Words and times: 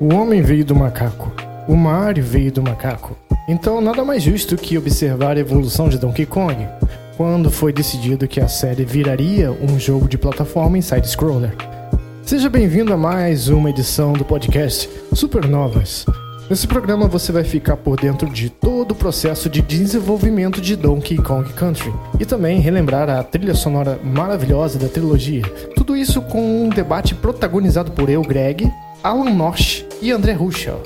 O 0.00 0.14
homem 0.14 0.40
veio 0.40 0.64
do 0.64 0.74
macaco. 0.74 1.30
O 1.68 1.76
Mario 1.76 2.24
veio 2.24 2.50
do 2.50 2.62
macaco. 2.62 3.14
Então, 3.46 3.82
nada 3.82 4.02
mais 4.02 4.22
justo 4.22 4.56
que 4.56 4.78
observar 4.78 5.36
a 5.36 5.40
evolução 5.40 5.90
de 5.90 5.98
Donkey 5.98 6.24
Kong, 6.24 6.56
quando 7.18 7.50
foi 7.50 7.70
decidido 7.70 8.26
que 8.26 8.40
a 8.40 8.48
série 8.48 8.82
viraria 8.82 9.52
um 9.52 9.78
jogo 9.78 10.08
de 10.08 10.16
plataforma 10.16 10.78
em 10.78 10.80
side-scroller. 10.80 11.54
Seja 12.22 12.48
bem-vindo 12.48 12.94
a 12.94 12.96
mais 12.96 13.48
uma 13.48 13.68
edição 13.68 14.14
do 14.14 14.24
podcast 14.24 14.88
Supernovas. 15.12 16.06
Nesse 16.48 16.66
programa 16.66 17.06
você 17.06 17.30
vai 17.30 17.44
ficar 17.44 17.76
por 17.76 18.00
dentro 18.00 18.30
de 18.30 18.48
todo 18.48 18.92
o 18.92 18.96
processo 18.96 19.50
de 19.50 19.60
desenvolvimento 19.60 20.62
de 20.62 20.76
Donkey 20.76 21.18
Kong 21.18 21.52
Country 21.52 21.92
e 22.18 22.24
também 22.24 22.58
relembrar 22.58 23.10
a 23.10 23.22
trilha 23.22 23.54
sonora 23.54 24.00
maravilhosa 24.02 24.78
da 24.78 24.88
trilogia. 24.88 25.42
Tudo 25.76 25.94
isso 25.94 26.22
com 26.22 26.64
um 26.64 26.70
debate 26.70 27.14
protagonizado 27.14 27.92
por 27.92 28.08
eu, 28.08 28.22
Greg, 28.22 28.66
Alan 29.04 29.30
Nosh 29.34 29.89
e 30.02 30.10
André 30.10 30.32
Ruschel. 30.32 30.82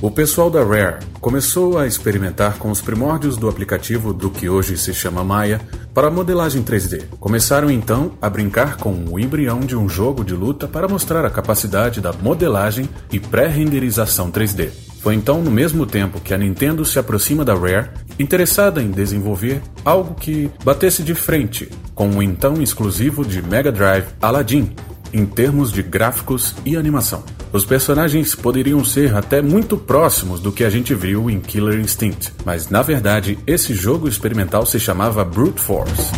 O 0.00 0.10
pessoal 0.10 0.50
da 0.50 0.64
Rare 0.64 0.98
começou 1.20 1.78
a 1.78 1.86
experimentar 1.86 2.58
com 2.58 2.72
os 2.72 2.80
primórdios 2.80 3.36
do 3.36 3.48
aplicativo 3.48 4.12
do 4.12 4.30
que 4.30 4.48
hoje 4.48 4.76
se 4.76 4.92
chama 4.92 5.22
Maya 5.22 5.60
para 5.94 6.10
modelagem 6.10 6.60
3D. 6.60 7.04
Começaram 7.20 7.70
então 7.70 8.12
a 8.20 8.28
brincar 8.28 8.78
com 8.78 8.92
o 8.92 9.20
embrião 9.20 9.60
de 9.60 9.76
um 9.76 9.88
jogo 9.88 10.24
de 10.24 10.34
luta 10.34 10.66
para 10.66 10.88
mostrar 10.88 11.24
a 11.24 11.30
capacidade 11.30 12.00
da 12.00 12.12
modelagem 12.12 12.88
e 13.12 13.20
pré-renderização 13.20 14.28
3D. 14.32 14.91
Foi 15.02 15.16
então 15.16 15.42
no 15.42 15.50
mesmo 15.50 15.84
tempo 15.84 16.20
que 16.20 16.32
a 16.32 16.38
Nintendo 16.38 16.84
se 16.84 16.96
aproxima 16.96 17.44
da 17.44 17.54
Rare, 17.54 17.90
interessada 18.20 18.80
em 18.80 18.92
desenvolver 18.92 19.60
algo 19.84 20.14
que 20.14 20.48
batesse 20.64 21.02
de 21.02 21.12
frente 21.12 21.68
com 21.92 22.08
o 22.08 22.22
então 22.22 22.62
exclusivo 22.62 23.24
de 23.24 23.42
Mega 23.42 23.72
Drive 23.72 24.06
Aladdin, 24.22 24.70
em 25.12 25.26
termos 25.26 25.72
de 25.72 25.82
gráficos 25.82 26.54
e 26.64 26.76
animação. 26.76 27.24
Os 27.52 27.64
personagens 27.64 28.36
poderiam 28.36 28.82
ser 28.84 29.14
até 29.14 29.42
muito 29.42 29.76
próximos 29.76 30.40
do 30.40 30.52
que 30.52 30.62
a 30.62 30.70
gente 30.70 30.94
viu 30.94 31.28
em 31.28 31.40
Killer 31.40 31.80
Instinct, 31.80 32.32
mas 32.44 32.68
na 32.70 32.80
verdade 32.80 33.36
esse 33.44 33.74
jogo 33.74 34.06
experimental 34.06 34.64
se 34.64 34.78
chamava 34.78 35.24
Brute 35.24 35.60
Force. 35.60 36.12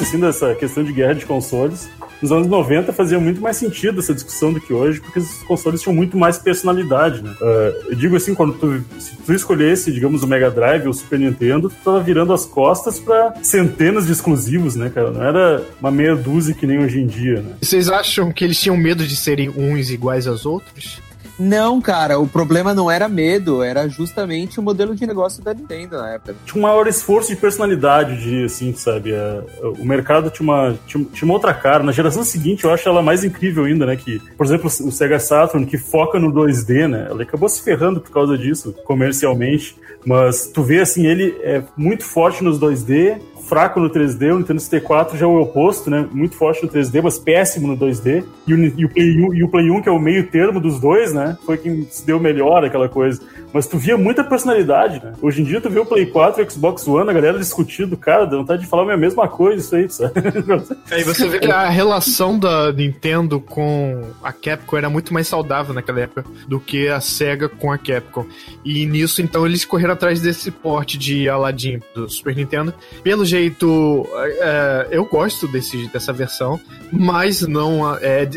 Assim 0.00 0.18
dessa 0.18 0.54
questão 0.54 0.82
de 0.82 0.92
guerra 0.92 1.14
de 1.14 1.26
consoles, 1.26 1.88
nos 2.22 2.32
anos 2.32 2.46
90 2.46 2.92
fazia 2.92 3.18
muito 3.20 3.40
mais 3.40 3.56
sentido 3.56 4.00
essa 4.00 4.14
discussão 4.14 4.52
do 4.52 4.60
que 4.60 4.72
hoje, 4.72 5.00
porque 5.00 5.18
os 5.18 5.42
consoles 5.42 5.82
tinham 5.82 5.94
muito 5.94 6.16
mais 6.16 6.38
personalidade, 6.38 7.22
né? 7.22 7.30
Uh, 7.40 7.90
eu 7.90 7.94
digo 7.94 8.16
assim, 8.16 8.34
quando 8.34 8.54
tu, 8.54 8.82
se 8.98 9.16
tu 9.16 9.32
escolhesse, 9.32 9.92
digamos, 9.92 10.22
o 10.22 10.26
Mega 10.26 10.50
Drive 10.50 10.84
ou 10.84 10.90
o 10.90 10.94
Super 10.94 11.18
Nintendo, 11.18 11.68
tu 11.68 11.76
tava 11.84 12.00
virando 12.00 12.32
as 12.32 12.44
costas 12.44 12.98
para 12.98 13.34
centenas 13.42 14.06
de 14.06 14.12
exclusivos, 14.12 14.74
né, 14.74 14.90
cara? 14.90 15.10
Não 15.10 15.22
era 15.22 15.62
uma 15.80 15.90
meia 15.90 16.16
dúzia 16.16 16.54
que 16.54 16.66
nem 16.66 16.78
hoje 16.78 17.00
em 17.00 17.06
dia, 17.06 17.42
né? 17.42 17.54
Vocês 17.60 17.88
acham 17.88 18.32
que 18.32 18.44
eles 18.44 18.60
tinham 18.60 18.76
medo 18.76 19.06
de 19.06 19.16
serem 19.16 19.50
uns 19.50 19.90
iguais 19.90 20.26
aos 20.26 20.46
outros? 20.46 21.00
Não, 21.40 21.80
cara, 21.80 22.18
o 22.18 22.26
problema 22.26 22.74
não 22.74 22.90
era 22.90 23.08
medo, 23.08 23.62
era 23.62 23.88
justamente 23.88 24.60
o 24.60 24.62
modelo 24.62 24.94
de 24.94 25.06
negócio 25.06 25.42
da 25.42 25.54
Nintendo 25.54 25.96
na 25.96 26.10
época. 26.10 26.36
Tinha 26.44 26.58
um 26.58 26.68
maior 26.68 26.86
esforço 26.86 27.30
de 27.30 27.36
personalidade, 27.36 28.20
de, 28.22 28.44
assim, 28.44 28.74
sabe? 28.74 29.14
É, 29.14 29.42
o 29.62 29.84
mercado 29.86 30.28
tinha 30.28 30.44
uma, 30.44 30.78
tinha, 30.86 31.02
tinha, 31.02 31.24
uma 31.24 31.32
outra 31.32 31.54
cara. 31.54 31.82
Na 31.82 31.92
geração 31.92 32.22
seguinte, 32.22 32.64
eu 32.64 32.70
acho 32.70 32.86
ela 32.86 33.00
mais 33.00 33.24
incrível 33.24 33.64
ainda, 33.64 33.86
né? 33.86 33.96
Que, 33.96 34.20
por 34.36 34.44
exemplo, 34.44 34.66
o 34.66 34.92
Sega 34.92 35.18
Saturn, 35.18 35.64
que 35.64 35.78
foca 35.78 36.18
no 36.18 36.30
2D, 36.30 36.86
né? 36.86 37.06
Ela 37.08 37.22
acabou 37.22 37.48
se 37.48 37.62
ferrando 37.62 38.02
por 38.02 38.10
causa 38.10 38.36
disso, 38.36 38.74
comercialmente. 38.84 39.74
Mas 40.04 40.46
tu 40.46 40.62
vê, 40.62 40.80
assim, 40.80 41.06
ele 41.06 41.34
é 41.42 41.62
muito 41.74 42.04
forte 42.04 42.44
nos 42.44 42.60
2D, 42.60 43.18
fraco 43.50 43.80
no 43.80 43.90
3D, 43.90 44.32
o 44.32 44.38
Nintendo 44.38 44.60
64 44.60 45.18
já 45.18 45.26
é 45.26 45.28
o 45.28 45.42
oposto, 45.42 45.90
né? 45.90 46.06
Muito 46.12 46.36
forte 46.36 46.62
no 46.62 46.68
3D, 46.68 47.02
mas 47.02 47.18
péssimo 47.18 47.66
no 47.66 47.76
2D. 47.76 48.24
E 48.46 48.54
o, 48.54 48.64
e 48.64 48.84
o, 48.84 48.88
Play, 48.88 49.20
1, 49.20 49.34
e 49.34 49.42
o 49.42 49.48
Play 49.48 49.70
1, 49.70 49.82
que 49.82 49.88
é 49.88 49.92
o 49.92 49.98
meio 49.98 50.28
termo 50.28 50.60
dos 50.60 50.78
dois, 50.78 51.12
né? 51.12 51.36
Foi 51.44 51.58
quem 51.58 51.84
se 51.90 52.06
deu 52.06 52.20
melhor 52.20 52.64
aquela 52.64 52.88
coisa. 52.88 53.20
Mas 53.52 53.66
tu 53.66 53.76
via 53.76 53.98
muita 53.98 54.22
personalidade, 54.22 55.04
né? 55.04 55.14
Hoje 55.20 55.42
em 55.42 55.44
dia 55.44 55.60
tu 55.60 55.68
vê 55.68 55.80
o 55.80 55.84
Play 55.84 56.06
4 56.06 56.40
e 56.40 56.44
o 56.44 56.50
Xbox 56.50 56.86
One, 56.86 57.10
a 57.10 57.12
galera 57.12 57.38
discutindo, 57.38 57.96
cara, 57.96 58.24
dá 58.24 58.36
vontade 58.36 58.62
de 58.62 58.68
falar 58.68 58.94
a 58.94 58.96
mesma 58.96 59.26
coisa, 59.26 59.60
isso 59.60 59.74
aí, 59.74 59.90
sabe? 59.90 60.12
Aí 60.92 61.02
você 61.02 61.26
vê 61.26 61.40
que 61.40 61.50
a 61.50 61.68
relação 61.68 62.38
da 62.38 62.72
Nintendo 62.72 63.40
com 63.40 64.02
a 64.22 64.32
Capcom 64.32 64.76
era 64.76 64.88
muito 64.88 65.12
mais 65.12 65.26
saudável 65.26 65.74
naquela 65.74 66.00
época 66.00 66.24
do 66.46 66.60
que 66.60 66.86
a 66.86 67.00
SEGA 67.00 67.48
com 67.48 67.72
a 67.72 67.78
Capcom. 67.78 68.24
E 68.64 68.86
nisso, 68.86 69.20
então, 69.20 69.44
eles 69.44 69.64
correram 69.64 69.94
atrás 69.94 70.20
desse 70.20 70.52
porte 70.52 70.96
de 70.96 71.28
Aladdin 71.28 71.80
do 71.92 72.08
Super 72.08 72.36
Nintendo. 72.36 72.72
Pelo 73.02 73.24
jeito 73.24 73.39
jeito. 73.40 74.06
É, 74.40 74.88
eu 74.90 75.04
gosto 75.04 75.48
desse, 75.48 75.88
dessa 75.88 76.12
versão, 76.12 76.60
mas 76.92 77.42
não 77.42 77.94
é. 77.96 78.28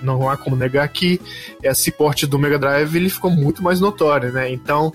Não 0.00 0.28
há 0.28 0.36
como 0.36 0.54
negar 0.54 0.88
que 0.88 1.20
esse 1.60 1.90
porte 1.90 2.24
do 2.24 2.38
Mega 2.38 2.56
Drive 2.56 2.94
ele 2.94 3.10
ficou 3.10 3.32
muito 3.32 3.64
mais 3.64 3.80
notório, 3.80 4.32
né? 4.32 4.48
Então, 4.48 4.92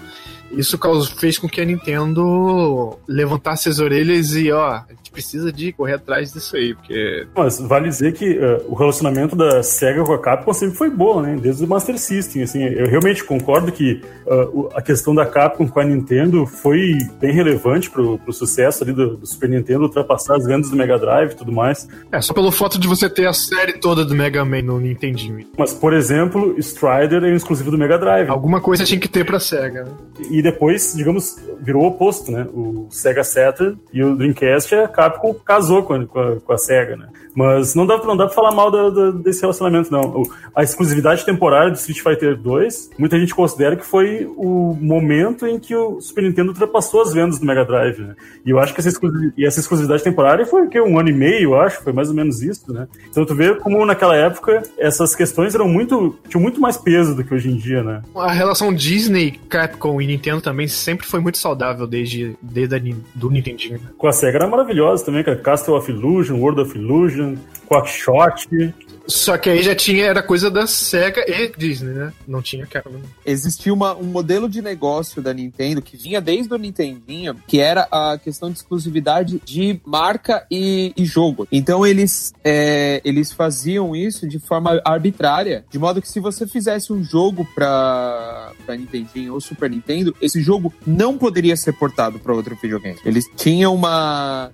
isso 0.50 0.80
fez 1.18 1.38
com 1.38 1.50
que 1.50 1.60
a 1.60 1.66
Nintendo 1.66 2.98
levantasse 3.06 3.68
as 3.68 3.80
orelhas 3.80 4.34
e, 4.34 4.50
ó, 4.50 4.82
precisa 5.14 5.52
de 5.52 5.72
correr 5.72 5.94
atrás 5.94 6.34
disso 6.34 6.56
aí, 6.56 6.74
porque... 6.74 7.28
Mas 7.36 7.60
vale 7.60 7.88
dizer 7.88 8.14
que 8.14 8.38
uh, 8.38 8.66
o 8.68 8.74
relacionamento 8.74 9.36
da 9.36 9.62
SEGA 9.62 10.04
com 10.04 10.14
a 10.14 10.20
Capcom 10.20 10.54
sempre 10.54 10.76
foi 10.76 10.90
bom, 10.90 11.22
né? 11.22 11.38
Desde 11.40 11.64
o 11.64 11.68
Master 11.68 11.98
System, 11.98 12.44
assim, 12.44 12.64
eu 12.64 12.88
realmente 12.88 13.24
concordo 13.24 13.72
que 13.72 14.02
uh, 14.26 14.70
a 14.74 14.82
questão 14.82 15.14
da 15.14 15.26
Capcom 15.26 15.68
com 15.68 15.80
a 15.80 15.84
Nintendo 15.84 16.46
foi 16.46 16.98
bem 17.22 17.32
relevante 17.32 17.90
pro, 17.90 18.18
pro 18.18 18.34
sucesso 18.34 18.84
ali 18.84 18.94
do, 18.94 19.18
do, 19.18 19.26
Super 19.26 19.50
Nintendo, 19.50 19.84
ultrapassar 19.84 20.36
as 20.36 20.46
vendas 20.46 20.70
do 20.70 20.76
Mega 20.76 20.98
Drive 20.98 21.32
e 21.32 21.36
tudo 21.36 21.52
mais. 21.52 21.88
É, 22.12 22.20
só 22.20 22.34
pelo 22.34 22.52
fato 22.52 22.80
de 22.80 22.88
você 22.88 23.10
ter 23.10 23.28
a 23.28 23.34
série 23.34 23.74
toda 23.74 24.04
do 24.04 24.16
Mega 24.16 24.44
Man 24.44 24.64
no 24.64 24.80
Nintendinho. 24.80 25.46
Mas, 25.58 25.74
por 25.74 25.94
exemplo, 25.94 26.56
Strider 26.58 27.24
é 27.24 27.28
um 27.28 27.36
exclusivo 27.36 27.72
do 27.72 27.78
Mega 27.78 27.98
Drive. 27.98 28.30
Alguma 28.30 28.60
coisa 28.60 28.84
tinha 28.84 29.00
que 29.00 29.08
ter 29.08 29.26
pra 29.26 29.40
SEGA, 29.40 29.84
né? 29.84 29.92
E 30.32 30.42
depois, 30.42 30.94
digamos, 30.96 31.38
virou 31.60 31.84
o 31.84 31.88
oposto, 31.88 32.32
né? 32.32 32.48
O 32.54 32.88
Sega 32.90 33.24
Saturn 33.24 33.78
e 33.92 34.04
o 34.04 34.16
Dreamcast 34.16 34.74
é 34.74 34.84
a 34.84 34.88
Capcom 35.04 35.34
casou 35.34 35.84
com 35.84 35.94
a, 35.94 36.06
com 36.06 36.20
a, 36.20 36.36
com 36.40 36.54
a 36.54 36.58
SEGA, 36.58 36.96
né? 36.96 37.08
Mas 37.36 37.74
não 37.74 37.86
dá, 37.86 37.98
não 37.98 38.16
dá 38.16 38.26
pra 38.26 38.36
falar 38.36 38.52
mal 38.52 38.70
da, 38.70 38.90
da, 38.90 39.12
desse 39.12 39.42
relacionamento, 39.42 39.92
não. 39.92 40.02
O, 40.02 40.32
a 40.56 40.64
exclusividade 40.64 41.26
temporária 41.26 41.72
do 41.72 41.78
Street 41.78 42.02
Fighter 42.02 42.38
2, 42.38 42.92
muita 42.98 43.20
gente 43.20 43.34
considera 43.34 43.76
que 43.76 43.86
foi 43.86 44.26
o 44.38 44.78
momento 44.80 45.48
em 45.48 45.60
que 45.60 45.76
o 45.76 46.00
Super 46.00 46.24
Nintendo 46.24 46.50
ultrapassou 46.50 47.02
as 47.02 47.12
vendas 47.12 47.40
do 47.40 47.46
Mega 47.46 47.66
Drive, 47.66 48.00
né? 48.00 48.16
E 48.46 48.52
eu 48.52 48.60
acho 48.60 48.74
que 48.74 48.80
essa 48.80 48.90
exclusividade, 48.90 49.46
essa 49.46 49.60
exclusividade 49.60 50.04
temporária 50.04 50.46
foi 50.46 50.68
que, 50.68 50.80
um 50.80 51.00
ano 51.00 51.10
e 51.10 51.14
meio, 51.14 51.54
eu 51.54 51.60
acho, 51.60 51.82
foi 51.82 51.92
mais 51.92 52.10
ou 52.10 52.16
menos 52.16 52.42
isso, 52.42 52.72
né? 52.72 52.88
Então 53.10 53.26
tu 53.26 53.36
vê 53.36 53.56
como 53.56 53.84
naquela 53.86 54.16
época 54.16 54.62
essas 54.78 55.16
questões 55.16 55.56
eram 55.56 55.68
muito. 55.68 56.16
tinham 56.30 56.42
muito 56.42 56.62
mais 56.62 56.78
peso 56.78 57.16
do 57.16 57.24
que 57.24 57.34
hoje 57.34 57.50
em 57.50 57.56
dia, 57.56 57.82
né? 57.82 58.02
A 58.16 58.32
relação 58.32 58.72
Disney, 58.72 59.40
Capcom 59.50 60.00
e 60.00 60.08
Nintendo 60.08 60.42
também 60.42 60.68
sempre 60.68 61.08
foi 61.08 61.20
muito 61.20 61.38
saudável 61.38 61.88
desde, 61.88 62.36
desde 62.42 62.76
a, 62.76 62.80
do 63.16 63.30
Nintendinho. 63.30 63.80
Com 63.98 64.08
a 64.08 64.12
SEGA 64.12 64.38
era 64.38 64.48
maravilhosa 64.48 64.93
também, 65.02 65.24
cara. 65.24 65.38
Castle 65.38 65.76
of 65.76 65.90
Illusion, 65.90 66.36
World 66.40 66.62
of 66.62 66.78
Illusion, 66.78 67.38
Quackshot. 67.74 68.74
Só 69.06 69.38
que 69.38 69.50
aí 69.50 69.62
já 69.62 69.76
tinha, 69.76 70.06
era 70.06 70.24
coisa 70.24 70.50
da 70.50 70.66
SEGA 70.66 71.26
e 71.28 71.52
Disney, 71.58 71.94
né? 71.94 72.14
Não 72.28 72.42
tinha 72.42 72.66
Capcom. 72.66 73.02
Existia 73.26 73.74
uma, 73.74 73.94
um 73.96 74.06
modelo 74.06 74.48
de 74.48 74.62
negócio 74.62 75.22
da 75.22 75.34
Nintendo 75.34 75.82
que 75.82 75.98
vinha 75.98 76.22
desde 76.22 76.54
o 76.54 76.58
Nintendinho, 76.58 77.36
que 77.46 77.60
era 77.60 77.88
a 77.92 78.18
questão 78.18 78.50
de 78.50 78.58
exclusividade 78.58 79.42
de 79.44 79.80
marca 79.86 80.46
e, 80.50 80.94
e 80.96 81.04
jogo. 81.04 81.46
Então 81.52 81.86
eles, 81.86 82.34
é, 82.44 83.02
eles 83.04 83.34
faziam 83.34 83.94
isso 83.94 84.28
de 84.28 84.40
forma 84.40 84.82
arbitrária, 84.86 85.66
de 85.70 85.78
modo 85.78 86.02
que 86.02 86.08
se 86.08 86.22
você 86.22 86.48
fizesse 86.48 86.94
um 86.94 87.04
jogo 87.04 87.46
pra, 87.54 88.54
pra 88.66 88.76
Nintendinho 88.76 89.34
ou 89.34 89.42
Super 89.42 89.70
Nintendo, 89.70 90.16
esse 90.22 90.42
jogo 90.42 90.74
não 90.88 91.18
poderia 91.18 91.58
ser 91.58 91.74
portado 91.74 92.20
para 92.20 92.34
outro 92.34 92.58
videogame. 92.62 92.98
Eles 93.04 93.26
tinham 93.36 93.76
uma... 93.76 94.50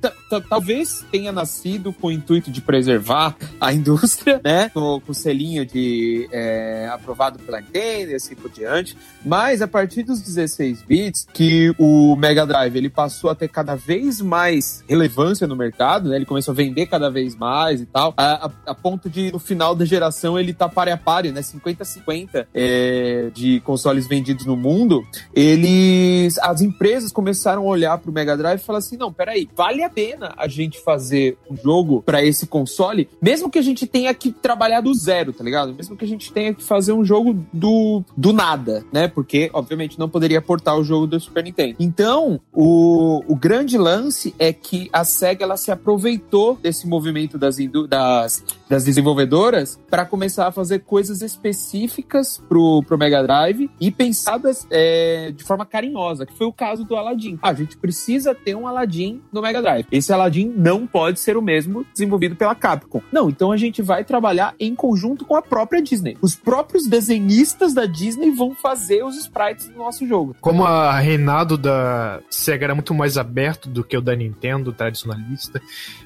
Talvez 0.49 1.05
tenha 1.11 1.31
nascido 1.31 1.93
com 1.93 2.07
o 2.07 2.11
intuito 2.11 2.49
de 2.49 2.61
preservar 2.61 3.08
a 3.09 3.73
indústria, 3.73 4.39
né? 4.43 4.69
Com, 4.69 4.99
com 4.99 5.13
selinho 5.13 5.65
de 5.65 6.27
é, 6.31 6.89
aprovado 6.91 7.39
pela 7.39 7.61
Nintendo 7.61 8.11
e 8.11 8.15
assim 8.15 8.35
por 8.35 8.49
diante. 8.49 8.95
Mas 9.25 9.61
a 9.61 9.67
partir 9.67 10.03
dos 10.03 10.21
16 10.21 10.81
bits, 10.83 11.27
que 11.33 11.73
o 11.77 12.15
Mega 12.15 12.45
Drive 12.45 12.75
ele 12.75 12.89
passou 12.89 13.29
a 13.29 13.35
ter 13.35 13.47
cada 13.47 13.75
vez 13.75 14.21
mais 14.21 14.83
relevância 14.87 15.47
no 15.47 15.55
mercado, 15.55 16.09
né? 16.09 16.15
Ele 16.15 16.25
começou 16.25 16.51
a 16.51 16.55
vender 16.55 16.85
cada 16.87 17.09
vez 17.09 17.35
mais 17.35 17.81
e 17.81 17.85
tal, 17.85 18.13
a, 18.17 18.47
a, 18.47 18.51
a 18.67 18.75
ponto 18.75 19.09
de 19.09 19.31
no 19.31 19.39
final 19.39 19.75
da 19.75 19.85
geração 19.85 20.37
ele 20.39 20.53
tá 20.53 20.67
pare 20.69 20.91
a 20.91 20.97
pare, 20.97 21.31
né? 21.31 21.41
50-50 21.41 22.47
é, 22.53 23.29
de 23.33 23.59
consoles 23.61 24.07
vendidos 24.07 24.45
no 24.45 24.55
mundo. 24.55 25.05
Eles, 25.33 26.37
as 26.39 26.61
empresas 26.61 27.11
começaram 27.11 27.63
a 27.63 27.65
olhar 27.65 27.97
pro 27.97 28.11
Mega 28.11 28.37
Drive 28.37 28.59
e 28.59 28.63
falar 28.63 28.79
assim: 28.79 28.97
não, 28.97 29.11
peraí, 29.11 29.49
vale 29.55 29.83
a 29.83 29.89
pena 29.89 30.33
a 30.37 30.47
gente 30.47 30.79
fazer 30.79 31.37
um 31.49 31.55
jogo 31.55 32.01
para 32.01 32.23
esse 32.23 32.47
console, 32.47 32.98
mesmo 33.21 33.49
que 33.49 33.59
a 33.59 33.61
gente 33.61 33.85
tenha 33.85 34.13
que 34.13 34.31
trabalhar 34.31 34.81
do 34.81 34.93
zero, 34.93 35.33
tá 35.33 35.43
ligado? 35.43 35.73
Mesmo 35.73 35.95
que 35.95 36.05
a 36.05 36.07
gente 36.07 36.31
tenha 36.31 36.53
que 36.53 36.63
fazer 36.63 36.93
um 36.93 37.03
jogo 37.03 37.45
do, 37.53 38.03
do 38.15 38.33
nada, 38.33 38.83
né? 38.91 39.07
Porque, 39.07 39.49
obviamente, 39.53 39.99
não 39.99 40.09
poderia 40.09 40.41
portar 40.41 40.77
o 40.77 40.83
jogo 40.83 41.07
do 41.07 41.19
Super 41.19 41.43
Nintendo. 41.43 41.75
Então, 41.79 42.39
o, 42.53 43.23
o 43.27 43.35
grande 43.35 43.77
lance 43.77 44.33
é 44.39 44.51
que 44.53 44.89
a 44.91 45.03
SEGA 45.03 45.43
ela 45.43 45.57
se 45.57 45.71
aproveitou 45.71 46.57
desse 46.61 46.87
movimento 46.87 47.37
das, 47.37 47.57
das, 47.87 48.43
das 48.67 48.83
desenvolvedoras 48.83 49.79
para 49.89 50.05
começar 50.05 50.47
a 50.47 50.51
fazer 50.51 50.79
coisas 50.79 51.21
específicas 51.21 52.41
pro, 52.47 52.83
pro 52.83 52.97
Mega 52.97 53.21
Drive 53.21 53.69
e 53.79 53.91
pensadas 53.91 54.67
é, 54.69 55.31
de 55.31 55.43
forma 55.43 55.65
carinhosa, 55.65 56.25
que 56.25 56.37
foi 56.37 56.47
o 56.47 56.53
caso 56.53 56.83
do 56.83 56.95
Aladdin. 56.95 57.37
Ah, 57.41 57.49
a 57.49 57.53
gente 57.53 57.77
precisa 57.77 58.33
ter 58.33 58.55
um 58.55 58.67
Aladdin 58.67 59.21
no 59.31 59.41
Mega 59.41 59.61
Drive. 59.61 59.85
Esse 59.91 60.11
Aladdin 60.13 60.53
não 60.55 60.85
pode 60.85 61.19
ser 61.19 61.37
o 61.37 61.41
mesmo 61.41 61.85
desenvolvido 61.93 62.35
pela 62.35 62.55
Capcom. 62.55 62.78
Não, 63.11 63.29
então 63.29 63.51
a 63.51 63.57
gente 63.57 63.81
vai 63.81 64.03
trabalhar 64.03 64.55
em 64.59 64.75
conjunto 64.75 65.25
com 65.25 65.35
a 65.35 65.41
própria 65.41 65.81
Disney. 65.81 66.17
Os 66.21 66.35
próprios 66.35 66.87
desenhistas 66.87 67.73
da 67.73 67.85
Disney 67.85 68.31
vão 68.31 68.53
fazer 68.53 69.03
os 69.03 69.17
sprites 69.17 69.67
do 69.67 69.77
nosso 69.77 70.07
jogo. 70.07 70.35
Como 70.41 70.65
a 70.65 70.99
reinado 70.99 71.57
da 71.57 72.21
Sega 72.29 72.65
era 72.65 72.75
muito 72.75 72.93
mais 72.93 73.17
aberto 73.17 73.69
do 73.69 73.83
que 73.83 73.97
o 73.97 74.01
da 74.01 74.15
Nintendo 74.15 74.71
tradicionalista, 74.71 75.61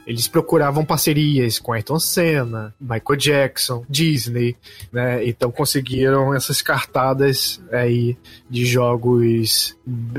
eles 0.06 0.28
procuravam 0.28 0.86
parcerias 0.86 1.60
com 1.60 1.74
Ayrton 1.74 2.00
Senna, 2.00 2.74
Michael 2.80 3.18
Jackson, 3.18 3.86
Disney, 3.90 4.56
né? 4.92 5.25
Então 5.25 5.52
conseguiram 5.52 6.34
essas 6.34 6.62
cartadas 6.62 7.62
aí 7.72 8.18
de 8.50 8.66
jogos 8.66 9.75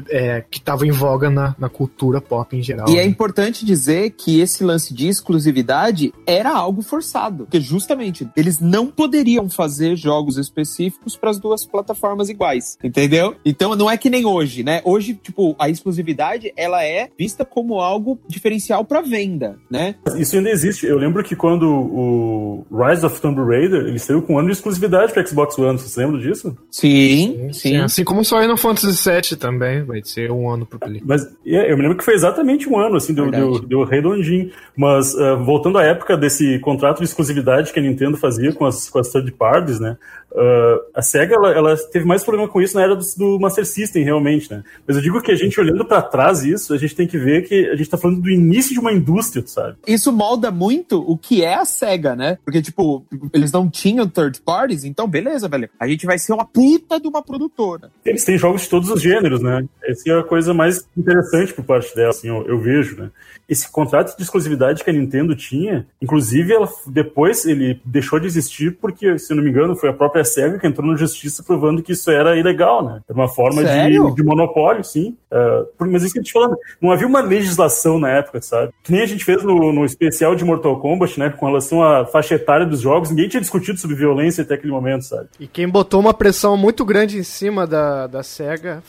é, 0.08 0.44
que 0.50 0.58
estavam 0.58 0.86
em 0.86 0.90
voga 0.90 1.30
na, 1.30 1.54
na 1.58 1.68
cultura 1.68 2.20
pop 2.20 2.56
em 2.56 2.62
geral. 2.62 2.88
E 2.88 2.92
é 2.92 2.96
né? 2.96 3.02
é 3.02 3.06
importante 3.06 3.64
dizer 3.64 4.10
que 4.10 4.40
esse 4.40 4.64
lance 4.64 4.92
de 4.92 5.08
exclusividade 5.08 6.12
era 6.44 6.54
algo 6.54 6.82
forçado, 6.82 7.44
porque 7.44 7.60
justamente 7.60 8.28
eles 8.36 8.60
não 8.60 8.86
poderiam 8.86 9.48
fazer 9.48 9.96
jogos 9.96 10.36
específicos 10.36 11.16
para 11.16 11.30
as 11.30 11.38
duas 11.38 11.64
plataformas 11.64 12.28
iguais, 12.28 12.76
entendeu? 12.84 13.34
Então 13.44 13.74
não 13.74 13.90
é 13.90 13.96
que 13.96 14.10
nem 14.10 14.26
hoje, 14.26 14.62
né? 14.62 14.82
Hoje, 14.84 15.14
tipo, 15.14 15.56
a 15.58 15.70
exclusividade 15.70 16.52
ela 16.56 16.84
é 16.84 17.08
vista 17.18 17.44
como 17.44 17.80
algo 17.80 18.18
diferencial 18.28 18.84
para 18.84 19.00
venda, 19.00 19.56
né? 19.70 19.94
Isso 20.16 20.36
ainda 20.36 20.50
existe. 20.50 20.86
Eu 20.86 20.98
lembro 20.98 21.24
que 21.24 21.34
quando 21.34 21.66
o 21.66 22.66
Rise 22.70 23.06
of 23.06 23.20
Tomb 23.20 23.40
Raider, 23.40 23.86
ele 23.86 23.98
saiu 23.98 24.20
com 24.20 24.34
um 24.34 24.38
ano 24.38 24.48
de 24.48 24.54
exclusividade 24.54 25.12
para 25.12 25.26
Xbox 25.26 25.58
One, 25.58 25.78
você 25.78 26.00
lembra 26.00 26.20
disso? 26.20 26.56
Sim, 26.70 27.48
sim. 27.52 27.52
sim. 27.52 27.76
Assim 27.78 28.04
como 28.04 28.20
o 28.20 28.24
Final 28.24 28.56
Fantasy 28.56 29.10
VII 29.10 29.38
também, 29.38 29.82
vai 29.84 30.02
ser 30.04 30.30
um 30.30 30.50
ano 30.50 30.66
pro 30.66 30.78
Play. 30.78 31.02
Mas 31.04 31.24
é, 31.46 31.72
eu 31.72 31.76
me 31.76 31.82
lembro 31.82 31.96
que 31.96 32.04
foi 32.04 32.14
exatamente 32.14 32.68
um 32.68 32.78
ano, 32.78 32.96
assim, 32.96 33.14
deu, 33.14 33.30
deu, 33.30 33.60
deu 33.60 33.84
redondinho. 33.84 34.50
Mas 34.76 35.14
uh, 35.14 35.42
voltando 35.42 35.78
à 35.78 35.84
época 35.84 36.16
desse 36.16 36.33
contrato 36.60 36.98
de 36.98 37.04
exclusividade 37.04 37.72
que 37.72 37.78
a 37.78 37.82
Nintendo 37.82 38.16
fazia 38.16 38.52
com 38.52 38.64
as, 38.64 38.88
com 38.88 38.98
as 38.98 39.08
third 39.08 39.30
parties, 39.32 39.80
né? 39.80 39.96
Uh, 40.34 40.82
a 40.92 41.00
SEGA 41.00 41.36
ela, 41.36 41.52
ela, 41.52 41.76
teve 41.92 42.04
mais 42.04 42.24
problema 42.24 42.48
com 42.48 42.60
isso 42.60 42.74
na 42.74 42.82
era 42.82 42.96
do, 42.96 43.04
do, 43.16 43.38
Master 43.38 43.64
System, 43.64 44.02
realmente, 44.02 44.50
né? 44.50 44.64
Mas 44.84 44.96
eu 44.96 45.02
digo 45.02 45.22
que 45.22 45.30
a 45.30 45.36
gente, 45.36 45.60
olhando 45.60 45.84
para 45.84 46.02
trás 46.02 46.42
isso, 46.42 46.74
a 46.74 46.76
gente 46.76 46.96
tem 46.96 47.06
que 47.06 47.16
ver 47.16 47.46
que 47.46 47.68
a 47.68 47.76
gente 47.76 47.88
tá 47.88 47.96
falando 47.96 48.20
do 48.20 48.28
início 48.28 48.72
de 48.72 48.80
uma 48.80 48.92
indústria, 48.92 49.44
sabe? 49.46 49.76
Isso 49.86 50.12
molda 50.12 50.50
muito 50.50 51.00
o 51.08 51.16
que 51.16 51.44
é 51.44 51.54
a 51.54 51.64
SEGA, 51.64 52.16
né? 52.16 52.36
Porque, 52.44 52.60
tipo, 52.60 53.06
eles 53.32 53.52
não 53.52 53.70
tinham 53.70 54.08
third 54.08 54.40
parties, 54.40 54.82
então 54.82 55.06
beleza, 55.06 55.48
velho. 55.48 55.70
A 55.78 55.86
gente 55.86 56.04
vai 56.04 56.18
ser 56.18 56.32
uma 56.32 56.44
puta 56.44 56.98
de 56.98 57.06
uma 57.06 57.22
produtora. 57.22 57.92
Eles 58.04 58.24
têm 58.24 58.36
jogos 58.36 58.62
de 58.62 58.68
todos 58.68 58.90
os 58.90 59.00
gêneros, 59.00 59.40
né? 59.40 59.64
Essa 59.84 60.10
é 60.10 60.18
a 60.18 60.24
coisa 60.24 60.52
mais 60.52 60.84
interessante 60.96 61.54
por 61.54 61.64
parte 61.64 61.94
dela, 61.94 62.10
assim, 62.10 62.26
eu, 62.26 62.44
eu 62.48 62.58
vejo, 62.58 62.96
né? 62.96 63.10
Esse 63.48 63.70
contrato 63.70 64.16
de 64.16 64.22
exclusividade 64.22 64.82
que 64.82 64.90
a 64.90 64.92
Nintendo 64.92 65.36
tinha, 65.36 65.86
inclusive, 66.02 66.52
ela, 66.52 66.68
depois 66.88 67.44
ele 67.44 67.80
deixou 67.84 68.18
de 68.18 68.26
existir 68.26 68.76
porque, 68.80 69.18
se 69.18 69.34
não 69.34 69.42
me 69.42 69.50
engano, 69.50 69.76
foi 69.76 69.90
a 69.90 69.92
própria 69.92 70.23
a 70.24 70.26
SEGA 70.26 70.58
que 70.58 70.66
entrou 70.66 70.90
na 70.90 70.96
justiça 70.96 71.42
provando 71.42 71.82
que 71.82 71.92
isso 71.92 72.10
era 72.10 72.36
ilegal, 72.36 72.84
né? 72.84 73.00
Era 73.08 73.18
uma 73.18 73.28
forma 73.28 73.62
de, 73.62 74.14
de, 74.14 74.22
monopólio, 74.22 74.82
sim. 74.82 75.16
Uh, 75.30 75.66
mas 75.78 76.02
isso 76.02 76.14
que 76.14 76.20
eu 76.20 76.24
te 76.24 76.32
falando, 76.32 76.56
não 76.80 76.90
havia 76.90 77.06
uma 77.06 77.20
legislação 77.20 77.98
na 77.98 78.10
época, 78.10 78.40
sabe? 78.42 78.72
Que 78.82 78.92
nem 78.92 79.02
a 79.02 79.06
gente 79.06 79.24
fez 79.24 79.42
no, 79.42 79.72
no 79.72 79.84
especial 79.84 80.34
de 80.34 80.44
Mortal 80.44 80.78
Kombat, 80.80 81.18
né? 81.18 81.30
Com 81.30 81.46
relação 81.46 81.82
à 81.82 82.04
faixa 82.04 82.34
etária 82.34 82.66
dos 82.66 82.80
jogos, 82.80 83.10
ninguém 83.10 83.28
tinha 83.28 83.40
discutido 83.40 83.78
sobre 83.78 83.96
violência 83.96 84.42
até 84.42 84.54
aquele 84.54 84.72
momento, 84.72 85.04
sabe? 85.04 85.28
E 85.38 85.46
quem 85.46 85.68
botou 85.68 86.00
uma 86.00 86.14
pressão 86.14 86.56
muito 86.56 86.84
grande 86.84 87.18
em 87.18 87.22
cima 87.22 87.66
da, 87.66 88.06
da 88.06 88.22
SEGA, 88.22 88.82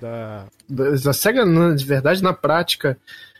da, 0.00 0.44
da 0.68 1.12
SEGA, 1.12 1.44
de 1.74 1.84
verdade, 1.84 2.22
na 2.22 2.32
prática, 2.32 2.96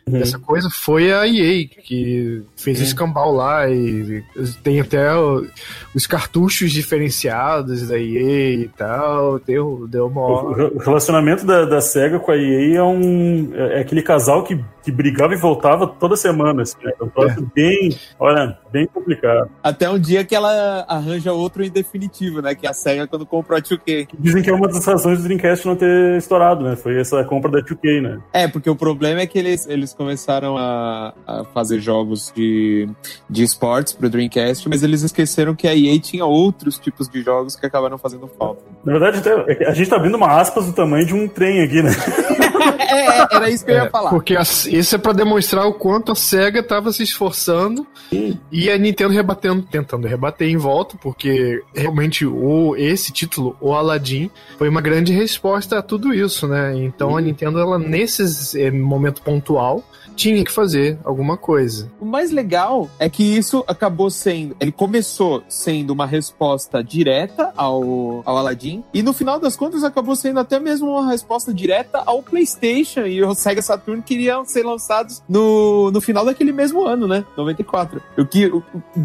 Uhum. 0.06 0.18
Essa 0.18 0.38
coisa 0.38 0.68
foi 0.68 1.12
a 1.12 1.26
EA 1.28 1.66
que 1.68 2.42
fez 2.56 2.78
uhum. 2.78 2.84
escambau 2.84 3.32
lá 3.32 3.70
e 3.70 4.22
tem 4.62 4.80
até 4.80 5.14
o, 5.14 5.46
os 5.94 6.06
cartuchos 6.08 6.72
diferenciados 6.72 7.88
da 7.88 7.96
EA 7.98 8.54
e 8.54 8.70
tal. 8.76 9.38
Deu, 9.38 9.86
deu 9.88 10.06
uma 10.06 10.42
O 10.72 10.78
relacionamento 10.78 11.46
da, 11.46 11.64
da 11.64 11.80
SEGA 11.80 12.18
com 12.18 12.32
a 12.32 12.36
EA 12.36 12.78
é, 12.78 12.82
um, 12.82 13.52
é 13.54 13.80
aquele 13.80 14.02
casal 14.02 14.42
que, 14.42 14.58
que 14.82 14.90
brigava 14.90 15.34
e 15.34 15.36
voltava 15.36 15.86
toda 15.86 16.16
semana. 16.16 16.62
Assim, 16.62 16.76
né? 16.82 16.92
É 17.00 17.04
um 17.04 17.08
troço 17.08 17.38
é. 17.38 17.44
bem, 17.54 17.96
olha, 18.18 18.58
bem 18.72 18.86
complicado. 18.86 19.48
Até 19.62 19.88
um 19.88 19.98
dia 19.98 20.24
que 20.24 20.34
ela 20.34 20.84
arranja 20.88 21.32
outro 21.32 21.62
em 21.62 21.70
definitivo, 21.70 22.42
né? 22.42 22.56
Que 22.56 22.66
é 22.66 22.70
a 22.70 22.74
SEGA 22.74 23.06
quando 23.06 23.24
comprou 23.24 23.56
a 23.56 23.62
2K. 23.62 24.08
Dizem 24.18 24.42
que 24.42 24.50
é 24.50 24.52
uma 24.52 24.66
das 24.66 24.84
razões 24.84 25.18
do 25.18 25.24
Dreamcast 25.24 25.64
não 25.64 25.76
ter 25.76 26.18
estourado, 26.18 26.64
né? 26.64 26.74
Foi 26.74 27.00
essa 27.00 27.22
compra 27.24 27.50
da 27.50 27.60
2K, 27.60 28.00
né? 28.02 28.20
É, 28.32 28.48
porque 28.48 28.68
o 28.68 28.74
problema 28.74 29.20
é 29.20 29.26
que 29.26 29.38
eles, 29.38 29.66
eles 29.68 29.91
eles 29.92 29.94
começaram 29.94 30.56
a, 30.56 31.12
a 31.26 31.44
fazer 31.44 31.80
jogos 31.80 32.32
de, 32.34 32.88
de 33.28 33.42
esportes 33.42 33.92
pro 33.92 34.08
Dreamcast, 34.08 34.68
mas 34.68 34.82
eles 34.82 35.02
esqueceram 35.02 35.54
que 35.54 35.68
a 35.68 35.74
EA 35.74 35.98
tinha 36.00 36.24
outros 36.24 36.78
tipos 36.78 37.08
de 37.08 37.22
jogos 37.22 37.54
que 37.56 37.66
acabaram 37.66 37.98
fazendo 37.98 38.28
falta. 38.38 38.62
Na 38.84 38.98
verdade, 38.98 39.22
a 39.66 39.74
gente 39.74 39.88
tá 39.88 39.96
abrindo 39.96 40.16
uma 40.16 40.40
aspas 40.40 40.66
do 40.66 40.72
tamanho 40.72 41.06
de 41.06 41.14
um 41.14 41.28
trem 41.28 41.62
aqui, 41.62 41.82
né? 41.82 41.90
é, 43.32 43.34
é, 43.34 43.36
era 43.36 43.50
isso 43.50 43.64
que 43.64 43.70
eu 43.70 43.76
ia 43.76 43.82
é, 43.82 43.90
falar. 43.90 44.10
Porque 44.10 44.34
isso 44.34 44.94
é 44.94 44.98
para 44.98 45.12
demonstrar 45.12 45.66
o 45.66 45.74
quanto 45.74 46.12
a 46.12 46.14
SEGA 46.14 46.62
tava 46.62 46.92
se 46.92 47.02
esforçando 47.02 47.86
Sim. 48.10 48.38
e 48.50 48.70
a 48.70 48.78
Nintendo 48.78 49.12
rebatendo, 49.12 49.62
tentando 49.62 50.06
rebater 50.06 50.48
em 50.48 50.56
volta, 50.56 50.96
porque 51.00 51.62
realmente 51.74 52.26
o, 52.26 52.76
esse 52.76 53.12
título, 53.12 53.56
o 53.60 53.72
Aladdin, 53.72 54.30
foi 54.58 54.68
uma 54.68 54.80
grande 54.80 55.12
resposta 55.12 55.78
a 55.78 55.82
tudo 55.82 56.12
isso, 56.12 56.46
né? 56.46 56.76
Então 56.76 57.10
Sim. 57.10 57.16
a 57.16 57.20
Nintendo, 57.20 57.58
ela, 57.58 57.78
nesse 57.78 58.60
eh, 58.60 58.70
momento 58.70 59.22
pontual, 59.22 59.84
tinha 60.14 60.44
que 60.44 60.52
fazer 60.52 60.98
alguma 61.04 61.36
coisa. 61.36 61.90
O 62.00 62.04
mais 62.04 62.30
legal 62.30 62.88
é 62.98 63.08
que 63.08 63.22
isso 63.22 63.64
acabou 63.66 64.10
sendo. 64.10 64.56
Ele 64.60 64.72
começou 64.72 65.42
sendo 65.48 65.90
uma 65.90 66.06
resposta 66.06 66.82
direta 66.82 67.52
ao, 67.56 68.22
ao 68.24 68.36
Aladdin, 68.36 68.84
e 68.92 69.02
no 69.02 69.12
final 69.12 69.38
das 69.38 69.56
contas 69.56 69.84
acabou 69.84 70.14
sendo 70.16 70.40
até 70.40 70.58
mesmo 70.58 70.90
uma 70.90 71.10
resposta 71.10 71.52
direta 71.52 72.02
ao 72.04 72.22
PlayStation 72.22 73.06
e 73.06 73.21
o 73.24 73.34
Sega 73.34 73.62
Saturn 73.62 74.02
queriam 74.02 74.44
ser 74.44 74.64
lançados 74.64 75.22
no, 75.28 75.90
no 75.90 76.00
final 76.00 76.24
daquele 76.24 76.52
mesmo 76.52 76.86
ano, 76.86 77.06
né? 77.06 77.24
94. 77.36 78.02
O 78.18 78.26
que, 78.26 78.50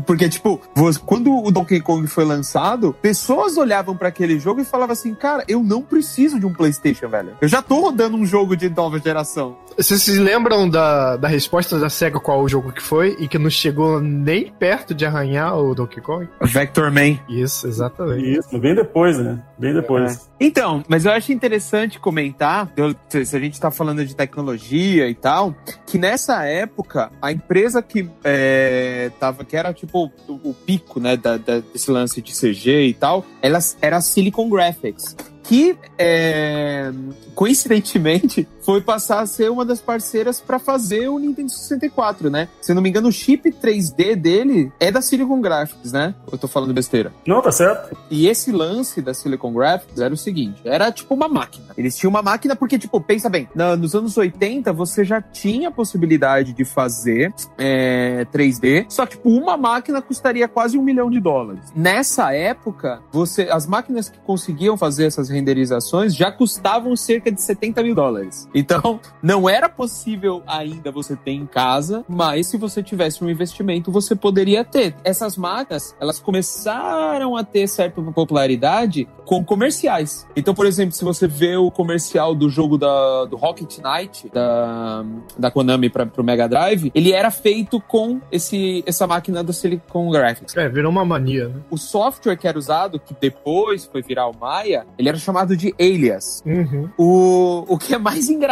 porque, 0.06 0.30
tipo, 0.30 0.62
quando 1.06 1.34
o 1.34 1.52
Donkey 1.52 1.82
Kong 1.82 2.06
foi 2.08 2.26
lançado, 2.26 2.96
pessoas 3.02 3.58
olhavam 3.58 3.96
para 3.96 4.10
aquele 4.10 4.40
jogo 4.40 4.62
e 4.62 4.66
falavam 4.66 4.94
assim: 4.94 5.14
cara, 5.14 5.44
eu 5.48 5.64
não 5.64 5.82
preciso 5.82 6.40
de 6.40 6.46
um 6.46 6.54
PlayStation, 6.54 7.08
velho. 7.08 7.38
Eu 7.42 7.48
já 7.48 7.62
tô 7.62 7.82
rodando 7.82 8.18
um 8.18 8.26
jogo 8.26 8.56
de 8.56 8.70
nova 8.70 9.00
geração. 9.00 9.58
Vocês 9.78 10.02
se 10.02 10.18
lembram 10.18 10.70
da, 10.70 11.18
da 11.18 11.28
resposta 11.28 11.80
da 11.80 11.90
SEGA 11.90 12.20
qual 12.20 12.42
o 12.42 12.50
jogo 12.50 12.72
que 12.72 12.82
foi 12.82 13.16
e 13.20 13.28
que 13.28 13.38
não 13.38 13.50
chegou 13.50 14.02
nem 14.02 14.52
perto 14.52 14.94
de 14.94 15.06
arranhar 15.06 15.58
o 15.58 15.76
Donkey 15.76 16.02
Kong? 16.02 16.28
Vector 16.42 16.92
Man. 16.92 17.20
Isso, 17.30 17.68
exatamente. 17.68 18.40
Isso, 18.40 18.58
bem 18.58 18.74
depois, 18.74 19.18
né? 19.20 19.40
Bem 19.58 19.74
depois. 19.74 20.30
É. 20.40 20.46
Então, 20.46 20.84
mas 20.88 21.06
eu 21.06 21.12
acho 21.12 21.32
interessante 21.32 22.00
comentar, 22.00 22.72
se 23.10 23.36
a 23.36 23.40
gente 23.40 23.60
tá 23.60 23.72
falando 23.72 24.06
de 24.06 24.16
tecnologia 24.16 25.10
e 25.10 25.16
tal, 25.16 25.56
que 25.86 25.98
nessa 25.98 26.46
época, 26.46 27.12
a 27.22 27.32
empresa 27.32 27.82
que 27.82 28.08
é, 28.24 29.12
tava, 29.20 29.44
que 29.44 29.58
era 29.58 29.74
tipo 29.74 30.12
o, 30.28 30.50
o 30.50 30.54
pico, 30.54 31.00
né, 31.00 31.18
da, 31.18 31.38
da, 31.38 31.60
desse 31.60 31.90
lance 31.90 32.22
de 32.22 32.34
CG 32.34 32.88
e 32.88 32.94
tal, 32.94 33.26
ela 33.42 33.60
era 33.82 33.98
a 33.98 34.02
Silicon 34.02 34.50
Graphics 34.50 35.16
que 35.48 35.78
é, 35.98 36.92
coincidentemente 37.34 38.46
foi 38.68 38.82
passar 38.82 39.22
a 39.22 39.26
ser 39.26 39.50
uma 39.50 39.64
das 39.64 39.80
parceiras 39.80 40.42
para 40.42 40.60
fazer 40.60 41.08
o 41.08 41.18
Nintendo 41.18 41.50
64, 41.50 42.30
né? 42.30 42.50
Se 42.60 42.74
não 42.74 42.82
me 42.82 42.90
engano, 42.90 43.08
o 43.08 43.12
chip 43.14 43.50
3D 43.50 44.14
dele 44.14 44.74
é 44.78 44.92
da 44.92 45.02
Silicon 45.02 45.40
Graphics, 45.40 45.94
né? 45.94 46.14
Eu 46.30 46.38
tô 46.38 46.50
falando 46.50 46.74
besteira. 46.74 47.14
Não, 47.26 47.42
tá 47.42 47.50
certo. 47.50 47.96
E 48.12 48.28
esse 48.28 48.52
lance 48.52 49.02
da 49.02 49.14
Silicon 49.14 49.54
Graphics 49.54 50.02
era 50.02 50.14
o 50.14 50.18
seguinte: 50.18 50.60
era 50.66 50.92
tipo 50.92 51.14
uma 51.14 51.30
máquina. 51.30 51.68
Eles 51.78 51.96
tinham 51.96 52.10
uma 52.10 52.22
máquina 52.22 52.58
porque, 52.58 52.78
tipo, 52.78 53.00
pensa 53.00 53.30
bem, 53.30 53.48
nos 53.80 53.96
anos 53.96 54.18
80 54.18 54.74
você 54.74 55.06
já 55.06 55.22
tinha 55.22 55.70
a 55.70 55.72
possibilidade 55.72 56.52
de 56.52 56.66
fazer 56.66 57.34
é, 57.58 58.28
3D, 58.34 58.88
só 58.90 59.06
que, 59.06 59.16
tipo, 59.16 59.30
uma 59.30 59.56
máquina 59.56 60.02
custaria 60.02 60.46
quase 60.46 60.78
um 60.78 60.82
milhão 60.82 61.10
de 61.10 61.22
dólares. 61.22 61.64
Nessa 61.74 62.34
época, 62.34 63.02
você, 63.14 63.44
as 63.44 63.66
máquinas 63.66 64.10
que 64.10 64.20
conseguiam 64.20 64.76
fazer 64.76 65.06
essas 65.06 65.30
renderizações 65.30 66.14
já 66.14 66.30
custavam 66.34 66.98
cerca 66.98 67.32
de 67.32 67.42
70 67.42 67.82
mil 67.82 67.96
dólares. 67.96 68.46
Então, 68.58 69.00
não 69.22 69.48
era 69.48 69.70
possível 69.70 70.42
ainda 70.48 70.92
você 70.92 71.16
ter 71.16 71.30
em 71.30 71.46
casa, 71.46 72.04
mas 72.10 72.48
se 72.48 72.58
você 72.58 72.82
tivesse 72.82 73.24
um 73.24 73.30
investimento, 73.30 73.92
você 73.92 74.16
poderia 74.16 74.66
ter. 74.66 74.96
Essas 75.04 75.38
máquinas, 75.38 75.96
elas 76.02 76.20
começaram 76.20 77.38
a 77.38 77.44
ter 77.44 77.68
certa 77.68 78.02
popularidade 78.02 79.08
com 79.26 79.46
comerciais. 79.46 80.26
Então, 80.36 80.56
por 80.56 80.66
exemplo, 80.66 80.96
se 80.96 81.04
você 81.04 81.28
vê 81.28 81.56
o 81.56 81.70
comercial 81.70 82.34
do 82.34 82.50
jogo 82.50 82.80
da, 82.80 83.26
do 83.26 83.36
Rocket 83.36 83.78
Knight, 83.78 84.28
da, 84.34 85.06
da 85.38 85.52
Konami 85.52 85.92
para 85.92 86.10
o 86.18 86.24
Mega 86.24 86.50
Drive, 86.50 86.92
ele 86.96 87.12
era 87.12 87.30
feito 87.30 87.80
com 87.80 88.20
esse, 88.32 88.84
essa 88.88 89.06
máquina 89.06 89.44
do 89.44 89.54
Silicon 89.54 90.10
Graphics. 90.10 90.58
É, 90.58 90.68
virou 90.68 90.92
uma 90.92 91.06
mania, 91.06 91.50
né? 91.50 91.62
O 91.70 91.78
software 91.78 92.36
que 92.36 92.48
era 92.48 92.58
usado, 92.58 93.00
que 93.00 93.16
depois 93.22 93.86
foi 93.86 94.02
virar 94.02 94.28
o 94.28 94.36
Maya, 94.36 94.88
ele 94.98 95.10
era 95.10 95.18
chamado 95.20 95.56
de 95.56 95.76
Alias. 95.80 96.42
Uhum. 96.44 96.90
O, 96.98 97.76
o 97.76 97.78
que 97.78 97.94
é 97.94 98.00
mais 98.00 98.30
engraçado 98.30 98.47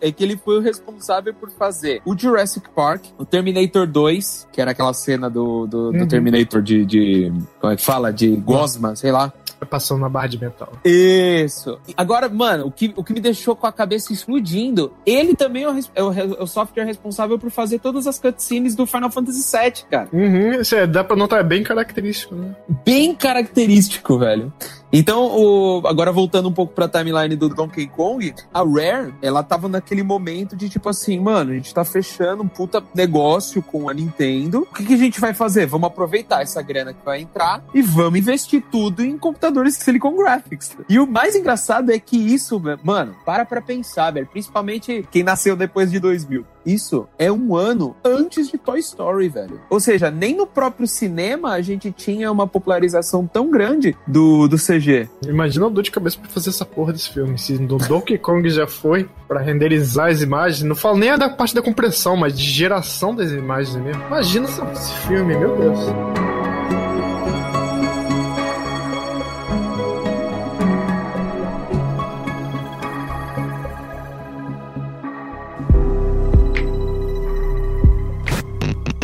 é 0.00 0.12
que 0.12 0.22
ele 0.22 0.36
foi 0.36 0.58
o 0.58 0.60
responsável 0.60 1.32
por 1.34 1.50
fazer 1.50 2.00
o 2.04 2.16
Jurassic 2.16 2.68
Park, 2.74 3.04
o 3.18 3.24
Terminator 3.24 3.86
2, 3.86 4.48
que 4.52 4.60
era 4.60 4.70
aquela 4.72 4.92
cena 4.92 5.28
do, 5.30 5.66
do, 5.66 5.92
do 5.92 5.98
Uhum. 5.98 6.08
Terminator 6.08 6.60
de, 6.62 6.84
de. 6.84 7.32
Como 7.60 7.72
é 7.72 7.76
que 7.76 7.84
fala? 7.84 8.12
De 8.12 8.28
Gosma, 8.36 8.94
sei 8.96 9.12
lá. 9.12 9.32
Passando 9.70 10.00
na 10.00 10.08
barra 10.08 10.26
de 10.26 10.40
metal. 10.40 10.72
Isso. 10.84 11.78
Agora, 11.96 12.28
mano, 12.28 12.66
o 12.66 12.70
que, 12.72 12.92
o 12.96 13.04
que 13.04 13.12
me 13.12 13.20
deixou 13.20 13.54
com 13.54 13.64
a 13.64 13.72
cabeça 13.72 14.12
explodindo, 14.12 14.92
ele 15.06 15.36
também 15.36 15.62
é 15.62 15.70
o, 15.70 15.78
é 15.94 16.02
o 16.02 16.12
é 16.12 16.42
o 16.42 16.46
software 16.48 16.84
responsável 16.84 17.38
por 17.38 17.48
fazer 17.48 17.78
todas 17.78 18.08
as 18.08 18.18
cutscenes 18.18 18.74
do 18.74 18.86
Final 18.86 19.08
Fantasy 19.10 19.56
VII, 19.56 19.84
cara. 19.88 20.08
Uhum, 20.12 20.60
isso 20.60 20.74
é, 20.74 20.84
dá 20.84 21.04
pra 21.04 21.14
notar, 21.14 21.38
é 21.38 21.44
bem 21.44 21.62
característico, 21.62 22.34
né? 22.34 22.56
Bem 22.84 23.14
característico, 23.14 24.18
velho. 24.18 24.52
Então, 24.92 25.24
o- 25.24 25.82
agora 25.86 26.12
voltando 26.12 26.48
um 26.48 26.52
pouco 26.52 26.74
pra 26.74 26.86
timeline 26.86 27.34
do 27.34 27.48
Donkey 27.48 27.86
Kong, 27.86 28.34
a 28.52 28.58
Rare, 28.58 29.14
ela 29.22 29.42
tava 29.42 29.66
naquele 29.68 30.02
momento 30.02 30.54
de 30.54 30.68
tipo 30.68 30.88
assim, 30.88 31.18
mano, 31.18 31.50
a 31.52 31.54
gente 31.54 31.72
tá 31.72 31.82
fechando 31.84 32.42
um 32.42 32.48
puta 32.48 32.82
negócio 32.94 33.62
com 33.62 33.88
a 33.88 33.94
Nintendo. 33.94 34.66
O 34.70 34.74
que, 34.74 34.84
que 34.84 34.94
a 34.94 34.98
gente 34.98 35.18
vai 35.18 35.32
fazer? 35.32 35.64
Vamos 35.66 35.86
aproveitar 35.86 36.42
essa 36.42 36.60
grana 36.60 36.92
que 36.92 37.04
vai 37.04 37.22
entrar 37.22 37.64
e 37.74 37.80
vamos 37.80 38.18
investir 38.18 38.62
tudo 38.70 39.02
em 39.02 39.16
computadores 39.16 39.76
Silicon 39.76 40.14
Graphics. 40.16 40.76
E 40.88 40.98
o 40.98 41.06
mais 41.06 41.34
engraçado 41.34 41.90
é 41.90 41.98
que 41.98 42.16
isso, 42.16 42.60
mano, 42.84 43.14
para 43.24 43.44
pra 43.46 43.62
pensar, 43.62 44.10
velho. 44.12 44.26
Principalmente 44.26 45.06
quem 45.10 45.22
nasceu 45.22 45.56
depois 45.56 45.90
de 45.90 45.98
2000. 45.98 46.44
Isso 46.64 47.06
é 47.18 47.30
um 47.30 47.56
ano 47.56 47.96
antes 48.04 48.48
de 48.48 48.58
Toy 48.58 48.78
Story, 48.78 49.28
velho. 49.28 49.60
Ou 49.68 49.80
seja, 49.80 50.10
nem 50.10 50.36
no 50.36 50.46
próprio 50.46 50.86
cinema 50.86 51.52
a 51.52 51.60
gente 51.60 51.90
tinha 51.92 52.30
uma 52.30 52.46
popularização 52.46 53.26
tão 53.26 53.50
grande 53.50 53.96
do, 54.06 54.48
do 54.48 54.56
CG. 54.56 55.08
Imagina 55.26 55.66
o 55.66 55.70
dor 55.70 55.82
de 55.82 55.90
cabeça 55.90 56.18
pra 56.18 56.30
fazer 56.30 56.50
essa 56.50 56.64
porra 56.64 56.92
desse 56.92 57.10
filme. 57.10 57.38
Se 57.38 57.54
no 57.54 57.78
Donkey 57.78 58.18
Kong 58.18 58.48
já 58.48 58.66
foi 58.66 59.08
pra 59.26 59.40
renderizar 59.40 60.10
as 60.10 60.22
imagens, 60.22 60.62
não 60.62 60.76
falo 60.76 60.98
nem 60.98 61.16
da 61.16 61.28
parte 61.28 61.54
da 61.54 61.62
compressão, 61.62 62.16
mas 62.16 62.38
de 62.38 62.44
geração 62.44 63.14
das 63.14 63.30
imagens 63.30 63.76
mesmo. 63.76 64.02
Imagina 64.06 64.46
esse 64.46 64.94
filme, 65.06 65.36
meu 65.36 65.56
Deus. 65.56 66.31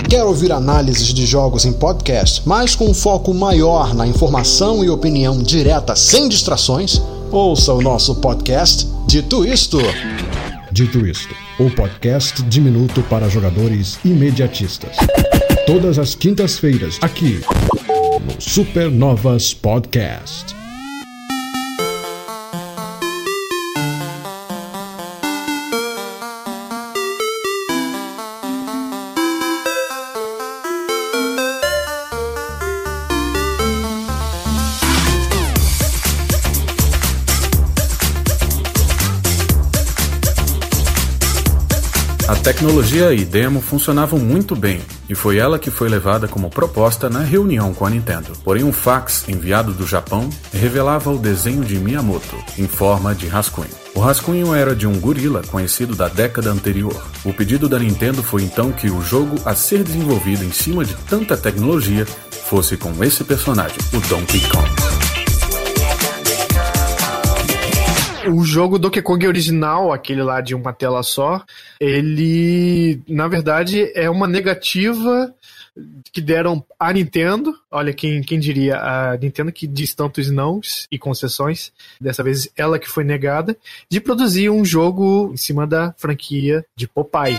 Quer 0.09 0.25
ouvir 0.25 0.51
análises 0.53 1.09
de 1.09 1.27
jogos 1.27 1.67
em 1.67 1.73
podcast, 1.73 2.41
mas 2.47 2.75
com 2.75 2.87
um 2.87 2.95
foco 2.95 3.35
maior 3.35 3.95
na 3.95 4.07
informação 4.07 4.83
e 4.83 4.89
opinião 4.89 5.43
direta 5.43 5.95
sem 5.95 6.31
distrações? 6.31 6.99
Ouça 7.31 7.75
o 7.75 7.83
nosso 7.83 8.15
podcast 8.15 8.89
Dito 9.07 9.45
Isto. 9.45 9.77
Dito 10.73 11.07
Isto, 11.07 11.35
o 11.61 11.71
podcast 11.71 12.43
diminuto 12.45 13.03
para 13.03 13.29
jogadores 13.29 13.99
imediatistas. 14.03 14.97
Todas 15.67 15.99
as 15.99 16.15
quintas-feiras, 16.15 16.99
aqui 17.03 17.43
no 17.87 18.41
Supernovas 18.41 19.53
Podcast. 19.53 20.57
Tecnologia 42.49 43.13
e 43.13 43.27
demo 43.27 43.61
funcionavam 43.61 44.19
muito 44.19 44.57
bem, 44.57 44.81
e 45.07 45.15
foi 45.15 45.37
ela 45.37 45.59
que 45.59 45.71
foi 45.71 45.87
levada 45.87 46.27
como 46.27 46.49
proposta 46.49 47.11
na 47.11 47.19
reunião 47.19 47.75
com 47.75 47.85
a 47.85 47.91
Nintendo. 47.91 48.33
Porém, 48.43 48.65
um 48.65 48.73
fax 48.73 49.29
enviado 49.29 49.75
do 49.75 49.87
Japão 49.87 50.31
revelava 50.51 51.11
o 51.11 51.19
desenho 51.19 51.63
de 51.63 51.77
Miyamoto, 51.77 52.37
em 52.57 52.67
forma 52.67 53.15
de 53.15 53.27
rascunho. 53.29 53.69
O 53.95 54.01
rascunho 54.01 54.55
era 54.55 54.75
de 54.75 54.87
um 54.87 54.99
gorila 54.99 55.43
conhecido 55.43 55.95
da 55.95 56.09
década 56.09 56.51
anterior. 56.51 57.07
O 57.23 57.35
pedido 57.35 57.69
da 57.69 57.79
Nintendo 57.79 58.23
foi 58.23 58.45
então 58.45 58.73
que 58.73 58.89
o 58.89 59.03
jogo 59.03 59.37
a 59.45 59.55
ser 59.55 59.85
desenvolvido 59.85 60.43
em 60.43 60.51
cima 60.51 60.87
de 60.87 60.95
tanta 61.07 61.37
tecnologia 61.37 62.07
fosse 62.47 62.79
com 62.79 63.05
esse 63.05 63.25
personagem, 63.25 63.77
o 63.93 64.01
Donkey 64.09 64.41
Kong. 64.49 64.98
O 68.31 68.45
jogo 68.45 68.79
Donkey 68.79 69.01
Kong 69.03 69.27
original, 69.27 69.93
aquele 69.93 70.23
lá 70.23 70.41
de 70.41 70.55
uma 70.55 70.73
tela 70.73 71.03
só, 71.03 71.43
ele, 71.81 73.01
na 73.09 73.27
verdade, 73.27 73.91
é 73.95 74.09
uma 74.11 74.27
negativa 74.27 75.35
que 76.13 76.21
deram 76.21 76.65
à 76.79 76.93
Nintendo. 76.93 77.55
Olha, 77.71 77.93
quem, 77.93 78.23
quem 78.23 78.39
diria, 78.39 78.77
a 78.77 79.17
Nintendo 79.17 79.53
que 79.53 79.67
diz 79.67 79.95
tantos 79.95 80.31
nãos 80.31 80.87
e 80.91 80.99
concessões, 80.99 81.73
dessa 82.01 82.23
vez 82.23 82.49
ela 82.57 82.79
que 82.79 82.89
foi 82.89 83.05
negada, 83.05 83.57
de 83.89 84.01
produzir 84.01 84.51
um 84.51 84.65
jogo 84.65 85.31
em 85.33 85.37
cima 85.37 85.67
da 85.67 85.95
franquia 85.97 86.65
de 86.77 86.87
Popeye. 86.87 87.39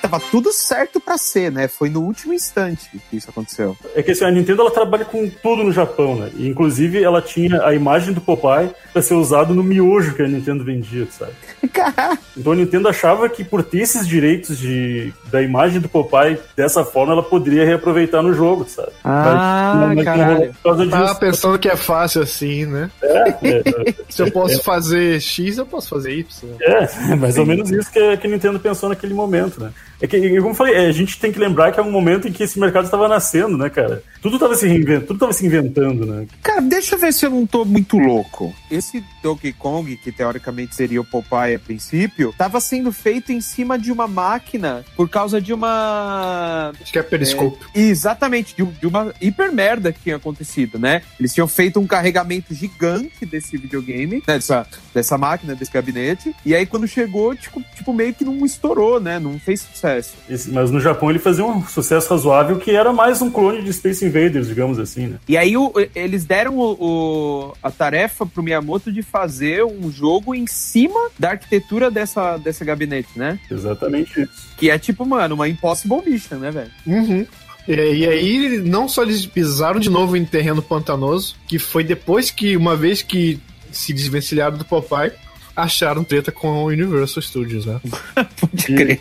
Tava 0.00 0.20
tudo 0.20 0.52
certo 0.52 1.00
pra 1.00 1.18
ser, 1.18 1.50
né? 1.52 1.68
Foi 1.68 1.88
no 1.90 2.00
último 2.02 2.32
instante 2.32 2.88
que 3.10 3.16
isso 3.16 3.28
aconteceu. 3.30 3.76
É 3.94 4.02
que 4.02 4.12
assim, 4.12 4.24
a 4.24 4.30
Nintendo 4.30 4.62
ela 4.62 4.70
trabalha 4.70 5.04
com 5.04 5.28
tudo 5.28 5.64
no 5.64 5.72
Japão, 5.72 6.16
né? 6.16 6.30
E, 6.36 6.48
inclusive 6.48 7.02
ela 7.02 7.20
tinha 7.20 7.62
a 7.64 7.74
imagem 7.74 8.12
do 8.14 8.20
Popeye 8.20 8.70
pra 8.92 9.02
ser 9.02 9.14
usado 9.14 9.54
no 9.54 9.62
miojo 9.62 10.14
que 10.14 10.22
a 10.22 10.28
Nintendo 10.28 10.64
vendia, 10.64 11.06
sabe? 11.10 11.32
Então 12.36 12.52
a 12.52 12.56
Nintendo 12.56 12.88
achava 12.88 13.28
que 13.28 13.42
por 13.44 13.62
ter 13.64 13.78
esses 13.78 14.06
direitos 14.06 14.58
de, 14.58 15.12
da 15.30 15.42
imagem 15.42 15.80
do 15.80 15.88
Popeye 15.88 16.38
dessa 16.56 16.84
forma, 16.84 17.12
ela 17.12 17.22
poderia 17.22 17.64
reaproveitar 17.64 18.22
no 18.22 18.32
jogo, 18.32 18.64
sabe? 18.68 18.92
Ah, 19.04 19.92
Mas- 19.94 20.04
caralho. 20.04 20.52
Por 20.54 20.62
causa 20.62 20.86
Tava 20.88 21.04
disso. 21.06 21.20
pensando 21.20 21.58
que 21.58 21.68
é 21.68 21.76
fácil 21.76 22.22
assim, 22.22 22.64
né? 22.66 22.90
É, 23.02 23.28
é, 23.90 23.94
Se 24.08 24.22
eu 24.22 24.30
posso 24.30 24.62
fazer 24.62 25.20
X, 25.20 25.58
eu 25.58 25.66
posso 25.66 25.88
fazer 25.88 26.12
Y. 26.12 26.26
É, 26.60 26.86
mais 27.16 27.36
ou 27.38 27.44
menos 27.46 27.70
isso 27.70 27.90
que, 27.90 28.16
que 28.16 28.26
a 28.26 28.30
Nintendo 28.30 28.60
pensou 28.60 28.88
naquele 28.88 29.14
momento, 29.14 29.60
né? 29.62 29.70
É 30.00 30.06
que, 30.06 30.36
como 30.36 30.50
eu 30.50 30.54
falei, 30.54 30.74
é, 30.74 30.86
a 30.86 30.92
gente 30.92 31.18
tem 31.18 31.32
que 31.32 31.38
lembrar 31.38 31.72
que 31.72 31.80
é 31.80 31.82
um 31.82 31.90
momento 31.90 32.28
em 32.28 32.32
que 32.32 32.42
esse 32.42 32.58
mercado 32.58 32.84
estava 32.84 33.08
nascendo, 33.08 33.56
né, 33.56 33.68
cara? 33.68 34.02
Tudo 34.22 34.36
estava 34.36 34.54
se 34.54 34.66
reinventando, 34.66 35.06
tudo 35.06 35.16
estava 35.16 35.32
se 35.32 35.46
inventando, 35.46 36.06
né? 36.06 36.26
Cara, 36.42 36.60
deixa 36.60 36.94
eu 36.94 36.98
ver 36.98 37.12
se 37.12 37.26
eu 37.26 37.30
não 37.30 37.46
tô 37.46 37.64
muito 37.64 37.98
louco. 37.98 38.54
Esse 38.70 39.02
Donkey 39.22 39.52
Kong, 39.52 39.96
que 39.96 40.12
teoricamente 40.12 40.74
seria 40.74 41.00
o 41.00 41.04
Popeye 41.04 41.56
a 41.56 41.58
princípio, 41.58 42.34
tava 42.36 42.60
sendo 42.60 42.92
feito 42.92 43.32
em 43.32 43.40
cima 43.40 43.78
de 43.78 43.90
uma 43.90 44.06
máquina 44.06 44.84
por 44.96 45.08
causa 45.08 45.40
de 45.40 45.52
uma. 45.52 46.72
Acho 46.80 46.92
que 46.92 46.98
é 46.98 47.02
Periscope. 47.02 47.58
Exatamente, 47.74 48.54
de, 48.56 48.64
de 48.64 48.86
uma 48.86 49.12
hiper 49.20 49.52
merda 49.52 49.92
que 49.92 50.00
tinha 50.00 50.16
acontecido, 50.16 50.78
né? 50.78 51.02
Eles 51.18 51.34
tinham 51.34 51.48
feito 51.48 51.80
um 51.80 51.86
carregamento 51.86 52.54
gigante 52.54 53.26
desse 53.26 53.56
videogame, 53.56 54.16
né? 54.16 54.22
dessa, 54.26 54.66
dessa 54.94 55.18
máquina, 55.18 55.54
desse 55.54 55.72
gabinete, 55.72 56.34
e 56.44 56.54
aí 56.54 56.66
quando 56.66 56.86
chegou, 56.86 57.34
tipo, 57.34 57.62
tipo 57.74 57.92
meio 57.92 58.14
que 58.14 58.24
não 58.24 58.44
estourou, 58.44 59.00
né? 59.00 59.18
Não 59.18 59.38
fez 59.38 59.60
sucesso. 59.60 59.87
Esse- 60.28 60.50
mas 60.50 60.70
no 60.70 60.80
Japão 60.80 61.10
ele 61.10 61.18
fazia 61.18 61.44
um 61.44 61.64
sucesso 61.66 62.10
razoável 62.10 62.58
que 62.58 62.70
era 62.72 62.92
mais 62.92 63.20
um 63.22 63.30
clone 63.30 63.62
de 63.62 63.72
Space 63.72 64.04
Invaders, 64.04 64.46
digamos 64.48 64.78
assim, 64.78 65.06
né? 65.08 65.16
E 65.28 65.36
aí 65.36 65.56
o- 65.56 65.72
eles 65.94 66.24
deram 66.24 66.56
o, 66.58 66.72
o- 66.72 67.52
a 67.62 67.70
tarefa 67.70 68.24
pro 68.26 68.42
Miyamoto 68.42 68.92
de 68.92 69.02
fazer 69.02 69.64
um 69.64 69.90
jogo 69.90 70.34
em 70.34 70.46
cima 70.46 71.08
da 71.18 71.30
arquitetura 71.30 71.90
dessa, 71.90 72.36
dessa 72.36 72.64
gabinete, 72.64 73.08
né? 73.16 73.38
Exatamente 73.50 74.20
isso. 74.22 74.48
Que 74.56 74.70
é 74.70 74.78
tipo, 74.78 75.04
mano, 75.06 75.34
uma 75.34 75.48
Impossible 75.48 76.02
Mission, 76.04 76.36
né, 76.36 76.50
velho? 76.50 76.70
Uhum. 76.86 77.26
E, 77.66 77.72
e 77.74 78.06
aí, 78.08 78.58
não 78.64 78.88
só 78.88 79.02
eles 79.02 79.26
pisaram 79.26 79.78
de 79.78 79.90
novo 79.90 80.16
em 80.16 80.24
terreno 80.24 80.62
pantanoso, 80.62 81.36
que 81.46 81.58
foi 81.58 81.84
depois 81.84 82.30
que, 82.30 82.56
uma 82.56 82.74
vez 82.74 83.02
que 83.02 83.38
se 83.70 83.92
desvencilharam 83.92 84.56
do 84.56 84.64
Popeye, 84.64 85.12
acharam 85.58 86.04
treta 86.04 86.30
com 86.30 86.48
o 86.48 86.66
Universal 86.66 87.22
Studios, 87.22 87.66
né? 87.66 87.80
Pode 88.40 88.64
crer. 88.64 88.98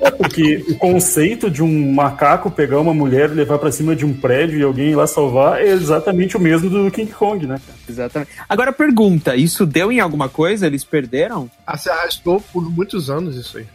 É 0.00 0.10
porque 0.10 0.64
o 0.68 0.76
conceito 0.76 1.50
de 1.50 1.62
um 1.62 1.92
macaco 1.92 2.50
pegar 2.50 2.80
uma 2.80 2.94
mulher 2.94 3.30
e 3.30 3.34
levar 3.34 3.58
pra 3.58 3.70
cima 3.70 3.94
de 3.94 4.04
um 4.06 4.14
prédio 4.14 4.58
e 4.58 4.62
alguém 4.62 4.90
ir 4.90 4.96
lá 4.96 5.06
salvar 5.06 5.60
é 5.60 5.68
exatamente 5.68 6.36
o 6.36 6.40
mesmo 6.40 6.70
do 6.70 6.90
King 6.90 7.12
Kong, 7.12 7.46
né? 7.46 7.60
Exatamente. 7.88 8.30
Agora 8.48 8.72
pergunta, 8.72 9.36
isso 9.36 9.66
deu 9.66 9.92
em 9.92 10.00
alguma 10.00 10.28
coisa? 10.28 10.66
Eles 10.66 10.84
perderam? 10.84 11.50
Ah, 11.66 11.76
se 11.76 11.90
arrastou 11.90 12.40
por 12.52 12.70
muitos 12.70 13.10
anos 13.10 13.36
isso 13.36 13.58
aí. 13.58 13.66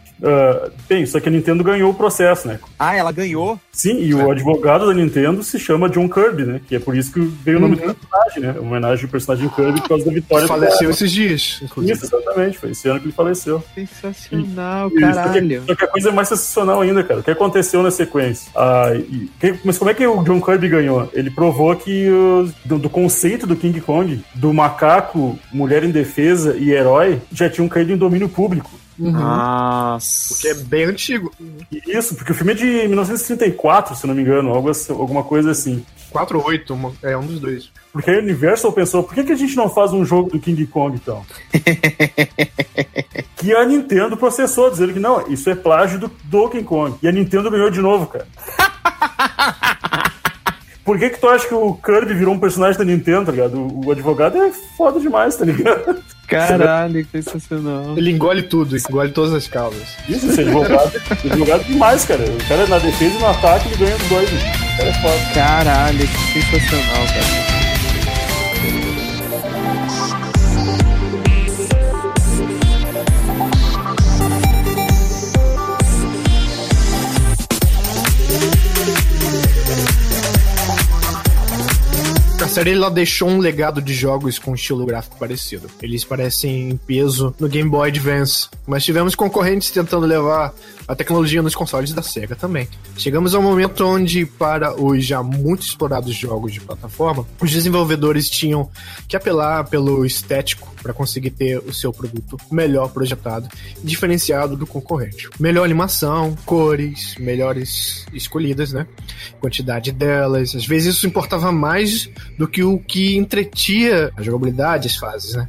Bem, 0.88 1.04
só 1.06 1.20
que 1.20 1.28
a 1.28 1.32
Nintendo 1.32 1.62
ganhou 1.64 1.90
o 1.90 1.94
processo, 1.94 2.48
né? 2.48 2.58
Ah, 2.78 2.94
ela 2.94 3.12
ganhou? 3.12 3.58
Sim, 3.72 3.98
e 4.00 4.14
o 4.14 4.30
advogado 4.30 4.86
da 4.86 4.94
Nintendo 4.94 5.42
se 5.42 5.58
chama 5.58 5.88
John 5.88 6.08
Kirby, 6.08 6.44
né? 6.44 6.60
Que 6.66 6.76
é 6.76 6.78
por 6.78 6.96
isso 6.96 7.12
que 7.12 7.20
veio 7.20 7.58
o 7.58 7.60
nome 7.60 7.76
do 7.76 7.82
personagem, 7.82 8.40
né? 8.42 8.54
Homenagem 8.60 9.04
ao 9.04 9.10
personagem 9.10 9.48
Kirby 9.50 9.80
por 9.82 9.88
causa 9.88 10.04
da 10.06 10.12
vitória 10.12 10.46
Faleceu 10.48 10.88
do 10.88 10.90
esses 10.94 11.10
dias, 11.10 11.60
inclusive. 11.62 11.92
Isso, 11.92 12.06
exatamente. 12.06 12.58
Foi 12.58 12.70
esse 12.70 12.88
ano 12.88 13.00
que 13.00 13.06
ele 13.06 13.12
faleceu. 13.12 13.62
Sensacional, 13.74 14.90
E- 14.94 15.00
caralho. 15.00 15.32
Só 15.32 15.32
que, 15.40 15.60
só 15.66 15.74
que 15.74 15.84
a 15.84 15.88
coisa 15.88 16.08
é 16.08 16.12
mais 16.12 16.28
sensacional 16.28 16.80
ainda, 16.80 17.02
cara. 17.04 17.20
O 17.20 17.22
que 17.22 17.30
aconteceu 17.30 17.82
na 17.82 17.90
sequência? 17.90 18.50
Ah, 18.56 18.92
e- 18.94 19.28
que- 19.38 19.54
mas 19.64 19.76
como 19.78 19.90
é 19.90 19.94
que 19.94 20.06
o 20.06 20.22
John 20.22 20.40
Kirby 20.40 20.68
ganhou? 20.68 21.10
Ele 21.12 21.30
provou 21.30 21.74
que 21.76 22.08
os- 22.08 22.52
do, 22.64 22.78
do 22.78 22.88
conceito 22.90 23.46
do 23.46 23.56
King 23.56 23.80
Kong, 23.80 24.22
do 24.34 24.52
macaco, 24.52 25.38
mulher 25.52 25.84
indefesa 25.84 26.56
e 26.56 26.70
herói, 26.70 27.20
já 27.32 27.48
tinham 27.50 27.68
caído 27.68 27.92
em 27.92 27.96
domínio 27.96 28.28
público. 28.28 28.70
Uhum. 28.98 29.10
Nossa. 29.12 30.40
Que 30.40 30.48
é 30.48 30.54
bem 30.54 30.84
antigo. 30.84 31.30
Isso, 31.86 32.14
porque 32.14 32.32
o 32.32 32.34
filme 32.34 32.52
é 32.52 32.54
de 32.56 32.64
1934, 32.88 33.94
se 33.94 34.06
não 34.06 34.14
me 34.14 34.22
engano, 34.22 34.50
algo 34.50 34.70
assim- 34.70 34.92
alguma 34.92 35.22
coisa 35.22 35.50
assim. 35.50 35.84
4 36.10 36.38
ou 36.38 36.46
8, 36.46 36.72
uma- 36.72 36.92
é 37.02 37.16
um 37.16 37.26
dos 37.26 37.38
dois. 37.40 37.70
Porque 37.92 38.10
a 38.10 38.18
Universal 38.18 38.72
pensou, 38.72 39.02
por 39.02 39.14
que, 39.14 39.24
que 39.24 39.32
a 39.32 39.36
gente 39.36 39.54
não 39.56 39.68
faz 39.68 39.92
um 39.92 40.04
jogo 40.04 40.30
do 40.30 40.38
King 40.38 40.66
Kong, 40.66 40.96
então? 40.96 41.22
que 43.36 43.54
a 43.54 43.64
Nintendo 43.66 44.16
processou, 44.16 44.70
dizendo 44.70 44.92
que 44.94 45.00
não, 45.00 45.26
isso 45.28 45.50
é 45.50 45.54
plágio 45.54 45.98
do 45.98 46.10
Donkey 46.24 46.62
Kong. 46.62 46.96
E 47.02 47.08
a 47.08 47.12
Nintendo 47.12 47.50
ganhou 47.50 47.70
de 47.70 47.80
novo, 47.80 48.06
cara. 48.06 48.26
Por 50.84 50.98
que 51.00 51.10
que 51.10 51.18
tu 51.18 51.28
acha 51.28 51.48
que 51.48 51.54
o 51.54 51.74
Kirby 51.74 52.14
virou 52.14 52.32
um 52.32 52.38
personagem 52.38 52.78
da 52.78 52.84
Nintendo, 52.84 53.26
tá 53.26 53.32
ligado? 53.32 53.58
O, 53.58 53.86
o 53.86 53.90
advogado 53.90 54.40
é 54.40 54.52
foda 54.76 55.00
demais, 55.00 55.34
tá 55.36 55.44
ligado? 55.44 56.00
Caralho, 56.26 57.04
que 57.04 57.22
sensacional. 57.22 57.96
Ele 57.96 58.10
engole 58.10 58.42
tudo, 58.42 58.76
engole 58.76 59.10
todas 59.12 59.32
as 59.32 59.46
causas. 59.48 59.82
Isso, 60.08 60.26
esse 60.30 60.40
advogado, 60.40 60.92
esse 60.96 61.26
advogado 61.28 61.60
é 61.62 61.64
demais, 61.64 62.04
cara. 62.04 62.24
O 62.24 62.48
cara 62.48 62.66
na 62.66 62.78
defesa 62.78 63.14
e 63.14 63.18
no 63.18 63.26
ataque 63.28 63.68
ele 63.68 63.76
ganha 63.76 63.96
dos 63.96 64.08
dois. 64.08 64.30
né? 64.32 64.52
O 64.74 64.76
cara 64.76 64.88
é 64.88 64.92
foda. 64.94 65.34
Caralho, 65.34 65.98
que 65.98 66.42
sensacional, 66.42 67.06
cara. 67.06 67.55
Série 82.56 82.72
ela 82.72 82.90
deixou 82.90 83.28
um 83.28 83.38
legado 83.38 83.82
de 83.82 83.92
jogos 83.92 84.38
com 84.38 84.54
estilo 84.54 84.86
gráfico 84.86 85.18
parecido. 85.18 85.68
Eles 85.82 86.06
parecem 86.06 86.70
em 86.70 86.76
peso 86.78 87.34
no 87.38 87.50
Game 87.50 87.68
Boy 87.68 87.90
Advance, 87.90 88.48
mas 88.66 88.82
tivemos 88.82 89.14
concorrentes 89.14 89.70
tentando 89.70 90.06
levar 90.06 90.54
a 90.88 90.96
tecnologia 90.96 91.42
nos 91.42 91.54
consoles 91.54 91.92
da 91.92 92.00
Sega 92.00 92.34
também. 92.34 92.66
Chegamos 92.96 93.34
ao 93.34 93.42
momento 93.42 93.84
onde, 93.84 94.24
para 94.24 94.74
os 94.74 95.04
já 95.04 95.22
muito 95.22 95.66
explorados 95.66 96.14
jogos 96.14 96.50
de 96.50 96.62
plataforma, 96.62 97.26
os 97.42 97.50
desenvolvedores 97.50 98.30
tinham 98.30 98.70
que 99.06 99.18
apelar 99.18 99.64
pelo 99.64 100.06
estético 100.06 100.75
para 100.86 100.94
conseguir 100.94 101.30
ter 101.30 101.58
o 101.58 101.72
seu 101.74 101.92
produto 101.92 102.36
melhor 102.48 102.88
projetado 102.90 103.48
diferenciado 103.82 104.56
do 104.56 104.64
concorrente. 104.66 105.28
Melhor 105.40 105.64
animação, 105.64 106.36
cores, 106.46 107.16
melhores 107.18 108.06
escolhidas, 108.12 108.72
né? 108.72 108.86
Quantidade 109.40 109.90
delas. 109.90 110.54
Às 110.54 110.64
vezes 110.64 110.94
isso 110.94 111.06
importava 111.08 111.50
mais 111.50 112.08
do 112.38 112.46
que 112.46 112.62
o 112.62 112.78
que 112.78 113.16
entretia 113.16 114.12
a 114.16 114.22
jogabilidade, 114.22 114.86
as 114.86 114.94
fases, 114.96 115.34
né? 115.34 115.48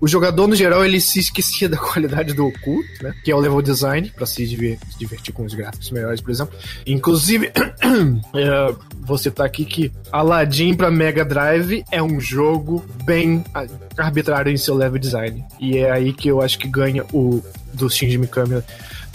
O 0.00 0.08
jogador, 0.08 0.46
no 0.46 0.56
geral, 0.56 0.82
ele 0.82 1.02
se 1.02 1.18
esquecia 1.20 1.68
da 1.68 1.76
qualidade 1.76 2.32
do 2.32 2.46
oculto, 2.46 2.88
né? 3.02 3.14
Que 3.22 3.30
é 3.30 3.34
o 3.36 3.40
level 3.40 3.60
design, 3.60 4.10
para 4.16 4.24
se 4.24 4.46
diver- 4.46 4.78
se 4.90 4.98
divertir 4.98 5.34
com 5.34 5.44
os 5.44 5.52
gráficos 5.52 5.90
melhores, 5.90 6.22
por 6.22 6.30
exemplo. 6.30 6.56
Inclusive, 6.86 7.52
é, 8.34 8.74
vou 9.02 9.18
citar 9.18 9.44
aqui 9.44 9.66
que 9.66 9.92
Aladdin 10.10 10.72
para 10.72 10.90
Mega 10.90 11.26
Drive 11.26 11.84
é 11.90 12.02
um 12.02 12.18
jogo 12.18 12.82
bem 13.04 13.44
arbitrário 13.98 14.50
em 14.50 14.56
seu 14.56 14.77
level 14.78 14.98
design. 14.98 15.44
E 15.60 15.78
é 15.78 15.90
aí 15.90 16.12
que 16.12 16.28
eu 16.28 16.40
acho 16.40 16.58
que 16.58 16.68
ganha 16.68 17.04
o 17.12 17.42
do 17.72 17.88
Shinji 17.90 18.18
Mikami 18.18 18.62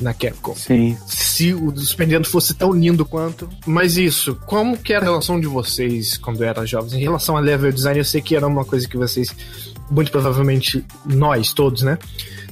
na 0.02 0.14
Capcom 0.14 0.56
Sim. 0.56 0.98
se 1.08 1.54
o 1.54 1.72
do 1.72 1.80
Super 1.82 2.08
Nintendo 2.08 2.28
fosse 2.28 2.54
tão 2.54 2.72
lindo 2.72 3.06
quanto. 3.06 3.50
Mas 3.66 3.98
isso, 3.98 4.36
como 4.46 4.78
que 4.78 4.94
era 4.94 5.04
a 5.04 5.10
relação 5.10 5.40
de 5.40 5.48
vocês 5.48 6.18
quando 6.18 6.44
eram 6.44 6.66
jovens? 6.66 6.94
Em 6.94 7.00
relação 7.00 7.38
a 7.38 7.40
level 7.40 7.72
design, 7.72 8.00
eu 8.00 8.06
sei 8.06 8.22
que 8.22 8.36
era 8.36 8.48
uma 8.48 8.66
coisa 8.66 8.88
que 8.88 8.98
vocês, 8.98 9.34
muito 9.90 10.12
provavelmente 10.12 10.84
nós 11.06 11.54
todos, 11.54 11.82
né? 11.82 11.98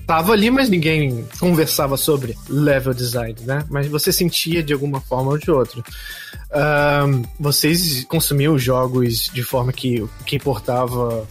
Tava 0.07 0.33
ali, 0.33 0.49
mas 0.49 0.67
ninguém 0.67 1.25
conversava 1.39 1.95
sobre 1.95 2.35
level 2.49 2.93
design, 2.93 3.35
né? 3.41 3.63
Mas 3.69 3.87
você 3.87 4.11
sentia 4.11 4.63
de 4.63 4.73
alguma 4.73 4.99
forma 4.99 5.31
ou 5.31 5.37
de 5.37 5.49
outra. 5.51 5.83
Ahn, 6.51 7.21
vocês 7.39 8.03
consumiam 8.05 8.57
jogos 8.57 9.29
de 9.33 9.43
forma 9.43 9.71
que 9.71 10.01
o 10.01 10.09
que 10.25 10.35
importava 10.35 11.25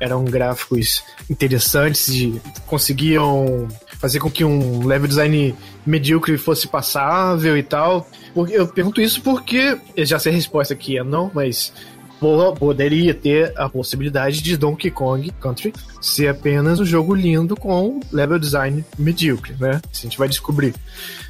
eram 0.00 0.24
gráficos 0.24 1.02
interessantes 1.30 2.08
e 2.08 2.40
conseguiam 2.66 3.68
fazer 3.98 4.18
com 4.18 4.30
que 4.30 4.44
um 4.44 4.86
level 4.86 5.08
design 5.08 5.54
medíocre 5.86 6.36
fosse 6.36 6.68
passável 6.68 7.56
e 7.56 7.62
tal. 7.62 8.08
Eu 8.50 8.68
pergunto 8.68 9.00
isso 9.00 9.22
porque 9.22 9.78
eu 9.96 10.04
já 10.04 10.18
sei 10.18 10.32
a 10.32 10.34
resposta 10.34 10.74
aqui 10.74 10.98
é 10.98 11.02
não, 11.02 11.30
mas 11.34 11.72
po- 12.20 12.54
poderia 12.56 13.14
ter 13.14 13.52
a 13.56 13.68
possibilidade 13.68 14.42
de 14.42 14.56
Donkey 14.56 14.90
Kong 14.90 15.30
Country 15.40 15.72
ser 16.00 16.28
apenas 16.28 16.78
um 16.78 16.84
jogo 16.84 17.14
lindo 17.14 17.56
com 17.56 18.00
level 18.12 18.38
design 18.38 18.84
medíocre, 18.98 19.54
né? 19.58 19.80
Isso 19.90 20.02
a 20.02 20.08
gente 20.08 20.18
vai 20.18 20.28
descobrir. 20.28 20.74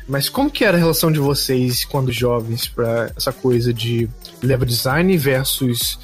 Mas 0.08 0.28
como 0.28 0.50
que 0.50 0.64
era 0.64 0.76
a 0.76 0.80
relação 0.80 1.10
de 1.10 1.18
vocês 1.18 1.84
quando 1.84 2.12
jovens 2.12 2.66
para 2.68 3.12
essa 3.16 3.32
coisa 3.32 3.72
de 3.72 4.08
level 4.42 4.66
design 4.66 5.16
versus 5.16 5.98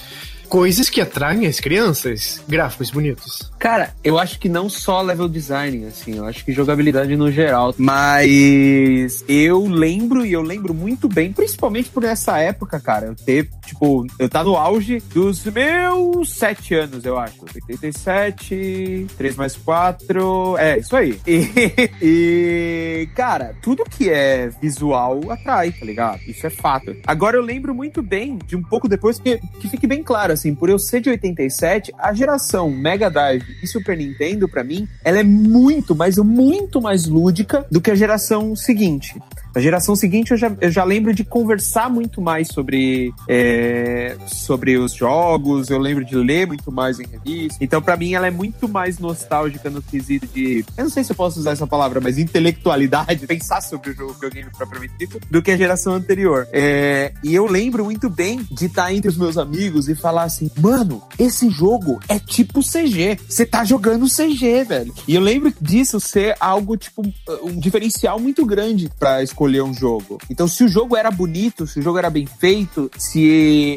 coisas 0.53 0.91
que 0.91 1.01
atraem 1.01 1.47
as 1.47 1.59
crianças, 1.61 2.38
gráficos 2.47 2.91
bonitos? 2.91 3.51
Cara, 3.59 3.95
eu 4.05 4.19
acho 4.19 4.38
que 4.38 4.51
não 4.51 4.69
só 4.69 5.01
level 5.01 5.27
design, 5.27 5.87
assim, 5.87 6.19
eu 6.19 6.27
acho 6.27 6.45
que 6.45 6.53
jogabilidade 6.53 7.17
no 7.17 7.33
geral. 7.33 7.75
Mas 7.79 9.25
eu 9.27 9.67
lembro, 9.67 10.27
e 10.27 10.33
eu 10.35 10.43
lembro 10.43 10.75
muito 10.75 11.09
bem, 11.09 11.33
principalmente 11.33 11.88
por 11.88 12.05
essa 12.05 12.37
época, 12.37 12.79
cara, 12.79 13.07
eu 13.07 13.15
ter, 13.15 13.49
tipo, 13.65 14.07
eu 14.19 14.29
tá 14.29 14.45
no 14.45 14.55
auge 14.55 15.03
dos 15.15 15.43
meus 15.47 16.35
sete 16.35 16.75
anos, 16.75 17.03
eu 17.07 17.17
acho. 17.17 17.41
87, 17.43 19.07
3 19.17 19.37
mais 19.37 19.57
4, 19.57 20.59
é, 20.59 20.79
isso 20.79 20.95
aí. 20.95 21.19
E, 21.27 21.49
e, 22.03 23.09
cara, 23.15 23.55
tudo 23.62 23.85
que 23.85 24.11
é 24.11 24.51
visual 24.61 25.19
atrai, 25.31 25.73
tá 25.73 25.87
ligado? 25.87 26.21
Isso 26.29 26.47
é 26.47 26.51
fato. 26.51 26.95
Agora 27.07 27.38
eu 27.38 27.43
lembro 27.43 27.75
muito 27.75 28.03
bem 28.03 28.38
de 28.47 28.55
um 28.55 28.62
pouco 28.62 28.87
depois, 28.87 29.19
que, 29.19 29.38
que 29.59 29.71
fique 29.71 29.87
bem 29.87 30.03
claro, 30.03 30.41
assim, 30.42 30.55
por 30.55 30.68
eu 30.68 30.78
ser 30.78 31.00
de 31.00 31.09
87, 31.09 31.92
a 31.96 32.12
geração 32.12 32.68
Mega 32.68 33.09
Drive 33.09 33.44
e 33.62 33.66
Super 33.66 33.96
Nintendo, 33.96 34.48
pra 34.48 34.64
mim, 34.64 34.88
ela 35.05 35.20
é 35.20 35.22
muito, 35.22 35.94
mas 35.94 36.18
muito 36.18 36.81
mais 36.81 37.07
lúdica 37.07 37.64
do 37.70 37.81
que 37.81 37.90
a 37.90 37.94
geração 37.94 38.57
seguinte. 38.57 39.14
A 39.55 39.61
geração 39.61 39.95
seguinte 39.95 40.31
eu 40.31 40.37
já, 40.37 40.51
eu 40.61 40.71
já 40.71 40.83
lembro 40.83 41.15
de 41.15 41.25
conversar 41.25 41.91
muito 41.91 42.23
mais 42.23 42.49
sobre, 42.49 43.12
é, 43.29 44.17
sobre 44.27 44.79
os 44.79 44.95
jogos, 44.95 45.69
eu 45.69 45.79
lembro 45.79 46.05
de 46.05 46.17
ler 46.17 46.47
muito 46.47 46.73
mais 46.73 46.99
em 46.99 47.07
revista. 47.07 47.59
Então, 47.61 47.83
pra 47.83 47.97
mim, 47.97 48.15
ela 48.15 48.27
é 48.27 48.31
muito 48.31 48.67
mais 48.67 48.99
nostálgica 48.99 49.69
no 49.69 49.83
quesito 49.83 50.27
de. 50.27 50.65
Eu 50.77 50.85
não 50.85 50.91
sei 50.91 51.05
se 51.05 51.12
eu 51.12 51.17
posso 51.17 51.38
usar 51.38 51.53
essa 51.53 51.67
palavra, 51.67 52.01
mas 52.01 52.19
intelectualidade, 52.19 53.27
pensar 53.29 53.61
sobre 53.61 53.91
o 53.91 53.95
jogo 53.95 54.15
videogame 54.15 54.51
propriamente 54.57 54.95
dito, 54.99 55.21
do 55.31 55.43
que 55.43 55.51
a 55.51 55.57
geração 55.57 55.95
anterior. 55.95 56.49
É, 56.51 57.12
e 57.23 57.35
eu 57.35 57.47
lembro 57.47 57.85
muito 57.85 58.09
bem 58.09 58.47
de 58.51 58.67
estar 58.67 58.93
entre 58.93 59.11
os 59.11 59.17
meus 59.19 59.37
amigos 59.37 59.88
e 59.88 59.95
falar 59.95 60.25
assim: 60.25 60.51
mano, 60.59 61.03
esse 61.19 61.51
jogo 61.51 62.01
é 62.09 62.19
tipo 62.19 62.61
CG. 62.61 63.19
Você 63.29 63.45
tá 63.45 63.65
jogando 63.65 64.07
CG, 64.07 64.65
velho. 64.65 64.95
E 65.07 65.15
eu 65.15 65.21
lembro 65.21 65.53
disso 65.61 66.01
ser 66.01 66.35
algo, 66.41 66.77
tipo, 66.77 67.03
um 67.43 67.59
diferencial 67.59 68.19
muito 68.19 68.47
grande 68.47 68.91
pra 68.99 69.23
escolha 69.23 69.41
escolher 69.42 69.62
um 69.62 69.74
jogo. 69.74 70.18
Então, 70.31 70.46
se 70.46 70.62
o 70.62 70.68
jogo 70.68 70.96
era 70.96 71.11
bonito, 71.11 71.66
se 71.66 71.81
o 71.81 71.83
jogo 71.83 71.98
era 71.98 72.09
bem 72.09 72.26
feito, 72.26 72.90
se 72.96 73.20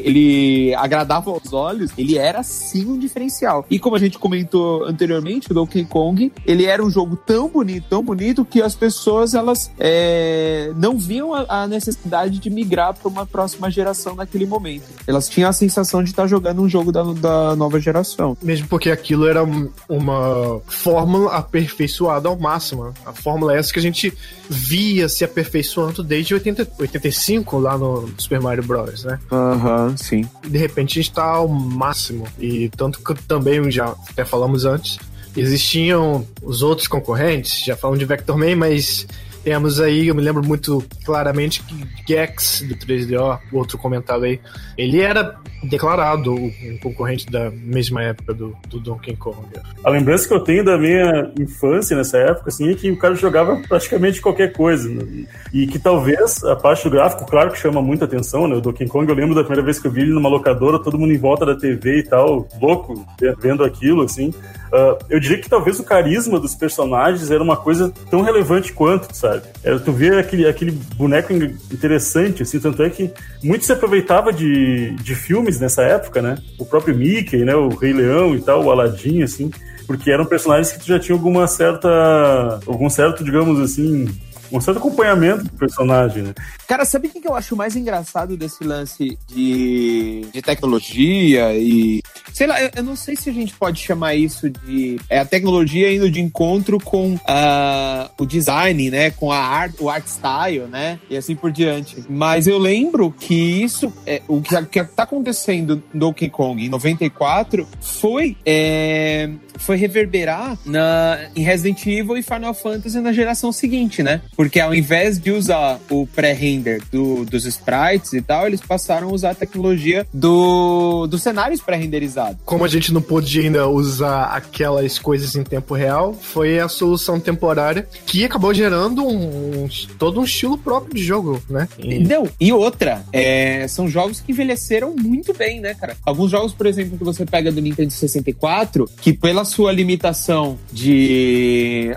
ele 0.04 0.74
agradava 0.74 1.30
aos 1.30 1.52
olhos, 1.52 1.90
ele 1.98 2.16
era 2.16 2.42
sim 2.42 2.86
um 2.86 2.98
diferencial. 2.98 3.66
E 3.68 3.78
como 3.78 3.96
a 3.96 3.98
gente 3.98 4.18
comentou 4.18 4.84
anteriormente, 4.84 5.50
o 5.50 5.54
Donkey 5.54 5.84
Kong, 5.84 6.32
ele 6.46 6.64
era 6.64 6.84
um 6.84 6.90
jogo 6.90 7.16
tão 7.16 7.48
bonito, 7.48 7.86
tão 7.88 8.02
bonito, 8.02 8.44
que 8.44 8.62
as 8.62 8.74
pessoas 8.74 9.34
elas 9.34 9.70
é, 9.78 10.72
não 10.76 10.96
viam 10.96 11.34
a, 11.34 11.62
a, 11.62 11.66
necessidade 11.66 12.38
de 12.38 12.48
migrar 12.48 12.94
para 12.94 13.08
uma 13.08 13.26
próxima 13.26 13.70
geração 13.70 14.14
naquele 14.14 14.46
momento. 14.46 14.84
Elas 15.06 15.28
tinham 15.28 15.50
a 15.50 15.52
sensação 15.52 16.02
de 16.02 16.10
estar 16.10 16.26
jogando 16.28 16.62
um 16.62 16.68
jogo 16.68 16.92
da, 16.92 17.02
da 17.02 17.56
nova 17.56 17.80
geração. 17.80 18.36
Mesmo 18.40 18.68
porque 18.68 18.90
aquilo 18.90 19.26
era 19.26 19.42
uma 19.88 20.60
fórmula 20.66 21.32
aperfeiçoada 21.32 22.28
ao 22.28 22.38
máximo. 22.38 22.94
A 23.04 23.12
fórmula 23.12 23.54
é 23.54 23.58
essa 23.58 23.72
que 23.72 23.78
a 23.78 23.82
gente 23.82 24.16
via 24.48 25.08
se 25.08 25.24
aperfeiçoando 25.56 26.02
desde 26.02 26.34
80, 26.34 26.68
85 26.78 27.58
lá 27.58 27.78
no 27.78 28.08
Super 28.18 28.40
Mario 28.40 28.62
Bros, 28.62 29.04
né? 29.04 29.18
Aham, 29.30 29.88
uhum, 29.88 29.96
sim. 29.96 30.28
De 30.46 30.58
repente 30.58 30.98
a 30.98 31.02
gente 31.02 31.14
tá 31.14 31.24
ao 31.24 31.48
máximo. 31.48 32.26
E 32.38 32.68
tanto 32.70 33.00
que 33.00 33.14
também 33.22 33.70
já 33.70 33.94
até 34.10 34.24
falamos 34.24 34.64
antes, 34.64 34.98
existiam 35.36 36.26
os 36.42 36.62
outros 36.62 36.86
concorrentes, 36.86 37.64
já 37.64 37.76
falamos 37.76 37.98
de 37.98 38.04
Vector 38.04 38.36
Man, 38.36 38.56
mas 38.56 39.06
temos 39.46 39.80
aí, 39.80 40.08
eu 40.08 40.14
me 40.16 40.22
lembro 40.22 40.44
muito 40.44 40.84
claramente 41.04 41.62
que 41.62 41.86
Gex 42.04 42.64
do 42.68 42.74
3DO, 42.74 43.38
outro 43.52 43.78
comentário 43.78 44.24
aí, 44.24 44.40
ele 44.76 45.00
era 45.00 45.36
declarado 45.62 46.34
um 46.34 46.78
concorrente 46.82 47.26
da 47.30 47.48
mesma 47.50 48.02
época 48.02 48.34
do, 48.34 48.56
do 48.68 48.80
Donkey 48.80 49.14
Kong. 49.16 49.36
A 49.84 49.90
lembrança 49.90 50.26
que 50.26 50.34
eu 50.34 50.40
tenho 50.40 50.64
da 50.64 50.76
minha 50.76 51.32
infância 51.38 51.96
nessa 51.96 52.18
época, 52.18 52.48
assim, 52.48 52.72
é 52.72 52.74
que 52.74 52.90
o 52.90 52.98
cara 52.98 53.14
jogava 53.14 53.56
praticamente 53.68 54.20
qualquer 54.20 54.52
coisa. 54.52 54.88
Né? 54.88 55.26
E 55.52 55.68
que 55.68 55.78
talvez 55.78 56.42
a 56.42 56.56
parte 56.56 56.82
do 56.82 56.90
gráfico, 56.90 57.24
claro 57.24 57.52
que 57.52 57.58
chama 57.58 57.80
muita 57.80 58.04
atenção, 58.04 58.48
né? 58.48 58.56
O 58.56 58.60
Donkey 58.60 58.88
Kong, 58.88 59.08
eu 59.08 59.16
lembro 59.16 59.34
da 59.34 59.42
primeira 59.42 59.62
vez 59.62 59.78
que 59.78 59.86
eu 59.86 59.92
vi 59.92 60.02
ele 60.02 60.12
numa 60.12 60.28
locadora, 60.28 60.82
todo 60.82 60.98
mundo 60.98 61.12
em 61.12 61.18
volta 61.18 61.46
da 61.46 61.54
TV 61.54 62.00
e 62.00 62.02
tal, 62.02 62.48
louco, 62.60 63.06
vendo 63.40 63.62
aquilo, 63.62 64.02
assim. 64.02 64.34
Uh, 64.66 64.98
eu 65.08 65.20
diria 65.20 65.38
que 65.38 65.48
talvez 65.48 65.78
o 65.78 65.84
carisma 65.84 66.40
dos 66.40 66.54
personagens 66.54 67.30
era 67.30 67.42
uma 67.42 67.56
coisa 67.56 67.92
tão 68.10 68.22
relevante 68.22 68.72
quanto, 68.72 69.14
sabe? 69.14 69.42
Era 69.62 69.78
tu 69.78 69.92
ver 69.92 70.18
aquele, 70.18 70.46
aquele 70.46 70.72
boneco 70.72 71.32
interessante, 71.32 72.42
assim, 72.42 72.58
tanto 72.58 72.82
é 72.82 72.90
que 72.90 73.10
muito 73.42 73.64
se 73.64 73.72
aproveitava 73.72 74.32
de, 74.32 74.90
de 74.96 75.14
filmes 75.14 75.60
nessa 75.60 75.82
época, 75.82 76.20
né? 76.20 76.36
O 76.58 76.64
próprio 76.64 76.96
Mickey, 76.96 77.44
né? 77.44 77.54
O 77.54 77.68
Rei 77.68 77.92
Leão 77.92 78.34
e 78.34 78.40
tal, 78.40 78.64
o 78.64 78.70
Aladdin, 78.70 79.22
assim, 79.22 79.50
porque 79.86 80.10
eram 80.10 80.26
personagens 80.26 80.72
que 80.72 80.80
tu 80.80 80.86
já 80.86 80.98
tinha 80.98 81.16
alguma 81.16 81.46
certa, 81.46 82.60
algum 82.66 82.90
certo, 82.90 83.22
digamos 83.22 83.60
assim, 83.60 84.08
um 84.52 84.60
certo 84.60 84.78
acompanhamento 84.78 85.44
do 85.44 85.52
personagem, 85.52 86.22
né? 86.22 86.34
Cara, 86.66 86.84
sabe 86.84 87.08
o 87.08 87.10
que 87.10 87.26
eu 87.26 87.34
acho 87.34 87.56
mais 87.56 87.76
engraçado 87.76 88.36
desse 88.36 88.64
lance 88.64 89.18
de, 89.26 90.26
de 90.32 90.42
tecnologia 90.42 91.54
e. 91.54 92.02
Sei 92.32 92.46
lá, 92.46 92.56
eu, 92.60 92.82
não 92.82 92.96
sei 92.96 93.16
se 93.16 93.30
a 93.30 93.32
gente 93.32 93.54
pode 93.54 93.80
chamar 93.80 94.14
isso 94.14 94.50
de. 94.50 94.98
É 95.08 95.20
a 95.20 95.24
tecnologia 95.24 95.92
indo 95.92 96.10
de 96.10 96.20
encontro 96.20 96.78
com 96.80 97.14
uh, 97.14 98.10
o 98.18 98.26
design, 98.26 98.90
né? 98.90 99.10
Com 99.10 99.30
a 99.30 99.38
art, 99.38 99.74
o 99.80 99.88
art 99.88 100.06
style, 100.06 100.66
né? 100.66 100.98
E 101.08 101.16
assim 101.16 101.36
por 101.36 101.52
diante. 101.52 102.04
Mas 102.08 102.46
eu 102.46 102.58
lembro 102.58 103.12
que 103.12 103.34
isso, 103.34 103.92
é, 104.04 104.22
o 104.26 104.40
que, 104.42 104.60
que 104.66 104.84
tá 104.84 105.04
acontecendo 105.04 105.82
no 105.92 106.00
Donkey 106.00 106.28
Kong 106.28 106.64
em 106.64 106.68
94 106.68 107.66
foi. 107.80 108.36
É, 108.44 109.30
foi 109.58 109.76
reverberar 109.76 110.58
na, 110.64 111.30
em 111.34 111.42
Resident 111.42 111.84
Evil 111.86 112.16
e 112.16 112.22
Final 112.22 112.54
Fantasy 112.54 113.00
na 113.00 113.12
geração 113.12 113.50
seguinte, 113.52 114.02
né? 114.02 114.20
Porque 114.36 114.60
ao 114.60 114.74
invés 114.74 115.18
de 115.18 115.30
usar 115.30 115.80
o 115.90 116.06
pré-render 116.06 116.82
do, 116.92 117.24
dos 117.24 117.46
sprites 117.46 118.12
e 118.12 118.20
tal, 118.20 118.46
eles 118.46 118.60
passaram 118.60 119.08
a 119.08 119.12
usar 119.12 119.30
a 119.30 119.34
tecnologia 119.34 120.06
do, 120.12 121.06
dos 121.06 121.22
cenários 121.22 121.60
pré-renderizados. 121.60 122.38
Como 122.44 122.64
a 122.64 122.68
gente 122.68 122.92
não 122.92 123.00
pôde 123.00 123.40
ainda 123.40 123.66
usar 123.68 124.24
aquelas 124.24 124.98
coisas 124.98 125.34
em 125.34 125.42
tempo 125.42 125.74
real, 125.74 126.12
foi 126.12 126.58
a 126.58 126.68
solução 126.68 127.18
temporária 127.18 127.88
que 128.04 128.24
acabou 128.24 128.52
gerando 128.52 129.04
um, 129.04 129.64
um 129.64 129.68
todo 129.98 130.20
um 130.20 130.24
estilo 130.24 130.58
próprio 130.58 130.94
de 130.94 131.02
jogo, 131.02 131.42
né? 131.48 131.68
E... 131.78 131.98
Não, 132.00 132.28
e 132.38 132.52
outra, 132.52 133.04
é, 133.12 133.66
são 133.68 133.88
jogos 133.88 134.20
que 134.20 134.32
envelheceram 134.32 134.94
muito 134.94 135.32
bem, 135.32 135.60
né, 135.60 135.74
cara? 135.74 135.96
Alguns 136.04 136.30
jogos, 136.30 136.52
por 136.52 136.66
exemplo, 136.66 136.98
que 136.98 137.04
você 137.04 137.24
pega 137.24 137.50
do 137.50 137.60
Nintendo 137.60 137.90
64, 137.90 138.88
que 139.00 139.12
pela 139.12 139.44
sua 139.44 139.72
limitação 139.72 140.58
de 140.70 141.96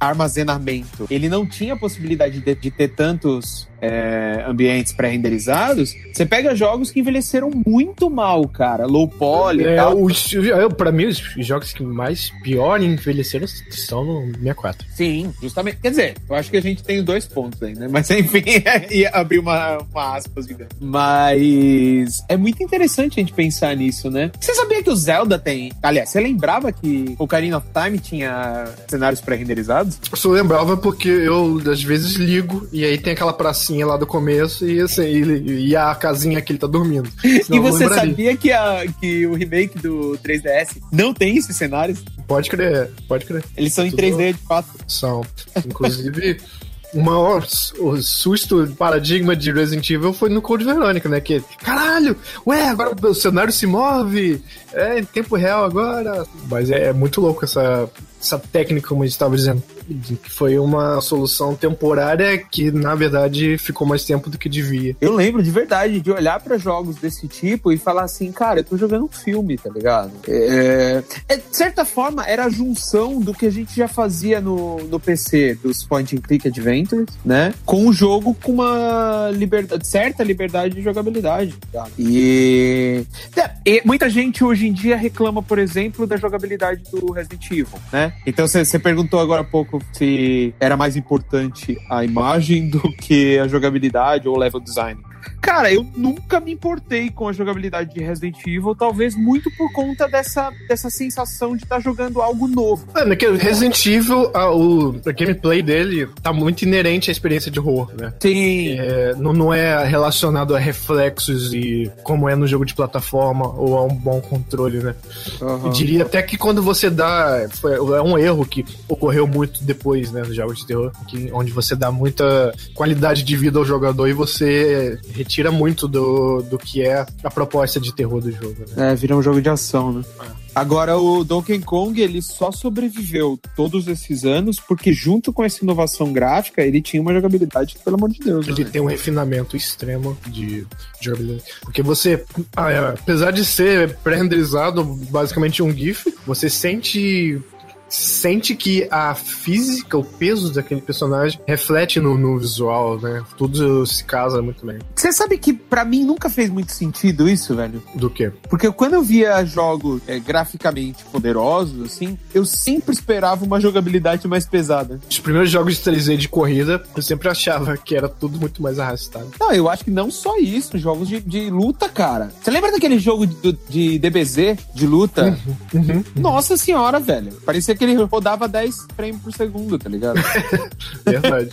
armazenamento, 0.00 1.06
ele 1.10 1.28
não 1.28 1.46
tinha 1.46 1.77
possibilidade 1.78 2.40
de, 2.40 2.54
de 2.54 2.70
ter 2.70 2.88
tantos 2.88 3.67
é, 3.80 4.44
ambientes 4.46 4.92
pré-renderizados, 4.92 5.94
você 6.12 6.26
pega 6.26 6.54
jogos 6.54 6.90
que 6.90 7.00
envelheceram 7.00 7.50
muito 7.66 8.10
mal, 8.10 8.46
cara. 8.48 8.86
Low 8.86 9.08
poly 9.08 9.64
é, 9.64 9.76
tal. 9.76 10.00
Os, 10.00 10.30
pra 10.76 10.92
mim, 10.92 11.06
os 11.06 11.46
jogos 11.46 11.72
que 11.72 11.82
mais 11.82 12.30
pior 12.42 12.80
envelheceram 12.82 13.46
são 13.70 14.04
no 14.04 14.32
64. 14.32 14.86
Sim, 14.94 15.32
justamente. 15.40 15.78
Quer 15.78 15.90
dizer, 15.90 16.14
eu 16.28 16.36
acho 16.36 16.50
que 16.50 16.56
a 16.56 16.62
gente 16.62 16.82
tem 16.82 17.02
dois 17.02 17.26
pontos 17.26 17.62
aí, 17.62 17.74
né? 17.74 17.88
Mas 17.90 18.10
enfim, 18.10 18.42
ia 18.90 19.10
abrir 19.10 19.38
uma, 19.38 19.78
uma 19.78 20.16
aspas, 20.16 20.46
digamos. 20.46 20.74
Mas 20.80 22.24
é 22.28 22.36
muito 22.36 22.62
interessante 22.62 23.18
a 23.18 23.22
gente 23.22 23.32
pensar 23.32 23.76
nisso, 23.76 24.10
né? 24.10 24.30
Você 24.40 24.54
sabia 24.54 24.82
que 24.82 24.90
o 24.90 24.96
Zelda 24.96 25.38
tem. 25.38 25.72
Aliás, 25.82 26.10
você 26.10 26.20
lembrava 26.20 26.72
que 26.72 27.14
o 27.18 27.24
Ocarina 27.24 27.58
of 27.58 27.66
Time 27.72 27.98
tinha 27.98 28.66
cenários 28.88 29.20
pré-renderizados? 29.20 29.98
Eu 30.10 30.16
só 30.16 30.30
lembrava 30.30 30.76
porque 30.76 31.08
eu, 31.08 31.60
às 31.70 31.82
vezes, 31.82 32.14
ligo 32.14 32.66
e 32.72 32.84
aí 32.84 32.98
tem 32.98 33.12
aquela 33.12 33.32
praça 33.32 33.67
lá 33.84 33.96
do 33.96 34.06
começo 34.06 34.66
e, 34.66 34.80
assim, 34.80 35.02
e, 35.02 35.68
e 35.68 35.76
a 35.76 35.94
casinha 35.94 36.40
que 36.40 36.52
ele 36.52 36.58
tá 36.58 36.66
dormindo. 36.66 37.08
e 37.24 37.58
você 37.58 37.88
sabia 37.88 38.36
que, 38.36 38.52
a, 38.52 38.84
que 39.00 39.26
o 39.26 39.34
remake 39.34 39.78
do 39.78 40.18
3DS 40.24 40.76
não 40.92 41.12
tem 41.12 41.36
esses 41.36 41.56
cenários? 41.56 42.02
Pode 42.26 42.50
crer, 42.50 42.90
pode 43.06 43.24
crer. 43.24 43.44
Eles 43.56 43.72
são 43.72 43.88
Tudo 43.88 44.00
em 44.02 44.12
3D 44.12 44.32
de 44.32 44.40
fato. 44.40 44.68
São. 44.86 45.22
Inclusive. 45.64 46.40
o 46.92 47.02
maior 47.02 47.46
o 47.78 47.96
susto 47.98 48.66
paradigma 48.78 49.36
de 49.36 49.52
Resident 49.52 49.88
Evil 49.90 50.12
foi 50.12 50.30
no 50.30 50.40
Code 50.40 50.64
Verônica, 50.64 51.08
né? 51.08 51.20
Que, 51.20 51.42
caralho, 51.62 52.16
ué, 52.46 52.68
agora 52.68 52.94
o 53.06 53.14
cenário 53.14 53.52
se 53.52 53.66
move, 53.66 54.42
é 54.72 54.98
em 54.98 55.04
tempo 55.04 55.36
real 55.36 55.64
agora. 55.64 56.26
Mas 56.50 56.70
é, 56.70 56.86
é 56.86 56.92
muito 56.92 57.20
louco 57.20 57.44
essa, 57.44 57.88
essa 58.20 58.38
técnica, 58.38 58.88
como 58.88 59.02
a 59.02 59.06
gente 59.06 59.12
estava 59.12 59.36
dizendo 59.36 59.62
que 59.94 60.30
foi 60.30 60.58
uma 60.58 61.00
solução 61.00 61.54
temporária 61.54 62.38
que, 62.38 62.70
na 62.70 62.94
verdade, 62.94 63.56
ficou 63.58 63.86
mais 63.86 64.04
tempo 64.04 64.30
do 64.30 64.38
que 64.38 64.48
devia. 64.48 64.96
Eu 65.00 65.14
lembro 65.14 65.42
de 65.42 65.50
verdade 65.50 66.00
de 66.00 66.10
olhar 66.10 66.40
para 66.40 66.58
jogos 66.58 66.96
desse 66.96 67.26
tipo 67.26 67.72
e 67.72 67.78
falar 67.78 68.04
assim, 68.04 68.30
cara, 68.32 68.60
eu 68.60 68.64
tô 68.64 68.76
jogando 68.76 69.04
um 69.04 69.08
filme, 69.08 69.56
tá 69.56 69.70
ligado? 69.70 70.12
É... 70.26 71.02
é... 71.28 71.36
de 71.36 71.56
certa 71.56 71.84
forma, 71.84 72.26
era 72.26 72.44
a 72.44 72.50
junção 72.50 73.20
do 73.20 73.32
que 73.32 73.46
a 73.46 73.50
gente 73.50 73.74
já 73.74 73.88
fazia 73.88 74.40
no, 74.40 74.78
no 74.84 75.00
PC, 75.00 75.58
dos 75.62 75.84
point 75.84 76.16
and 76.16 76.20
click 76.20 76.46
adventures, 76.46 77.08
né? 77.24 77.54
Com 77.64 77.86
o 77.86 77.92
jogo 77.92 78.34
com 78.34 78.52
uma 78.52 79.30
liberdade, 79.32 79.86
certa 79.86 80.22
liberdade 80.22 80.74
de 80.74 80.82
jogabilidade, 80.82 81.54
tá? 81.72 81.86
E... 81.98 83.04
É, 83.36 83.50
e 83.64 83.82
muita 83.84 84.08
gente 84.08 84.42
hoje 84.44 84.66
em 84.66 84.72
dia 84.72 84.96
reclama, 84.96 85.42
por 85.42 85.58
exemplo, 85.58 86.06
da 86.06 86.16
jogabilidade 86.16 86.82
do 86.90 87.12
Resident 87.12 87.50
Evil, 87.50 87.68
né? 87.92 88.12
Então 88.26 88.46
você 88.46 88.78
perguntou 88.78 89.20
agora 89.20 89.42
há 89.42 89.44
pouco 89.44 89.77
se 89.92 90.54
era 90.60 90.76
mais 90.76 90.96
importante 90.96 91.76
a 91.90 92.04
imagem 92.04 92.68
do 92.68 92.80
que 92.92 93.38
a 93.38 93.48
jogabilidade 93.48 94.28
ou 94.28 94.36
o 94.36 94.38
level 94.38 94.60
design. 94.60 95.00
Cara, 95.40 95.72
eu 95.72 95.86
nunca 95.96 96.40
me 96.40 96.52
importei 96.52 97.10
com 97.10 97.28
a 97.28 97.32
jogabilidade 97.32 97.94
de 97.94 98.00
Resident 98.00 98.38
Evil, 98.46 98.74
talvez 98.74 99.14
muito 99.14 99.50
por 99.56 99.72
conta 99.72 100.08
dessa, 100.08 100.52
dessa 100.68 100.90
sensação 100.90 101.56
de 101.56 101.64
estar 101.64 101.76
tá 101.76 101.80
jogando 101.80 102.20
algo 102.20 102.46
novo. 102.46 102.86
É, 102.94 103.16
que 103.16 103.28
Resident 103.30 103.86
Evil, 103.86 104.30
a, 104.34 104.50
o 104.54 105.00
a 105.06 105.12
gameplay 105.12 105.62
dele 105.62 106.08
tá 106.22 106.32
muito 106.32 106.62
inerente 106.62 107.10
à 107.10 107.12
experiência 107.12 107.50
de 107.50 107.58
horror, 107.58 107.90
né? 107.98 108.12
Sim. 108.20 108.78
É, 108.78 109.14
não, 109.16 109.32
não 109.32 109.54
é 109.54 109.84
relacionado 109.84 110.54
a 110.54 110.58
reflexos 110.58 111.52
e 111.52 111.90
como 112.02 112.28
é 112.28 112.34
no 112.34 112.46
jogo 112.46 112.64
de 112.64 112.74
plataforma 112.74 113.48
ou 113.48 113.76
a 113.76 113.84
um 113.84 113.94
bom 113.94 114.20
controle, 114.20 114.78
né? 114.78 114.94
Uhum. 115.40 115.66
Eu 115.66 115.70
diria 115.70 116.02
até 116.02 116.22
que 116.22 116.36
quando 116.36 116.62
você 116.62 116.90
dá. 116.90 117.46
Foi, 117.50 117.74
é 117.74 118.02
um 118.02 118.18
erro 118.18 118.44
que 118.44 118.64
ocorreu 118.88 119.26
muito 119.26 119.62
depois, 119.64 120.10
né, 120.12 120.22
nos 120.22 120.34
jogos 120.34 120.58
de 120.58 120.66
terror, 120.66 120.92
que, 121.06 121.30
onde 121.32 121.52
você 121.52 121.74
dá 121.74 121.90
muita 121.90 122.52
qualidade 122.74 123.22
de 123.22 123.36
vida 123.36 123.58
ao 123.58 123.64
jogador 123.64 124.08
e 124.08 124.12
você 124.12 124.98
retira 125.28 125.52
muito 125.52 125.86
do, 125.86 126.40
do 126.42 126.58
que 126.58 126.82
é 126.82 127.06
a 127.22 127.30
proposta 127.30 127.78
de 127.78 127.94
terror 127.94 128.22
do 128.22 128.32
jogo. 128.32 128.64
Né? 128.74 128.92
É, 128.92 128.94
vira 128.94 129.14
um 129.14 129.22
jogo 129.22 129.42
de 129.42 129.50
ação, 129.50 129.92
né? 129.92 130.04
É. 130.20 130.48
Agora, 130.54 130.96
o 130.96 131.22
Donkey 131.22 131.60
Kong, 131.60 132.00
ele 132.00 132.20
só 132.20 132.50
sobreviveu 132.50 133.38
todos 133.54 133.86
esses 133.86 134.24
anos 134.24 134.58
porque, 134.58 134.92
junto 134.92 135.32
com 135.32 135.44
essa 135.44 135.62
inovação 135.62 136.12
gráfica, 136.12 136.62
ele 136.62 136.80
tinha 136.80 137.00
uma 137.00 137.12
jogabilidade 137.12 137.76
pelo 137.84 137.96
amor 137.96 138.10
de 138.10 138.18
Deus. 138.18 138.48
Ele 138.48 138.64
né? 138.64 138.70
tem 138.70 138.80
um 138.80 138.86
refinamento 138.86 139.56
extremo 139.56 140.18
de 140.26 140.66
jogabilidade. 141.00 141.44
Porque 141.60 141.82
você, 141.82 142.24
ah, 142.56 142.72
é, 142.72 142.78
apesar 142.88 143.30
de 143.30 143.44
ser 143.44 143.96
pré-renderizado 143.98 144.82
basicamente 145.10 145.62
um 145.62 145.70
GIF, 145.70 146.12
você 146.26 146.50
sente 146.50 147.40
sente 147.88 148.54
que 148.54 148.86
a 148.90 149.14
física, 149.14 149.96
o 149.96 150.04
peso 150.04 150.52
daquele 150.52 150.80
personagem 150.80 151.40
reflete 151.46 152.00
no, 152.00 152.16
no 152.16 152.38
visual, 152.38 153.00
né? 153.00 153.22
Tudo 153.36 153.86
se 153.86 154.04
casa 154.04 154.42
muito 154.42 154.64
bem. 154.64 154.78
Você 154.94 155.12
sabe 155.12 155.38
que 155.38 155.52
para 155.52 155.84
mim 155.84 156.04
nunca 156.04 156.28
fez 156.28 156.50
muito 156.50 156.72
sentido 156.72 157.28
isso, 157.28 157.54
velho? 157.54 157.82
Do 157.94 158.10
que? 158.10 158.30
Porque 158.48 158.70
quando 158.70 158.94
eu 158.94 159.02
via 159.02 159.44
jogos 159.44 160.02
é, 160.06 160.18
graficamente 160.18 161.04
poderosos, 161.04 161.92
assim, 161.92 162.18
eu 162.34 162.44
sempre 162.44 162.92
esperava 162.92 163.44
uma 163.44 163.60
jogabilidade 163.60 164.26
mais 164.28 164.46
pesada. 164.46 165.00
Os 165.08 165.18
primeiros 165.18 165.50
jogos 165.50 165.76
de 165.76 165.90
3D 165.90 166.16
de 166.16 166.28
corrida, 166.28 166.82
eu 166.94 167.02
sempre 167.02 167.28
achava 167.28 167.76
que 167.76 167.96
era 167.96 168.08
tudo 168.08 168.38
muito 168.38 168.62
mais 168.62 168.78
arrastado. 168.78 169.30
Não, 169.40 169.52
eu 169.52 169.68
acho 169.68 169.84
que 169.84 169.90
não 169.90 170.10
só 170.10 170.36
isso, 170.38 170.76
jogos 170.78 171.08
de, 171.08 171.20
de 171.20 171.50
luta, 171.50 171.88
cara. 171.88 172.30
Você 172.40 172.50
lembra 172.50 172.72
daquele 172.72 172.98
jogo 172.98 173.26
de, 173.26 173.58
de 173.68 173.98
DBZ, 173.98 174.58
de 174.74 174.86
luta? 174.86 175.38
Uhum, 175.74 175.80
uhum. 175.80 176.04
Nossa 176.16 176.56
senhora, 176.56 177.00
velho. 177.00 177.32
Parecia 177.44 177.74
que 177.78 177.84
ele 177.84 177.94
rodava 177.94 178.48
10 178.48 178.86
frames 178.94 179.20
por 179.22 179.32
segundo, 179.32 179.78
tá 179.78 179.88
ligado? 179.88 180.20
verdade, 181.06 181.50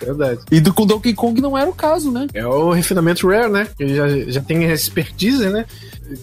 verdade. 0.00 0.40
E 0.50 0.60
do, 0.60 0.72
com 0.72 0.86
Donkey 0.86 1.14
Kong 1.14 1.40
não 1.40 1.56
era 1.56 1.68
o 1.68 1.74
caso, 1.74 2.10
né? 2.12 2.26
É 2.34 2.46
o 2.46 2.70
refinamento 2.70 3.26
Rare, 3.26 3.50
né? 3.50 3.68
Ele 3.78 3.94
já, 3.94 4.08
já 4.08 4.40
tem 4.40 4.64
expertise, 4.64 5.48
né? 5.48 5.64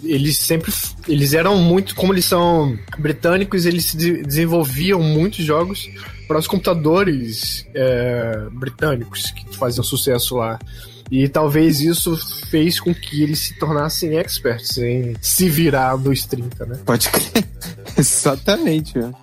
Eles 0.04 0.38
sempre. 0.38 0.72
Eles 1.08 1.34
eram 1.34 1.58
muito. 1.58 1.96
Como 1.96 2.14
eles 2.14 2.26
são 2.26 2.78
britânicos, 2.98 3.66
eles 3.66 3.86
se 3.86 3.98
de- 3.98 4.24
desenvolviam 4.24 5.02
muitos 5.02 5.44
jogos 5.44 5.90
para 6.28 6.38
os 6.38 6.48
computadores 6.48 7.66
é, 7.74 8.48
britânicos 8.52 9.32
que 9.32 9.58
faziam 9.58 9.84
sucesso 9.84 10.38
lá. 10.38 10.60
E 11.12 11.28
talvez 11.28 11.82
isso 11.82 12.16
fez 12.50 12.80
com 12.80 12.94
que 12.94 13.24
eles 13.24 13.40
se 13.40 13.58
tornassem 13.58 14.18
experts 14.18 14.78
em 14.78 15.16
se 15.20 15.50
virar 15.50 15.98
nos 15.98 16.26
30, 16.26 16.66
né? 16.66 16.80
Pode 16.86 17.10
crer. 17.10 17.48
Exatamente, 17.98 18.94
velho. 18.94 19.16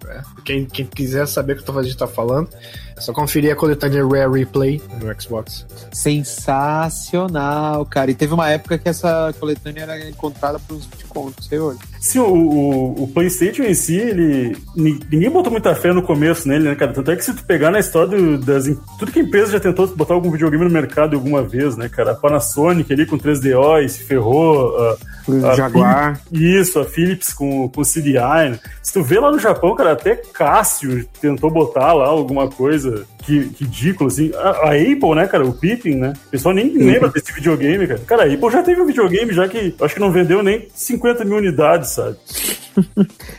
Quem, 0.44 0.64
quem 0.66 0.86
quiser 0.86 1.26
saber 1.26 1.58
o 1.58 1.62
que 1.62 1.70
a 1.70 1.82
gente 1.82 1.96
tá 1.96 2.06
falando, 2.06 2.48
é 2.96 3.00
só 3.00 3.12
conferir 3.12 3.52
a 3.52 3.56
coletânea 3.56 4.02
Rare 4.06 4.38
Replay 4.40 4.80
no 5.02 5.20
Xbox. 5.20 5.66
Sensacional, 5.92 7.84
cara. 7.86 8.10
E 8.10 8.14
teve 8.14 8.32
uma 8.32 8.48
época 8.48 8.78
que 8.78 8.88
essa 8.88 9.34
coletânea 9.38 9.82
era 9.82 10.08
encontrada 10.08 10.58
por 10.58 10.76
uns 10.76 10.86
20 10.86 11.04
contos, 11.06 11.46
sei 11.46 11.58
hoje. 11.58 11.78
Sim, 12.00 12.20
o, 12.20 12.32
o, 12.34 13.02
o 13.04 13.08
PlayStation 13.08 13.62
em 13.64 13.74
si, 13.74 13.96
ele. 13.96 14.56
ni- 14.74 14.98
Ninguém 15.10 15.30
botou 15.30 15.50
muita 15.52 15.74
fé 15.74 15.92
no 15.92 16.02
começo 16.02 16.48
nele, 16.48 16.68
né, 16.68 16.74
cara? 16.74 16.92
Tanto 16.92 17.10
é 17.10 17.16
que 17.16 17.24
se 17.24 17.34
tu 17.34 17.44
pegar 17.44 17.70
na 17.70 17.80
história 17.80 18.16
do- 18.16 18.38
das. 18.38 18.64
Tudo 18.98 19.12
que 19.12 19.20
a 19.20 19.22
empresa 19.22 19.52
já 19.52 19.60
tentou 19.60 19.86
botar 19.88 20.14
algum 20.14 20.30
videogame 20.30 20.64
no 20.64 20.70
mercado 20.70 21.16
alguma 21.16 21.42
vez, 21.42 21.76
né, 21.76 21.88
cara? 21.88 22.12
A 22.12 22.14
Panasonic 22.14 22.92
ali 22.92 23.04
com 23.06 23.18
3DO 23.18 23.82
e 23.84 23.88
se 23.88 24.04
ferrou. 24.04 24.70
O 24.74 24.96
a 25.44 25.54
Jaguar. 25.54 26.20
Philips- 26.28 26.68
isso, 26.68 26.78
a 26.80 26.84
Philips 26.84 27.32
com, 27.34 27.68
com 27.68 27.82
CDI. 27.82 28.50
né? 28.50 28.58
Se 28.82 28.92
tu 28.92 29.02
vê 29.02 29.18
lá 29.18 29.30
no 29.30 29.38
Japão, 29.38 29.74
cara, 29.74 29.92
até 29.92 30.14
Cássio 30.16 31.04
tentou 31.20 31.50
botar 31.50 31.92
lá 31.92 32.06
alguma 32.06 32.48
coisa 32.48 33.04
que, 33.26 33.50
ridícula, 33.60 34.08
assim. 34.08 34.30
A, 34.34 34.48
a 34.50 34.70
Apple, 34.74 35.14
né, 35.14 35.26
cara? 35.26 35.44
O 35.44 35.52
Pippin, 35.52 35.96
né? 35.96 36.12
O 36.26 36.30
pessoal 36.30 36.54
nem 36.54 36.72
lembra 36.72 37.08
desse 37.10 37.32
videogame, 37.32 37.86
cara. 37.86 38.00
Cara, 38.06 38.22
a 38.24 38.32
Apple 38.32 38.50
já 38.50 38.62
teve 38.62 38.80
um 38.80 38.86
videogame, 38.86 39.32
já 39.32 39.46
que 39.48 39.74
acho 39.80 39.94
que 39.94 40.00
não 40.00 40.12
vendeu 40.12 40.42
nem 40.42 40.68
50 40.74 41.24
mil 41.24 41.36
unidades, 41.38 41.90
sabe? 41.90 42.16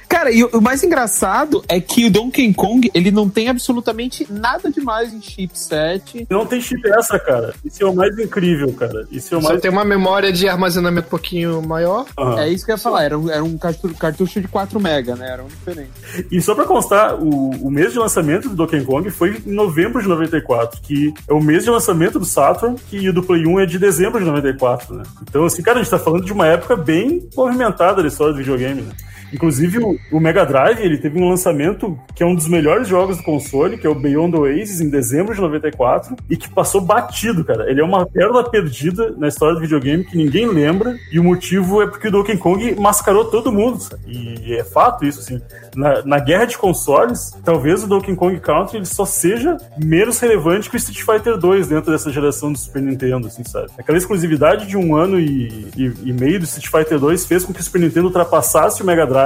Cara, 0.10 0.32
e 0.32 0.44
o 0.44 0.50
o 0.58 0.62
mais 0.62 0.84
engraçado 0.84 1.64
é 1.70 1.80
que 1.80 2.06
o 2.08 2.10
Donkey 2.10 2.52
Kong, 2.54 2.90
ele 2.94 3.12
não 3.12 3.30
tem 3.30 3.48
absolutamente 3.50 4.26
nada 4.32 4.72
demais 4.72 5.14
em 5.14 5.22
chipset. 5.22 6.26
Não 6.30 6.46
tem 6.48 6.60
chip 6.60 6.82
essa, 6.90 7.20
cara. 7.20 7.54
Isso 7.64 7.84
é 7.84 7.86
o 7.86 7.94
mais 7.94 8.18
incrível, 8.18 8.74
cara. 8.74 9.06
Isso 9.12 9.36
é 9.36 9.38
o 9.38 9.42
Só 9.42 9.50
mais. 9.50 9.62
tem 9.62 9.70
uma 9.70 9.86
memória 9.86 10.32
de 10.32 10.48
armazenamento 10.50 11.06
um 11.08 11.10
pouquinho 11.12 11.62
maior. 11.62 12.06
Aham. 12.18 12.40
É 12.40 12.50
isso 12.50 12.66
que 12.66 12.72
eu 12.72 12.76
ia 12.76 12.82
falar, 12.82 13.04
era 13.04 13.20
um, 13.20 13.30
era 13.30 13.44
um 13.44 13.56
cartu- 13.58 13.94
cartucho 13.94 14.42
de 14.42 14.48
4 14.48 14.80
mega, 14.80 15.16
né? 15.16 15.30
Era 15.32 15.44
um 15.44 15.48
diferente. 15.48 15.92
E 16.32 16.42
só 16.42 16.56
pra 16.56 16.66
constar, 16.66 17.14
o, 17.22 17.50
o 17.68 17.70
mês 17.70 17.94
de 17.94 18.00
lançamento 18.00 18.50
do 18.50 18.56
Donkey 18.56 18.82
Kong 18.84 19.08
foi 19.12 19.38
em 19.46 19.54
novembro 19.78 20.02
de 20.02 20.08
94, 20.08 20.82
que 20.82 21.14
é 21.30 21.34
o 21.34 21.40
mês 21.40 21.64
de 21.64 21.70
lançamento 21.70 22.18
do 22.18 22.26
Saturn, 22.26 22.76
que 22.90 23.08
o 23.08 23.14
do 23.14 23.22
Play 23.22 23.46
1 23.46 23.60
é 23.60 23.66
de 23.68 23.78
dezembro 23.78 24.20
de 24.20 24.26
94, 24.26 24.96
né? 24.96 25.04
Então, 25.22 25.46
assim, 25.46 25.62
cara, 25.62 25.80
a 25.80 25.84
gente 25.84 25.92
tá 25.92 26.00
falando 26.00 26.26
de 26.26 26.34
uma 26.34 26.48
época 26.48 26.76
bem 26.76 27.30
movimentada 27.36 28.02
da 28.02 28.08
história 28.08 28.34
do 28.34 28.40
videogame, 28.40 28.82
né? 28.82 28.92
Inclusive, 29.34 29.80
o, 30.12 30.20
Mega 30.20 30.46
Drive, 30.46 30.80
ele 30.82 30.98
teve 30.98 31.20
um 31.20 31.30
lançamento 31.30 31.98
que 32.16 32.24
é 32.24 32.26
um 32.26 32.36
dos 32.36 32.48
melhores 32.48 32.88
jogos 32.88 33.18
do 33.18 33.24
console, 33.24 33.78
que 33.78 33.86
é 33.86 33.90
o 33.90 33.96
Beyond 33.96 34.36
Oasis, 34.36 34.82
em 34.82 34.90
dezembro 34.90 35.36
de 35.36 35.42
94, 35.42 36.16
e 36.30 36.38
que 36.38 36.50
passou 36.50 36.82
batido, 36.82 37.44
cara. 37.44 37.70
Ele 37.70 37.82
é 37.82 37.84
uma 37.84 38.06
pérola 38.06 38.50
perdida 38.50 39.14
na 39.18 39.28
história 39.28 39.56
do 39.56 39.62
videogame 39.62 40.04
que 40.04 40.18
ninguém 40.18 40.48
lembra, 40.48 40.96
e 41.12 41.20
o 41.20 41.24
motivo 41.24 41.82
é 41.82 41.88
porque 41.88 42.08
o 42.08 42.12
Donkey 42.12 42.38
Kong 42.38 42.76
mascarou 42.80 43.26
todo 43.26 43.52
mundo, 43.52 43.80
sabe? 43.80 44.02
E 44.08 44.56
é 44.56 44.64
fato 44.64 45.06
isso, 45.06 45.20
assim. 45.20 45.42
Na, 45.76 46.04
na 46.04 46.20
guerra 46.20 46.46
de 46.46 46.58
consoles, 46.58 47.32
talvez 47.44 47.84
o 47.84 47.88
Donkey 47.88 48.16
Kong 48.16 48.40
Country 48.40 48.78
ele 48.78 48.86
só 48.86 49.06
seja 49.06 49.58
menos 49.78 50.20
relevante 50.20 50.70
que 50.70 50.76
o 50.76 50.78
Street 50.78 51.02
Fighter 51.02 51.38
2 51.38 51.68
dentro 51.68 51.92
dessa 51.92 52.12
geração 52.12 52.52
do 52.52 52.58
Super 52.58 52.82
Nintendo, 52.82 53.28
assim, 53.28 53.44
sabe? 53.44 53.68
Aquela 53.78 53.98
exclusividade 53.98 54.66
de 54.68 54.78
um 54.78 54.96
ano 54.96 55.20
e, 55.20 55.68
e, 55.76 55.94
e 56.06 56.14
meio 56.14 56.40
do 56.40 56.46
Street 56.46 56.68
Fighter 56.68 57.00
2 57.00 57.26
fez 57.26 57.44
com 57.44 57.54
que 57.54 57.60
o 57.60 57.64
Super 57.64 57.82
Nintendo 57.82 58.08
ultrapassasse 58.08 58.82
o 58.82 58.86
Mega 58.86 59.06
Drive 59.06 59.17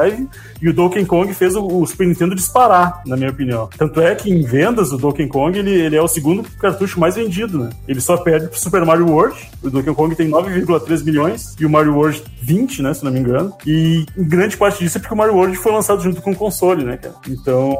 e 0.62 0.70
o 0.70 0.74
Donkey 0.74 1.06
Kong 1.06 1.34
fez 1.34 1.56
o, 1.56 1.66
o 1.66 1.86
Super 1.86 2.08
Nintendo 2.08 2.36
disparar, 2.36 3.02
na 3.06 3.18
minha 3.18 3.30
opinião. 3.30 3.70
Tanto 3.78 4.00
é 4.02 4.14
que 4.16 4.32
em 4.32 4.44
vendas, 4.44 4.92
o 4.92 4.98
Donkey 4.98 5.28
Kong 5.28 5.58
ele, 5.58 5.72
ele 5.72 5.96
é 5.96 6.02
o 6.02 6.08
segundo 6.08 6.48
cartucho 6.60 7.00
mais 7.00 7.16
vendido, 7.16 7.58
né? 7.60 7.70
Ele 7.88 8.00
só 8.00 8.18
perde 8.18 8.48
pro 8.48 8.60
Super 8.60 8.86
Mario 8.86 9.08
World. 9.08 9.36
O 9.64 9.70
Donkey 9.70 9.94
Kong 9.94 10.16
tem 10.16 10.30
9,3 10.30 11.04
milhões 11.04 11.56
e 11.60 11.66
o 11.66 11.70
Mario 11.70 11.96
World 11.96 12.24
20, 12.42 12.82
né? 12.82 12.94
Se 12.94 13.04
não 13.04 13.12
me 13.12 13.20
engano. 13.20 13.54
E 13.66 14.06
grande 14.16 14.58
parte 14.58 14.84
disso 14.84 14.98
é 14.98 15.02
porque 15.02 15.14
o 15.14 15.18
Mario 15.18 15.36
World 15.36 15.58
foi 15.58 15.72
lançado 15.72 16.02
junto 16.02 16.22
com 16.22 16.32
o 16.32 16.36
console, 16.36 16.84
né, 16.84 16.98
cara? 16.98 17.16
Então, 17.28 17.78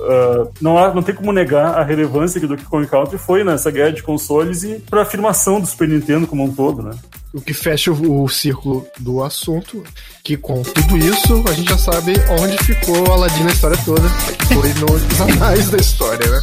ah, 0.00 0.48
não, 0.60 0.78
há, 0.78 0.94
não 0.94 1.02
tem 1.02 1.14
como 1.14 1.32
negar 1.32 1.78
a 1.78 1.82
relevância 1.82 2.40
que 2.40 2.46
o 2.46 2.48
Donkey 2.48 2.64
Kong 2.64 2.86
Country 2.86 3.18
foi 3.18 3.44
nessa 3.44 3.70
guerra 3.70 3.92
de 3.92 4.02
consoles 4.02 4.62
e 4.62 4.74
pra 4.88 5.02
afirmação 5.02 5.60
do 5.60 5.66
Super 5.66 5.88
Nintendo 5.88 6.26
como 6.26 6.44
um 6.44 6.52
todo, 6.52 6.82
né? 6.82 6.92
O 7.34 7.40
que 7.40 7.54
fecha 7.54 7.90
o, 7.90 8.24
o 8.24 8.28
círculo 8.28 8.86
do 8.98 9.22
assunto, 9.22 9.82
que 10.22 10.36
com 10.36 10.62
tudo 10.62 10.98
isso 10.98 11.42
a 11.48 11.52
gente 11.52 11.70
já 11.70 11.78
sabe 11.78 12.12
onde 12.40 12.58
ficou 12.58 13.10
Aladdin 13.10 13.44
na 13.44 13.52
história 13.52 13.78
toda. 13.84 14.08
Foi 14.52 14.68
nos 14.74 15.20
anais 15.20 15.70
da 15.70 15.78
história, 15.78 16.30
né? 16.30 16.40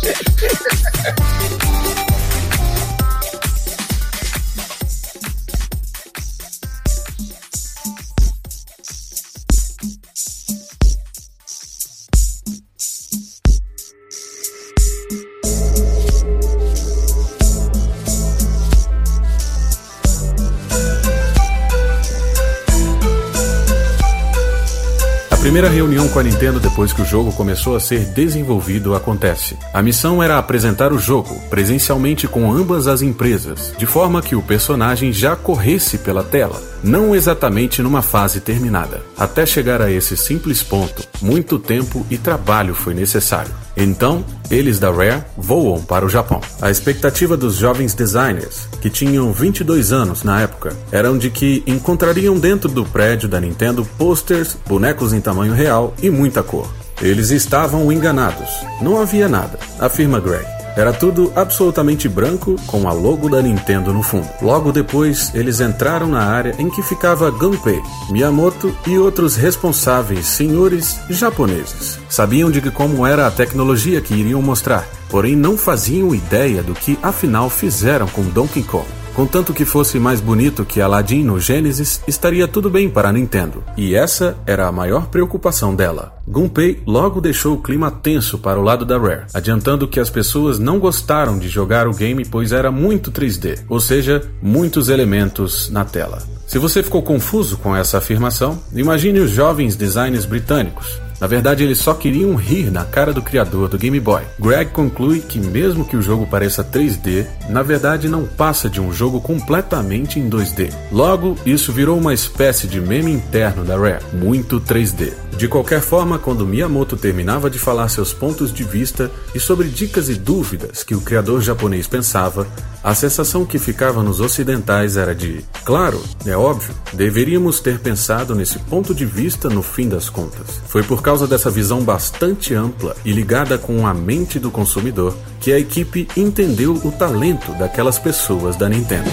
Primeira 25.59 25.75
reunião 25.75 26.07
com 26.07 26.19
a 26.19 26.23
Nintendo 26.23 26.57
depois 26.57 26.93
que 26.93 27.01
o 27.01 27.05
jogo 27.05 27.33
começou 27.33 27.75
a 27.75 27.81
ser 27.81 28.05
desenvolvido 28.13 28.95
acontece. 28.95 29.57
A 29.73 29.81
missão 29.81 30.23
era 30.23 30.37
apresentar 30.37 30.93
o 30.93 30.97
jogo 30.97 31.37
presencialmente 31.49 32.29
com 32.29 32.49
ambas 32.49 32.87
as 32.87 33.01
empresas, 33.01 33.73
de 33.77 33.85
forma 33.85 34.21
que 34.21 34.37
o 34.37 34.41
personagem 34.41 35.11
já 35.11 35.35
corresse 35.35 35.97
pela 35.97 36.23
tela, 36.23 36.61
não 36.81 37.13
exatamente 37.13 37.81
numa 37.81 38.01
fase 38.01 38.39
terminada. 38.39 39.01
Até 39.17 39.45
chegar 39.45 39.81
a 39.81 39.91
esse 39.91 40.15
simples 40.15 40.63
ponto, 40.63 41.05
muito 41.21 41.59
tempo 41.59 42.05
e 42.09 42.17
trabalho 42.17 42.73
foi 42.73 42.93
necessário. 42.93 43.51
Então, 43.75 44.25
eles 44.51 44.79
da 44.79 44.91
Rare 44.91 45.23
voam 45.37 45.81
para 45.81 46.05
o 46.05 46.09
Japão. 46.09 46.41
A 46.61 46.69
expectativa 46.69 47.37
dos 47.37 47.55
jovens 47.55 47.93
designers, 47.93 48.67
que 48.81 48.89
tinham 48.89 49.31
22 49.31 49.91
anos 49.91 50.23
na 50.23 50.41
época, 50.41 50.75
eram 50.91 51.17
de 51.17 51.29
que 51.29 51.63
encontrariam 51.65 52.37
dentro 52.37 52.69
do 52.69 52.85
prédio 52.85 53.29
da 53.29 53.39
Nintendo 53.39 53.85
posters, 53.97 54.57
bonecos 54.67 55.13
em 55.13 55.21
tamanho 55.21 55.53
real 55.53 55.93
e 56.01 56.09
muita 56.09 56.43
cor. 56.43 56.69
Eles 57.01 57.29
estavam 57.29 57.91
enganados. 57.91 58.49
Não 58.81 59.01
havia 59.01 59.29
nada, 59.29 59.57
afirma 59.79 60.19
Gray. 60.19 60.58
Era 60.79 60.93
tudo 60.93 61.33
absolutamente 61.35 62.07
branco 62.07 62.55
com 62.65 62.87
a 62.87 62.93
logo 62.93 63.27
da 63.27 63.41
Nintendo 63.41 63.91
no 63.91 64.01
fundo. 64.01 64.29
Logo 64.41 64.71
depois, 64.71 65.29
eles 65.35 65.59
entraram 65.59 66.07
na 66.07 66.23
área 66.23 66.55
em 66.57 66.69
que 66.69 66.81
ficava 66.81 67.29
Gunpei, 67.29 67.81
Miyamoto 68.09 68.73
e 68.87 68.97
outros 68.97 69.35
responsáveis 69.35 70.25
senhores 70.25 70.97
japoneses. 71.09 71.99
Sabiam 72.07 72.49
de 72.49 72.61
que 72.61 72.71
como 72.71 73.05
era 73.05 73.27
a 73.27 73.31
tecnologia 73.31 73.99
que 73.99 74.13
iriam 74.13 74.41
mostrar, 74.41 74.87
porém 75.09 75.35
não 75.35 75.57
faziam 75.57 76.15
ideia 76.15 76.63
do 76.63 76.73
que 76.73 76.97
afinal 77.03 77.49
fizeram 77.49 78.07
com 78.07 78.23
Donkey 78.23 78.63
Kong. 78.63 78.98
Contanto 79.19 79.53
que 79.53 79.65
fosse 79.65 79.99
mais 79.99 80.21
bonito 80.21 80.63
que 80.63 80.79
Aladdin 80.79 81.23
no 81.23 81.41
Genesis, 81.41 82.01
estaria 82.07 82.47
tudo 82.47 82.69
bem 82.69 82.89
para 82.89 83.09
a 83.09 83.11
Nintendo. 83.11 83.61
E 83.75 83.93
essa 83.93 84.37
era 84.47 84.65
a 84.65 84.71
maior 84.71 85.07
preocupação 85.07 85.75
dela. 85.75 86.13
Gunpei 86.25 86.81
logo 86.87 87.19
deixou 87.19 87.55
o 87.55 87.61
clima 87.61 87.91
tenso 87.91 88.37
para 88.37 88.57
o 88.57 88.63
lado 88.63 88.85
da 88.85 88.97
Rare, 88.97 89.25
adiantando 89.33 89.89
que 89.89 89.99
as 89.99 90.09
pessoas 90.09 90.57
não 90.57 90.79
gostaram 90.79 91.37
de 91.37 91.49
jogar 91.49 91.85
o 91.85 91.93
game 91.93 92.23
pois 92.23 92.53
era 92.53 92.71
muito 92.71 93.11
3D, 93.11 93.59
ou 93.67 93.81
seja, 93.81 94.25
muitos 94.41 94.87
elementos 94.87 95.69
na 95.69 95.83
tela. 95.83 96.23
Se 96.47 96.57
você 96.57 96.81
ficou 96.81 97.03
confuso 97.03 97.57
com 97.57 97.75
essa 97.75 97.97
afirmação, 97.97 98.57
imagine 98.73 99.19
os 99.19 99.31
jovens 99.31 99.75
designers 99.75 100.23
britânicos. 100.23 100.97
Na 101.19 101.27
verdade, 101.27 101.63
eles 101.63 101.79
só 101.79 101.93
queriam 101.93 102.35
rir 102.35 102.71
na 102.71 102.85
cara 102.85 103.11
do 103.11 103.21
criador 103.21 103.67
do 103.67 103.77
Game 103.77 103.99
Boy. 103.99 104.23
Greg 104.39 104.71
conclui 104.71 105.19
que, 105.19 105.39
mesmo 105.39 105.85
que 105.85 105.97
o 105.97 106.01
jogo 106.01 106.25
pareça 106.25 106.63
3D, 106.63 107.25
na 107.49 107.61
verdade 107.61 108.07
não 108.07 108.25
passa 108.25 108.69
de 108.69 108.79
um 108.79 108.93
jogo 108.93 109.19
completamente 109.19 110.19
em 110.19 110.29
2D. 110.29 110.73
Logo, 110.91 111.35
isso 111.45 111.73
virou 111.73 111.97
uma 111.97 112.13
espécie 112.13 112.67
de 112.67 112.79
meme 112.79 113.11
interno 113.11 113.65
da 113.65 113.77
Rare, 113.77 114.03
muito 114.13 114.61
3D. 114.61 115.13
De 115.37 115.47
qualquer 115.47 115.81
forma, 115.81 116.19
quando 116.19 116.45
Miyamoto 116.45 116.97
terminava 116.97 117.49
de 117.49 117.57
falar 117.57 117.87
seus 117.87 118.13
pontos 118.13 118.51
de 118.51 118.63
vista 118.63 119.09
e 119.33 119.39
sobre 119.39 119.67
dicas 119.69 120.09
e 120.09 120.15
dúvidas 120.15 120.83
que 120.83 120.95
o 120.95 121.01
criador 121.01 121.41
japonês 121.41 121.87
pensava, 121.87 122.45
a 122.83 122.95
sensação 122.95 123.45
que 123.45 123.59
ficava 123.59 124.01
nos 124.03 124.19
ocidentais 124.19 124.97
era 124.97 125.13
de: 125.13 125.43
claro, 125.63 126.01
é 126.25 126.35
óbvio, 126.35 126.73
deveríamos 126.93 127.59
ter 127.59 127.79
pensado 127.79 128.33
nesse 128.35 128.59
ponto 128.59 128.93
de 128.93 129.05
vista 129.05 129.49
no 129.49 129.61
fim 129.61 129.87
das 129.87 130.09
contas. 130.09 130.61
Foi 130.67 130.83
por 130.83 131.01
causa 131.09 131.25
dessa 131.25 131.49
visão 131.49 131.83
bastante 131.83 132.53
ampla 132.53 132.95
e 133.03 133.11
ligada 133.11 133.57
com 133.57 133.87
a 133.87 133.95
mente 133.95 134.37
do 134.37 134.51
consumidor 134.51 135.17
que 135.39 135.51
a 135.51 135.57
equipe 135.57 136.07
entendeu 136.15 136.73
o 136.73 136.91
talento 136.91 137.51
daquelas 137.53 137.97
pessoas 137.97 138.55
da 138.55 138.69
Nintendo 138.69 139.09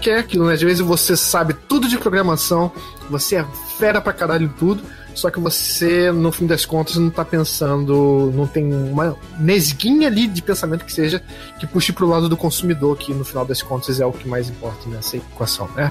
que 0.00 0.10
é 0.10 0.18
aquilo, 0.18 0.46
né? 0.46 0.54
Às 0.54 0.62
vezes 0.62 0.80
você 0.80 1.16
sabe 1.16 1.52
tudo 1.52 1.88
de 1.88 1.98
programação, 1.98 2.70
você 3.10 3.36
é 3.36 3.46
fera 3.76 4.00
pra 4.00 4.12
caralho 4.12 4.44
em 4.44 4.48
tudo, 4.48 4.80
só 5.14 5.30
que 5.30 5.40
você, 5.40 6.12
no 6.12 6.30
fim 6.30 6.46
das 6.46 6.64
contas, 6.64 6.94
não 6.94 7.10
tá 7.10 7.24
pensando, 7.24 8.32
não 8.32 8.46
tem 8.46 8.72
uma 8.72 9.16
nesguinha 9.36 10.06
ali 10.06 10.28
de 10.28 10.40
pensamento 10.42 10.84
que 10.84 10.92
seja 10.92 11.20
que 11.58 11.66
puxe 11.66 11.92
pro 11.92 12.06
lado 12.06 12.28
do 12.28 12.36
consumidor, 12.36 12.96
que 12.96 13.12
no 13.12 13.24
final 13.24 13.44
das 13.44 13.60
contas 13.62 13.98
é 13.98 14.06
o 14.06 14.12
que 14.12 14.28
mais 14.28 14.48
importa 14.48 14.88
nessa 14.88 15.16
equação, 15.16 15.68
né? 15.74 15.90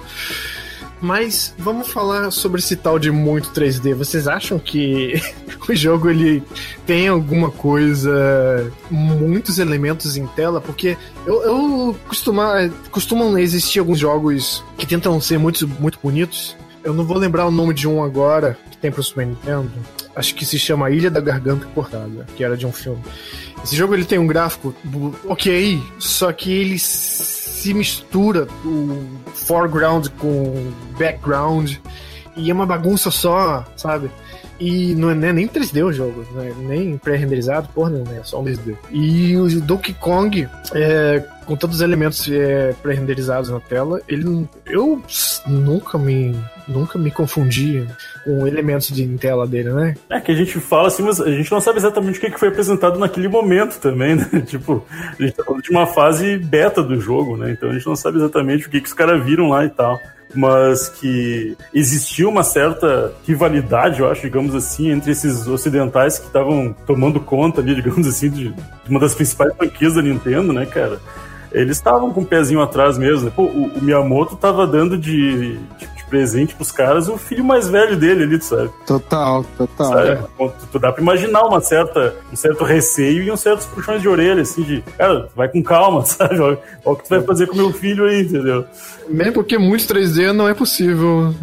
Mas 1.05 1.53
vamos 1.59 1.89
falar 1.89 2.31
sobre 2.31 2.59
esse 2.59 2.75
tal 2.75 2.97
de 2.97 3.11
muito 3.11 3.51
3D. 3.51 3.93
Vocês 3.93 4.27
acham 4.27 4.57
que 4.57 5.13
o 5.69 5.75
jogo 5.75 6.09
ele 6.09 6.41
tem 6.83 7.07
alguma 7.07 7.51
coisa, 7.51 8.73
muitos 8.89 9.59
elementos 9.59 10.17
em 10.17 10.25
tela? 10.25 10.59
Porque 10.59 10.97
eu, 11.27 11.43
eu 11.43 11.97
costuma, 12.07 12.71
costumam 12.89 13.37
existir 13.37 13.77
alguns 13.77 13.99
jogos 13.99 14.63
que 14.79 14.87
tentam 14.87 15.21
ser 15.21 15.37
muito, 15.37 15.67
muito 15.79 15.99
bonitos. 16.01 16.57
Eu 16.85 16.93
não 16.93 17.03
vou 17.03 17.17
lembrar 17.17 17.47
o 17.47 17.51
nome 17.51 17.73
de 17.73 17.87
um 17.87 18.03
agora 18.03 18.55
que 18.69 18.77
tem 18.77 18.91
pro 18.91 19.01
Super 19.01 19.25
Nintendo. 19.25 19.71
Acho 20.15 20.35
que 20.35 20.45
se 20.45 20.59
chama 20.59 20.91
Ilha 20.91 21.09
da 21.09 21.19
Garganta 21.19 21.65
Cortada, 21.73 22.27
que 22.35 22.43
era 22.43 22.55
de 22.55 22.67
um 22.67 22.71
filme. 22.71 23.01
Esse 23.63 23.75
jogo 23.75 23.95
ele 23.95 24.05
tem 24.05 24.19
um 24.19 24.27
gráfico 24.27 24.73
ok, 25.27 25.81
só 25.97 26.31
que 26.31 26.53
ele 26.53 26.77
se 26.77 27.73
mistura 27.73 28.47
o 28.63 29.03
foreground 29.33 30.09
com 30.19 30.71
background 30.99 31.73
e 32.37 32.51
é 32.51 32.53
uma 32.53 32.67
bagunça 32.67 33.09
só, 33.09 33.65
sabe? 33.75 34.11
E 34.59 34.93
não 34.93 35.09
é 35.09 35.15
nem 35.15 35.47
3D 35.47 35.83
o 35.83 35.91
jogo, 35.91 36.23
é 36.37 36.53
nem 36.67 36.97
pré-renderizado, 36.99 37.67
porra, 37.73 37.89
não 37.89 38.13
é 38.13 38.23
só 38.23 38.39
um 38.39 38.45
2D. 38.45 38.75
E 38.91 39.35
o 39.35 39.59
Donkey 39.59 39.93
Kong, 39.95 40.47
é, 40.71 41.23
com 41.47 41.55
todos 41.55 41.77
os 41.77 41.81
elementos 41.81 42.29
é, 42.29 42.73
pré-renderizados 42.83 43.49
na 43.49 43.59
tela, 43.59 43.99
ele 44.07 44.47
eu 44.67 45.01
nunca 45.47 45.97
me 45.97 46.35
nunca 46.67 46.97
me 46.97 47.11
confundi 47.11 47.85
com 48.23 48.47
elementos 48.47 48.89
de 48.89 49.07
tela 49.17 49.47
dele, 49.47 49.71
né? 49.71 49.95
É 50.09 50.19
que 50.19 50.31
a 50.31 50.35
gente 50.35 50.59
fala 50.59 50.87
assim, 50.87 51.03
mas 51.03 51.21
a 51.21 51.29
gente 51.31 51.51
não 51.51 51.61
sabe 51.61 51.77
exatamente 51.77 52.17
o 52.17 52.21
que 52.21 52.39
foi 52.39 52.49
apresentado 52.49 52.99
naquele 52.99 53.27
momento 53.27 53.79
também, 53.79 54.15
né? 54.15 54.25
Tipo, 54.45 54.85
a 54.89 55.21
gente 55.21 55.33
tá 55.33 55.43
falando 55.43 55.63
de 55.63 55.71
uma 55.71 55.87
fase 55.87 56.37
beta 56.37 56.81
do 56.81 56.99
jogo, 56.99 57.37
né? 57.37 57.51
Então 57.51 57.69
a 57.69 57.73
gente 57.73 57.85
não 57.85 57.95
sabe 57.95 58.17
exatamente 58.17 58.67
o 58.67 58.69
que, 58.69 58.81
que 58.81 58.87
os 58.87 58.93
caras 58.93 59.23
viram 59.23 59.49
lá 59.49 59.65
e 59.65 59.69
tal 59.69 59.99
mas 60.35 60.89
que 60.89 61.55
existia 61.73 62.27
uma 62.27 62.43
certa 62.43 63.13
rivalidade, 63.25 64.01
eu 64.01 64.09
acho, 64.09 64.21
digamos 64.21 64.53
assim, 64.53 64.91
entre 64.91 65.11
esses 65.11 65.47
ocidentais 65.47 66.19
que 66.19 66.27
estavam 66.27 66.75
tomando 66.85 67.19
conta 67.19 67.61
ali, 67.61 67.73
digamos 67.75 68.05
assim, 68.05 68.29
de 68.29 68.53
uma 68.87 68.99
das 68.99 69.15
principais 69.15 69.55
franquias 69.55 69.93
da 69.93 70.01
Nintendo, 70.01 70.51
né, 70.51 70.65
cara? 70.65 70.99
Eles 71.51 71.77
estavam 71.77 72.11
com 72.11 72.21
o 72.21 72.25
pezinho 72.25 72.61
atrás 72.61 72.97
mesmo. 72.97 73.25
Né? 73.25 73.31
Pô, 73.33 73.43
o, 73.43 73.67
o 73.67 73.81
Miyamoto 73.81 74.35
tava 74.35 74.67
dando 74.67 74.97
de, 74.97 75.57
de 75.77 75.87
presente 76.15 76.55
pros 76.55 76.71
caras 76.71 77.09
o 77.09 77.17
filho 77.17 77.43
mais 77.43 77.67
velho 77.67 77.97
dele 77.97 78.23
ali, 78.23 78.41
sabe? 78.41 78.69
Total, 78.87 79.43
total. 79.57 79.87
Sabe? 79.87 80.09
É. 80.11 80.15
Tu, 80.15 80.53
tu, 80.71 80.79
dá 80.79 80.89
pra 80.89 81.01
imaginar 81.01 81.43
uma 81.43 81.59
certa, 81.59 82.15
um 82.31 82.35
certo 82.37 82.63
receio 82.63 83.23
e 83.23 83.29
uns 83.29 83.41
certos 83.41 83.65
puxões 83.65 84.01
de 84.01 84.07
orelha, 84.07 84.41
assim, 84.41 84.63
de, 84.63 84.81
cara, 84.97 85.27
vai 85.35 85.49
com 85.49 85.61
calma, 85.61 86.05
sabe? 86.07 86.39
Olha 86.39 86.57
o 86.85 86.95
que 86.95 87.03
tu 87.03 87.09
vai 87.09 87.21
fazer 87.21 87.47
com 87.47 87.57
meu 87.57 87.73
filho 87.73 88.05
aí, 88.05 88.21
entendeu? 88.21 88.63
Mesmo 89.09 89.33
porque 89.33 89.57
muito 89.57 89.85
3D 89.93 90.31
não 90.31 90.47
é 90.47 90.53
possível. 90.53 91.35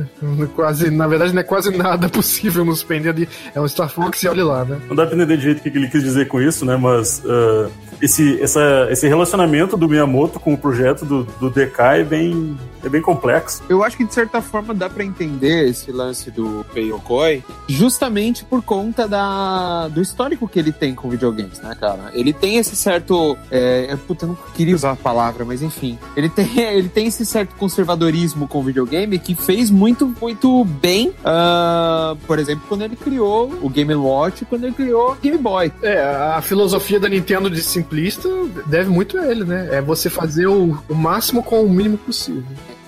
Quase, 0.56 0.90
na 0.90 1.06
verdade, 1.06 1.34
não 1.34 1.40
é 1.40 1.44
quase 1.44 1.76
nada 1.76 2.08
possível 2.08 2.64
nos 2.64 2.84
ali. 2.90 3.28
É 3.54 3.60
um 3.60 3.68
Star 3.68 3.90
Fox 3.90 4.22
e 4.22 4.28
olha 4.28 4.44
lá, 4.44 4.64
né? 4.64 4.80
Não 4.88 4.96
dá 4.96 5.04
pra 5.04 5.14
entender 5.14 5.36
de 5.36 5.42
jeito 5.42 5.58
o 5.58 5.62
que 5.62 5.68
ele 5.68 5.88
quis 5.88 6.02
dizer 6.02 6.28
com 6.28 6.40
isso, 6.40 6.64
né? 6.64 6.76
Mas 6.76 7.22
uh, 7.24 7.70
esse, 8.00 8.40
essa, 8.40 8.88
esse 8.90 9.06
relacionamento 9.06 9.76
do 9.76 9.88
Miyamoto 9.88 10.40
com 10.40 10.54
o 10.54 10.58
projeto 10.58 11.04
do, 11.04 11.24
do 11.38 11.50
DK 11.50 12.00
é 12.00 12.04
bem, 12.04 12.58
é 12.82 12.88
bem 12.88 13.00
complexo. 13.00 13.62
Eu 13.68 13.82
acho 13.82 13.96
que, 13.96 14.04
de 14.04 14.12
certa 14.12 14.40
forma, 14.40 14.74
dá 14.74 14.90
para 14.90 15.04
entender 15.04 15.68
esse 15.68 15.92
lance 15.92 16.30
do 16.30 16.64
Peiyokoi 16.72 17.44
justamente 17.68 18.44
por 18.44 18.62
conta 18.62 19.06
da, 19.06 19.88
do 19.88 20.00
histórico 20.00 20.48
que 20.48 20.58
ele 20.58 20.72
tem 20.72 20.94
com 20.94 21.08
videogames, 21.08 21.60
né, 21.60 21.74
cara? 21.78 22.10
Ele 22.12 22.32
tem 22.32 22.58
esse 22.58 22.74
certo. 22.74 23.36
É, 23.50 23.96
puta, 24.06 24.24
eu 24.24 24.30
não 24.30 24.38
queria 24.54 24.74
usar 24.74 24.92
a 24.92 24.96
palavra, 24.96 25.44
mas 25.44 25.62
enfim. 25.62 25.98
Ele 26.16 26.28
tem, 26.28 26.58
ele 26.58 26.88
tem 26.88 27.06
esse 27.06 27.24
certo 27.24 27.54
conservadorismo 27.56 28.48
com 28.48 28.58
o 28.58 28.62
videogame 28.62 29.18
que 29.18 29.34
fez 29.34 29.70
muito, 29.70 30.14
muito 30.20 30.64
bem, 30.64 31.08
uh, 31.08 32.16
por 32.26 32.38
exemplo, 32.38 32.64
quando 32.68 32.82
ele 32.82 32.96
criou 32.96 33.52
o 33.62 33.68
Game 33.68 33.94
Watch, 33.94 34.44
quando 34.44 34.64
ele 34.64 34.74
criou 34.74 35.12
o 35.12 35.16
Game 35.16 35.38
Boy. 35.38 35.72
É, 35.82 36.02
a 36.02 36.42
filosofia 36.42 36.98
da 36.98 37.08
Nintendo 37.08 37.48
de 37.48 37.62
simplista 37.62 38.28
deve 38.66 38.90
muito 38.90 39.18
a 39.18 39.26
ele, 39.30 39.44
né? 39.44 39.68
É 39.70 39.80
você 39.80 40.10
fazer 40.10 40.46
o, 40.46 40.78
o 40.88 40.94
máximo 40.94 41.42
com 41.42 41.64
o 41.64 41.70
mínimo 41.70 41.98
possível 41.98 42.42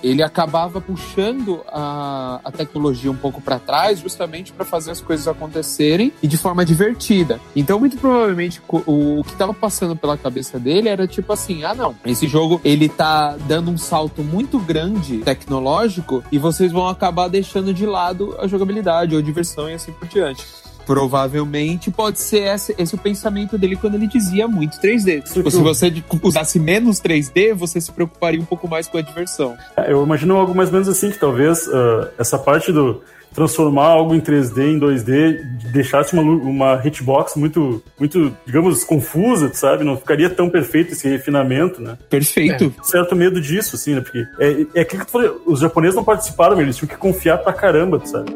ele 0.05 0.23
acabava 0.23 0.81
puxando 0.81 1.65
a, 1.67 2.39
a 2.45 2.53
tecnologia 2.53 3.11
um 3.11 3.17
pouco 3.17 3.41
para 3.41 3.59
trás, 3.59 4.01
justamente 4.01 4.53
para 4.53 4.65
fazer 4.65 4.91
as 4.91 5.01
coisas 5.01 5.27
acontecerem 5.27 6.13
e 6.23 6.29
de 6.29 6.37
forma 6.37 6.63
divertida. 6.65 7.41
Então, 7.57 7.81
muito 7.81 7.97
provavelmente, 7.97 8.61
o, 8.69 9.21
o 9.21 9.25
que 9.25 9.33
estava 9.33 9.55
passando 9.55 9.97
pela 9.97 10.19
cabeça 10.19 10.59
dele 10.59 10.91
era 10.91 11.07
tipo 11.07 11.33
assim: 11.33 11.65
ah, 11.65 11.75
não, 11.75 11.95
esse 12.05 12.29
jogo 12.29 12.61
ele 12.63 12.89
tá 12.89 13.37
dando 13.49 13.71
um 13.71 13.79
salto 13.79 14.23
muito 14.23 14.59
grande 14.59 15.19
tecnológico 15.19 16.23
e 16.31 16.39
vocês 16.39 16.71
vão 16.71 16.87
acabar 16.87 17.29
deixando 17.29 17.73
de 17.73 17.87
lado 17.87 18.37
a 18.39 18.47
jogabilidade 18.47 19.17
ou 19.17 19.23
diversão 19.23 19.71
e 19.71 19.75
assim 19.75 19.93
por 19.93 20.07
diante. 20.07 20.45
Provavelmente 20.87 21.91
pode 21.91 22.21
ser 22.21 22.55
esse, 22.55 22.75
esse 22.79 22.95
o 22.95 22.99
pensamento 22.99 23.57
dele 23.57 23.77
quando 23.77 23.95
ele 23.95 24.07
dizia 24.07 24.47
muito 24.47 24.79
3D. 24.79 25.23
Tipo, 25.33 25.51
se 25.51 25.61
você 25.61 25.93
usasse 26.23 26.59
menos 26.59 27.01
3D, 27.01 27.55
você 27.55 27.81
se 27.81 27.91
preocuparia 27.93 28.41
um 28.41 28.45
pouco 28.45 28.69
mais 28.69 28.87
com 28.87 28.99
a 28.99 29.03
diversão. 29.03 29.57
É, 29.77 29.93
eu 29.93 30.03
imagino 30.03 30.37
algo 30.37 30.55
mais 30.55 30.69
ou 30.69 30.75
menos 30.75 30.89
assim, 30.89 31.11
que 31.11 31.19
talvez 31.19 31.67
uh, 31.67 32.09
essa 32.19 32.39
parte 32.39 32.73
do 32.73 33.03
transformar 33.35 33.87
algo 33.87 34.15
em 34.15 34.21
3D 34.21 34.59
em 34.59 34.79
2D 34.79 35.43
deixasse 35.73 36.13
uma, 36.15 36.23
uma 36.23 36.81
hitbox 36.87 37.35
muito, 37.35 37.83
muito, 37.99 38.35
digamos, 38.47 38.85
confusa, 38.85 39.53
sabe? 39.53 39.83
Não 39.83 39.97
ficaria 39.97 40.31
tão 40.31 40.49
perfeito 40.49 40.93
esse 40.93 41.09
refinamento, 41.09 41.83
né? 41.83 41.99
Perfeito. 42.09 42.73
É, 42.79 42.83
certo 42.85 43.17
medo 43.17 43.41
disso, 43.41 43.75
assim, 43.75 43.97
né? 43.97 44.01
Porque 44.01 44.25
é, 44.39 44.67
é 44.77 44.81
aquilo 44.83 45.01
que 45.01 45.07
tu 45.07 45.13
falou, 45.13 45.43
os 45.47 45.61
japoneses 45.61 45.97
não 45.97 46.05
participaram, 46.05 46.61
eles 46.61 46.77
tinham 46.77 46.89
que 46.89 46.97
confiar 46.97 47.39
pra 47.39 47.53
caramba, 47.53 48.01
sabe? 48.07 48.31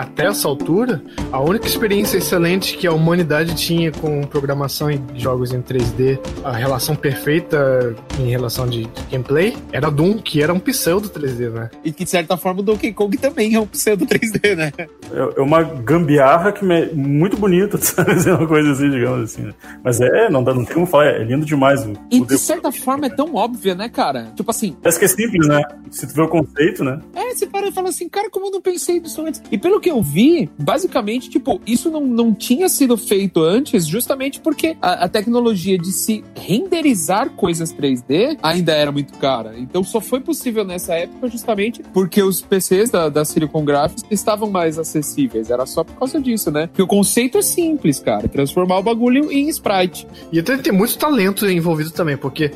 Até 0.00 0.26
essa 0.26 0.48
altura, 0.48 1.02
a 1.30 1.40
única 1.40 1.66
experiência 1.66 2.18
excelente 2.18 2.76
que 2.76 2.86
a 2.86 2.92
humanidade 2.92 3.54
tinha 3.54 3.92
com 3.92 4.22
programação 4.22 4.90
e 4.90 5.00
jogos 5.16 5.52
em 5.52 5.62
3D, 5.62 6.18
a 6.44 6.52
relação 6.52 6.94
perfeita 6.94 7.94
em 8.18 8.30
relação 8.30 8.66
de, 8.66 8.84
de 8.84 9.02
gameplay, 9.10 9.56
era 9.72 9.90
Doom, 9.90 10.18
que 10.18 10.42
era 10.42 10.52
um 10.52 10.58
pseudo 10.58 11.08
3D, 11.08 11.50
né? 11.50 11.70
E 11.84 11.92
que 11.92 12.04
de 12.04 12.10
certa 12.10 12.36
forma 12.36 12.60
o 12.60 12.62
Donkey 12.62 12.92
Kong 12.92 13.16
também 13.16 13.54
é 13.54 13.60
um 13.60 13.66
pseudo 13.66 14.06
3D, 14.06 14.56
né? 14.56 14.72
É, 14.78 15.40
é 15.40 15.42
uma 15.42 15.62
gambiarra 15.62 16.52
que 16.52 16.64
é 16.72 16.92
muito 16.92 17.36
bonita, 17.36 17.78
sabe? 17.82 18.12
É 18.28 18.34
uma 18.34 18.46
coisa 18.46 18.72
assim, 18.72 18.90
digamos 18.90 19.24
assim. 19.24 19.42
Né? 19.42 19.52
Mas 19.82 20.00
é, 20.00 20.28
não, 20.30 20.42
dá, 20.42 20.54
não 20.54 20.64
tem 20.64 20.74
como 20.74 20.86
falar, 20.86 21.06
é 21.06 21.24
lindo 21.24 21.44
demais. 21.44 21.84
O, 21.84 21.92
e 22.10 22.20
o 22.20 22.26
de 22.26 22.38
certa 22.38 22.72
forma 22.72 23.06
é 23.06 23.10
tão 23.10 23.34
óbvia, 23.34 23.74
né, 23.74 23.88
cara? 23.88 24.32
Tipo 24.36 24.50
assim. 24.50 24.76
Parece 24.82 24.98
que 24.98 25.04
é 25.04 25.08
simples, 25.08 25.46
né? 25.46 25.62
Se 25.90 26.06
tu 26.06 26.14
vê 26.14 26.22
o 26.22 26.28
conceito, 26.28 26.84
né? 26.84 27.00
É, 27.14 27.34
você 27.34 27.46
para 27.46 27.68
e 27.68 27.72
fala 27.72 27.88
assim, 27.88 28.08
cara, 28.08 28.30
como 28.30 28.46
eu 28.46 28.50
não 28.50 28.60
pensei 28.60 29.00
nisso 29.00 29.24
antes? 29.24 29.42
E 29.50 29.58
pelo 29.58 29.80
que 29.82 29.90
eu 29.90 30.00
vi, 30.00 30.48
basicamente, 30.58 31.28
tipo, 31.28 31.60
isso 31.66 31.90
não, 31.90 32.06
não 32.06 32.32
tinha 32.32 32.68
sido 32.68 32.96
feito 32.96 33.42
antes, 33.42 33.86
justamente 33.86 34.40
porque 34.40 34.76
a, 34.80 35.04
a 35.04 35.08
tecnologia 35.08 35.76
de 35.76 35.92
se 35.92 36.24
renderizar 36.34 37.30
coisas 37.30 37.74
3D 37.74 38.38
ainda 38.42 38.72
era 38.72 38.92
muito 38.92 39.12
cara. 39.18 39.58
Então 39.58 39.82
só 39.82 40.00
foi 40.00 40.20
possível 40.20 40.64
nessa 40.64 40.94
época 40.94 41.28
justamente 41.28 41.82
porque 41.92 42.22
os 42.22 42.40
PCs 42.40 42.90
da, 42.90 43.08
da 43.08 43.24
Silicon 43.24 43.64
Graphics 43.64 44.04
estavam 44.10 44.50
mais 44.50 44.78
acessíveis. 44.78 45.50
Era 45.50 45.66
só 45.66 45.82
por 45.82 45.96
causa 45.96 46.20
disso, 46.20 46.50
né? 46.50 46.68
Porque 46.68 46.82
o 46.82 46.86
conceito 46.86 47.38
é 47.38 47.42
simples, 47.42 47.98
cara. 47.98 48.28
Transformar 48.28 48.78
o 48.78 48.82
bagulho 48.82 49.30
em 49.32 49.48
sprite. 49.48 50.06
E 50.32 50.38
até 50.38 50.56
tem 50.56 50.72
muito 50.72 50.96
talento 50.96 51.46
envolvido 51.48 51.90
também, 51.90 52.16
porque 52.16 52.52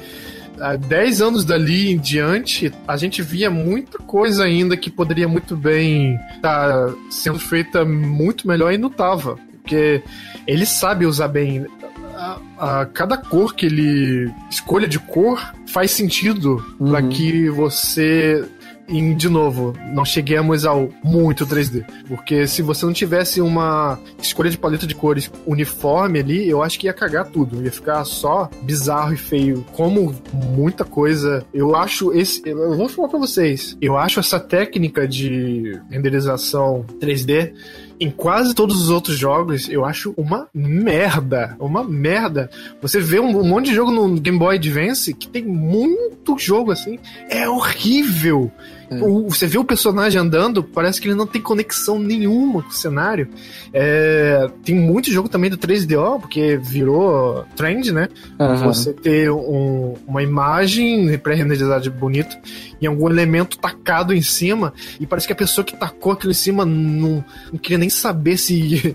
há 0.61 0.77
10 0.77 1.21
anos 1.21 1.45
dali 1.45 1.92
em 1.92 1.99
diante, 1.99 2.73
a 2.87 2.97
gente 2.97 3.23
via 3.23 3.51
muita 3.51 3.99
coisa 3.99 4.45
ainda 4.45 4.77
que 4.77 4.90
poderia 4.90 5.29
muito 5.29 5.57
bem 5.57 6.19
estar 6.35 6.88
tá 6.88 6.95
sendo 7.11 7.38
feita 7.38 7.85
muito 7.85 8.46
melhor 8.46 8.73
e 8.73 8.79
não 8.79 8.90
tava. 8.90 9.37
Porque 9.63 10.02
ele 10.46 10.65
sabe 10.65 11.07
usar 11.07 11.29
bem. 11.29 11.67
A, 12.15 12.38
a, 12.59 12.87
cada 12.87 13.17
cor 13.17 13.54
que 13.54 13.67
ele 13.67 14.33
escolha 14.50 14.88
de 14.88 14.98
cor 14.98 15.52
faz 15.67 15.90
sentido 15.90 16.65
uhum. 16.79 16.90
para 16.90 17.02
que 17.02 17.50
você 17.50 18.44
e, 18.89 19.15
de 19.15 19.29
novo, 19.29 19.75
não 19.93 20.05
cheguemos 20.05 20.65
ao 20.65 20.89
muito 21.03 21.47
3D. 21.47 21.85
Porque 22.09 22.47
se 22.47 22.63
você 22.63 22.87
não 22.87 22.93
tivesse 22.93 23.41
uma 23.41 23.99
escolha 24.19 24.51
de 24.51 24.59
paleta 24.59 24.87
de 24.87 24.95
cores 24.95 25.31
uniforme 25.47 26.21
ali, 26.21 26.49
eu 26.49 26.63
acho 26.63 26.79
que 26.79 26.87
ia 26.87 26.93
cagar 26.93 27.27
tudo. 27.27 27.63
Ia 27.63 27.73
ficar 27.73 28.05
só 28.05 28.49
bizarro 28.63 29.13
e 29.13 29.17
feio. 29.17 29.65
Como 29.73 30.15
muita 30.33 30.85
coisa. 30.85 31.45
Eu 31.53 31.75
acho 31.75 32.13
esse. 32.13 32.43
Eu 32.47 32.77
vou 32.77 32.89
falar 32.89 33.09
pra 33.09 33.19
vocês. 33.19 33.77
Eu 33.81 33.97
acho 33.97 34.21
essa 34.21 34.39
técnica 34.39 35.07
de 35.07 35.81
renderização 35.91 36.85
3D 37.01 37.53
em 37.99 38.11
quase 38.11 38.55
todos 38.55 38.81
os 38.81 38.91
outros 38.91 39.17
jogos, 39.17 39.69
eu 39.69 39.85
acho 39.85 40.13
uma 40.17 40.49
merda. 40.53 41.57
Uma 41.59 41.83
merda. 41.83 42.51
Você 42.83 43.01
vê 43.01 43.19
um, 43.19 43.39
um, 43.39 43.49
monte 43.49 43.67
de 43.67 43.75
jogo 43.75 43.91
no 43.91 44.21
Game 44.21 44.39
Boy 44.39 44.57
Advance 44.57 45.15
que 45.15 45.29
tem 45.29 45.45
muito 45.45 46.39
jogo 46.39 46.73
assim. 46.73 46.99
É 47.29 47.49
horrível. 47.49 48.51
É. 48.91 49.03
O, 49.03 49.29
você 49.29 49.47
vê 49.47 49.59
o 49.59 49.65
personagem 49.65 50.21
andando, 50.21 50.63
parece 50.63 51.01
que 51.01 51.09
ele 51.09 51.15
não 51.15 51.27
tem 51.27 51.41
conexão 51.41 51.99
nenhuma 51.99 52.63
com 52.63 52.69
o 52.69 52.73
cenário. 52.73 53.29
É, 53.73 54.49
tem 54.65 54.75
muito 54.75 55.11
jogo 55.11 55.29
também 55.29 55.51
do 55.51 55.59
3DO, 55.59 56.21
porque 56.21 56.57
virou 56.57 57.45
trend, 57.57 57.93
né? 57.93 58.09
Uhum. 58.39 58.57
Você 58.59 58.93
ter 58.93 59.31
um, 59.31 59.95
uma 60.07 60.23
imagem 60.23 61.17
pré-renderizada 61.19 61.89
bonita 61.91 62.41
e 62.81 62.87
algum 62.87 63.09
elemento 63.09 63.59
tacado 63.59 64.13
em 64.13 64.23
cima, 64.23 64.73
e 65.01 65.07
parece 65.07 65.27
que 65.27 65.33
a 65.33 65.37
pessoa 65.37 65.65
que 65.65 65.77
tacou 65.77 66.13
aquilo 66.13 66.31
em 66.31 66.35
cima 66.35 66.65
não, 66.65 67.25
não 67.51 67.59
queria 67.59 67.79
nem 67.79 67.89
saber 67.89 68.37
se 68.37 68.95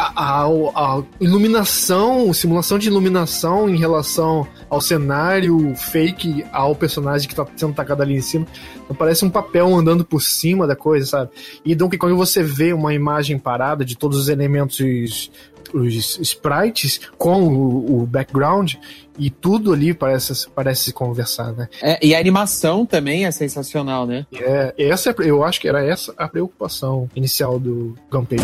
a, 0.00 0.44
a, 0.44 0.46
a, 0.46 1.02
iluminação, 1.20 2.32
simulação 2.32 2.78
de 2.78 2.88
iluminação 2.88 3.68
em 3.68 3.76
relação 3.76 4.48
ao 4.70 4.80
cenário 4.80 5.74
fake, 5.76 6.44
ao 6.52 6.74
personagem 6.74 7.28
que 7.28 7.34
tá 7.34 7.46
sendo 7.54 7.74
tacado 7.74 8.02
ali 8.02 8.14
em 8.14 8.20
cima. 8.20 8.46
Então 8.84 8.96
parece 8.96 9.24
um 9.24 9.30
papel 9.30 9.74
andando 9.74 10.04
por 10.04 10.22
cima 10.22 10.66
da 10.66 10.74
coisa, 10.74 11.04
sabe? 11.04 11.30
E 11.64 11.74
Donkey 11.74 11.98
Kong 11.98 12.14
você 12.14 12.42
vê 12.42 12.72
uma 12.72 12.94
imagem 12.94 13.38
parada 13.38 13.84
de 13.84 13.96
todos 13.96 14.18
os 14.18 14.28
elementos 14.28 15.30
os 15.72 16.18
sprites 16.18 17.00
com 17.16 17.44
o, 17.44 18.02
o, 18.02 18.06
background 18.06 18.74
e 19.16 19.30
tudo 19.30 19.72
ali 19.72 19.94
parece, 19.94 20.48
parece 20.50 20.92
conversar, 20.92 21.52
né? 21.52 21.68
É, 21.80 22.04
e 22.04 22.12
a 22.12 22.18
animação 22.18 22.84
também 22.84 23.24
é 23.24 23.30
sensacional, 23.30 24.04
né? 24.04 24.26
É, 24.34 24.74
essa, 24.76 25.10
é, 25.10 25.14
eu 25.18 25.44
acho 25.44 25.60
que 25.60 25.68
era 25.68 25.84
essa 25.84 26.12
a 26.16 26.26
preocupação 26.26 27.08
inicial 27.14 27.60
do 27.60 27.94
Gunpei. 28.10 28.40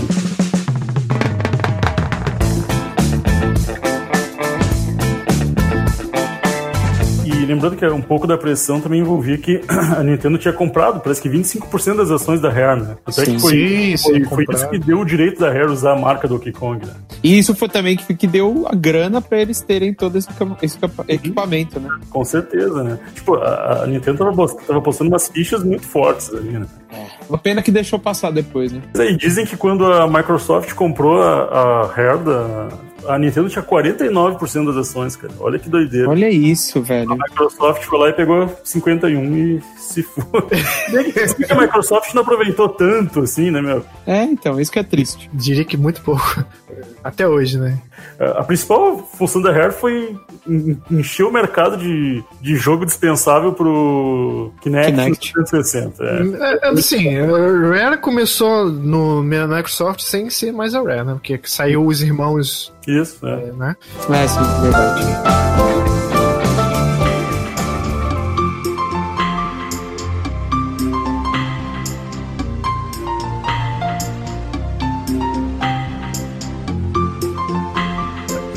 Lembrando 7.56 7.76
que 7.76 7.86
um 7.86 8.02
pouco 8.02 8.26
da 8.26 8.36
pressão 8.36 8.80
também 8.80 9.00
envolvia 9.00 9.38
que 9.38 9.60
a 9.96 10.02
Nintendo 10.02 10.38
tinha 10.38 10.52
comprado, 10.52 11.00
parece 11.00 11.20
que 11.20 11.28
25% 11.28 11.96
das 11.96 12.10
ações 12.10 12.40
da 12.40 12.50
Rare, 12.50 12.82
né? 12.82 12.96
Até 13.04 13.24
sim, 13.24 13.34
que 13.34 13.40
foi, 13.40 13.96
sim, 13.96 14.24
foi, 14.24 14.44
foi 14.44 14.54
isso 14.54 14.68
que 14.68 14.78
deu 14.78 15.00
o 15.00 15.04
direito 15.04 15.40
da 15.40 15.50
Rare 15.50 15.66
usar 15.66 15.92
a 15.92 15.98
marca 15.98 16.28
Donkey 16.28 16.52
Kong, 16.52 16.84
né? 16.84 16.92
E 17.22 17.38
isso 17.38 17.54
foi 17.54 17.68
também 17.68 17.96
que, 17.96 18.14
que 18.14 18.26
deu 18.26 18.66
a 18.68 18.74
grana 18.74 19.20
para 19.20 19.40
eles 19.40 19.60
terem 19.60 19.92
todo 19.92 20.16
esse, 20.16 20.28
esse 20.62 20.78
equipamento, 21.08 21.80
né? 21.80 21.88
Com 22.10 22.24
certeza, 22.24 22.84
né? 22.84 22.98
Tipo, 23.14 23.36
a, 23.36 23.82
a 23.82 23.86
Nintendo 23.86 24.18
tava, 24.18 24.56
tava 24.66 24.82
postando 24.82 25.10
umas 25.10 25.28
fichas 25.28 25.64
muito 25.64 25.86
fortes 25.86 26.32
ali, 26.32 26.50
né? 26.50 26.66
É. 26.92 27.06
Uma 27.28 27.38
pena 27.38 27.62
que 27.62 27.70
deixou 27.70 27.98
passar 27.98 28.30
depois, 28.30 28.72
né? 28.72 28.80
E 28.94 29.16
dizem 29.16 29.44
que 29.44 29.56
quando 29.56 29.84
a 29.84 30.06
Microsoft 30.06 30.72
comprou 30.74 31.22
a, 31.22 31.42
a 31.42 31.86
Rare 31.86 32.18
da, 32.18 32.68
a 33.08 33.18
Nintendo 33.18 33.48
tinha 33.48 33.62
49% 33.62 34.66
das 34.66 34.76
ações, 34.76 35.16
cara. 35.16 35.32
Olha 35.40 35.58
que 35.58 35.68
doideira. 35.68 36.08
Olha 36.08 36.30
isso, 36.30 36.82
velho. 36.82 37.12
A 37.12 37.16
Microsoft 37.16 37.84
foi 37.84 37.98
lá 37.98 38.08
e 38.08 38.12
pegou 38.12 38.48
51 38.64 39.36
e 39.36 39.62
se 39.86 40.02
foi. 40.02 40.24
a 41.48 41.54
Microsoft 41.54 42.12
não 42.14 42.22
aproveitou 42.22 42.68
tanto, 42.68 43.20
assim, 43.20 43.50
né, 43.50 43.60
meu? 43.60 43.84
É, 44.06 44.22
então, 44.24 44.60
isso 44.60 44.70
que 44.70 44.78
é 44.78 44.82
triste. 44.82 45.30
Diria 45.32 45.64
que 45.64 45.76
muito 45.76 46.02
pouco. 46.02 46.44
Até 47.02 47.26
hoje, 47.26 47.58
né? 47.58 47.78
A 48.18 48.42
principal 48.42 48.98
função 48.98 49.40
da 49.40 49.52
Rare 49.52 49.72
foi 49.72 50.16
encher 50.90 51.24
o 51.24 51.32
mercado 51.32 51.76
de, 51.76 52.22
de 52.40 52.56
jogo 52.56 52.84
dispensável 52.84 53.52
pro 53.52 54.52
Kinect, 54.60 54.92
Kinect. 54.92 55.32
360. 55.32 56.02
É. 56.02 56.68
É, 56.68 56.76
sim, 56.76 57.16
a 57.16 57.68
Rare 57.68 57.98
começou 57.98 58.66
no 58.66 59.22
Microsoft 59.22 60.00
sem 60.00 60.28
ser 60.30 60.52
mais 60.52 60.74
a 60.74 60.82
Rare, 60.82 61.04
né? 61.04 61.12
Porque 61.14 61.40
saiu 61.44 61.86
os 61.86 62.02
irmãos. 62.02 62.72
Isso, 62.86 63.26
é. 63.26 63.32
é 63.32 63.52
né? 63.52 63.76
É, 64.10 64.28
sim, 64.28 64.40
verdade. 64.62 66.15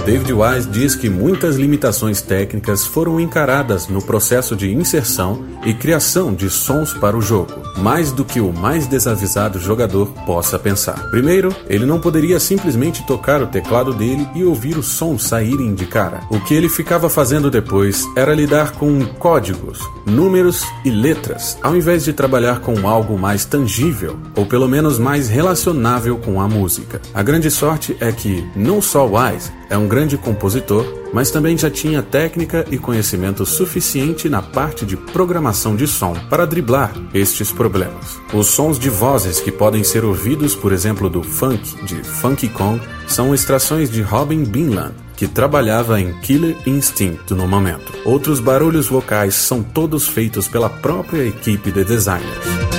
David 0.10 0.34
Wise 0.34 0.68
diz 0.68 0.96
que 0.96 1.08
muitas 1.08 1.56
limitações 1.56 2.20
técnicas 2.20 2.84
foram 2.84 3.20
encaradas 3.20 3.88
no 3.88 4.02
processo 4.02 4.56
de 4.56 4.74
inserção 4.74 5.46
e 5.64 5.72
criação 5.72 6.34
de 6.34 6.50
sons 6.50 6.96
para 6.96 7.16
o 7.16 7.22
jogo, 7.22 7.54
mais 7.78 8.12
do 8.12 8.26
que 8.26 8.40
o 8.40 8.52
mais 8.52 8.88
desavisado 8.88 9.60
jogador 9.60 10.08
possa 10.26 10.58
pensar. 10.58 11.12
Primeiro, 11.12 11.56
ele 11.68 11.86
não 11.86 12.02
poderia 12.02 12.40
simplesmente 12.40 13.06
tocar 13.06 13.40
o 13.44 13.46
teclado 13.46 13.94
dele 13.94 14.28
e 14.34 14.44
ouvir 14.44 14.80
os 14.80 14.88
sons 14.88 15.26
saírem 15.26 15.76
de 15.76 15.86
cara. 15.86 16.22
O 16.32 16.40
que 16.40 16.56
ele 16.56 16.70
ficava 16.70 17.08
fazendo 17.08 17.52
depois 17.52 18.04
era 18.16 18.34
lidar 18.34 18.72
com 18.72 19.06
códigos, 19.20 19.78
números 20.08 20.66
e 20.84 20.90
letras, 20.90 21.56
ao 21.62 21.76
invés 21.76 22.04
de 22.04 22.14
trabalhar 22.14 22.62
com 22.62 22.90
algo 22.90 23.16
mais 23.16 23.46
tangível, 23.46 24.18
ou 24.36 24.48
pelo 24.48 24.68
menos 24.68 24.98
mais 24.98 25.30
relacionável 25.30 26.18
com 26.18 26.42
a 26.42 26.48
música. 26.48 27.00
A 27.14 27.22
grande 27.22 27.52
sorte 27.52 27.96
é 28.00 28.12
que 28.12 28.44
não 28.56 28.82
só 28.82 29.06
Wise 29.06 29.59
é 29.70 29.78
um 29.78 29.88
grande 29.88 30.18
compositor, 30.18 30.86
mas 31.14 31.32
também 31.32 31.58
já 31.58 31.70
tinha 31.70 32.02
técnica 32.02 32.66
e 32.72 32.78
conhecimento 32.78 33.46
suficiente 33.46 34.28
na 34.28 34.42
parte 34.42 34.86
de 34.86 34.98
programação 34.98 35.76
de 35.76 35.88
som 35.88 36.14
para 36.30 36.46
driblar 36.46 36.94
estes 37.14 37.52
problemas. 37.52 38.18
Os 38.34 38.48
sons 38.48 38.80
de 38.80 38.90
vozes 38.90 39.40
que 39.40 39.52
podem 39.52 39.84
ser 39.84 40.04
ouvidos, 40.04 40.56
por 40.56 40.72
exemplo, 40.72 41.10
do 41.10 41.24
funk 41.24 41.86
de 41.86 42.04
Funky 42.04 42.50
Kong, 42.50 42.82
são 43.08 43.34
extrações 43.34 43.90
de 43.90 44.02
Robin 44.02 44.44
Binland, 44.44 44.94
que 45.16 45.28
trabalhava 45.28 46.00
em 46.00 46.14
Killer 46.22 46.56
Instinct 46.66 47.34
no 47.34 47.48
momento. 47.48 47.94
Outros 48.06 48.40
barulhos 48.40 48.88
vocais 48.88 49.36
são 49.36 49.62
todos 49.62 50.08
feitos 50.08 50.48
pela 50.48 50.70
própria 50.70 51.24
equipe 51.24 51.72
de 51.72 51.84
designers. 51.84 52.79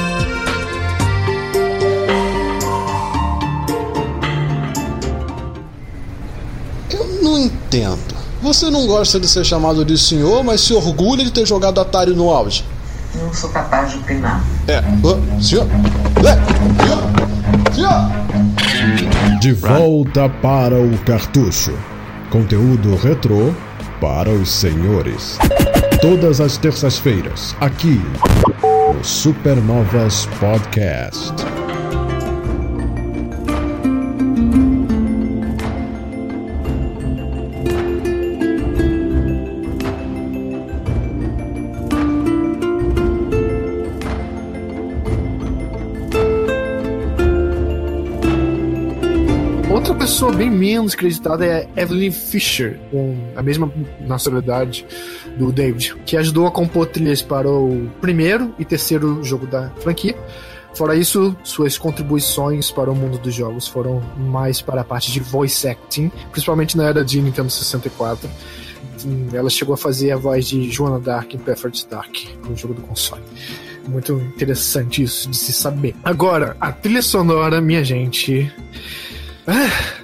Entendo. 7.70 8.16
Você 8.42 8.68
não 8.68 8.86
gosta 8.86 9.20
de 9.20 9.28
ser 9.28 9.44
chamado 9.44 9.84
de 9.84 9.96
senhor, 9.96 10.42
mas 10.42 10.60
se 10.60 10.72
orgulha 10.72 11.24
de 11.24 11.30
ter 11.30 11.46
jogado 11.46 11.80
Atari 11.80 12.12
no 12.12 12.28
auge. 12.28 12.64
Não 13.14 13.32
sou 13.32 13.50
capaz 13.50 13.92
de 13.92 13.98
opinar. 13.98 14.42
É. 14.66 14.82
Oh, 15.04 15.40
senhor? 15.40 15.66
É. 16.18 16.82
Senhor? 16.82 18.10
Senhor? 18.72 19.38
De 19.40 19.52
volta 19.52 20.28
para 20.28 20.80
o 20.80 20.98
cartucho. 21.04 21.72
Conteúdo 22.30 22.96
retrô 22.96 23.52
para 24.00 24.30
os 24.30 24.50
senhores. 24.50 25.38
Todas 26.00 26.40
as 26.40 26.56
terças-feiras, 26.56 27.54
aqui 27.60 28.00
no 28.62 29.04
Supernovas 29.04 30.26
Podcast. 30.38 31.59
Pessoa 50.20 50.36
bem 50.36 50.50
menos 50.50 50.92
acreditada 50.92 51.46
é 51.46 51.66
Evelyn 51.74 52.10
Fisher, 52.10 52.78
com 52.90 53.16
a 53.34 53.42
mesma 53.42 53.72
nacionalidade 54.00 54.84
do 55.38 55.50
David, 55.50 55.96
que 56.04 56.14
ajudou 56.14 56.46
a 56.46 56.50
compor 56.50 56.88
trilhas 56.88 57.22
para 57.22 57.48
o 57.48 57.90
primeiro 58.02 58.54
e 58.58 58.64
terceiro 58.66 59.24
jogo 59.24 59.46
da 59.46 59.70
franquia. 59.80 60.14
Fora 60.74 60.94
isso, 60.94 61.34
suas 61.42 61.78
contribuições 61.78 62.70
para 62.70 62.90
o 62.90 62.94
mundo 62.94 63.16
dos 63.16 63.34
jogos 63.34 63.66
foram 63.66 64.02
mais 64.18 64.60
para 64.60 64.82
a 64.82 64.84
parte 64.84 65.10
de 65.10 65.20
voice 65.20 65.66
acting, 65.66 66.12
principalmente 66.30 66.76
na 66.76 66.84
era 66.84 67.02
de 67.02 67.18
Nintendo 67.22 67.48
64 67.48 68.28
ela 69.32 69.48
chegou 69.48 69.72
a 69.72 69.78
fazer 69.78 70.10
a 70.10 70.18
voz 70.18 70.46
de 70.46 70.70
Joana 70.70 71.00
Dark 71.00 71.32
em 71.32 71.38
Perfect 71.38 71.88
Dark, 71.88 72.14
no 72.46 72.54
jogo 72.54 72.74
do 72.74 72.82
console. 72.82 73.22
Muito 73.88 74.12
interessante 74.36 75.02
isso 75.02 75.30
de 75.30 75.36
se 75.38 75.54
saber. 75.54 75.96
Agora, 76.04 76.54
a 76.60 76.70
trilha 76.70 77.00
sonora, 77.00 77.62
minha 77.62 77.82
gente. 77.82 78.52
Ah. 79.46 80.00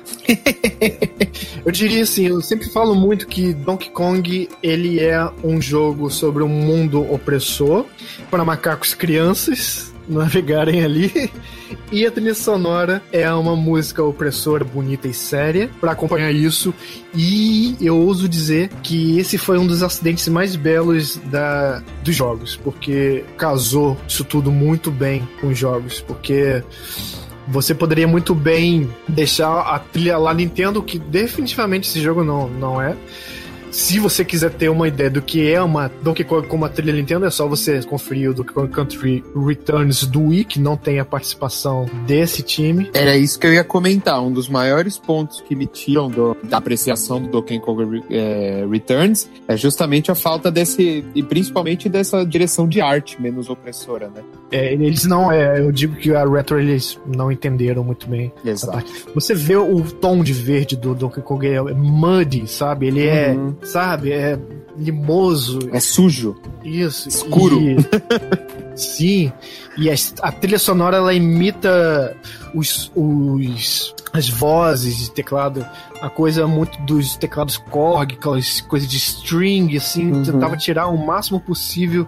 Eu 1.65 1.73
diria 1.73 2.03
assim, 2.03 2.27
eu 2.27 2.41
sempre 2.41 2.69
falo 2.71 2.95
muito 2.95 3.27
que 3.27 3.53
Donkey 3.53 3.91
Kong 3.91 4.49
ele 4.63 5.01
é 5.01 5.29
um 5.43 5.61
jogo 5.61 6.11
sobre 6.11 6.43
um 6.43 6.49
mundo 6.49 7.03
opressor 7.13 7.87
para 8.31 8.45
macacos 8.45 8.95
crianças 8.95 9.95
navegarem 10.09 10.85
ali. 10.85 11.31
E 11.91 12.07
a 12.07 12.11
trilha 12.11 12.35
sonora 12.35 13.03
é 13.13 13.33
uma 13.33 13.57
música 13.57 14.03
opressora, 14.03 14.65
bonita 14.65 15.09
e 15.09 15.15
séria 15.15 15.71
para 15.81 15.93
acompanhar 15.93 16.33
isso. 16.33 16.73
E 17.15 17.77
eu 17.81 17.97
ouso 17.97 18.29
dizer 18.29 18.69
que 18.83 19.19
esse 19.19 19.39
foi 19.39 19.59
um 19.59 19.67
dos 19.67 19.83
acidentes 19.83 20.29
mais 20.29 20.55
belos 20.57 21.17
da, 21.25 21.83
dos 22.05 22.15
jogos, 22.15 22.57
porque 22.57 23.25
casou 23.37 23.97
isso 24.07 24.25
tudo 24.25 24.51
muito 24.51 24.91
bem 24.91 25.27
com 25.41 25.49
os 25.49 25.59
jogos, 25.59 26.01
porque 26.01 26.63
você 27.47 27.75
poderia 27.75 28.09
muito 28.09 28.35
bem 28.35 28.91
deixar 29.09 29.61
a 29.61 29.79
trilha 29.79 30.19
lá 30.19 30.35
Nintendo, 30.35 30.83
que 30.83 30.99
definitivamente 30.99 31.89
esse 31.89 32.01
jogo 32.01 32.25
não, 32.25 32.49
não 32.49 32.81
é. 32.81 32.97
Se 33.77 33.99
você 33.99 34.25
quiser 34.25 34.55
ter 34.55 34.71
uma 34.71 34.89
ideia 34.89 35.11
do 35.11 35.21
que 35.21 35.53
é 35.53 35.61
uma 35.61 35.91
Donkey 36.03 36.25
Kong 36.25 36.49
com 36.49 36.57
uma 36.57 36.69
trilha 36.71 36.95
Nintendo, 36.95 37.27
é 37.27 37.31
só 37.31 37.47
você 37.47 37.83
conferir 37.83 38.31
o 38.31 38.35
Donkey 38.35 38.55
Kong 38.55 38.73
Country 38.73 39.23
Returns 39.37 40.07
do 40.07 40.29
Wii, 40.29 40.45
que 40.45 40.59
não 40.59 40.79
tem 40.79 40.99
a 40.99 41.05
participação 41.05 41.85
desse 42.07 42.43
time. 42.43 42.91
Era 42.95 43.19
isso 43.19 43.39
que 43.39 43.47
eu 43.47 43.53
ia 43.53 43.63
comentar. 43.63 44.19
Um 44.23 44.33
dos 44.33 44.49
maiores 44.49 44.97
pontos 44.97 45.43
que 45.43 45.55
me 45.55 45.67
tiram 45.67 46.11
do, 46.11 46.35
da 46.45 46.57
apreciação 46.57 47.21
do 47.21 47.29
Donkey 47.29 47.61
Kong 47.61 48.03
é, 48.09 48.67
Returns 48.69 49.29
é 49.47 49.59
justamente 49.59 50.11
a 50.11 50.15
falta 50.15 50.51
desse, 50.51 51.05
e 51.15 51.23
principalmente 51.23 51.87
dessa 51.87 52.25
direção 52.25 52.67
de 52.67 52.81
arte 52.81 53.21
menos 53.21 53.51
opressora, 53.51 54.09
né? 54.09 54.23
É, 54.51 54.73
eles 54.73 55.05
não, 55.05 55.31
é, 55.31 55.61
eu 55.61 55.71
digo 55.71 55.97
que 55.97 56.15
a 56.15 56.25
Retro 56.25 56.59
eles 56.59 56.99
não 57.07 57.31
entenderam 57.31 57.85
muito 57.85 58.09
bem. 58.09 58.33
Exato. 58.43 58.91
Você 59.15 59.35
vê 59.35 59.57
o 59.57 59.83
tom 59.83 60.25
de 60.25 60.33
verde 60.33 60.77
do 60.77 60.95
Donkey 60.95 61.21
Kong 61.21 61.47
é 61.47 61.61
muddy, 61.61 62.47
sabe? 62.47 62.87
Ele 62.87 63.07
é 63.07 63.33
uhum 63.33 63.66
sabe? 63.67 64.13
É 64.13 64.39
limoso. 64.77 65.59
É 65.73 65.81
sujo. 65.81 66.37
Isso. 66.65 67.09
Escuro. 67.09 67.61
E... 67.61 67.77
Sim. 68.77 69.33
E 69.79 69.91
a, 69.91 69.95
a, 70.23 70.33
trilha 70.33 70.59
sonora 70.59 70.99
ela 70.99 71.15
imita 71.15 72.17
os, 72.55 72.91
os 72.95 73.95
as 74.13 74.29
vozes 74.29 74.97
de 74.97 75.11
teclado, 75.11 75.67
a 76.01 76.09
coisa 76.09 76.47
muito 76.47 76.81
dos 76.83 77.17
teclados 77.17 77.59
Korg, 77.59 78.15
aquelas 78.15 78.61
coisas 78.63 78.89
de 78.89 78.97
string, 78.97 79.77
assim, 79.77 80.11
uhum. 80.11 80.23
tentava 80.23 80.57
tirar 80.57 80.87
o 80.87 81.07
máximo 81.07 81.41
possível 81.41 82.07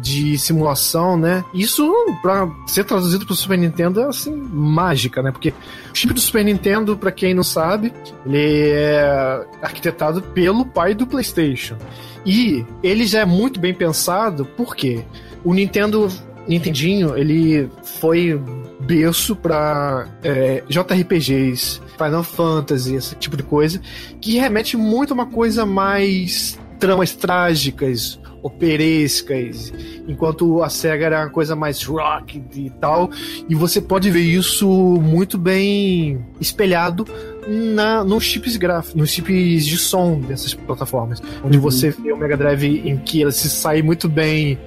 de 0.00 0.38
simulação, 0.38 1.16
né? 1.16 1.44
Isso, 1.54 1.90
para 2.22 2.48
ser 2.66 2.84
traduzido 2.84 3.24
para 3.24 3.32
o 3.32 3.36
Super 3.36 3.58
Nintendo, 3.58 4.00
é 4.00 4.04
assim, 4.04 4.34
mágica, 4.34 5.22
né? 5.22 5.30
Porque 5.30 5.50
o 5.50 5.94
chip 5.94 6.12
do 6.12 6.20
Super 6.20 6.44
Nintendo, 6.44 6.96
para 6.96 7.10
quem 7.10 7.34
não 7.34 7.42
sabe, 7.42 7.92
ele 8.24 8.70
é 8.70 9.46
arquitetado 9.62 10.22
pelo 10.22 10.66
pai 10.66 10.94
do 10.94 11.06
PlayStation. 11.06 11.76
E 12.24 12.64
ele 12.82 13.06
já 13.06 13.20
é 13.20 13.24
muito 13.24 13.58
bem 13.58 13.72
pensado, 13.72 14.44
porque 14.56 15.04
o 15.44 15.54
Nintendo 15.54 16.08
Nintendinho, 16.46 17.16
ele 17.16 17.68
foi 18.00 18.40
berço 18.80 19.34
para 19.34 20.06
é, 20.22 20.62
JRPGs, 20.68 21.80
Final 21.96 22.22
Fantasy, 22.22 22.94
esse 22.94 23.14
tipo 23.16 23.36
de 23.36 23.42
coisa, 23.42 23.80
que 24.20 24.38
remete 24.38 24.76
muito 24.76 25.12
a 25.12 25.14
uma 25.14 25.26
coisa 25.26 25.66
mais 25.66 26.58
tramas 26.78 27.12
trágicas, 27.14 28.20
operescas, 28.46 29.72
enquanto 30.06 30.62
a 30.62 30.68
SEGA 30.68 31.06
era 31.06 31.20
uma 31.24 31.30
coisa 31.30 31.56
mais 31.56 31.82
rock 31.82 32.42
e 32.54 32.70
tal. 32.70 33.10
E 33.48 33.54
você 33.54 33.80
pode 33.80 34.10
ver 34.10 34.20
isso 34.20 34.68
muito 34.68 35.36
bem 35.36 36.24
espelhado 36.40 37.06
na, 37.46 38.04
nos 38.04 38.24
chips 38.24 38.56
gráficos, 38.56 38.94
nos 38.94 39.10
chips 39.10 39.66
de 39.66 39.76
som 39.76 40.20
dessas 40.20 40.54
plataformas. 40.54 41.22
Onde 41.44 41.56
uhum. 41.56 41.62
você 41.62 41.90
vê 41.90 42.12
o 42.12 42.16
Mega 42.16 42.36
Drive 42.36 42.82
em 42.88 42.96
que 42.96 43.22
ela 43.22 43.32
se 43.32 43.48
sai 43.48 43.82
muito 43.82 44.08
bem 44.08 44.58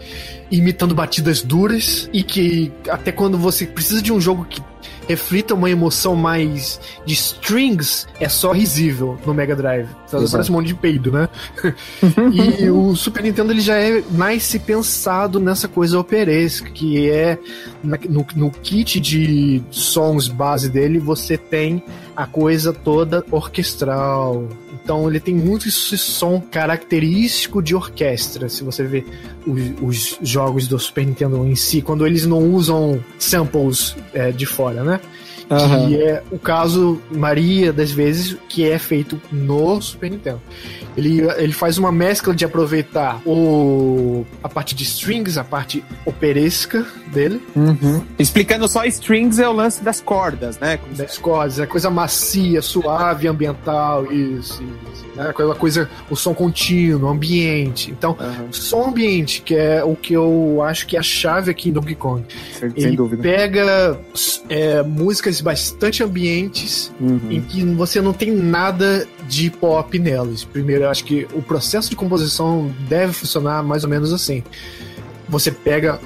imitando 0.52 0.96
batidas 0.96 1.42
duras 1.42 2.10
e 2.12 2.24
que 2.24 2.72
até 2.90 3.12
quando 3.12 3.38
você 3.38 3.66
precisa 3.66 4.02
de 4.02 4.12
um 4.12 4.20
jogo 4.20 4.46
que 4.46 4.62
reflita 5.10 5.56
uma 5.56 5.72
emoção 5.72 6.16
mais 6.16 6.80
de 7.04 7.16
strings, 7.16 8.08
é 8.20 8.30
só 8.30 8.52
risível 8.52 9.18
no 9.26 9.34
Mega 9.34 9.56
Drive. 9.56 9.90
Então, 10.08 10.24
parece 10.30 10.52
um 10.52 10.54
monte 10.54 10.68
de 10.68 10.76
peido, 10.76 11.12
né? 11.12 11.28
e 12.62 12.70
o 12.70 12.96
Super 12.96 13.24
Nintendo 13.24 13.52
ele 13.52 13.60
já 13.60 13.76
é 13.76 14.04
nice 14.12 14.60
pensado 14.60 15.40
nessa 15.40 15.68
coisa 15.68 15.98
operesca, 15.98 16.70
que 16.70 17.10
é 17.10 17.40
no, 17.84 18.24
no 18.36 18.52
kit 18.52 19.00
de 19.00 19.64
sons 19.72 20.28
base 20.28 20.70
dele 20.70 21.00
você 21.00 21.38
tem 21.38 21.84
a 22.16 22.28
coisa 22.28 22.72
toda 22.72 23.26
orquestral, 23.32 24.48
então 24.90 25.08
ele 25.08 25.20
tem 25.20 25.36
muito 25.36 25.68
esse 25.68 25.96
som 26.00 26.42
característico 26.42 27.62
de 27.62 27.76
orquestra. 27.76 28.50
Se 28.50 28.64
você 28.64 28.84
vê 28.84 29.06
os, 29.46 30.18
os 30.20 30.28
jogos 30.28 30.68
do 30.68 30.80
Super 30.80 31.06
Nintendo 31.06 31.46
em 31.46 31.54
si, 31.54 31.80
quando 31.80 32.08
eles 32.08 32.26
não 32.26 32.40
usam 32.40 33.00
samples 33.20 33.96
é, 34.16 34.32
de 34.32 34.48
fora, 34.48 34.84
né? 34.84 35.00
Uhum. 35.50 35.88
Que 35.88 36.02
é 36.02 36.24
o 36.32 36.38
caso, 36.38 37.02
Maria 37.12 37.74
das 37.74 37.92
vezes, 37.92 38.38
que 38.48 38.70
é 38.70 38.78
feito 38.78 39.20
no 39.32 39.82
Super 39.82 40.12
Nintendo. 40.12 40.42
Ele, 40.96 41.22
ele 41.38 41.54
faz 41.54 41.78
uma 41.78 41.92
mescla 41.92 42.36
de 42.36 42.46
aproveitar 42.46 43.22
o, 43.26 44.26
a 44.44 44.50
parte 44.50 44.76
de 44.76 44.84
strings, 44.84 45.38
a 45.38 45.44
parte 45.44 45.84
operesca 46.06 46.86
dele. 47.08 47.42
Uhum. 47.56 48.04
Explicando 48.18 48.68
só 48.68 48.86
strings 48.86 49.40
é 49.40 49.48
o 49.48 49.54
lance 49.54 49.84
das 49.84 50.02
cordas, 50.02 50.60
né? 50.60 50.80
Das 50.96 51.18
cordas, 51.18 51.60
é 51.60 51.66
coisa 51.66 51.90
macia, 51.90 52.62
suave, 52.62 53.28
ambiental, 53.28 54.12
isso, 54.12 54.62
isso. 54.94 55.06
Né? 55.20 55.30
Aquela 55.30 55.54
coisa, 55.54 55.90
o 56.10 56.16
som 56.16 56.34
contínuo, 56.34 57.10
ambiente. 57.10 57.92
Então, 57.92 58.18
uhum. 58.20 58.54
som 58.54 58.88
ambiente, 58.88 59.42
que 59.42 59.54
é 59.54 59.84
o 59.84 59.96
que 59.96 60.14
eu 60.14 60.62
acho 60.64 60.88
que 60.88 60.96
é 60.96 61.00
a 61.00 61.04
chave 61.04 61.52
aqui 61.52 61.70
em 61.70 61.74
Donkey 61.74 61.96
Kong. 61.96 62.24
Sem, 62.58 62.70
ele 62.70 62.82
sem 62.82 62.96
dúvida. 62.96 63.22
pega 63.22 64.00
é, 64.48 64.82
músicas 64.82 65.42
bastante 65.42 66.02
ambientes 66.02 66.92
uhum. 67.00 67.20
em 67.30 67.42
que 67.42 67.66
você 67.66 68.00
não 68.00 68.14
tem 68.14 68.32
nada 68.32 69.06
de 69.28 69.50
pop 69.50 70.00
nelas. 70.00 70.46
Primeiro, 70.46 70.86
eu 70.86 70.90
acho 70.90 71.04
que 71.04 71.28
o 71.34 71.42
processo 71.42 71.90
de 71.90 71.96
composição 71.98 72.74
deve 72.88 73.12
funcionar 73.12 73.62
mais 73.62 73.84
ou 73.84 73.90
menos 73.90 74.14
assim. 74.14 74.42
Você 75.28 75.52
pega 75.52 76.00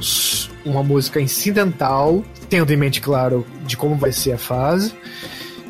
uma 0.65 0.83
música 0.83 1.21
incidental, 1.21 2.23
tendo 2.49 2.73
em 2.73 2.77
mente, 2.77 2.99
claro, 2.99 3.45
de 3.65 3.77
como 3.77 3.95
vai 3.95 4.11
ser 4.11 4.33
a 4.33 4.37
fase, 4.37 4.93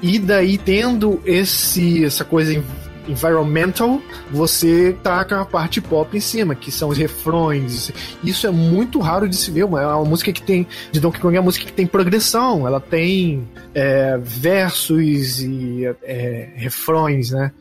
e 0.02 0.18
daí 0.18 0.58
tendo 0.58 1.22
esse 1.24 2.04
essa 2.04 2.26
coisa 2.26 2.62
environmental, 3.08 4.02
você 4.32 4.96
taca 5.04 5.42
a 5.42 5.46
parte 5.46 5.82
pop 5.82 6.16
em 6.16 6.20
cima, 6.20 6.56
que 6.56 6.72
são 6.72 6.90
os 6.90 6.98
refrões. 6.98 7.92
Isso 8.24 8.48
é 8.48 8.52
muito 8.52 9.00
raro 9.00 9.28
de 9.28 9.36
se 9.36 9.52
ver. 9.52 9.62
É 9.62 9.66
uma 9.66 10.06
música 10.06 10.32
que 10.32 10.42
tem. 10.42 10.68
De 10.92 11.00
Donkey 11.00 11.20
Kong 11.20 11.36
é 11.36 11.40
uma 11.40 11.46
música 11.46 11.66
que 11.66 11.74
tem 11.74 11.86
progressão, 11.86 12.68
ela 12.68 12.80
tem 12.80 13.48
é, 13.74 14.18
versos 14.22 15.42
e 15.42 15.86
é, 16.04 16.50
refrões, 16.56 17.32
né? 17.32 17.52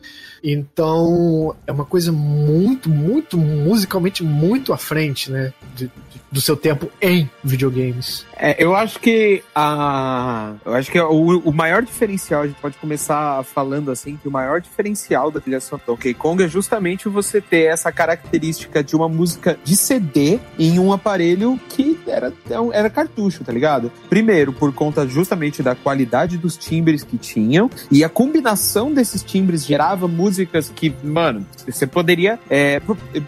Então 0.43 1.55
é 1.65 1.71
uma 1.71 1.85
coisa 1.85 2.11
muito, 2.11 2.89
muito 2.89 3.37
musicalmente 3.37 4.23
muito 4.23 4.73
à 4.73 4.77
frente, 4.77 5.31
né? 5.31 5.53
De, 5.75 5.89
do 6.33 6.41
seu 6.41 6.57
tempo 6.57 6.89
em 6.99 7.29
videogames. 7.43 8.25
É, 8.35 8.55
eu 8.61 8.75
acho 8.75 8.99
que 8.99 9.43
a, 9.53 10.53
eu 10.65 10.73
acho 10.73 10.91
que 10.91 10.99
o, 10.99 11.39
o, 11.39 11.53
maior 11.53 11.83
diferencial 11.83 12.41
a 12.41 12.47
gente 12.47 12.59
pode 12.59 12.75
começar 12.77 13.43
falando 13.43 13.91
assim 13.91 14.17
que 14.17 14.27
o 14.27 14.31
maior 14.31 14.59
diferencial 14.59 15.29
da 15.29 15.39
sonora 15.39 15.83
do 15.85 15.93
Donkey 15.93 16.15
Kong 16.15 16.43
é 16.43 16.47
justamente 16.47 17.07
você 17.07 17.39
ter 17.39 17.65
essa 17.65 17.91
característica 17.91 18.83
de 18.83 18.95
uma 18.95 19.07
música 19.07 19.59
de 19.63 19.75
CD 19.75 20.39
em 20.57 20.79
um 20.79 20.91
aparelho 20.91 21.59
que 21.69 21.92
era, 22.23 22.33
era 22.73 22.89
cartucho, 22.89 23.43
tá 23.43 23.51
ligado? 23.51 23.91
Primeiro, 24.09 24.53
por 24.53 24.73
conta 24.73 25.07
justamente 25.07 25.61
da 25.61 25.75
qualidade 25.75 26.37
dos 26.37 26.57
timbres 26.57 27.03
que 27.03 27.17
tinham 27.17 27.69
e 27.91 28.03
a 28.03 28.09
combinação 28.09 28.93
desses 28.93 29.23
timbres 29.23 29.65
gerava 29.65 30.07
músicas 30.07 30.71
que, 30.73 30.93
mano, 31.03 31.45
você 31.67 31.87
poderia. 31.87 32.39
É, 32.49 32.81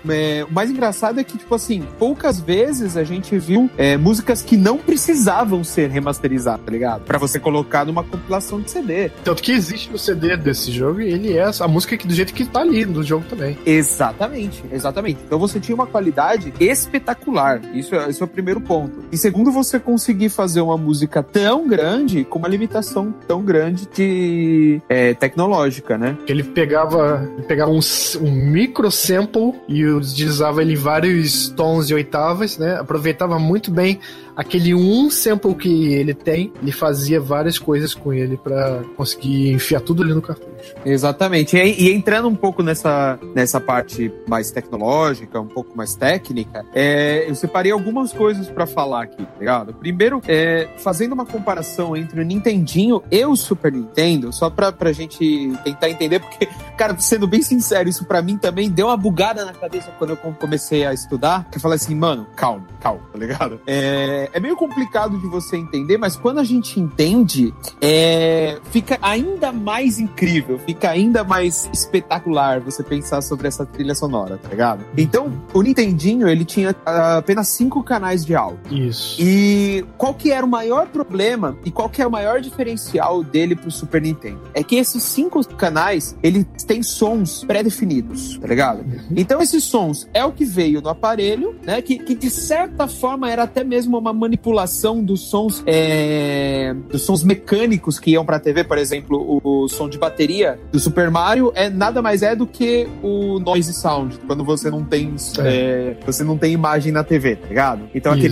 é, 0.10 0.46
o 0.50 0.54
mais 0.54 0.70
engraçado 0.70 1.20
é 1.20 1.24
que, 1.24 1.38
tipo 1.38 1.54
assim, 1.54 1.86
poucas 1.98 2.40
vezes 2.40 2.98
a 2.98 3.04
gente 3.04 3.38
viu 3.38 3.70
é, 3.78 3.98
músicas 3.98 4.42
que 4.42 4.58
não 4.58 4.78
precisavam 4.78 5.64
ser 5.64 5.90
remasterizados, 5.90 6.66
tá 6.66 6.72
ligado? 6.72 7.04
Pra 7.06 7.18
você 7.18 7.40
colocar 7.40 7.86
numa 7.86 8.04
compilação 8.04 8.62
de 8.62 8.72
CD. 8.72 9.10
Tanto 9.24 9.42
que 9.42 9.52
existe 9.52 9.92
no 9.92 9.98
CD 9.98 10.38
desse 10.38 10.72
jogo 10.72 11.02
e 11.02 11.12
ele 11.12 11.38
é 11.38 11.50
a 11.60 11.68
música 11.68 11.98
que, 11.98 12.08
do 12.08 12.14
jeito 12.14 12.34
que 12.34 12.46
tá 12.46 12.62
ali 12.62 12.86
no 12.86 13.04
jogo 13.04 13.26
também. 13.30 13.58
Exatamente, 13.66 14.64
exatamente. 14.72 15.20
Então 15.26 15.40
você 15.40 15.60
tinha 15.60 15.76
uma 15.76 15.88
qualidade 15.88 16.54
espetacular. 16.60 17.62
Isso, 17.74 17.96
é, 17.96 18.10
esse 18.10 18.22
é 18.22 18.26
o 18.26 18.28
primeiro 18.28 18.62
ponto. 18.62 18.85
Ponto. 18.88 19.06
E 19.12 19.18
segundo, 19.18 19.52
você 19.52 19.80
conseguir 19.80 20.30
fazer 20.30 20.62
uma 20.62 20.78
música 20.78 21.22
tão 21.22 21.68
grande 21.68 22.24
com 22.24 22.40
uma 22.40 22.48
limitação 22.48 23.14
tão 23.28 23.44
grande 23.44 23.88
de 23.94 24.82
é, 24.90 25.14
tecnológica, 25.14 25.98
né? 25.98 26.18
Ele 26.28 26.44
pegava, 26.44 27.30
ele 27.38 27.48
pegava 27.48 27.72
um, 27.72 27.80
um 28.22 28.32
micro 28.32 28.92
sample 28.92 29.54
e 29.68 29.86
utilizava 29.86 30.62
ele 30.62 30.74
em 30.74 30.78
vários 30.78 31.50
tons 31.50 31.90
e 31.90 31.94
oitavas, 31.94 32.58
né? 32.58 32.76
Aproveitava 32.76 33.40
muito 33.40 33.72
bem 33.72 34.00
aquele 34.36 34.74
um 34.74 35.10
sample 35.10 35.56
que 35.56 35.94
ele 35.94 36.14
tem, 36.14 36.52
ele 36.62 36.72
fazia 36.72 37.20
várias 37.20 37.58
coisas 37.58 37.94
com 37.94 38.14
ele 38.14 38.38
para 38.38 38.84
conseguir 38.96 39.52
enfiar 39.52 39.82
tudo 39.82 40.04
ali 40.04 40.14
no 40.14 40.22
cartucho. 40.22 40.56
Exatamente. 40.86 41.56
E, 41.58 41.90
e, 41.90 41.94
entrando 41.94 42.28
um 42.28 42.36
pouco 42.36 42.64
nessa, 42.64 43.20
nessa 43.34 43.60
parte 43.60 44.12
mais 44.28 44.52
tecnológica, 44.52 45.40
um 45.40 45.48
pouco 45.48 45.76
mais 45.76 45.96
técnica, 45.96 46.66
é, 46.74 47.30
eu 47.30 47.36
separei 47.36 47.72
algumas 47.72 48.12
coisas 48.12 48.50
para 48.50 48.66
falar 48.66 49.04
aqui, 49.04 49.24
tá 49.24 49.40
ligado? 49.40 49.74
Primeiro, 49.74 50.22
é, 50.28 50.68
fazendo 50.78 51.14
uma 51.14 51.26
comparação 51.26 51.96
entre 51.96 52.20
o 52.20 52.24
Nintendinho 52.24 53.04
e 53.12 53.26
o 53.26 53.36
Super 53.36 53.72
Nintendo, 53.72 54.32
só 54.34 54.50
pra, 54.50 54.72
pra 54.72 54.92
gente 54.92 55.54
tentar 55.64 55.90
entender, 55.90 56.20
porque, 56.20 56.48
cara, 56.78 56.98
sendo 56.98 57.28
bem 57.28 57.42
sincero, 57.42 57.88
isso 57.90 58.06
para 58.06 58.22
mim 58.22 58.38
também 58.38 58.70
deu 58.70 58.88
uma 58.88 58.98
bugada 58.98 59.46
na 59.46 59.54
cabeça 59.54 59.92
quando 59.98 60.12
eu 60.12 60.18
comecei 60.18 60.86
a 60.86 60.94
estudar, 60.94 61.46
que 61.52 61.58
eu 61.58 61.62
falei 61.62 61.76
assim, 61.76 61.96
mano, 61.96 62.28
calma, 62.36 62.66
calma, 62.80 63.02
tá 63.12 63.18
ligado? 63.18 63.60
É, 63.68 64.25
é 64.34 64.40
meio 64.40 64.56
complicado 64.56 65.18
de 65.18 65.28
você 65.28 65.58
entender, 65.58 65.98
mas 65.98 66.16
quando 66.16 66.40
a 66.40 66.44
gente 66.44 66.80
entende, 66.80 67.54
é, 67.82 68.60
fica 68.72 68.98
ainda 69.02 69.52
mais 69.52 70.00
incrível, 70.00 70.60
fica 70.60 70.90
ainda 70.90 71.24
mais 71.24 71.70
espetacular 71.74 72.60
você 72.60 72.84
pensar 72.84 73.22
sobre 73.22 73.48
essa 73.48 73.66
trilha 73.66 73.96
sonora, 73.96 74.38
tá 74.38 74.50
ligado? 74.50 74.84
Então, 74.98 75.32
o 75.54 75.62
Nintendinho, 75.62 76.28
ele 76.28 76.46
tinha 76.46 76.76
apenas 76.86 77.48
cinco 77.50 77.84
canais 77.84 78.26
de 78.26 78.36
áudio. 78.36 78.60
Isso. 78.72 79.18
E 79.20 79.86
qual 79.98 80.14
que 80.14 80.32
era 80.32 80.46
o 80.46 80.50
maior 80.50 80.88
problema 80.88 81.58
e 81.64 81.72
qual 81.72 81.90
que 81.90 82.02
é 82.02 82.08
o 82.08 82.12
maior 82.12 82.42
diferencial 82.42 83.24
dele 83.24 83.56
pro 83.56 83.72
Super 83.72 84.02
Nintendo? 84.02 84.42
É 84.54 84.64
que 84.64 84.76
esses 84.76 85.04
cinco 85.04 85.46
canais, 85.56 86.18
eles 86.22 86.46
têm 86.66 86.82
sons 86.82 87.44
pré-definidos, 87.44 88.38
tá 88.38 88.48
ligado? 88.48 88.80
Uhum. 88.80 89.16
Então, 89.16 89.42
esses 89.42 89.64
sons 89.64 90.08
é 90.14 90.24
o 90.24 90.32
que 90.32 90.46
veio 90.46 90.82
no 90.82 90.90
aparelho, 90.90 91.56
né? 91.64 91.82
Que, 91.82 92.00
que 92.00 92.16
de 92.16 92.30
certa 92.30 92.88
forma 92.88 93.30
era 93.30 93.44
até 93.44 93.64
mesmo 93.64 93.98
uma 93.98 94.14
manipulação 94.16 95.04
dos 95.04 95.22
sons, 95.22 95.64
é, 95.66 96.74
dos 96.92 97.04
sons 97.04 97.24
mecânicos 97.24 98.00
que 98.00 98.12
iam 98.12 98.26
para 98.26 98.38
a 98.38 98.40
TV, 98.40 98.64
por 98.64 98.78
exemplo, 98.78 99.42
o, 99.44 99.64
o, 99.64 99.68
som 99.68 99.90
de 99.90 99.98
bateria 99.98 100.60
do 100.72 100.80
Super 100.80 101.12
Mario 101.12 101.52
é 101.56 101.70
nada 101.70 102.02
mais 102.02 102.24
é 102.24 102.36
do 102.36 102.48
que 102.48 102.88
o 103.04 103.40
noise 103.40 103.74
sound 103.74 104.18
quando 104.26 104.44
você 104.44 104.70
não 104.70 104.84
tem 104.84 105.14
é. 105.40 105.48
É, 105.48 105.98
você 106.06 106.24
não 106.24 106.38
tem 106.38 106.54
imagem 106.54 106.92
na 106.92 107.04
TV, 107.04 107.36
tá 107.36 107.48
ligado? 107.48 107.90
Então 107.94 108.16
Isso. 108.16 108.26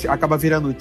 aquele 0.00 0.08
acaba 0.08 0.36
virando 0.36 0.74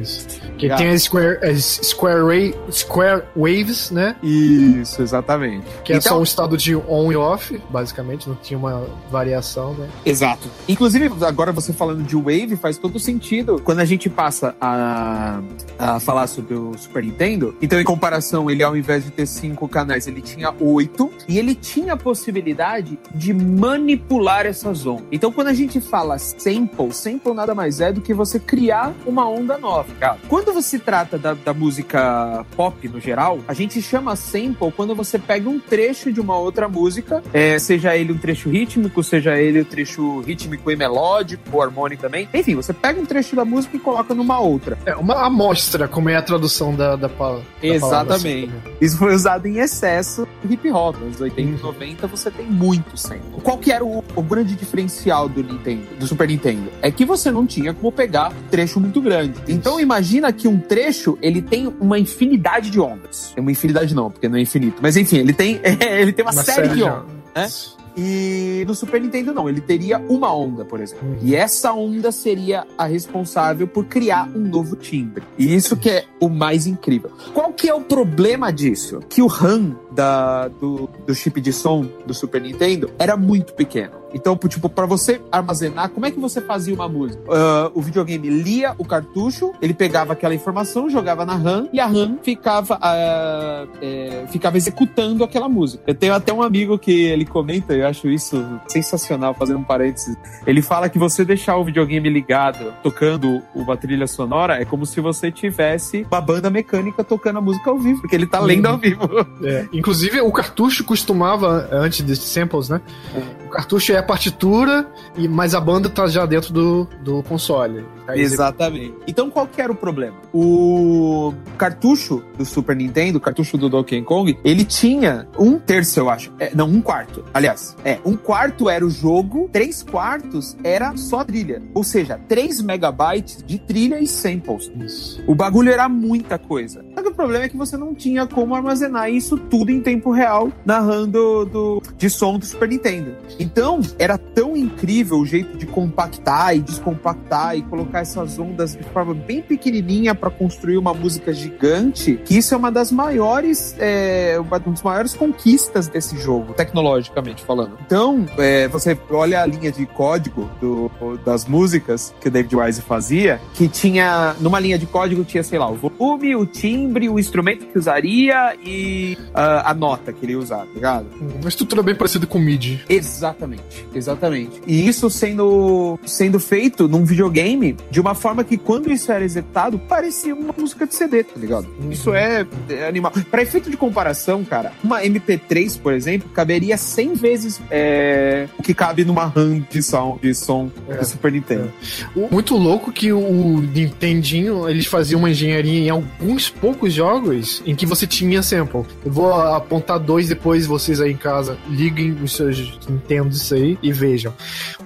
isso. 0.00 0.47
Que 0.58 0.68
tem 0.76 0.88
as 0.90 1.02
Square, 1.04 1.38
as 1.44 1.80
Square, 1.82 2.24
Ray, 2.26 2.54
Square 2.70 3.24
Waves, 3.36 3.90
né? 3.90 4.16
Isso, 4.22 5.00
exatamente. 5.02 5.64
Que 5.84 5.92
então, 5.92 5.96
é 5.96 6.00
só 6.00 6.08
então- 6.10 6.20
um 6.20 6.22
estado 6.22 6.56
de 6.56 6.74
on 6.76 7.12
e 7.12 7.16
off, 7.16 7.60
basicamente, 7.70 8.28
não 8.28 8.36
tinha 8.36 8.58
uma 8.58 8.86
variação, 9.10 9.74
né? 9.74 9.88
Exato. 10.04 10.48
Inclusive, 10.68 11.10
agora 11.24 11.52
você 11.52 11.72
falando 11.72 12.02
de 12.02 12.16
Wave, 12.16 12.56
faz 12.56 12.76
todo 12.78 12.98
sentido 12.98 13.60
quando 13.64 13.80
a 13.80 13.84
gente 13.84 14.08
passa 14.10 14.54
a, 14.60 15.40
a 15.78 16.00
falar 16.00 16.26
sobre 16.26 16.54
o 16.54 16.76
Super 16.76 17.04
Nintendo. 17.04 17.56
Então, 17.62 17.80
em 17.80 17.84
comparação, 17.84 18.50
ele 18.50 18.62
ao 18.62 18.76
invés 18.76 19.04
de 19.04 19.10
ter 19.10 19.26
cinco 19.26 19.68
canais, 19.68 20.06
ele 20.06 20.20
tinha 20.20 20.54
oito. 20.60 21.10
E 21.28 21.38
ele 21.38 21.54
tinha 21.54 21.94
a 21.94 21.96
possibilidade 21.96 22.98
de 23.14 23.32
manipular 23.32 24.46
essa 24.46 24.72
zona. 24.74 25.02
Então, 25.12 25.30
quando 25.32 25.48
a 25.48 25.54
gente 25.54 25.80
fala 25.80 26.18
sample, 26.18 26.92
sample 26.92 27.32
nada 27.32 27.54
mais 27.54 27.80
é 27.80 27.92
do 27.92 28.00
que 28.00 28.12
você 28.12 28.38
criar 28.38 28.92
uma 29.06 29.28
onda 29.28 29.56
nova, 29.58 29.92
cara. 30.00 30.18
Quando 30.28 30.47
quando 30.48 30.62
se 30.62 30.78
trata 30.78 31.18
da, 31.18 31.34
da, 31.34 31.54
música 31.54 32.44
pop 32.56 32.88
no 32.88 33.00
geral, 33.00 33.40
a 33.46 33.54
gente 33.54 33.80
chama 33.82 34.16
sample 34.16 34.72
quando 34.72 34.94
você 34.94 35.18
pega 35.18 35.48
um 35.48 35.60
trecho 35.60 36.12
de 36.12 36.20
uma 36.20 36.36
outra 36.36 36.68
música, 36.68 37.22
é, 37.32 37.58
seja 37.58 37.96
ele 37.96 38.12
um 38.12 38.18
trecho 38.18 38.48
rítmico, 38.48 39.02
seja 39.04 39.36
ele 39.36 39.60
um 39.60 39.64
trecho 39.64 40.20
rítmico 40.20 40.70
e 40.70 40.76
melódico, 40.76 41.42
ou 41.52 41.62
harmônico 41.62 42.02
também. 42.02 42.28
Enfim, 42.32 42.54
você 42.54 42.72
pega 42.72 43.00
um 43.00 43.04
trecho 43.04 43.36
da 43.36 43.44
música 43.44 43.76
e 43.76 43.80
coloca 43.80 44.14
numa 44.14 44.40
outra. 44.40 44.78
É 44.86 44.96
uma 44.96 45.26
amostra, 45.26 45.86
como 45.86 46.08
é 46.08 46.16
a 46.16 46.22
tradução 46.22 46.74
da, 46.74 46.96
da, 46.96 47.08
da 47.08 47.40
Exatamente. 47.62 48.52
Isso 48.80 48.96
foi 48.96 49.14
usado 49.14 49.46
em 49.46 49.58
excesso 49.58 50.26
no 50.42 50.52
hip 50.52 50.70
hop. 50.70 50.96
Nos 50.96 51.20
80 51.20 51.40
e 51.40 51.62
90 51.62 52.06
você 52.06 52.30
tem 52.30 52.46
muito 52.46 52.96
sample. 52.96 53.40
Qual 53.42 53.58
que 53.58 53.70
era 53.70 53.84
o, 53.84 54.02
o 54.14 54.22
grande 54.22 54.54
diferencial 54.54 55.28
do 55.28 55.42
Nintendo, 55.42 55.82
do 55.98 56.06
Super 56.06 56.26
Nintendo? 56.26 56.70
É 56.80 56.90
que 56.90 57.04
você 57.04 57.30
não 57.30 57.46
tinha 57.46 57.74
como 57.74 57.92
pegar 57.92 58.32
trecho 58.50 58.80
muito 58.80 59.00
grande. 59.00 59.34
Então 59.46 59.78
imagina 59.78 60.32
que 60.38 60.48
um 60.48 60.58
trecho 60.58 61.18
ele 61.20 61.42
tem 61.42 61.66
uma 61.80 61.98
infinidade 61.98 62.70
de 62.70 62.80
ondas. 62.80 63.32
É 63.36 63.40
uma 63.40 63.50
infinidade 63.50 63.94
não, 63.94 64.10
porque 64.10 64.28
não 64.28 64.36
é 64.36 64.40
infinito. 64.40 64.78
Mas 64.80 64.96
enfim, 64.96 65.18
ele 65.18 65.32
tem, 65.32 65.60
ele 65.64 66.12
tem 66.12 66.24
uma, 66.24 66.32
uma 66.32 66.42
série, 66.42 66.68
série, 66.68 66.76
de 66.76 66.82
ondas. 66.84 67.06
Né? 67.34 67.78
E 68.00 68.64
no 68.64 68.76
Super 68.76 69.00
Nintendo 69.00 69.34
não, 69.34 69.48
ele 69.48 69.60
teria 69.60 69.98
uma 69.98 70.32
onda, 70.32 70.64
por 70.64 70.80
exemplo. 70.80 71.18
E 71.20 71.34
essa 71.34 71.72
onda 71.72 72.12
seria 72.12 72.64
a 72.78 72.86
responsável 72.86 73.66
por 73.66 73.86
criar 73.86 74.30
um 74.36 74.38
novo 74.38 74.76
timbre. 74.76 75.24
E 75.36 75.52
isso 75.52 75.76
que 75.76 75.90
é 75.90 76.04
o 76.20 76.28
mais 76.28 76.68
incrível. 76.68 77.10
Qual 77.34 77.52
que 77.52 77.68
é 77.68 77.74
o 77.74 77.80
problema 77.80 78.52
disso? 78.52 79.00
Que 79.08 79.20
o 79.20 79.26
RAM 79.26 79.76
da, 79.90 80.46
do, 80.46 80.88
do 81.04 81.12
chip 81.12 81.40
de 81.40 81.52
som 81.52 81.88
do 82.06 82.14
Super 82.14 82.40
Nintendo 82.40 82.88
era 83.00 83.16
muito 83.16 83.52
pequeno. 83.54 83.97
Então, 84.12 84.36
tipo, 84.36 84.68
para 84.68 84.86
você 84.86 85.20
armazenar, 85.30 85.90
como 85.90 86.06
é 86.06 86.10
que 86.10 86.18
você 86.18 86.40
fazia 86.40 86.74
uma 86.74 86.88
música? 86.88 87.22
Uh, 87.24 87.70
o 87.74 87.82
videogame 87.82 88.28
lia 88.28 88.74
o 88.78 88.84
cartucho, 88.84 89.52
ele 89.60 89.74
pegava 89.74 90.12
aquela 90.12 90.34
informação, 90.34 90.88
jogava 90.88 91.24
na 91.24 91.34
RAM 91.34 91.68
e 91.72 91.80
a 91.80 91.86
RAM 91.86 92.18
ficava, 92.22 92.76
uh, 92.76 93.68
é, 93.82 94.24
ficava 94.30 94.56
executando 94.56 95.24
aquela 95.24 95.48
música. 95.48 95.82
Eu 95.86 95.94
tenho 95.94 96.14
até 96.14 96.32
um 96.32 96.42
amigo 96.42 96.78
que 96.78 96.92
ele 96.92 97.24
comenta, 97.24 97.74
eu 97.74 97.86
acho 97.86 98.08
isso 98.08 98.44
sensacional, 98.66 99.34
fazendo 99.34 99.58
um 99.58 99.64
parênteses. 99.64 100.16
Ele 100.46 100.62
fala 100.62 100.88
que 100.88 100.98
você 100.98 101.24
deixar 101.24 101.56
o 101.56 101.64
videogame 101.64 102.08
ligado, 102.08 102.72
tocando 102.82 103.42
uma 103.54 103.76
trilha 103.76 104.06
sonora, 104.06 104.60
é 104.60 104.64
como 104.64 104.86
se 104.86 105.00
você 105.00 105.30
tivesse 105.30 106.06
uma 106.10 106.20
banda 106.20 106.50
mecânica 106.50 107.04
tocando 107.04 107.38
a 107.38 107.40
música 107.40 107.70
ao 107.70 107.78
vivo, 107.78 108.00
porque 108.00 108.16
ele 108.16 108.26
tá 108.26 108.40
lendo 108.40 108.66
ao 108.66 108.78
vivo. 108.78 109.08
É. 109.42 109.66
Inclusive, 109.72 110.20
o 110.20 110.32
cartucho 110.32 110.84
costumava, 110.84 111.68
antes 111.70 112.00
desses 112.00 112.24
samples, 112.24 112.68
né? 112.68 112.80
É. 113.14 113.46
O 113.46 113.50
cartucho 113.50 113.92
é 113.92 113.97
a 113.98 114.02
partitura, 114.02 114.86
e 115.16 115.28
mas 115.28 115.54
a 115.54 115.60
banda 115.60 115.88
tá 115.88 116.06
já 116.06 116.24
dentro 116.26 116.52
do, 116.52 116.88
do 117.02 117.22
console. 117.22 117.84
Exatamente. 118.14 118.94
Então, 119.06 119.30
qual 119.30 119.46
que 119.46 119.60
era 119.60 119.72
o 119.72 119.74
problema? 119.74 120.16
O 120.32 121.32
cartucho 121.56 122.22
do 122.36 122.44
Super 122.44 122.76
Nintendo, 122.76 123.18
o 123.18 123.20
cartucho 123.20 123.56
do 123.56 123.68
Donkey 123.68 124.02
Kong, 124.02 124.38
ele 124.44 124.64
tinha 124.64 125.26
um 125.38 125.58
terço, 125.58 126.00
eu 126.00 126.10
acho. 126.10 126.32
É, 126.38 126.54
não, 126.54 126.68
um 126.68 126.80
quarto. 126.80 127.24
Aliás, 127.32 127.76
é, 127.84 127.98
um 128.04 128.16
quarto 128.16 128.68
era 128.68 128.84
o 128.84 128.90
jogo, 128.90 129.48
três 129.52 129.82
quartos 129.82 130.56
era 130.62 130.96
só 130.96 131.24
trilha. 131.24 131.62
Ou 131.74 131.84
seja, 131.84 132.18
3 132.28 132.60
megabytes 132.62 133.42
de 133.44 133.58
trilha 133.58 133.98
e 134.00 134.06
samples. 134.06 134.70
Isso. 134.78 135.22
O 135.26 135.34
bagulho 135.34 135.70
era 135.70 135.88
muita 135.88 136.38
coisa. 136.38 136.84
Só 136.94 137.02
que 137.02 137.08
o 137.08 137.14
problema 137.14 137.44
é 137.44 137.48
que 137.48 137.56
você 137.56 137.76
não 137.76 137.94
tinha 137.94 138.26
como 138.26 138.54
armazenar 138.54 139.10
isso 139.10 139.36
tudo 139.36 139.70
em 139.70 139.80
tempo 139.80 140.10
real 140.10 140.52
na 140.64 140.80
RAM 140.80 141.08
do, 141.08 141.44
do, 141.44 141.82
de 141.96 142.10
som 142.10 142.38
do 142.38 142.44
Super 142.44 142.68
Nintendo. 142.68 143.16
Então, 143.38 143.80
era 143.98 144.18
tão 144.18 144.56
incrível 144.56 145.18
o 145.18 145.26
jeito 145.26 145.56
de 145.56 145.66
compactar 145.66 146.56
e 146.56 146.60
descompactar 146.60 147.56
e 147.56 147.62
colocar 147.62 147.97
essas 148.00 148.38
ondas 148.38 148.76
de 148.76 148.82
forma 148.84 149.14
bem 149.14 149.42
pequenininha 149.42 150.14
para 150.14 150.30
construir 150.30 150.76
uma 150.76 150.94
música 150.94 151.32
gigante, 151.32 152.20
que 152.24 152.38
isso 152.38 152.54
é 152.54 152.56
uma 152.56 152.70
das 152.70 152.90
maiores, 152.92 153.74
é, 153.78 154.36
uma 154.40 154.58
das 154.58 154.82
maiores 154.82 155.14
conquistas 155.14 155.88
desse 155.88 156.16
jogo, 156.18 156.54
tecnologicamente 156.54 157.42
falando. 157.42 157.78
Então, 157.84 158.26
é, 158.38 158.68
você 158.68 158.98
olha 159.10 159.42
a 159.42 159.46
linha 159.46 159.72
de 159.72 159.86
código 159.86 160.50
do, 160.60 160.90
das 161.24 161.46
músicas 161.46 162.14
que 162.20 162.28
o 162.28 162.30
David 162.30 162.56
Wise 162.56 162.82
fazia, 162.82 163.40
que 163.54 163.68
tinha, 163.68 164.34
numa 164.40 164.60
linha 164.60 164.78
de 164.78 164.86
código 164.86 165.24
tinha, 165.24 165.42
sei 165.42 165.58
lá, 165.58 165.68
o 165.68 165.74
volume, 165.74 166.34
o 166.36 166.46
timbre, 166.46 167.08
o 167.08 167.18
instrumento 167.18 167.66
que 167.66 167.78
usaria 167.78 168.56
e 168.62 169.16
uh, 169.30 169.64
a 169.64 169.74
nota 169.74 170.12
que 170.12 170.24
ele 170.24 170.32
ia 170.32 170.38
usar, 170.38 170.66
tá 170.66 170.72
ligado? 170.74 171.06
Uma 171.40 171.48
estrutura 171.48 171.82
bem 171.82 171.94
parecida 171.94 172.26
com 172.26 172.38
MIDI. 172.38 172.84
Exatamente 172.88 173.38
Exatamente, 173.38 173.86
exatamente. 173.94 174.60
E 174.66 174.88
isso 174.88 175.08
sendo, 175.10 175.98
sendo 176.04 176.40
feito 176.40 176.88
num 176.88 177.04
videogame 177.04 177.76
de 177.90 178.00
uma 178.00 178.14
forma 178.14 178.44
que 178.44 178.56
quando 178.56 178.90
isso 178.90 179.10
era 179.10 179.24
executado, 179.24 179.78
parecia 179.78 180.34
uma 180.34 180.54
música 180.56 180.86
de 180.86 180.94
CD, 180.94 181.24
tá 181.24 181.38
ligado? 181.38 181.68
Uhum. 181.80 181.90
Isso 181.90 182.14
é, 182.14 182.46
é, 182.68 182.86
animal. 182.86 183.12
Para 183.30 183.42
efeito 183.42 183.70
de 183.70 183.76
comparação, 183.76 184.44
cara, 184.44 184.72
uma 184.82 185.02
MP3, 185.02 185.80
por 185.80 185.92
exemplo, 185.92 186.28
caberia 186.30 186.76
100 186.76 187.14
vezes 187.14 187.60
é, 187.70 188.48
o 188.58 188.62
que 188.62 188.74
cabe 188.74 189.04
numa 189.04 189.26
RAM 189.26 189.64
de 189.70 189.82
som, 189.82 190.18
de 190.20 190.34
som 190.34 190.70
é. 190.88 190.96
do 190.96 191.04
Super 191.04 191.32
Nintendo. 191.32 191.72
É. 192.16 192.28
Muito 192.30 192.56
louco 192.56 192.92
que 192.92 193.12
o 193.12 193.60
Nintendinho, 193.60 194.68
eles 194.68 194.86
faziam 194.86 195.18
uma 195.18 195.30
engenharia 195.30 195.80
em 195.80 195.90
alguns 195.90 196.48
poucos 196.50 196.92
jogos 196.92 197.62
em 197.66 197.74
que 197.74 197.86
você 197.86 198.06
tinha 198.06 198.42
sample. 198.42 198.84
Eu 199.04 199.12
vou 199.12 199.32
apontar 199.32 199.98
dois 199.98 200.28
depois, 200.28 200.66
vocês 200.66 201.00
aí 201.00 201.12
em 201.12 201.16
casa, 201.16 201.58
liguem 201.68 202.12
os 202.22 202.34
seus 202.34 202.78
Nintendo 202.88 203.28
isso 203.28 203.54
aí 203.54 203.78
e 203.82 203.92
vejam. 203.92 204.32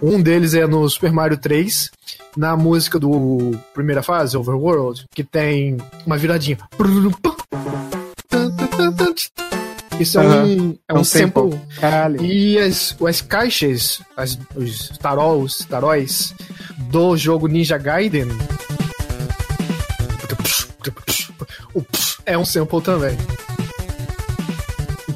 Um 0.01 0.21
deles 0.21 0.55
é 0.55 0.67
no 0.67 0.89
Super 0.89 1.13
Mario 1.13 1.37
3, 1.37 1.91
na 2.37 2.57
música 2.57 2.99
do 2.99 3.53
primeira 3.75 4.03
fase, 4.03 4.37
Overworld, 4.37 5.05
que 5.15 5.23
tem 5.25 5.77
uma 6.07 6.17
viradinha. 6.17 6.59
Isso 10.01 10.19
é 10.19 10.23
um, 10.23 10.79
é 10.89 10.95
um 10.95 11.05
sample. 11.05 11.61
Caralho. 11.79 12.25
E 12.25 12.59
as, 12.59 12.97
as 13.07 13.21
caixas, 13.21 14.01
as, 14.17 14.39
os 14.57 14.89
tarols, 14.99 15.65
taróis 15.69 16.35
do 16.91 17.17
jogo 17.17 17.47
Ninja 17.47 17.79
Gaiden. 17.79 18.29
O 21.75 21.85
é 22.25 22.37
um 22.37 22.45
sample 22.45 22.81
também. 22.81 23.17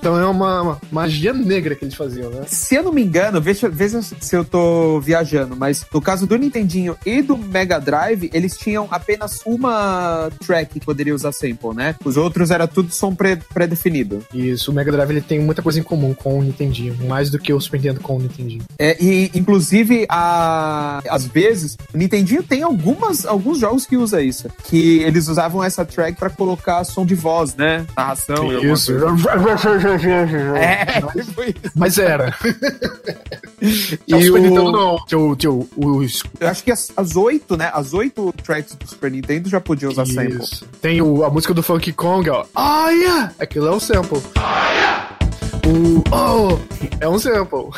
Então 0.06 0.20
é 0.20 0.24
uma, 0.24 0.62
uma 0.62 0.80
magia 0.92 1.32
negra 1.32 1.74
que 1.74 1.84
eles 1.84 1.96
faziam, 1.96 2.30
né? 2.30 2.44
Se 2.46 2.76
eu 2.76 2.84
não 2.84 2.92
me 2.92 3.02
engano, 3.02 3.40
veja, 3.40 3.68
veja 3.68 4.00
se 4.00 4.36
eu 4.36 4.44
tô 4.44 5.00
viajando, 5.00 5.56
mas 5.56 5.84
no 5.92 6.00
caso 6.00 6.28
do 6.28 6.36
Nintendinho 6.36 6.96
e 7.04 7.20
do 7.20 7.36
Mega 7.36 7.80
Drive, 7.80 8.30
eles 8.32 8.56
tinham 8.56 8.86
apenas 8.88 9.40
uma 9.44 10.30
track 10.46 10.74
que 10.78 10.86
poderia 10.86 11.12
usar 11.12 11.32
sample, 11.32 11.74
né? 11.74 11.96
Os 12.04 12.16
outros 12.16 12.52
era 12.52 12.68
tudo 12.68 12.92
som 12.94 13.12
pré- 13.16 13.40
pré-definido. 13.52 14.24
Isso, 14.32 14.70
o 14.70 14.74
Mega 14.74 14.92
Drive 14.92 15.10
ele 15.10 15.20
tem 15.20 15.40
muita 15.40 15.60
coisa 15.60 15.80
em 15.80 15.82
comum 15.82 16.14
com 16.14 16.38
o 16.38 16.42
Nintendinho, 16.42 16.96
mais 17.08 17.28
do 17.28 17.36
que 17.40 17.52
o 17.52 17.60
Super 17.60 17.78
Nintendo 17.78 17.98
com 17.98 18.16
o 18.16 18.20
Nintendinho. 18.20 18.62
É, 18.78 18.96
e, 19.02 19.32
inclusive, 19.34 20.06
a, 20.08 21.00
às 21.10 21.26
vezes, 21.26 21.76
o 21.92 21.98
Nintendinho 21.98 22.44
tem 22.44 22.62
algumas, 22.62 23.26
alguns 23.26 23.58
jogos 23.58 23.84
que 23.84 23.96
usa 23.96 24.22
isso. 24.22 24.48
Que 24.68 25.00
eles 25.00 25.26
usavam 25.26 25.64
essa 25.64 25.84
track 25.84 26.16
pra 26.16 26.30
colocar 26.30 26.84
som 26.84 27.04
de 27.04 27.16
voz, 27.16 27.56
né? 27.56 27.84
Narração. 27.96 28.52
e 28.52 28.70
Isso. 28.70 28.92
coisa. 28.92 29.95
É, 30.56 31.00
foi 31.34 31.48
isso. 31.62 31.72
Mas 31.74 31.98
era. 31.98 32.34
E 34.06 34.14
o 34.14 34.20
Super 34.20 34.38
o- 34.38 34.42
Nintendo 34.42 34.70
não. 34.72 34.96
Tio, 35.06 35.34
tio, 35.34 35.68
os 35.76 36.22
Eu 36.38 36.48
acho 36.48 36.62
que 36.62 36.70
as, 36.70 36.92
as 36.94 37.16
oito, 37.16 37.56
né? 37.56 37.70
As 37.72 37.94
oito 37.94 38.32
tracks 38.44 38.74
do 38.74 38.86
Super 38.86 39.10
Nintendo 39.10 39.48
já 39.48 39.58
podiam 39.60 39.90
usar 39.90 40.04
sample. 40.04 40.36
Isso. 40.36 40.66
Tem 40.82 41.00
o, 41.00 41.24
a 41.24 41.30
música 41.30 41.54
do 41.54 41.62
Funky 41.62 41.92
Kong, 41.92 42.28
ó. 42.28 42.44
Ah, 42.54 42.90
yeah! 42.90 43.32
Aquilo 43.38 43.68
é 43.68 43.70
um 43.72 43.80
sample. 43.80 44.20
O 45.66 46.02
Oh! 46.14 46.58
É 46.98 47.06
um 47.08 47.18
sample. 47.18 47.68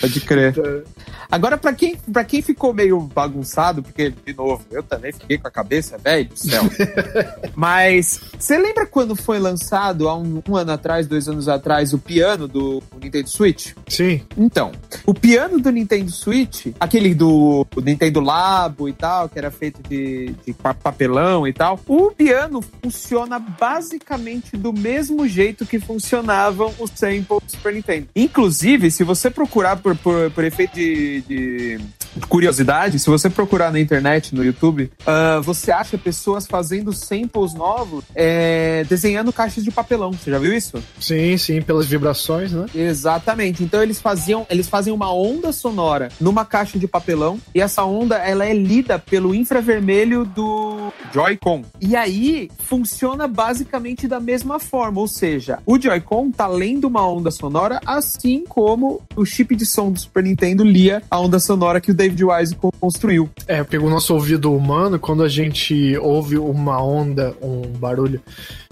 Pode 0.00 0.20
crer. 0.22 0.54
Agora, 1.30 1.58
pra 1.58 1.72
quem, 1.74 1.96
pra 2.10 2.24
quem 2.24 2.40
ficou 2.40 2.72
meio 2.72 2.98
bagunçado, 3.00 3.82
porque, 3.82 4.14
de 4.24 4.32
novo, 4.32 4.64
eu 4.70 4.82
também 4.82 5.12
fiquei 5.12 5.36
com 5.36 5.46
a 5.48 5.50
cabeça, 5.50 5.98
velho 5.98 6.28
do 6.28 6.36
céu. 6.38 6.62
Mas, 7.54 8.20
você 8.38 8.56
lembra 8.56 8.86
quando 8.86 9.14
foi 9.16 9.38
lançado, 9.38 10.08
há 10.08 10.16
um, 10.16 10.40
um 10.48 10.56
ano 10.56 10.72
atrás, 10.72 11.06
dois 11.06 11.28
anos 11.28 11.48
atrás, 11.48 11.92
o 11.92 11.98
piano 11.98 12.46
do 12.48 12.82
Nintendo 13.02 13.28
Switch? 13.28 13.72
Sim. 13.88 14.22
Então, 14.38 14.72
o 15.04 15.12
piano 15.12 15.58
do 15.60 15.70
Nintendo 15.70 16.10
Switch, 16.10 16.68
aquele 16.78 17.14
do 17.14 17.66
Nintendo 17.82 18.20
Labo 18.20 18.88
e 18.88 18.92
tal, 18.92 19.28
que 19.28 19.38
era 19.38 19.50
feito 19.50 19.82
de, 19.88 20.32
de 20.46 20.52
pa- 20.54 20.74
papelão 20.74 21.46
e 21.46 21.52
tal, 21.52 21.78
o 21.88 22.10
piano 22.12 22.62
funciona 22.62 23.38
basicamente 23.38 24.56
do 24.56 24.72
mesmo 24.72 25.26
jeito 25.28 25.66
que 25.66 25.80
funcionavam 25.80 26.72
os 26.78 26.90
samples 27.16 27.42
do 27.44 27.50
Super 27.50 27.74
Nintendo. 27.74 28.08
Inclusive, 28.14 28.90
se 28.90 29.04
você 29.04 29.30
procurar 29.30 29.76
por, 29.76 29.96
por, 29.96 30.30
por 30.30 30.44
efeito 30.44 30.74
de, 30.74 31.22
de 31.22 31.80
curiosidade, 32.28 32.98
se 32.98 33.08
você 33.08 33.28
procurar 33.28 33.72
na 33.72 33.80
internet, 33.80 34.34
no 34.34 34.44
YouTube, 34.44 34.90
ah, 35.06 35.40
você 35.42 35.70
acha 35.70 35.98
pessoas 35.98 36.46
fazendo 36.46 36.92
samples 36.92 37.54
novos 37.54 38.04
é, 38.14 38.84
desenhando 38.88 39.32
caixas 39.32 39.64
de 39.64 39.70
papelão. 39.70 40.12
Você 40.12 40.30
já 40.30 40.38
viu 40.38 40.54
isso? 40.54 40.82
Sim, 41.00 41.36
sim, 41.36 41.60
pelas 41.60 41.86
vibrações, 41.86 42.52
né? 42.52 42.66
Exatamente. 42.74 43.62
Então 43.62 43.82
eles 43.82 44.00
faziam, 44.00 44.46
eles 44.50 44.68
fazem 44.68 44.92
uma 44.92 45.12
onda 45.12 45.52
sonora 45.52 46.08
numa 46.20 46.44
caixa 46.44 46.78
de 46.78 46.86
papelão 46.86 47.38
e 47.54 47.60
essa 47.60 47.84
onda 47.84 48.16
ela 48.16 48.44
é 48.44 48.54
lida 48.54 48.98
pelo 48.98 49.34
infravermelho 49.34 50.24
do 50.24 50.92
Joy-Con. 51.12 51.64
E 51.80 51.94
aí 51.96 52.50
funciona 52.58 53.26
basicamente 53.26 54.08
da 54.08 54.20
mesma 54.20 54.58
forma, 54.58 55.00
ou 55.00 55.08
seja, 55.08 55.58
o 55.66 55.78
Joy-Con 55.78 56.30
tá 56.30 56.46
lendo 56.46 56.86
uma 56.86 57.05
onda 57.06 57.30
sonora 57.30 57.80
assim 57.86 58.44
como 58.48 59.00
o 59.14 59.24
chip 59.24 59.54
de 59.54 59.64
som 59.66 59.90
do 59.90 59.98
Super 59.98 60.22
Nintendo 60.22 60.64
lia 60.64 61.02
a 61.10 61.20
onda 61.20 61.38
sonora 61.38 61.80
que 61.80 61.90
o 61.90 61.94
David 61.94 62.24
Wise 62.24 62.54
co- 62.54 62.72
construiu. 62.80 63.28
É, 63.46 63.62
porque 63.62 63.78
o 63.78 63.88
nosso 63.90 64.14
ouvido 64.14 64.52
humano, 64.52 64.98
quando 64.98 65.22
a 65.22 65.28
gente 65.28 65.96
ouve 65.98 66.38
uma 66.38 66.82
onda, 66.82 67.34
um 67.40 67.62
barulho, 67.78 68.20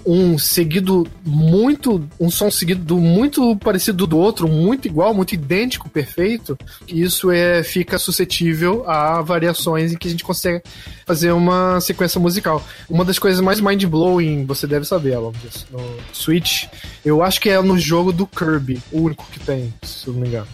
um 0.07 0.39
seguido 0.39 1.07
muito. 1.25 2.07
um 2.21 2.31
som 2.31 2.51
seguido 2.51 2.99
muito 2.99 3.57
parecido 3.57 4.07
do 4.07 4.19
outro, 4.19 4.49
muito 4.49 4.87
igual, 4.87 5.15
muito 5.15 5.35
idêntico, 5.35 5.89
perfeito, 5.89 6.57
isso 6.87 7.31
é, 7.31 7.63
fica 7.63 7.99
suscetível 7.99 8.89
a 8.89 9.23
variações 9.23 9.93
em 9.93 9.97
que 9.97 10.09
a 10.09 10.11
gente 10.11 10.25
consegue 10.25 10.63
fazer 11.07 11.33
uma 11.33 11.81
sequência 11.81 12.21
musical. 12.21 12.63
Uma 12.89 13.05
das 13.05 13.19
coisas 13.19 13.41
mais 13.41 13.61
mind-blowing, 13.61 14.45
você 14.45 14.67
deve 14.67 14.85
saber, 14.85 15.15
Alan, 15.15 15.33
no 15.71 15.81
Switch, 16.13 16.67
eu 17.05 17.23
acho 17.23 17.41
que 17.41 17.51
é 17.51 17.61
no 17.61 17.79
jogo 17.79 18.13
do 18.13 18.27
Kirby, 18.27 18.81
o 18.93 19.03
único 19.03 19.27
que 19.31 19.41
tem, 19.41 19.73
se 19.83 20.09
não 20.11 20.21
me 20.21 20.29
engano 20.29 20.49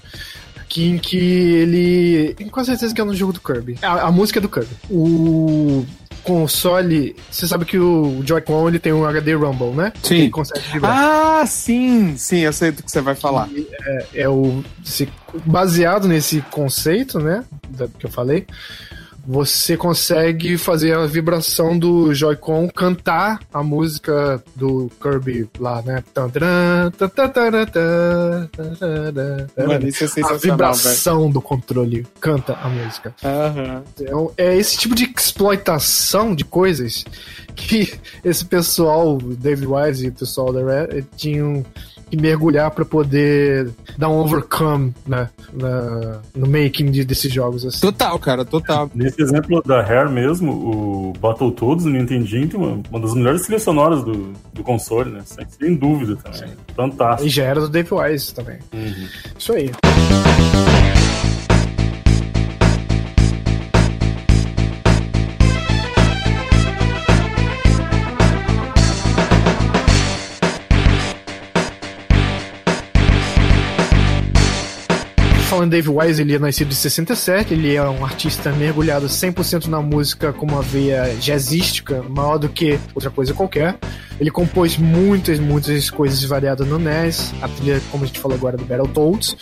que, 0.70 0.86
em 0.86 0.98
que 0.98 1.18
ele. 1.18 2.34
Tenho 2.34 2.48
quase 2.48 2.70
certeza 2.70 2.94
que 2.94 3.00
é 3.00 3.04
no 3.04 3.14
jogo 3.14 3.32
do 3.32 3.40
Kirby. 3.40 3.76
A, 3.82 4.06
a 4.06 4.12
música 4.12 4.38
é 4.38 4.40
do 4.42 4.48
Kirby. 4.48 4.70
O 4.88 5.84
console. 6.24 7.14
Você 7.30 7.46
sabe 7.46 7.64
que 7.64 7.78
o 7.78 8.22
Joy-Con 8.24 8.68
ele 8.68 8.78
tem 8.78 8.92
um 8.92 9.04
HD 9.04 9.34
Rumble, 9.34 9.70
né? 9.70 9.92
Sim. 10.02 10.30
Ah, 10.90 11.44
sim, 11.46 12.16
sim, 12.16 12.38
eu 12.40 12.52
sei 12.52 12.70
do 12.70 12.82
que 12.82 12.90
você 12.90 13.00
vai 13.00 13.14
falar. 13.14 13.48
É, 13.86 14.06
é 14.22 14.28
o. 14.28 14.62
se- 14.84 15.08
baseado 15.44 16.08
nesse 16.08 16.40
conceito, 16.50 17.18
né? 17.20 17.44
Que 17.98 18.06
eu 18.06 18.10
falei. 18.10 18.46
Você 19.32 19.76
consegue 19.76 20.58
fazer 20.58 20.92
a 20.92 21.06
vibração 21.06 21.78
do 21.78 22.12
Joy-Con 22.12 22.68
cantar 22.68 23.38
a 23.54 23.62
música 23.62 24.42
do 24.56 24.90
Kirby 25.00 25.48
lá, 25.56 25.80
né? 25.82 26.02
Mano, 29.56 29.86
isso 29.86 30.02
é 30.02 30.06
a 30.06 30.10
sensacional, 30.10 30.38
vibração 30.40 31.30
do 31.30 31.40
controle 31.40 32.04
canta 32.18 32.54
a 32.54 32.68
música. 32.68 33.14
Aham. 33.24 33.84
É 34.36 34.56
esse 34.56 34.76
tipo 34.76 34.96
de 34.96 35.04
exploitação 35.04 36.34
de 36.34 36.44
coisas 36.44 37.04
que 37.54 37.94
esse 38.24 38.44
pessoal, 38.44 39.16
David 39.16 39.68
Wise 39.68 40.06
e 40.06 40.08
o 40.08 40.12
pessoal 40.12 40.52
da 40.52 40.60
Red, 40.60 41.04
tinham 41.16 41.64
que 42.10 42.16
mergulhar 42.16 42.70
para 42.72 42.84
poder 42.84 43.70
dar 43.96 44.08
um 44.08 44.18
overcome 44.18 44.92
né, 45.06 45.28
na- 45.52 46.18
no 46.34 46.46
making 46.48 46.90
de- 46.90 47.04
desses 47.04 47.32
jogos. 47.32 47.64
Assim. 47.64 47.80
Total, 47.80 48.18
cara, 48.18 48.44
total. 48.44 48.90
Nesse 48.94 49.22
exemplo 49.22 49.62
da 49.64 49.80
Rare 49.82 50.10
mesmo, 50.10 50.52
o 50.52 51.12
Battletoads 51.20 51.84
no 51.84 51.92
Nintendinho 51.92 52.48
tem 52.48 52.58
uma, 52.60 52.80
uma 52.90 53.00
das 53.00 53.14
melhores 53.14 53.42
trilhas 53.42 53.62
sonoras 53.62 54.02
do, 54.04 54.32
do 54.52 54.62
console, 54.62 55.10
né? 55.10 55.20
Sem, 55.24 55.46
sem 55.48 55.74
dúvida 55.74 56.16
também. 56.16 56.50
E 56.68 56.72
Fantástico. 56.74 57.28
já 57.28 57.44
era 57.44 57.60
do 57.60 57.68
David 57.68 57.94
Wise 57.94 58.34
também. 58.34 58.58
Uhum. 58.72 59.06
Isso 59.38 59.52
aí. 59.52 59.70
Em 75.62 75.68
Dave 75.68 75.88
Wise, 75.88 76.22
ele 76.22 76.34
é 76.34 76.38
nascido 76.38 76.70
em 76.70 76.74
67, 76.74 77.52
ele 77.52 77.74
é 77.74 77.82
um 77.82 78.04
artista 78.04 78.50
mergulhado 78.52 79.06
100% 79.06 79.66
na 79.66 79.82
música 79.82 80.32
com 80.32 80.46
uma 80.46 80.62
veia 80.62 81.14
jazzística 81.20 82.02
maior 82.02 82.38
do 82.38 82.48
que 82.48 82.78
outra 82.94 83.10
coisa 83.10 83.34
qualquer. 83.34 83.76
Ele 84.18 84.30
compôs 84.30 84.76
muitas, 84.78 85.38
muitas 85.38 85.90
coisas 85.90 86.22
variadas 86.24 86.66
no 86.66 86.78
NES, 86.78 87.34
a 87.42 87.48
trilha, 87.48 87.80
como 87.90 88.04
a 88.04 88.06
gente 88.06 88.20
falou 88.20 88.36
agora, 88.36 88.56
do 88.56 88.64
Battletoads. 88.64 89.36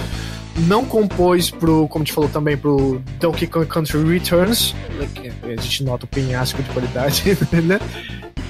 Não 0.66 0.84
compôs 0.84 1.50
pro, 1.50 1.86
como 1.88 2.02
a 2.02 2.04
gente 2.04 2.14
falou 2.14 2.28
também, 2.28 2.56
pro 2.56 3.00
Donkey 3.20 3.46
Kong 3.46 3.66
Country 3.66 4.02
Returns, 4.04 4.74
que 5.14 5.28
a 5.44 5.60
gente 5.60 5.84
nota 5.84 6.04
o 6.04 6.08
penhasco 6.08 6.60
de 6.62 6.70
qualidade, 6.70 7.22
né? 7.62 7.78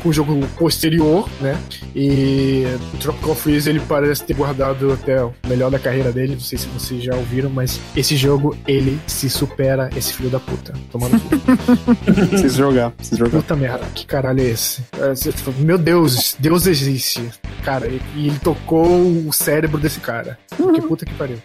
Com 0.03 0.11
o 0.11 0.13
jogo 0.13 0.47
posterior, 0.57 1.29
né? 1.41 1.59
E 1.95 2.65
o 2.95 2.97
Tropical 2.99 3.35
Freeze 3.35 3.69
ele 3.69 3.81
parece 3.81 4.25
ter 4.25 4.35
guardado 4.35 4.93
até 4.93 5.23
o 5.23 5.33
melhor 5.47 5.71
da 5.71 5.79
carreira 5.79 6.13
dele. 6.13 6.35
Não 6.35 6.41
sei 6.41 6.59
se 6.59 6.67
vocês 6.69 7.03
já 7.03 7.15
ouviram, 7.15 7.51
mas 7.51 7.81
esse 7.97 8.17
jogo 8.17 8.57
ele 8.67 8.99
se 9.07 9.29
supera 9.29 9.91
esse 9.97 10.15
filho 10.15 10.31
da 10.31 10.39
puta. 10.39 10.73
Tomando 10.91 11.19
Preciso 12.31 12.59
jogar, 12.59 12.91
preciso 12.93 13.19
jogar. 13.19 13.39
Puta 13.39 13.57
merda, 13.57 13.85
que 13.95 14.07
caralho 14.07 14.41
é 14.41 14.45
esse? 14.45 14.83
É, 14.95 15.15
fala, 15.33 15.57
Meu 15.59 15.79
Deus, 15.79 16.37
Deus 16.39 16.67
existe. 16.67 17.29
Cara, 17.65 17.89
e 17.89 18.29
ele 18.29 18.39
tocou 18.39 18.87
o 19.27 19.33
cérebro 19.33 19.79
desse 19.79 20.01
cara. 20.01 20.39
Que 20.57 20.81
puta 20.81 21.05
que 21.05 21.15
pariu. 21.15 21.39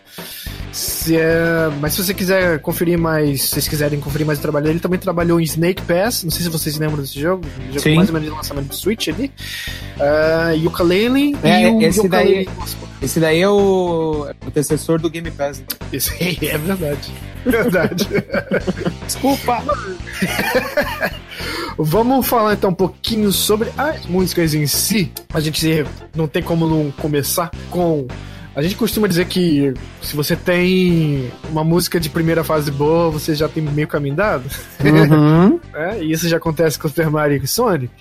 Se 0.72 1.16
é, 1.18 1.70
mas 1.80 1.93
se 1.93 2.04
você 2.04 2.14
quiser 2.16 2.60
conferir 2.60 2.97
mais, 2.97 3.43
se 3.43 3.47
vocês 3.49 3.68
quiserem 3.68 3.99
conferir 3.99 4.26
mais 4.26 4.39
o 4.39 4.41
trabalho 4.41 4.64
dele, 4.64 4.74
ele 4.76 4.80
também 4.82 4.99
trabalhou 4.99 5.39
em 5.39 5.43
Snake 5.43 5.84
Pass. 5.84 6.24
Não 6.24 6.32
sei 6.32 6.41
se 6.43 6.49
vocês 6.49 6.78
lembram 6.80 6.99
desse 7.01 7.20
jogo. 7.20 7.45
Um 7.70 7.74
jogo 7.74 7.95
mais 7.95 8.10
ou 8.10 8.14
menos 8.14 8.30
de 8.30 8.36
lançamento 8.36 8.68
do 8.70 8.76
Switch 8.76 9.08
ali. 9.10 9.32
Uh, 9.97 10.68
Ukulele 10.68 11.36
É, 11.43 11.70
e 11.70 11.72
o 11.72 11.82
esse 11.82 12.08
daí- 12.10 12.47
Esse 13.01 13.20
daí 13.20 13.41
é 13.41 13.49
o, 13.49 14.26
o 14.43 14.47
antecessor 14.47 14.99
do 14.99 15.10
Game 15.12 15.30
Pass. 15.30 15.60
né? 15.60 15.66
Isso 15.91 16.12
aí 16.20 16.39
é 16.41 16.58
verdade. 16.58 17.12
Verdade. 17.45 18.08
Desculpa! 19.06 19.62
Vamos 21.78 22.28
falar 22.28 22.54
então 22.54 22.70
um 22.70 22.74
pouquinho 22.76 23.32
sobre 23.32 23.70
as 23.78 24.06
músicas 24.06 24.54
em 24.54 24.66
si. 24.68 25.12
A 25.34 25.39
gente 25.39 25.86
não 26.16 26.28
tem 26.28 26.41
como 26.41 26.68
não 26.68 26.91
começar 26.91 27.51
com. 27.70 28.08
A 28.56 28.62
gente 28.62 28.76
costuma 28.76 29.08
dizer 29.08 29.26
que 29.26 29.74
se 30.01 30.16
você 30.16 30.36
tem 30.36 31.32
uma 31.49 31.64
música 31.64 31.99
de 31.99 32.10
primeira 32.10 32.43
fase 32.43 32.70
boa, 32.70 33.10
você 33.10 33.34
já 33.34 33.49
tem 33.49 33.64
meio 33.64 33.88
caminho 33.88 34.16
dado. 34.16 34.43
Uhum. 34.84 35.60
né? 35.74 35.99
E 36.04 36.12
isso 36.12 36.28
já 36.28 36.38
acontece 36.38 36.78
com 36.78 36.88
Super 36.88 37.10
Mario 37.10 37.41
e 37.43 37.47
Sonic. 37.47 37.91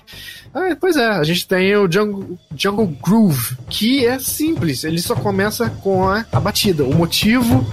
Ah, 0.55 0.77
pois 0.79 0.97
é, 0.97 1.07
a 1.07 1.25
gente 1.25 1.49
tem 1.49 1.75
o 1.77 1.91
Jungle, 1.91 2.39
Jungle 2.55 2.95
Groove, 3.03 3.57
que 3.71 4.05
é 4.05 4.19
simples, 4.19 4.85
ele 4.85 5.01
só 5.01 5.15
começa 5.15 5.71
com 5.71 6.07
a, 6.07 6.27
a 6.31 6.39
batida, 6.39 6.85
o 6.85 6.95
motivo, 6.95 7.67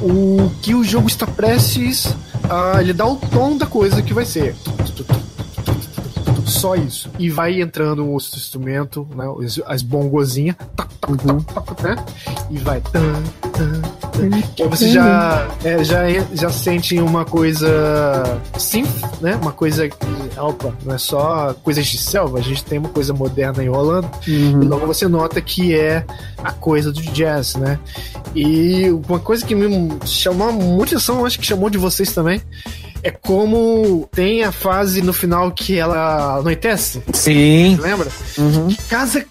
o 0.00 0.48
que 0.62 0.72
o 0.72 0.84
jogo 0.84 1.08
está 1.08 1.26
prestes 1.26 2.14
a. 2.48 2.80
Ele 2.80 2.92
dá 2.92 3.06
o 3.06 3.16
tom 3.16 3.56
da 3.56 3.66
coisa 3.66 4.02
que 4.02 4.14
vai 4.14 4.24
ser. 4.24 4.54
Só 6.52 6.76
isso. 6.76 7.10
E 7.18 7.30
vai 7.30 7.60
entrando 7.60 8.04
o 8.04 8.10
outro 8.10 8.36
instrumento, 8.36 9.08
né, 9.14 9.24
as, 9.44 9.60
as 9.66 9.82
bongozinhas, 9.82 10.56
tac, 10.76 10.92
né? 11.82 11.96
E 12.50 12.58
vai. 12.58 12.80
Tan, 12.80 13.22
tan, 13.52 13.82
tan. 14.10 14.40
Que 14.54 14.66
você 14.68 14.88
já, 14.90 15.48
é, 15.64 15.82
já, 15.82 16.02
já 16.32 16.50
sente 16.50 16.98
uma 17.00 17.24
coisa 17.24 18.22
synth, 18.58 19.20
né? 19.20 19.36
Uma 19.36 19.52
coisa. 19.52 19.88
Opa, 20.36 20.74
não 20.84 20.94
é 20.94 20.98
só 20.98 21.54
coisas 21.62 21.86
de 21.86 21.98
selva, 21.98 22.38
a 22.38 22.42
gente 22.42 22.64
tem 22.64 22.78
uma 22.78 22.88
coisa 22.88 23.12
moderna 23.12 23.62
aí 23.62 23.68
rolando. 23.68 24.08
E 24.26 24.52
logo 24.52 24.86
você 24.86 25.08
nota 25.08 25.40
que 25.40 25.74
é 25.74 26.04
a 26.38 26.52
coisa 26.52 26.92
do 26.92 27.00
jazz, 27.00 27.56
né? 27.56 27.78
E 28.34 28.90
uma 29.08 29.18
coisa 29.18 29.44
que 29.44 29.54
me 29.54 29.90
chamou 30.06 30.52
muita 30.52 30.94
atenção, 30.94 31.24
acho 31.24 31.38
que 31.38 31.46
chamou 31.46 31.68
de 31.68 31.78
vocês 31.78 32.12
também, 32.12 32.40
é 33.02 33.10
como 33.10 34.08
tem 34.12 34.44
a 34.44 34.52
fase 34.52 35.02
no 35.02 35.12
final 35.12 35.50
que 35.52 35.78
ela 35.78 36.38
anoitece, 36.38 37.02
Sim. 37.12 37.76
lembra? 37.80 38.08
Uhum. 38.38 38.68
Que 38.68 38.82
casa 38.84 39.24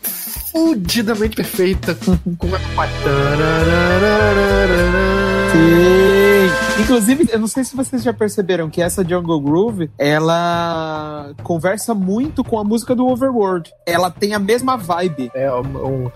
fudidamente 0.52 1.36
perfeita 1.36 1.98
com 2.38 2.56
a 2.56 2.60
Sim. 5.52 6.11
Inclusive, 6.80 7.30
eu 7.32 7.40
não 7.40 7.48
sei 7.48 7.64
se 7.64 7.76
vocês 7.76 8.02
já 8.04 8.14
perceberam 8.14 8.70
que 8.70 8.82
essa 8.82 9.04
Jungle 9.08 9.40
Groove, 9.40 9.90
ela 9.98 11.32
conversa 11.44 11.94
muito 11.94 12.44
com 12.44 12.58
a 12.60 12.64
música 12.64 12.96
do 12.96 13.06
Overworld. 13.08 13.72
Ela 13.86 14.10
tem 14.10 14.34
a 14.34 14.40
mesma 14.40 14.78
vibe. 14.78 15.32
É, 15.36 15.52
um, 15.54 15.60
um- 16.06 16.12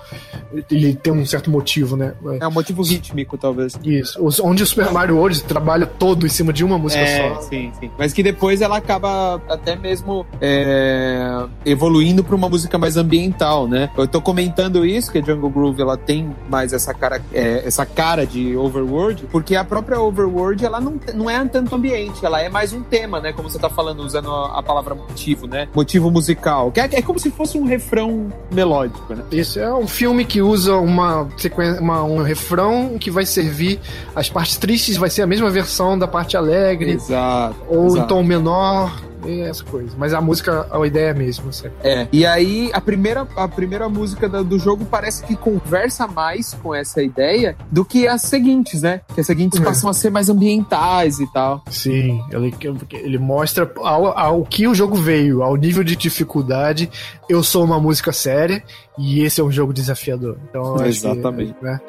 ele 0.71 0.95
tem 0.95 1.13
um 1.13 1.25
certo 1.25 1.49
motivo, 1.51 1.95
né? 1.95 2.13
É 2.39 2.47
um 2.47 2.51
motivo 2.51 2.81
rítmico, 2.83 3.37
talvez. 3.37 3.77
Isso. 3.83 4.17
Onde 4.43 4.63
o 4.63 4.65
Super 4.65 4.91
Mario 4.91 5.17
World 5.17 5.43
trabalha 5.43 5.85
todo 5.85 6.25
em 6.25 6.29
cima 6.29 6.51
de 6.51 6.63
uma 6.63 6.77
música 6.77 7.01
É, 7.03 7.35
só. 7.35 7.41
sim, 7.41 7.71
sim. 7.79 7.91
Mas 7.97 8.13
que 8.13 8.23
depois 8.23 8.61
ela 8.61 8.77
acaba 8.77 9.41
até 9.49 9.75
mesmo 9.75 10.25
é, 10.41 11.45
evoluindo 11.65 12.23
para 12.23 12.35
uma 12.35 12.49
música 12.49 12.77
mais 12.77 12.97
ambiental, 12.97 13.67
né? 13.67 13.89
Eu 13.97 14.07
tô 14.07 14.21
comentando 14.21 14.85
isso, 14.85 15.11
que 15.11 15.19
a 15.19 15.21
Jungle 15.21 15.49
Groove 15.49 15.81
ela 15.81 15.97
tem 15.97 16.33
mais 16.49 16.73
essa 16.73 16.93
cara, 16.93 17.21
é, 17.33 17.63
essa 17.65 17.85
cara 17.85 18.25
de 18.25 18.55
Overworld, 18.55 19.25
porque 19.31 19.55
a 19.55 19.63
própria 19.63 19.99
Overworld 19.99 20.44
ela 20.63 20.79
não, 20.79 20.99
não 21.13 21.29
é 21.29 21.43
tanto 21.45 21.75
ambiente, 21.75 22.25
ela 22.25 22.41
é 22.41 22.49
mais 22.49 22.73
um 22.73 22.81
tema, 22.81 23.19
né? 23.19 23.33
Como 23.33 23.49
você 23.49 23.59
tá 23.59 23.69
falando, 23.69 24.01
usando 24.01 24.31
a, 24.31 24.59
a 24.59 24.63
palavra 24.63 24.95
motivo, 24.95 25.47
né? 25.47 25.67
Motivo 25.73 26.11
musical. 26.11 26.71
Que 26.71 26.79
é, 26.79 26.89
é 26.93 27.01
como 27.01 27.19
se 27.19 27.31
fosse 27.31 27.57
um 27.57 27.65
refrão 27.65 28.31
melódico, 28.51 29.13
né? 29.13 29.23
Isso 29.31 29.59
é 29.59 29.73
um 29.73 29.87
filme 29.87 30.25
que 30.25 30.41
usa 30.41 30.75
uma 30.75 31.27
sequência, 31.37 31.81
uma, 31.81 32.03
um 32.03 32.21
refrão 32.21 32.97
que 32.99 33.09
vai 33.09 33.25
servir 33.25 33.79
as 34.15 34.29
partes 34.29 34.57
tristes, 34.57 34.97
vai 34.97 35.09
ser 35.09 35.21
a 35.21 35.27
mesma 35.27 35.49
versão 35.49 35.97
da 35.97 36.07
parte 36.07 36.37
alegre, 36.37 36.91
Exato. 36.91 37.55
ou 37.69 37.87
exato. 37.87 38.03
em 38.03 38.07
tom 38.07 38.23
menor, 38.23 39.01
e 39.27 39.41
essa 39.41 39.63
coisa. 39.63 39.95
Mas 39.97 40.13
a 40.13 40.21
música, 40.21 40.67
a 40.71 40.85
ideia 40.85 41.07
é 41.07 41.11
a 41.11 41.13
mesma, 41.13 41.51
sabe? 41.51 41.73
É. 41.83 42.07
E 42.11 42.25
aí, 42.25 42.69
a 42.73 42.81
primeira, 42.81 43.27
a 43.35 43.47
primeira 43.47 43.87
música 43.89 44.27
do, 44.29 44.43
do 44.43 44.59
jogo 44.59 44.85
parece 44.85 45.23
que 45.25 45.35
conversa 45.35 46.07
mais 46.07 46.53
com 46.53 46.73
essa 46.73 47.01
ideia 47.01 47.55
do 47.71 47.83
que 47.85 48.07
as 48.07 48.21
seguintes, 48.23 48.81
né? 48.81 49.01
Que 49.13 49.21
as 49.21 49.27
seguintes 49.27 49.59
É. 49.59 49.63
passam 49.63 49.89
a 49.89 49.93
ser 49.93 50.09
mais 50.09 50.29
ambientais 50.29 51.19
e 51.19 51.27
tal. 51.33 51.63
Sim, 51.69 52.21
ele, 52.31 52.53
ele 52.93 53.17
mostra 53.17 53.71
ao, 53.77 54.17
ao 54.17 54.43
que 54.45 54.67
o 54.67 54.73
jogo 54.75 54.95
veio, 54.95 55.41
ao 55.43 55.55
nível 55.55 55.83
de 55.83 55.95
dificuldade. 55.95 56.89
Eu 57.27 57.43
sou 57.43 57.63
uma 57.63 57.79
música 57.79 58.11
séria 58.11 58.63
e 58.97 59.21
esse 59.21 59.41
é 59.41 59.43
um 59.43 59.51
jogo 59.51 59.73
desafiador. 59.73 60.37
Então, 60.49 60.75
acho 60.75 60.83
que, 60.83 60.89
Exatamente. 60.89 61.55
né? 61.61 61.81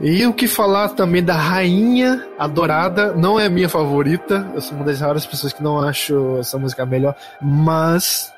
E 0.00 0.26
o 0.26 0.34
que 0.34 0.48
falar 0.48 0.90
também 0.90 1.22
da 1.22 1.34
Rainha 1.34 2.26
Adorada, 2.38 3.12
não 3.14 3.38
é 3.38 3.46
a 3.46 3.50
minha 3.50 3.68
favorita. 3.68 4.46
Eu 4.54 4.60
sou 4.60 4.76
uma 4.76 4.84
das 4.84 5.00
raras 5.00 5.24
pessoas 5.24 5.52
que 5.52 5.62
não 5.62 5.80
acho 5.80 6.38
essa 6.38 6.58
música 6.58 6.84
melhor, 6.84 7.14
mas 7.40 8.32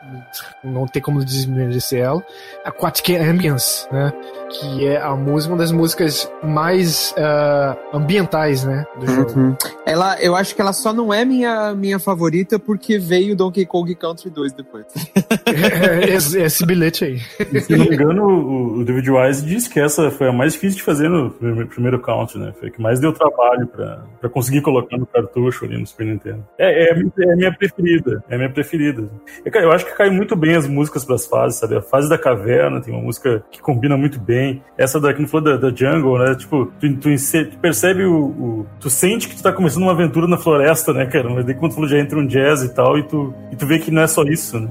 não 0.63 0.87
tem 0.87 1.01
como 1.01 1.25
desmerecer 1.25 2.01
ela. 2.01 2.23
Aquatic 2.65 3.11
Ambience, 3.11 3.87
né? 3.91 4.13
Que 4.61 4.87
é 4.87 5.01
a 5.01 5.15
música, 5.17 5.53
uma 5.53 5.59
das 5.59 5.73
músicas 5.73 6.31
mais 6.43 7.15
ah, 7.17 7.77
ambientais, 7.93 8.65
né? 8.65 8.85
Do 8.99 9.07
jogo. 9.07 9.33
Uhum. 9.39 9.57
Ela, 9.87 10.21
eu 10.21 10.37
acho 10.37 10.55
que 10.55 10.61
ela 10.61 10.73
só 10.73 10.93
não 10.93 11.13
é 11.13 11.25
minha, 11.25 11.75
minha 11.75 11.99
favorita 11.99 12.59
porque 12.59 12.99
veio 12.99 13.35
Donkey 13.35 13.65
Kong 13.67 13.95
Country 13.95 14.31
2 14.31 14.53
depois. 14.53 14.87
É, 15.53 16.09
esse, 16.15 16.41
esse 16.41 16.65
bilhete 16.65 17.05
aí. 17.05 17.21
E, 17.53 17.61
se 17.61 17.77
não 17.77 17.85
me 17.85 17.95
engano, 17.95 18.23
o, 18.25 18.79
o 18.79 18.85
David 18.85 19.11
Wise 19.11 19.45
disse 19.45 19.69
que 19.69 19.79
essa 19.79 20.11
foi 20.11 20.29
a 20.29 20.33
mais 20.33 20.53
difícil 20.55 20.79
de 20.79 20.83
fazer 20.83 21.09
no 21.09 21.31
primeiro, 21.31 21.69
primeiro 21.69 22.01
count, 22.01 22.39
né? 22.39 22.53
Foi 22.59 22.69
a 22.69 22.71
que 22.71 22.81
mais 22.81 22.99
deu 23.01 23.13
trabalho 23.13 23.67
pra, 23.67 24.05
pra 24.21 24.31
conseguir 24.31 24.63
colocar 24.63 24.97
no 24.97 25.05
cartucho 25.07 25.65
ali 25.65 25.77
no 25.79 25.87
Super 25.87 26.07
Nintendo. 26.07 26.45
É, 26.59 26.89
é, 26.89 26.93
a 26.93 26.95
minha- 26.97 27.13
é 27.19 27.33
a 27.33 27.37
minha 27.37 27.53
preferida. 27.53 28.25
É 28.29 28.35
a 28.35 28.39
minha 28.39 28.51
preferida. 28.51 29.09
Eu, 29.45 29.61
eu 29.63 29.73
acho 29.73 29.85
que 29.85 29.95
cai 29.97 30.11
muito 30.11 30.35
bem 30.37 30.57
as 30.57 30.67
músicas 30.67 31.05
pras 31.05 31.27
fases, 31.27 31.59
sabe? 31.59 31.77
A 31.77 31.83
fase 31.83 32.09
da 32.09 32.17
caverna 32.19 32.81
tem 32.81 32.93
uma 32.95 33.03
música 33.03 33.45
que 33.51 33.61
combina 33.61 33.97
muito 33.97 34.19
bem. 34.21 34.42
Essa 34.79 35.01
daqui 35.01 35.21
não 35.21 35.29
falou 35.29 35.45
da, 35.47 35.57
da 35.71 35.75
Jungle, 35.75 36.19
né? 36.19 36.35
Tipo, 36.35 36.67
tu, 36.81 36.97
tu 36.97 37.09
tu 37.51 37.59
percebe 37.59 38.05
o, 38.05 38.15
o- 38.15 38.67
Tu 38.81 38.91
sente 38.91 39.29
que 39.29 39.37
tu 39.37 39.43
tá 39.43 39.53
começando 39.53 39.83
uma 39.85 39.93
aventura 39.93 40.27
na 40.27 40.37
floresta, 40.37 40.93
né, 40.93 41.07
cara? 41.07 41.29
Mas 41.31 41.45
daí 41.45 41.55
quando 41.55 41.73
tu 41.73 41.75
falou 41.77 41.89
já 41.89 41.99
entra 41.99 42.19
um 42.19 42.27
jazz 42.27 42.63
e 42.63 42.69
tal, 42.75 42.99
e 42.99 43.03
tu, 43.05 43.33
e 43.51 43.57
tu 43.57 43.67
vê 43.67 43.79
que 43.79 43.91
não 43.91 44.03
é 44.03 44.07
só 44.07 44.23
isso, 44.25 44.59
né? 44.59 44.69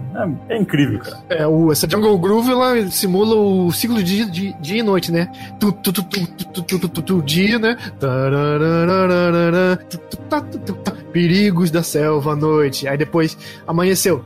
É, 0.50 0.56
é 0.56 0.58
incrível, 0.58 1.00
cara. 1.00 1.18
É, 1.30 1.48
o, 1.48 1.72
essa 1.72 1.90
Jungle 1.90 2.18
Groove 2.20 2.52
ela 2.52 2.90
simula 2.90 3.36
o 3.36 3.72
ciclo 3.72 4.02
de 4.04 4.30
de 4.30 4.54
dia 4.62 4.80
e 4.80 4.84
noite, 4.84 5.12
né? 5.12 5.32
Tu, 5.60 5.72
tu, 5.72 5.92
tu, 5.94 6.04
tu, 6.04 6.28
tu, 6.54 6.62
tu, 6.78 6.90
tu, 6.90 7.02
tu, 7.02 7.22
dia, 7.22 7.58
né? 7.60 7.78
Tá, 10.30 10.42
tá. 10.84 10.92
Perigos 11.12 11.70
da 11.72 11.84
selva 11.84 12.32
à 12.34 12.36
noite. 12.36 12.88
Aí 12.88 12.98
depois 12.98 13.38
amanheceu. 13.68 14.24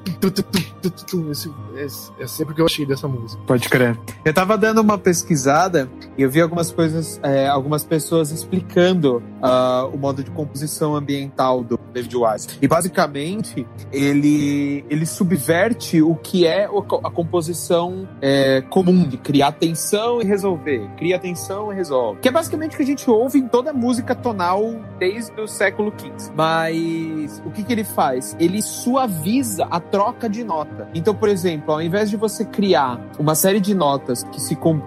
É 2.19 2.27
sempre 2.27 2.53
que 2.53 2.61
eu 2.61 2.65
achei 2.65 2.85
dessa 2.85 3.07
música. 3.07 3.41
Pode 3.47 3.67
crer. 3.69 3.97
Eu 4.23 4.33
tava 4.33 4.57
dando 4.57 4.81
uma 4.81 4.97
pesquisada 5.35 5.89
e 6.17 6.21
eu 6.21 6.29
vi 6.29 6.39
algumas 6.39 6.71
coisas, 6.71 7.19
é, 7.21 7.47
algumas 7.47 7.83
pessoas 7.83 8.31
explicando 8.31 9.21
ah, 9.41 9.87
o 9.93 9.97
modo 9.97 10.23
de 10.23 10.31
composição 10.31 10.95
ambiental 10.95 11.61
do 11.61 11.77
David 11.93 12.15
Wise. 12.15 12.47
E 12.61 12.67
basicamente 12.67 13.67
ele, 13.91 14.85
ele 14.89 15.05
subverte 15.05 16.01
o 16.01 16.15
que 16.15 16.47
é 16.47 16.65
a 16.65 17.11
composição 17.11 18.07
é, 18.21 18.61
comum 18.61 19.07
de 19.07 19.17
criar 19.17 19.51
tensão 19.51 20.21
e 20.21 20.25
resolver. 20.25 20.89
Cria 20.97 21.19
tensão 21.19 21.71
e 21.71 21.75
resolve. 21.75 22.21
Que 22.21 22.29
é 22.29 22.31
basicamente 22.31 22.73
o 22.73 22.77
que 22.77 22.83
a 22.83 22.85
gente 22.85 23.09
ouve 23.09 23.39
em 23.39 23.47
toda 23.47 23.73
música 23.73 24.15
tonal 24.15 24.63
desde 24.97 25.39
o 25.41 25.47
século 25.47 25.91
XV. 25.97 26.31
Mas 26.33 27.41
o 27.45 27.51
que, 27.51 27.63
que 27.63 27.73
ele 27.73 27.83
faz? 27.83 28.37
Ele 28.39 28.61
suaviza 28.61 29.65
a 29.69 29.79
troca 29.81 30.29
de 30.29 30.43
nota. 30.45 30.87
Então, 30.93 31.13
por 31.13 31.27
exemplo, 31.27 31.73
ao 31.73 31.81
invés 31.81 32.09
de 32.09 32.15
você 32.15 32.45
criar 32.45 33.01
uma 33.19 33.35
série 33.35 33.59
de 33.59 33.75
notas 33.75 34.23
que, 34.23 34.39
se 34.39 34.55
com- 34.55 34.79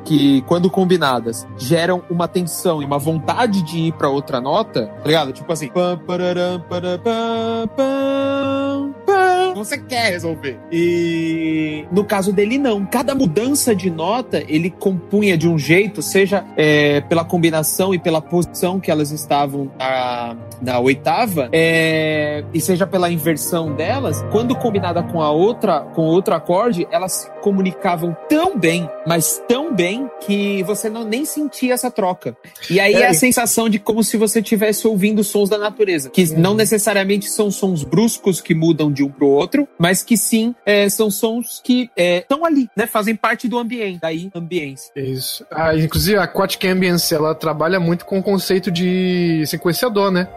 quando 0.43 0.71
combinadas, 0.71 1.47
geram 1.57 2.03
uma 2.11 2.29
tensão 2.29 2.83
e 2.83 2.85
uma 2.85 2.99
vontade 2.99 3.63
de 3.63 3.79
ir 3.79 3.93
pra 3.93 4.09
outra 4.09 4.41
nota, 4.41 4.87
tá 4.87 5.07
ligado? 5.07 5.33
Tipo 5.33 5.53
assim. 5.53 5.69
para. 7.77 9.38
Você 9.65 9.79
quer 9.79 10.11
resolver. 10.11 10.59
E 10.71 11.85
no 11.91 12.05
caso 12.05 12.33
dele, 12.33 12.59
não. 12.59 12.85
Cada 12.87 13.15
mudança 13.15 13.75
de 13.75 13.91
nota, 13.91 14.43
ele 14.49 14.71
compunha 14.71 15.37
de 15.37 15.49
um 15.49 15.59
jeito, 15.59 16.03
seja 16.03 16.45
é, 16.57 17.01
pela 17.03 17.25
combinação 17.25 17.95
e 17.95 17.99
pela 17.99 18.21
posição 18.21 18.81
que 18.81 18.91
elas 18.91 19.11
estavam 19.11 19.71
na, 19.79 20.37
na 20.61 20.79
oitava, 20.79 21.49
é, 21.53 22.45
e 22.53 22.61
seja 22.61 22.87
pela 22.87 23.11
inversão 23.11 23.75
delas, 23.75 24.25
quando 24.31 24.55
combinada 24.57 25.03
com 25.03 25.21
a 25.21 25.31
outra, 25.31 25.81
com 25.81 26.03
outro 26.03 26.35
acorde, 26.35 26.87
elas 26.91 27.31
comunicavam 27.43 28.17
tão 28.29 28.59
bem, 28.59 28.89
mas 29.07 29.43
tão 29.49 29.75
bem 29.75 30.11
que 30.21 30.63
você 30.65 30.89
não 30.89 31.05
nem 31.05 31.25
sentia 31.25 31.75
essa 31.75 31.91
troca. 31.91 32.37
E 32.69 32.81
aí 32.81 32.95
é, 32.95 33.07
a 33.07 33.15
sensação 33.15 33.69
de 33.69 33.79
como 33.79 34.03
se 34.03 34.17
você 34.17 34.41
estivesse 34.41 34.87
ouvindo 34.87 35.25
sons 35.25 35.49
da 35.49 35.59
natureza, 35.59 36.11
que 36.11 36.27
não 36.37 36.55
necessariamente 36.55 37.29
são 37.31 37.51
sons 37.51 37.85
bruscos 37.85 38.41
que 38.41 38.55
mudam 38.55 38.93
de 38.93 39.03
um 39.03 39.11
pro 39.11 39.29
outro, 39.29 39.48
mas 39.79 40.03
que 40.03 40.17
sim 40.17 40.55
é, 40.65 40.89
são 40.89 41.11
sons 41.11 41.61
que 41.63 41.91
estão 41.97 42.45
é, 42.45 42.49
ali, 42.49 42.71
né? 42.77 42.87
Fazem 42.87 43.15
parte 43.15 43.49
do 43.49 43.59
ambiente, 43.59 43.99
daí 44.01 44.31
ambiência. 44.35 44.93
Isso. 44.97 45.45
Ah, 45.51 45.75
inclusive 45.77 46.17
a 46.19 46.25
Aquatic 46.25 46.65
Ambience, 46.65 47.15
ela 47.15 47.35
trabalha 47.35 47.81
muito 47.81 48.05
com 48.05 48.19
o 48.19 48.23
conceito 48.23 48.71
de 48.71 49.45
sequenciador, 49.47 50.11
né? 50.11 50.29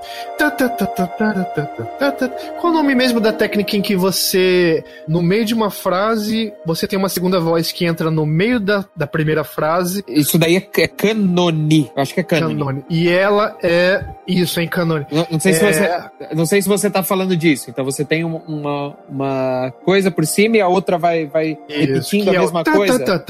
Qual 2.60 2.72
o 2.72 2.76
nome 2.76 2.96
mesmo 2.96 3.20
da 3.20 3.34
técnica 3.34 3.76
em 3.76 3.82
que 3.82 3.96
você, 3.96 4.84
no 5.08 5.22
meio 5.22 5.46
de 5.46 5.54
uma 5.54 5.70
frase, 5.70 6.54
você 6.66 6.88
tem 6.88 6.98
uma 6.98 7.10
segunda 7.10 7.40
voz 7.40 7.72
que 7.72 7.86
entra 7.86 8.10
no 8.10 8.26
meio 8.26 8.60
da, 8.60 8.86
da 8.96 9.08
primeira 9.08 9.44
frase? 9.44 10.04
Isso 10.08 10.38
daí 10.38 10.56
é, 10.58 10.82
é 10.82 10.88
canone. 10.88 11.92
Acho 11.96 12.14
que 12.14 12.20
é 12.20 12.24
canone. 12.24 12.58
canone. 12.58 12.86
E 12.90 13.10
ela 13.10 13.58
é 13.64 14.04
isso, 14.28 14.60
em 14.60 14.68
canone. 14.68 15.06
Não, 15.12 15.28
não 15.32 15.40
sei, 15.40 15.52
é... 15.52 15.56
se 15.56 15.66
você, 15.66 16.36
não 16.36 16.46
sei 16.46 16.62
se 16.62 16.68
você 16.68 16.90
tá 16.90 17.04
falando 17.04 17.36
disso. 17.36 17.70
Então 17.70 17.84
você 17.84 18.06
tem 18.06 18.24
uma, 18.24 18.40
uma 18.48 18.91
coisa 19.84 20.12
por 20.12 20.26
cima 20.26 20.58
e 20.58 20.62
a 20.62 20.68
outra 20.68 20.98
vai, 20.98 21.26
vai 21.26 21.58
repetindo 21.68 22.30
a 22.30 22.32
mesma 22.32 22.64
coisa. 22.64 23.24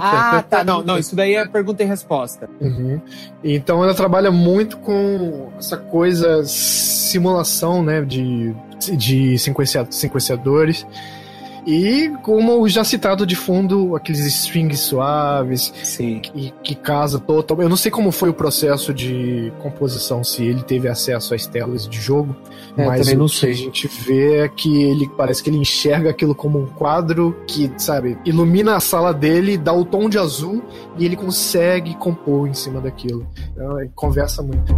Ah, 0.00 0.42
tá. 0.48 0.64
Não, 0.64 0.82
não, 0.82 0.98
isso 0.98 1.14
daí 1.14 1.34
é 1.34 1.46
pergunta 1.46 1.82
e 1.82 1.86
resposta. 1.86 2.48
Uhum. 2.60 3.00
Então 3.42 3.82
ela 3.82 3.94
trabalha 3.94 4.30
muito 4.30 4.78
com 4.78 5.50
essa 5.58 5.76
coisa 5.76 6.44
simulação, 6.44 7.82
né, 7.82 8.02
de, 8.02 8.54
de 8.96 9.36
sequenciadores. 9.38 10.86
E 11.66 12.12
como 12.22 12.68
já 12.68 12.84
citado 12.84 13.26
de 13.26 13.34
fundo, 13.34 13.96
aqueles 13.96 14.24
strings 14.24 14.80
suaves 14.80 15.72
Sim. 15.82 16.20
Que, 16.20 16.52
que 16.62 16.74
casa 16.76 17.18
total. 17.18 17.60
Eu 17.60 17.68
não 17.68 17.76
sei 17.76 17.90
como 17.90 18.12
foi 18.12 18.28
o 18.28 18.34
processo 18.34 18.94
de 18.94 19.52
composição, 19.60 20.22
se 20.22 20.44
ele 20.44 20.62
teve 20.62 20.88
acesso 20.88 21.34
às 21.34 21.46
telas 21.46 21.88
de 21.88 22.00
jogo, 22.00 22.36
é, 22.76 22.86
mas 22.86 23.08
o 23.08 23.26
que 23.26 23.46
a 23.46 23.52
gente 23.52 23.88
vê 23.88 24.40
é 24.40 24.48
que 24.48 24.82
ele 24.82 25.08
parece 25.16 25.42
que 25.42 25.50
ele 25.50 25.58
enxerga 25.58 26.10
aquilo 26.10 26.34
como 26.34 26.58
um 26.60 26.66
quadro 26.66 27.36
que, 27.46 27.72
sabe, 27.78 28.16
ilumina 28.24 28.76
a 28.76 28.80
sala 28.80 29.12
dele, 29.12 29.58
dá 29.58 29.72
o 29.72 29.84
tom 29.84 30.08
de 30.08 30.18
azul 30.18 30.62
e 30.96 31.04
ele 31.04 31.16
consegue 31.16 31.96
compor 31.96 32.46
em 32.46 32.54
cima 32.54 32.80
daquilo. 32.80 33.26
Então, 33.52 33.76
conversa 33.94 34.42
muito. 34.42 34.74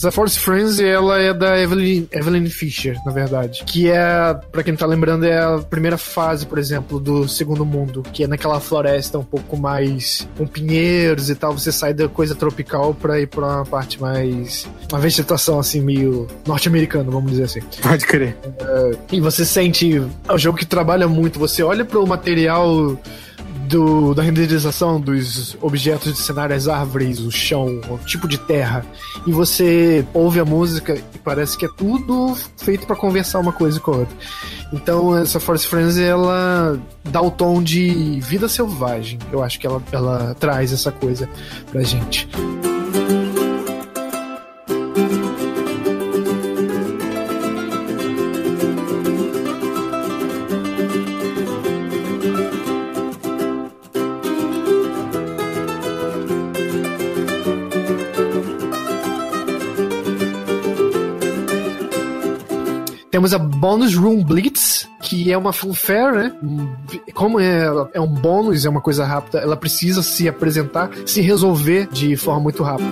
Essa 0.00 0.10
Force 0.10 0.38
Frenzy, 0.38 0.82
ela 0.82 1.18
é 1.18 1.34
da 1.34 1.60
Evelyn, 1.60 2.08
Evelyn 2.10 2.46
Fisher, 2.46 2.96
na 3.04 3.12
verdade. 3.12 3.62
Que 3.66 3.90
é, 3.90 4.32
para 4.50 4.62
quem 4.62 4.74
tá 4.74 4.86
lembrando, 4.86 5.26
é 5.26 5.38
a 5.38 5.58
primeira 5.58 5.98
fase, 5.98 6.46
por 6.46 6.58
exemplo, 6.58 6.98
do 6.98 7.28
Segundo 7.28 7.66
Mundo, 7.66 8.02
que 8.10 8.24
é 8.24 8.26
naquela 8.26 8.58
floresta 8.60 9.18
um 9.18 9.24
pouco 9.24 9.58
mais 9.58 10.26
com 10.38 10.46
pinheiros 10.46 11.28
e 11.28 11.34
tal. 11.34 11.52
Você 11.52 11.70
sai 11.70 11.92
da 11.92 12.08
coisa 12.08 12.34
tropical 12.34 12.94
pra 12.94 13.20
ir 13.20 13.26
pra 13.26 13.56
uma 13.56 13.66
parte 13.66 14.00
mais. 14.00 14.66
uma 14.90 14.98
vegetação 14.98 15.58
assim, 15.58 15.82
meio 15.82 16.26
norte-americana, 16.46 17.10
vamos 17.10 17.32
dizer 17.32 17.44
assim. 17.44 17.60
Pode 17.82 18.06
crer. 18.06 18.38
Uh, 18.42 18.98
e 19.12 19.20
você 19.20 19.44
sente. 19.44 20.02
É 20.26 20.32
um 20.32 20.38
jogo 20.38 20.56
que 20.56 20.64
trabalha 20.64 21.06
muito. 21.06 21.38
Você 21.38 21.62
olha 21.62 21.84
pro 21.84 22.06
material 22.06 22.98
do, 23.70 24.12
da 24.14 24.22
renderização 24.22 25.00
dos 25.00 25.56
objetos 25.62 26.12
de 26.12 26.18
cenário, 26.18 26.54
as 26.54 26.66
árvores, 26.66 27.20
o 27.20 27.30
chão, 27.30 27.80
o 27.88 27.98
tipo 27.98 28.26
de 28.26 28.36
terra, 28.36 28.84
e 29.26 29.32
você 29.32 30.04
ouve 30.12 30.40
a 30.40 30.44
música 30.44 30.96
e 30.96 31.18
parece 31.18 31.56
que 31.56 31.64
é 31.64 31.68
tudo 31.76 32.36
feito 32.56 32.86
para 32.86 32.96
conversar 32.96 33.38
uma 33.38 33.52
coisa 33.52 33.78
com 33.78 33.92
a 33.92 33.96
outra. 33.98 34.16
Então 34.72 35.16
essa 35.16 35.38
Force 35.38 35.66
Frenzy 35.66 36.02
ela 36.02 36.78
dá 37.04 37.22
o 37.22 37.30
tom 37.30 37.62
de 37.62 38.20
vida 38.20 38.48
selvagem. 38.48 39.18
Eu 39.30 39.42
acho 39.42 39.58
que 39.60 39.66
ela, 39.66 39.82
ela 39.92 40.34
traz 40.38 40.72
essa 40.72 40.90
coisa 40.90 41.28
pra 41.70 41.82
gente. 41.82 42.28
Temos 63.10 63.34
a 63.34 63.38
Bonus 63.38 63.96
Room 63.96 64.22
Blitz, 64.22 64.88
que 65.02 65.32
é 65.32 65.36
uma 65.36 65.52
fanfare, 65.52 66.14
né? 66.14 66.32
Como 67.12 67.40
é, 67.40 67.64
é 67.92 68.00
um 68.00 68.06
bônus, 68.06 68.64
é 68.64 68.68
uma 68.68 68.80
coisa 68.80 69.04
rápida, 69.04 69.38
ela 69.40 69.56
precisa 69.56 70.00
se 70.00 70.28
apresentar, 70.28 70.90
se 71.04 71.20
resolver 71.20 71.88
de 71.90 72.16
forma 72.16 72.40
muito 72.40 72.62
rápida. 72.62 72.88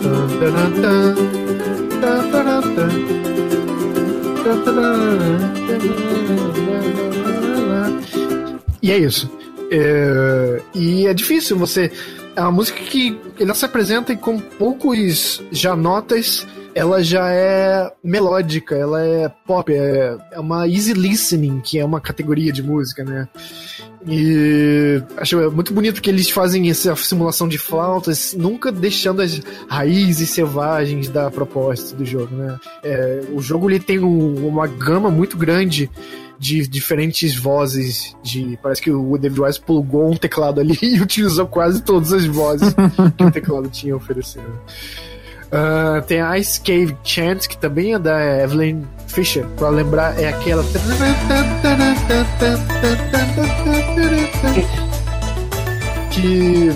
E 8.83 8.91
é 8.91 8.99
isso. 8.99 9.31
É, 9.71 10.63
e 10.75 11.07
é 11.07 11.15
difícil 11.15 11.57
você. 11.57 11.93
É 12.35 12.41
uma 12.41 12.51
música 12.51 12.81
que 12.81 13.17
ela 13.39 13.55
se 13.55 13.65
apresenta 13.65 14.13
e 14.13 14.17
com 14.17 14.41
poucos 14.41 15.43
já 15.53 15.77
notas 15.77 16.45
ela 16.75 17.03
já 17.03 17.31
é 17.31 17.91
melódica, 18.03 18.77
ela 18.77 19.03
é 19.05 19.29
pop, 19.29 19.73
é, 19.73 20.17
é 20.33 20.41
uma 20.41 20.67
easy 20.69 20.93
listening, 20.93 21.61
que 21.61 21.79
é 21.79 21.85
uma 21.85 22.01
categoria 22.01 22.53
de 22.53 22.63
música, 22.63 23.05
né? 23.05 23.29
E 24.07 25.03
acho 25.17 25.51
muito 25.51 25.73
bonito 25.75 26.01
que 26.01 26.09
eles 26.09 26.31
fazem 26.31 26.71
essa 26.71 26.95
simulação 26.97 27.49
de 27.49 27.59
flautas, 27.59 28.35
nunca 28.35 28.71
deixando 28.71 29.23
as 29.23 29.41
raízes 29.69 30.31
selvagens 30.31 31.09
da 31.09 31.31
proposta 31.31 31.97
do 31.97 32.05
jogo, 32.05 32.35
né? 32.35 32.59
É, 32.83 33.23
o 33.33 33.41
jogo 33.41 33.69
ele 33.69 33.81
tem 33.81 33.99
um, 33.99 34.47
uma 34.47 34.67
gama 34.67 35.11
muito 35.11 35.37
grande 35.37 35.91
de 36.39 36.67
diferentes 36.69 37.35
vozes 37.35 38.17
de 38.23 38.57
parece 38.63 38.81
que 38.81 38.93
o 38.93 39.19
David 39.19 39.41
Wise 39.41 39.61
plugou 39.61 40.09
um 40.09 40.17
teclado 40.17 40.61
ali 40.61 40.79
e 40.81 41.01
utilizou 41.01 41.47
quase 41.47 41.83
todas 41.83 42.13
as 42.13 42.25
vozes 42.25 42.73
que 43.17 43.25
o 43.25 43.31
teclado 43.31 43.69
tinha 43.69 43.97
oferecido. 43.97 44.47
Uh, 45.51 46.03
tem 46.07 46.21
a 46.21 46.37
Ice 46.39 46.61
Cave 46.61 46.95
Chant, 47.03 47.49
que 47.49 47.57
também 47.57 47.95
é 47.95 47.99
da 47.99 48.43
Evelyn 48.43 48.83
Fisher. 49.07 49.47
Pra 49.57 49.71
lembrar, 49.71 50.19
é 50.21 50.29
aquela. 50.29 50.63
Que. 56.11 56.71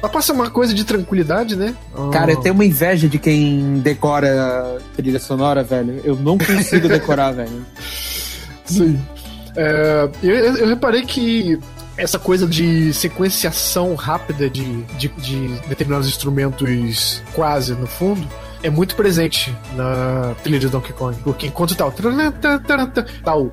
Ela 0.00 0.08
passa 0.08 0.32
uma 0.32 0.50
coisa 0.50 0.74
de 0.74 0.84
tranquilidade, 0.84 1.54
né? 1.54 1.74
Cara, 2.12 2.32
eu 2.32 2.40
tenho 2.40 2.54
uma 2.54 2.64
inveja 2.64 3.08
de 3.08 3.18
quem 3.18 3.78
decora 3.78 4.78
trilha 4.96 5.20
sonora, 5.20 5.62
velho. 5.62 6.00
Eu 6.02 6.16
não 6.16 6.36
consigo 6.38 6.88
decorar, 6.88 7.30
velho. 7.34 7.64
Sim. 8.64 8.98
É, 9.54 10.08
eu, 10.22 10.34
eu 10.34 10.66
reparei 10.66 11.02
que 11.02 11.60
essa 11.96 12.18
coisa 12.18 12.46
de 12.46 12.92
sequenciação 12.92 13.94
rápida 13.94 14.48
de, 14.48 14.82
de, 14.98 15.08
de 15.08 15.48
determinados 15.68 16.08
instrumentos 16.08 17.22
quase 17.34 17.74
no 17.74 17.86
fundo 17.86 18.26
é 18.62 18.70
muito 18.70 18.94
presente 18.94 19.54
na 19.74 20.34
trilha 20.42 20.58
de 20.58 20.68
Donkey 20.68 20.92
Kong. 20.92 21.18
Porque 21.22 21.48
enquanto 21.48 21.74
tá. 21.74 21.90
Tá 23.24 23.34
o. 23.34 23.52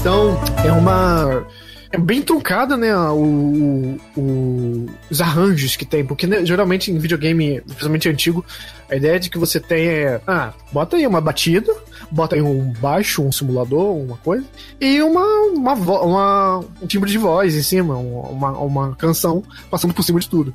Então, 0.00 0.40
é 0.64 0.72
uma. 0.72 1.46
É 1.90 1.98
bem 1.98 2.22
truncada, 2.22 2.76
né? 2.76 2.96
O, 2.96 3.98
o, 4.16 4.86
os 5.10 5.20
arranjos 5.20 5.76
que 5.76 5.84
tem. 5.84 6.04
Porque 6.04 6.26
né, 6.26 6.44
geralmente 6.44 6.90
em 6.90 6.98
videogame, 6.98 7.60
principalmente 7.60 8.08
antigo, 8.08 8.44
a 8.90 8.96
ideia 8.96 9.18
de 9.20 9.30
que 9.30 9.38
você 9.38 9.60
tem 9.60 9.86
é. 9.86 10.20
Ah, 10.26 10.52
bota 10.72 10.96
aí 10.96 11.06
uma 11.06 11.20
batida 11.20 11.72
bota 12.10 12.36
aí 12.36 12.42
um 12.42 12.72
baixo, 12.72 13.22
um 13.22 13.32
simulador, 13.32 13.96
uma 13.96 14.16
coisa, 14.18 14.44
e 14.80 15.02
uma, 15.02 15.24
uma, 15.24 15.74
uma 15.74 16.64
um 16.80 16.86
timbre 16.86 17.10
de 17.10 17.18
voz 17.18 17.54
em 17.54 17.62
cima, 17.62 17.96
uma, 17.96 18.52
uma 18.52 18.96
canção 18.96 19.42
passando 19.70 19.94
por 19.94 20.02
cima 20.02 20.20
de 20.20 20.28
tudo. 20.28 20.54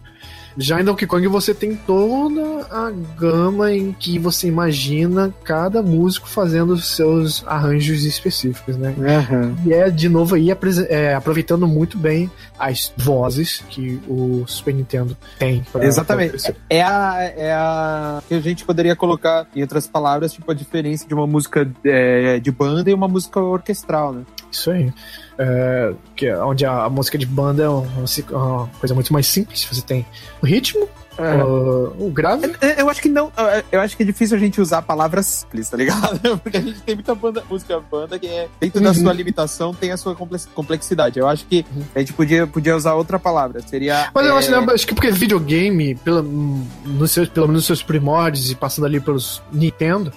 Já 0.58 0.82
em 0.82 0.84
Donkey 0.84 1.06
Kong 1.06 1.28
você 1.28 1.54
tem 1.54 1.76
toda 1.76 2.66
a 2.70 2.92
gama 3.18 3.72
em 3.72 3.92
que 3.92 4.20
você 4.20 4.48
imagina 4.48 5.34
cada 5.44 5.82
músico 5.82 6.28
fazendo 6.28 6.78
seus 6.78 7.44
arranjos 7.48 8.04
específicos, 8.04 8.78
né? 8.78 8.94
Uhum. 8.98 9.56
E 9.66 9.74
é, 9.74 9.90
de 9.90 10.10
novo, 10.10 10.36
aí 10.36 10.50
é, 10.90 11.14
aproveitando 11.14 11.68
muito 11.68 11.98
bem 11.98 12.30
as 12.58 12.94
vozes 12.98 13.64
que 13.70 14.00
o 14.08 14.44
Super 14.48 14.74
Nintendo 14.74 15.18
tem. 15.40 15.64
Pra, 15.72 15.86
Exatamente. 15.86 16.44
Pra 16.44 16.56
é, 16.70 16.82
a, 16.82 17.34
é 17.36 17.54
a 17.54 18.24
que 18.28 18.34
a 18.36 18.40
gente 18.40 18.66
poderia 18.66 18.96
colocar, 18.96 19.48
em 19.56 19.62
outras 19.62 19.88
palavras, 19.88 20.34
tipo 20.34 20.50
a 20.52 20.56
diferença 20.56 21.08
de 21.08 21.14
uma 21.14 21.28
música 21.28 21.70
é, 21.84 22.40
de 22.40 22.52
banda 22.52 22.90
e 22.90 22.94
uma 22.94 23.08
música 23.08 23.40
orquestral, 23.40 24.14
né? 24.14 24.24
Isso 24.52 24.70
aí. 24.72 24.92
É, 25.38 25.94
que, 26.16 26.28
é 26.28 26.38
onde 26.44 26.66
a, 26.66 26.84
a, 26.84 26.90
música 26.90 27.18
de 27.18 27.26
banda 27.26 27.64
é 27.64 27.70
uma, 27.70 27.88
uma, 28.32 28.68
coisa 28.80 28.94
muito 28.94 29.12
mais 29.14 29.26
simples. 29.28 29.64
Você 29.72 29.82
tem 29.82 30.06
o 30.42 30.46
ritmo, 30.46 30.88
É. 31.18 31.44
O, 31.44 32.08
o 32.08 32.12
grave. 32.12 32.52
Eu 32.78 32.90
acho 32.90 33.02
que 33.02 33.10
não. 33.10 33.32
Eu 33.72 33.82
acho 33.82 33.98
que 33.98 34.04
é 34.04 34.06
difícil 34.06 34.38
a 34.38 34.40
gente 34.40 34.62
usar 34.62 34.82
palavras 34.82 35.26
simples, 35.26 35.70
tá 35.70 35.78
ligado? 35.78 36.38
Porque 36.40 36.58
a 36.58 36.62
gente 36.62 36.82
tem 36.82 36.96
muita 36.96 37.14
banda, 37.16 37.44
música 37.50 37.80
banda 37.80 38.18
que 38.20 38.28
é, 38.28 38.48
dentro 38.60 38.82
da 38.82 38.90
Uhum. 38.90 38.96
sua 38.96 39.14
limitação, 39.14 39.74
tem 39.74 39.92
a 39.92 39.98
sua 39.98 40.16
complex- 40.16 40.48
complexidade. 40.54 41.20
Eu 41.20 41.28
acho 41.28 41.46
que 41.46 41.66
a 41.96 42.00
gente 42.00 42.14
podia, 42.14 42.46
podia 42.46 42.76
usar 42.76 42.94
outra 42.94 43.18
palavra. 43.20 43.62
Seria. 43.66 44.10
Mas 44.14 44.26
eu 44.26 44.36
é, 44.36 44.40
acho, 44.40 44.72
acho 44.72 44.88
que 44.88 44.94
porque 44.94 45.12
videogame, 45.12 45.98
nos 46.86 47.12
seus, 47.12 47.30
pelo 47.30 47.48
menos 47.48 47.62
nos 47.62 47.68
seus 47.68 47.84
primórdios 47.84 48.52
e 48.52 48.56
passando 48.56 48.86
ali 48.86 49.00
pelos 49.00 49.42
Nintendo, 49.52 50.12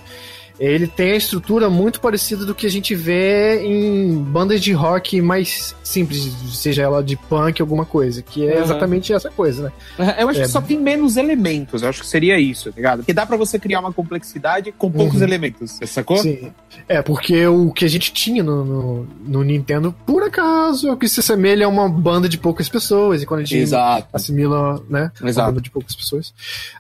ele 0.59 0.87
tem 0.87 1.13
a 1.13 1.17
estrutura 1.17 1.69
muito 1.69 2.01
parecida 2.01 2.45
do 2.45 2.55
que 2.55 2.67
a 2.67 2.71
gente 2.71 2.95
vê 2.95 3.65
em 3.65 4.15
bandas 4.17 4.61
de 4.63 4.73
rock 4.73 5.21
mais 5.21 5.75
simples, 5.83 6.33
seja 6.53 6.83
ela 6.83 7.03
de 7.03 7.17
punk, 7.17 7.61
alguma 7.61 7.85
coisa, 7.85 8.23
que 8.23 8.47
é 8.49 8.57
Uhum. 8.57 8.63
exatamente 8.63 9.13
essa 9.13 9.31
coisa, 9.31 9.73
né? 9.99 10.15
Eu 10.19 10.29
acho 10.29 10.41
É. 10.41 10.43
que 10.45 10.49
só 10.49 10.61
tem 10.61 10.79
menos 10.79 11.17
elementos. 11.17 11.83
Eu 11.83 11.89
acho 11.89 12.01
que 12.03 12.07
seria 12.07 12.39
isso, 12.39 12.71
tá 12.71 12.77
ligado? 12.77 12.99
Porque 12.99 13.13
dá 13.13 13.27
pra 13.27 13.37
você 13.37 13.59
criar 13.59 13.81
uma 13.81 13.93
complexidade 13.93 14.73
com 14.73 14.91
poucos 14.91 15.17
Uhum. 15.19 15.25
elementos. 15.25 15.79
Sacou? 15.87 16.17
Sim. 16.19 16.53
É, 16.89 17.03
porque 17.03 17.47
o 17.47 17.73
que 17.73 17.85
a 17.85 17.89
gente 17.89 18.13
tinha 18.13 18.43
no, 18.43 18.65
no, 18.65 19.09
no 19.27 19.43
Nintendo, 19.43 19.95
por 20.07 20.23
acaso, 20.23 20.89
é 20.89 20.93
o 20.93 20.97
que 20.97 21.09
se 21.09 21.21
assemelha 21.21 21.67
a 21.67 21.69
uma 21.69 21.89
banda 21.89 22.29
de 22.29 22.39
poucas 22.39 22.69
pessoas, 22.69 23.23
e 23.23 23.27
quando 23.27 23.41
a 23.41 23.45
gente 23.45 23.59
Exato. 23.59 24.09
assimila, 24.13 24.83
né? 24.89 25.11
Uma 25.21 25.29
Exato. 25.31 25.49
banda 25.51 25.61
de 25.61 25.71
poucas 25.71 25.95
pessoas. 25.95 26.33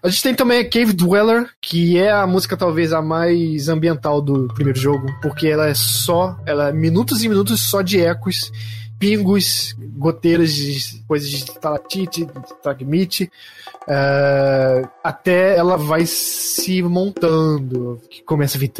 A 0.02 0.08
gente 0.08 0.22
tem 0.22 0.34
também 0.34 0.60
a 0.60 0.68
Cave 0.68 0.92
Dweller, 0.92 1.48
que 1.60 1.98
é 1.98 2.10
a 2.10 2.26
música 2.26 2.56
talvez 2.56 2.92
a 2.92 3.00
mais 3.02 3.68
ambiental 3.74 4.20
do 4.20 4.48
primeiro 4.54 4.78
jogo, 4.78 5.06
porque 5.20 5.48
ela 5.48 5.68
é 5.68 5.74
só, 5.74 6.36
ela 6.46 6.68
é 6.68 6.72
minutos 6.72 7.22
e 7.22 7.28
minutos 7.28 7.60
só 7.60 7.82
de 7.82 8.00
ecos, 8.00 8.50
pingos, 8.98 9.76
goteiras 9.96 10.54
de 10.54 11.02
coisas 11.06 11.28
de 11.28 11.44
talatite, 11.44 12.26
tragmite, 12.62 13.30
é, 13.86 14.88
até 15.02 15.56
ela 15.56 15.76
vai 15.76 16.06
se 16.06 16.82
montando, 16.82 18.00
que 18.08 18.22
começa 18.22 18.56
a 18.56 18.60
vir. 18.60 18.72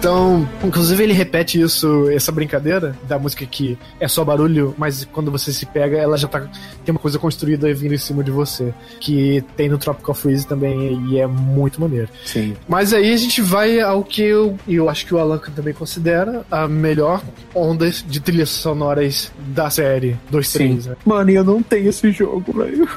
Então, 0.00 0.48
inclusive 0.64 1.02
ele 1.02 1.12
repete 1.12 1.60
isso, 1.60 2.08
essa 2.08 2.32
brincadeira 2.32 2.96
da 3.06 3.18
música 3.18 3.44
que 3.44 3.76
é 4.00 4.08
só 4.08 4.24
barulho, 4.24 4.74
mas 4.78 5.04
quando 5.04 5.30
você 5.30 5.52
se 5.52 5.66
pega, 5.66 5.98
ela 5.98 6.16
já 6.16 6.26
tá 6.26 6.40
tem 6.86 6.90
uma 6.90 6.98
coisa 6.98 7.18
construída 7.18 7.72
vindo 7.74 7.92
em 7.92 7.98
cima 7.98 8.24
de 8.24 8.30
você, 8.30 8.72
que 8.98 9.44
tem 9.58 9.68
no 9.68 9.76
Tropical 9.76 10.14
Freeze 10.14 10.46
também 10.46 10.98
e 11.10 11.18
é 11.18 11.26
muito 11.26 11.78
maneiro. 11.82 12.08
Sim. 12.24 12.56
Mas 12.66 12.94
aí 12.94 13.12
a 13.12 13.16
gente 13.18 13.42
vai 13.42 13.78
ao 13.78 14.02
que 14.02 14.22
eu, 14.22 14.56
e 14.66 14.76
eu 14.76 14.88
acho 14.88 15.04
que 15.04 15.14
o 15.14 15.18
Alan 15.18 15.38
também 15.54 15.74
considera 15.74 16.46
a 16.50 16.66
melhor 16.66 17.22
onda 17.54 17.90
de 17.90 18.20
trilhas 18.20 18.48
sonoras 18.48 19.30
da 19.48 19.68
série 19.68 20.16
2 20.30 20.52
3, 20.52 20.86
né? 20.86 20.96
Mano, 21.04 21.30
e 21.30 21.34
eu 21.34 21.44
não 21.44 21.62
tenho 21.62 21.90
esse 21.90 22.10
jogo, 22.10 22.54
velho. 22.54 22.88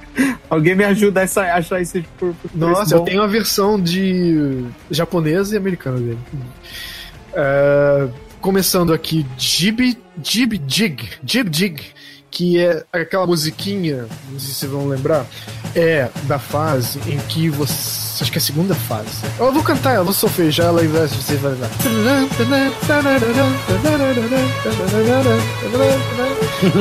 Alguém 0.54 0.76
me 0.76 0.84
ajuda 0.86 1.20
a 1.20 1.24
essa- 1.24 1.42
achar 1.54 1.82
esse 1.82 2.02
por, 2.20 2.34
por 2.34 2.52
Nossa, 2.56 2.96
eu 2.96 3.02
tenho 3.02 3.22
a 3.22 3.28
versão 3.28 3.80
de 3.82 4.64
japonesa 4.92 5.56
e 5.56 5.58
americana 5.58 5.98
dele. 5.98 6.20
É, 7.34 8.08
começando 8.40 8.94
aqui, 8.94 9.26
Jib 9.38 9.98
Jib 10.24 10.62
Jig, 10.68 11.10
Jib 11.26 11.50
Jig, 11.56 11.82
que 12.30 12.60
é 12.60 12.84
aquela 12.94 13.26
musiquinha, 13.26 14.06
não 14.32 14.40
sei 14.40 14.50
se 14.50 14.54
vocês 14.56 14.72
vão 14.72 14.88
lembrar, 14.88 15.26
é 15.76 16.10
da 16.24 16.38
fase 16.40 17.00
em 17.08 17.18
que 17.28 17.50
você. 17.50 18.04
Acho 18.22 18.32
que 18.32 18.38
é 18.38 18.42
a 18.42 18.44
segunda 18.44 18.76
fase. 18.76 19.10
Eu 19.40 19.52
vou 19.52 19.64
cantar, 19.64 19.96
eu 19.96 20.04
vou 20.06 20.14
solfejar 20.14 20.68
ela 20.68 20.84
e 20.84 20.88
você 20.88 21.36
vai 21.38 21.52
lembrar. 21.54 21.70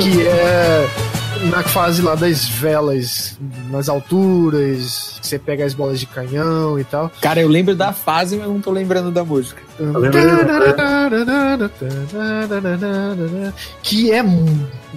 Que 0.01 0.27
é 0.27 0.89
na 1.51 1.63
fase 1.63 2.03
lá 2.03 2.15
das 2.15 2.49
velas, 2.49 3.39
nas 3.71 3.89
alturas, 3.89 5.19
que 5.21 5.27
você 5.27 5.39
pega 5.39 5.65
as 5.65 5.75
bolas 5.75 5.99
de 5.99 6.07
canhão 6.07 6.79
e 6.79 6.85
tal. 6.85 7.11
Cara, 7.21 7.41
eu 7.41 7.49
lembro 7.49 7.75
da 7.75 7.93
fase, 7.93 8.37
mas 8.37 8.47
não 8.47 8.61
tô 8.61 8.71
lembrando 8.71 9.11
da 9.11 9.25
música. 9.25 9.63
Que 13.83 14.13
é 14.13 14.23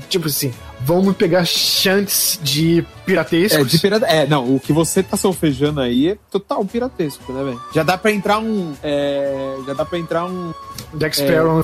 tipo 0.10 0.28
assim, 0.28 0.54
vamos 0.82 1.16
pegar 1.16 1.46
chantes 1.46 2.40
de 2.42 2.86
piratescos. 3.06 3.60
É, 3.60 3.64
de 3.64 3.80
pirata... 3.80 4.06
é, 4.06 4.28
não, 4.28 4.56
o 4.56 4.60
que 4.60 4.74
você 4.74 5.02
tá 5.02 5.18
solfejando 5.18 5.82
aí 5.82 6.10
é 6.10 6.18
total 6.30 6.64
piratesco, 6.66 7.32
né, 7.34 7.44
velho? 7.44 7.62
Já 7.74 7.84
dá 7.84 7.98
pra 7.98 8.12
entrar 8.12 8.40
um. 8.40 8.74
é, 8.84 9.56
já 9.66 9.74
dá 9.74 9.86
pra 9.86 9.98
entrar 9.98 10.26
um. 10.26 10.54
Jack 10.96 11.16
Sparrow. 11.16 11.64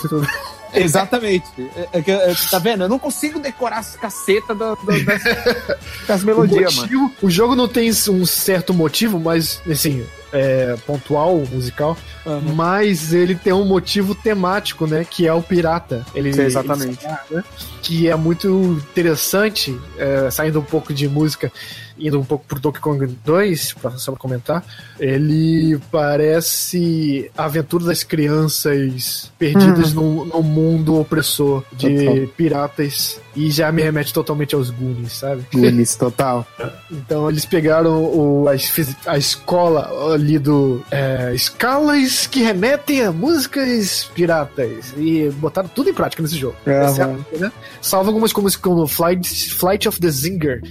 Exatamente. 0.73 1.45
É, 1.93 1.99
é 1.99 2.11
é, 2.31 2.35
tá 2.49 2.59
vendo? 2.59 2.83
Eu 2.83 2.89
não 2.89 2.99
consigo 2.99 3.39
decorar 3.39 3.79
as 3.79 3.95
cacetas 3.95 4.57
da, 4.57 4.75
da, 4.75 4.75
das, 5.05 5.23
das 6.07 6.23
O, 6.23 6.25
melodias, 6.25 6.75
mano. 6.75 6.87
motivo- 6.87 7.11
o 7.21 7.29
jogo 7.29 7.55
não 7.55 7.67
tem 7.67 7.89
um 8.09 8.25
certo 8.25 8.73
motivo, 8.73 9.19
mas 9.19 9.61
assim, 9.69 10.05
é 10.33 10.75
pontual, 10.85 11.37
musical, 11.51 11.97
Uhum. 12.25 12.53
mas 12.53 13.13
ele 13.13 13.33
tem 13.33 13.51
um 13.51 13.65
motivo 13.65 14.13
temático, 14.13 14.85
né? 14.85 15.03
Que 15.09 15.27
é 15.27 15.33
o 15.33 15.41
pirata. 15.41 16.05
Ele, 16.13 16.31
Sim, 16.31 16.43
exatamente. 16.43 17.03
ele- 17.03 17.13
né, 17.37 17.43
que 17.81 18.07
é 18.07 18.15
muito 18.15 18.79
interessante, 18.91 19.75
é, 19.97 20.29
saindo 20.29 20.59
um 20.59 20.63
pouco 20.63 20.93
de 20.93 21.07
música, 21.09 21.51
indo 22.01 22.19
um 22.19 22.23
pouco 22.25 22.45
pro 22.45 22.59
Donkey 22.59 22.79
Kong 22.79 23.05
2, 23.23 23.73
pra, 23.73 23.91
só 23.91 24.11
pra 24.11 24.19
comentar. 24.19 24.65
Ele 24.99 25.79
parece 25.91 27.29
a 27.37 27.45
aventura 27.45 27.85
das 27.85 28.03
crianças 28.03 29.31
perdidas 29.37 29.93
num, 29.93 30.25
num 30.25 30.41
mundo 30.43 30.99
opressor 30.99 31.63
de 31.73 31.91
Uhum. 31.91 32.05
Total. 32.05 32.27
piratas 32.37 33.19
e 33.35 33.51
já 33.51 33.71
me 33.71 33.81
remete 33.81 34.13
totalmente 34.13 34.55
aos 34.55 34.69
Goonies, 34.69 35.13
sabe? 35.13 35.45
Goonies, 35.53 35.95
total. 35.95 36.45
Então 36.91 37.29
eles 37.29 37.45
pegaram 37.45 38.03
o, 38.03 38.45
a, 38.47 39.11
a 39.11 39.17
escola 39.17 40.13
ali 40.13 40.37
do 40.37 40.83
é, 40.91 41.31
escalas 41.33 42.27
que 42.27 42.41
remetem 42.43 43.01
a 43.03 43.11
músicas 43.11 44.09
piratas 44.13 44.93
e 44.97 45.29
botaram 45.37 45.69
tudo 45.69 45.89
em 45.89 45.93
prática 45.93 46.21
nesse 46.21 46.37
jogo. 46.37 46.55
Exceto, 46.65 47.25
né? 47.39 47.51
Salvo 47.81 48.09
algumas 48.09 48.33
músicas 48.33 48.61
como 48.61 48.87
Flight, 48.87 49.53
Flight 49.53 49.87
of 49.87 49.99
the 49.99 50.09
Zinger. 50.09 50.61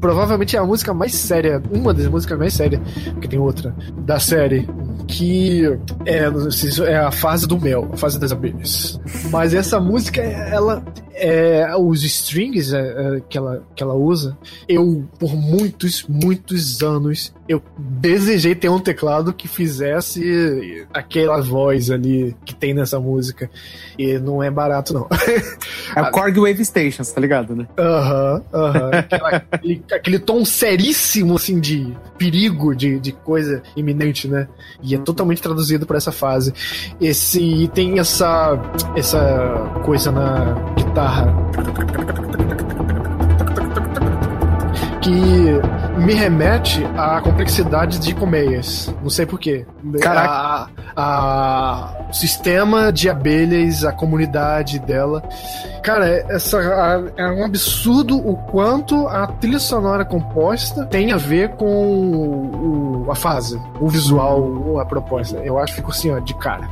Provavelmente 0.00 0.56
é 0.56 0.58
a 0.58 0.64
música 0.64 0.94
mais 0.94 1.14
séria, 1.14 1.62
uma 1.70 1.92
das 1.92 2.06
músicas 2.06 2.38
mais 2.38 2.54
sérias, 2.54 2.80
porque 3.12 3.28
tem 3.28 3.38
outra, 3.38 3.74
da 3.98 4.18
série. 4.18 4.68
Que 5.08 5.64
é, 6.06 6.30
sei 6.52 6.70
se 6.70 6.84
é 6.84 6.96
a 6.98 7.10
fase 7.10 7.44
do 7.46 7.58
mel, 7.60 7.88
a 7.92 7.96
fase 7.96 8.18
das 8.18 8.30
abelhas. 8.30 9.00
Mas 9.30 9.52
essa 9.54 9.80
música, 9.80 10.20
ela. 10.22 10.84
É, 11.22 11.76
os 11.76 12.02
strings 12.02 12.72
é, 12.72 12.78
é, 13.16 13.20
que, 13.28 13.36
ela, 13.36 13.62
que 13.76 13.82
ela 13.82 13.92
usa, 13.92 14.38
eu, 14.66 15.04
por 15.18 15.34
muitos, 15.36 16.06
muitos 16.08 16.82
anos, 16.82 17.34
eu 17.46 17.60
desejei 17.76 18.54
ter 18.54 18.70
um 18.70 18.78
teclado 18.80 19.30
que 19.34 19.46
fizesse 19.46 20.86
aquela 20.94 21.42
voz 21.42 21.90
ali 21.90 22.34
que 22.46 22.54
tem 22.54 22.72
nessa 22.72 22.98
música. 22.98 23.50
E 23.98 24.18
não 24.18 24.42
é 24.42 24.50
barato, 24.50 24.94
não. 24.94 25.06
É 25.94 26.00
o 26.00 26.08
Korg 26.12 26.38
Wave 26.38 26.64
Stations, 26.64 27.12
tá 27.12 27.20
ligado, 27.20 27.54
né? 27.54 27.66
Aham, 27.76 28.42
aham. 28.54 28.90
Aquela- 28.94 29.42
aquele, 29.52 29.82
aquele 29.94 30.18
tom 30.18 30.44
seríssimo, 30.44 31.36
assim, 31.36 31.60
de 31.60 31.96
perigo, 32.16 32.74
de, 32.74 32.98
de 32.98 33.12
coisa 33.12 33.62
iminente, 33.76 34.28
né? 34.28 34.48
E 34.82 34.94
é 34.94 34.98
totalmente 34.98 35.42
traduzido 35.42 35.86
para 35.86 35.96
essa 35.96 36.12
fase. 36.12 36.52
Esse 37.00 37.40
e 37.40 37.68
tem 37.68 37.98
essa, 37.98 38.58
essa 38.96 39.80
coisa 39.84 40.10
na 40.12 40.54
guitarra. 40.76 41.34
Que 45.02 45.79
me 46.00 46.14
remete 46.14 46.84
à 46.96 47.20
complexidade 47.20 47.98
de 47.98 48.14
colmeias. 48.14 48.92
Não 49.02 49.10
sei 49.10 49.26
porquê. 49.26 49.66
Caraca. 50.00 50.70
A, 50.96 51.02
a- 51.02 51.96
o 52.10 52.12
sistema 52.12 52.92
de 52.92 53.08
abelhas, 53.08 53.84
a 53.84 53.92
comunidade 53.92 54.78
dela. 54.80 55.22
Cara, 55.82 56.06
essa 56.28 56.58
a- 56.58 57.02
é 57.16 57.26
um 57.30 57.44
absurdo 57.44 58.16
o 58.18 58.36
quanto 58.36 59.06
a 59.08 59.26
trilha 59.26 59.58
sonora 59.58 60.04
composta 60.04 60.84
tem 60.86 61.12
a 61.12 61.16
ver 61.16 61.50
com 61.50 63.04
o- 63.06 63.06
a 63.10 63.14
fase, 63.14 63.60
o 63.80 63.88
visual, 63.88 64.78
a 64.80 64.84
proposta. 64.84 65.36
Eu 65.38 65.58
acho 65.58 65.72
que 65.74 65.76
ficou 65.80 65.92
assim, 65.92 66.10
ó, 66.10 66.18
de 66.18 66.34
cara. 66.34 66.68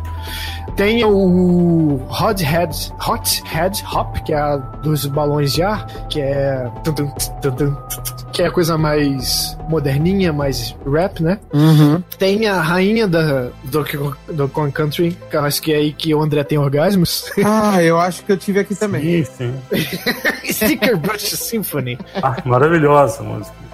Tem 0.76 1.04
o 1.04 2.00
Hot 2.08 2.42
Head, 2.44 2.92
Hot 3.08 3.42
Head 3.46 3.84
Hop, 3.92 4.16
que 4.24 4.32
é 4.32 4.38
a 4.38 4.56
dos 4.56 5.06
balões 5.06 5.52
de 5.52 5.62
ar, 5.62 5.86
que 6.08 6.20
é 6.20 6.70
que 8.32 8.42
é 8.42 8.46
a 8.46 8.50
coisa 8.52 8.78
mais 8.78 9.17
moderninha, 9.68 10.32
mais 10.32 10.74
rap, 10.86 11.22
né? 11.22 11.38
Uhum. 11.52 12.02
Tem 12.18 12.46
a 12.46 12.60
rainha 12.60 13.06
da 13.06 13.50
do, 13.64 14.16
do 14.32 14.48
Kong 14.48 14.72
Country, 14.72 15.16
que 15.30 15.36
eu 15.36 15.40
acho 15.44 15.62
que 15.62 15.72
é 15.72 15.76
aí 15.76 15.92
que 15.92 16.14
o 16.14 16.20
André 16.22 16.44
tem 16.44 16.58
orgasmos. 16.58 17.30
Ah, 17.50 17.82
eu 17.82 17.98
acho 17.98 18.24
que 18.24 18.32
eu 18.32 18.36
tive 18.36 18.60
aqui 18.60 18.74
também. 18.74 19.24
Sim, 19.24 19.54
sim. 19.72 20.52
Sticker 20.52 20.98
Brush 20.98 21.30
Symphony. 21.30 21.98
Ah, 22.22 22.36
maravilhosa 22.44 23.22
a 23.22 23.67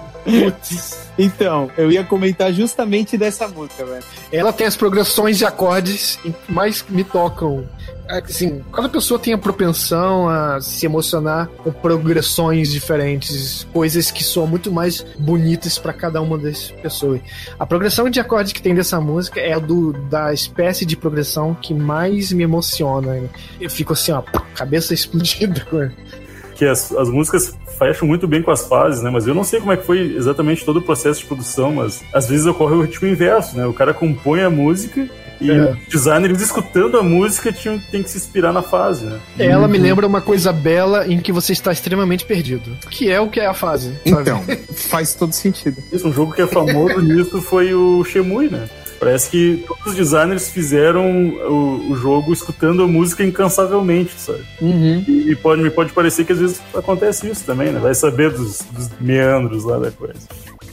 Então, 1.17 1.71
eu 1.77 1.91
ia 1.91 2.03
comentar 2.03 2.51
justamente 2.51 3.17
dessa 3.17 3.47
música, 3.47 3.85
velho. 3.85 4.03
Ela 4.31 4.51
tem 4.51 4.67
as 4.67 4.75
progressões 4.75 5.37
de 5.37 5.45
acordes 5.45 6.17
que 6.17 6.33
mais 6.49 6.83
me 6.89 7.03
tocam. 7.03 7.65
Assim, 8.07 8.63
cada 8.71 8.89
pessoa 8.89 9.19
tem 9.19 9.33
a 9.33 9.37
propensão 9.37 10.29
a 10.29 10.59
se 10.61 10.85
emocionar 10.85 11.47
com 11.47 11.71
progressões 11.71 12.69
diferentes, 12.69 13.65
coisas 13.73 14.11
que 14.11 14.23
soam 14.23 14.45
muito 14.45 14.71
mais 14.71 15.05
bonitas 15.17 15.79
para 15.79 15.93
cada 15.93 16.21
uma 16.21 16.37
das 16.37 16.69
pessoas. 16.69 17.21
A 17.57 17.65
progressão 17.65 18.09
de 18.09 18.19
acordes 18.19 18.53
que 18.53 18.61
tem 18.61 18.75
dessa 18.75 18.99
música 18.99 19.39
é 19.39 19.53
a 19.53 19.59
do, 19.59 19.93
da 19.93 20.33
espécie 20.33 20.85
de 20.85 20.95
progressão 20.95 21.55
que 21.55 21.73
mais 21.73 22.31
me 22.31 22.43
emociona. 22.43 23.23
Eu 23.59 23.69
fico 23.69 23.93
assim, 23.93 24.11
ó, 24.11 24.21
cabeça 24.53 24.93
explodida. 24.93 25.65
que 26.55 26.65
as, 26.65 26.91
as 26.93 27.09
músicas 27.09 27.53
fecham 27.77 28.07
muito 28.07 28.27
bem 28.27 28.41
com 28.41 28.49
as 28.49 28.65
fases, 28.67 29.01
né? 29.03 29.09
Mas 29.11 29.27
eu 29.27 29.35
não 29.35 29.43
sei 29.43 29.59
como 29.59 29.71
é 29.73 29.77
que 29.77 29.85
foi 29.85 30.15
exatamente 30.15 30.63
todo 30.65 30.77
o 30.77 30.81
processo 30.81 31.19
de 31.19 31.25
produção, 31.25 31.73
mas 31.73 32.03
às 32.13 32.27
vezes 32.27 32.45
ocorre 32.45 32.73
o 32.75 32.81
ritmo 32.81 33.07
inverso, 33.07 33.57
né? 33.57 33.65
O 33.67 33.73
cara 33.73 33.93
compõe 33.93 34.41
a 34.41 34.49
música 34.49 35.07
e 35.41 35.51
É. 35.51 35.71
o 35.71 35.77
designer, 35.89 36.29
eles 36.29 36.41
escutando 36.41 36.97
a 36.97 37.03
música, 37.03 37.51
tinham, 37.51 37.77
tem 37.91 38.01
que 38.01 38.09
se 38.09 38.17
inspirar 38.17 38.53
na 38.53 38.61
fase, 38.61 39.05
né? 39.05 39.19
Ela 39.37 39.67
me 39.67 39.77
lembra 39.77 40.07
uma 40.07 40.21
coisa 40.21 40.53
bela 40.53 41.05
em 41.05 41.19
que 41.19 41.33
você 41.33 41.51
está 41.51 41.73
extremamente 41.73 42.23
perdido. 42.25 42.71
Que 42.89 43.11
é 43.11 43.19
o 43.19 43.29
que 43.29 43.41
é 43.41 43.45
a 43.45 43.53
fase. 43.53 43.93
sabe? 44.07 44.21
Então, 44.21 44.41
faz 44.89 45.13
todo 45.13 45.33
sentido. 45.33 45.75
Isso, 45.91 46.07
um 46.07 46.13
jogo 46.13 46.31
que 46.31 46.41
é 46.41 46.47
famoso 46.47 46.99
nisso 47.03 47.41
foi 47.41 47.73
o 47.73 48.01
Shemui, 48.05 48.47
né? 48.49 48.69
Parece 48.99 49.29
que 49.29 49.63
todos 49.67 49.87
os 49.87 49.95
designers 49.95 50.49
fizeram 50.49 51.29
o, 51.29 51.91
o 51.91 51.95
jogo 51.95 52.31
escutando 52.33 52.83
a 52.83 52.87
música 52.87 53.23
incansavelmente, 53.23 54.13
sabe? 54.17 54.43
Uhum. 54.61 55.03
E, 55.07 55.31
e 55.31 55.35
pode, 55.35 55.61
me 55.61 55.69
pode 55.69 55.91
parecer 55.93 56.25
que 56.25 56.33
às 56.33 56.39
vezes 56.39 56.61
acontece 56.73 57.29
isso 57.29 57.43
também, 57.45 57.71
né? 57.71 57.79
Vai 57.79 57.93
saber 57.93 58.31
dos, 58.31 58.59
dos 58.71 58.89
meandros 58.99 59.63
lá 59.63 59.77
da 59.77 59.91
coisa. 59.91 60.19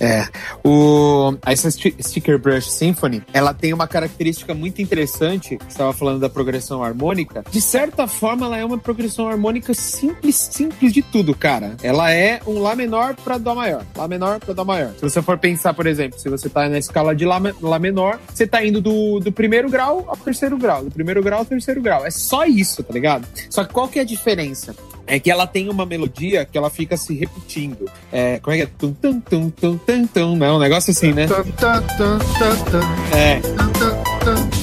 É. 0.03 0.27
O, 0.65 1.37
essa 1.47 1.71
Sti- 1.71 1.95
Sticker 2.01 2.37
Brush 2.39 2.69
Symphony, 2.71 3.23
ela 3.33 3.55
tem 3.55 3.73
uma 3.73 3.87
característica 3.87 4.53
muito 4.53 4.83
interessante. 4.83 5.57
Você 5.59 5.69
estava 5.69 5.93
falando 5.93 6.19
da 6.19 6.29
progressão 6.29 6.83
harmônica. 6.83 7.45
De 7.51 7.61
certa 7.61 8.09
forma, 8.09 8.47
ela 8.47 8.59
é 8.59 8.65
uma 8.65 8.77
progressão 8.79 9.29
harmônica 9.29 9.73
simples, 9.75 10.35
simples 10.37 10.93
de 10.93 11.03
tudo, 11.03 11.35
cara. 11.37 11.77
Ela 11.83 12.13
é 12.13 12.41
um 12.47 12.59
Lá 12.59 12.75
menor 12.75 13.15
para 13.15 13.39
Dó 13.39 13.55
maior. 13.55 13.85
Lá 13.97 14.09
menor 14.09 14.41
para 14.41 14.53
Dó 14.53 14.65
maior. 14.65 14.93
Se 14.97 15.03
você 15.03 15.23
for 15.23 15.39
pensar, 15.39 15.73
por 15.73 15.87
exemplo, 15.87 16.19
se 16.19 16.29
você 16.29 16.49
tá 16.49 16.69
na 16.69 16.79
escala 16.79 17.15
de 17.15 17.25
Lá, 17.25 17.41
Lá 17.61 17.79
menor, 17.79 18.19
você 18.33 18.45
tá 18.47 18.65
indo 18.65 18.81
do, 18.81 19.21
do 19.21 19.31
primeiro 19.31 19.71
grau 19.71 20.05
ao 20.09 20.17
terceiro 20.17 20.59
grau. 20.59 20.83
Do 20.85 20.91
primeiro 20.91 21.23
grau 21.23 21.39
ao 21.41 21.45
terceiro 21.45 21.81
grau. 21.81 22.05
É 22.05 22.11
só 22.11 22.45
isso, 22.45 22.83
tá 22.83 22.93
ligado? 22.93 23.25
Só 23.49 23.65
que 23.65 23.73
qual 23.73 23.87
que 23.87 24.01
é 24.01 24.03
a 24.03 24.05
diferença? 24.05 24.75
É 25.07 25.19
que 25.19 25.31
ela 25.31 25.47
tem 25.47 25.69
uma 25.69 25.85
melodia 25.85 26.45
que 26.45 26.57
ela 26.57 26.71
fica 26.71 26.97
se 26.97 27.15
repetindo. 27.15 27.91
É, 28.13 28.39
como 28.39 28.55
é 28.55 28.59
que 28.59 28.63
é? 28.65 28.67
Tum, 28.79 28.93
tum, 28.93 29.21
tum, 29.21 29.51
tum, 29.51 29.77
tum, 29.79 30.07
tum. 30.07 30.37
Não, 30.37 30.57
um 30.57 30.59
negócio 30.59 30.91
assim, 30.91 31.13
né? 31.13 31.27
É. 33.13 34.62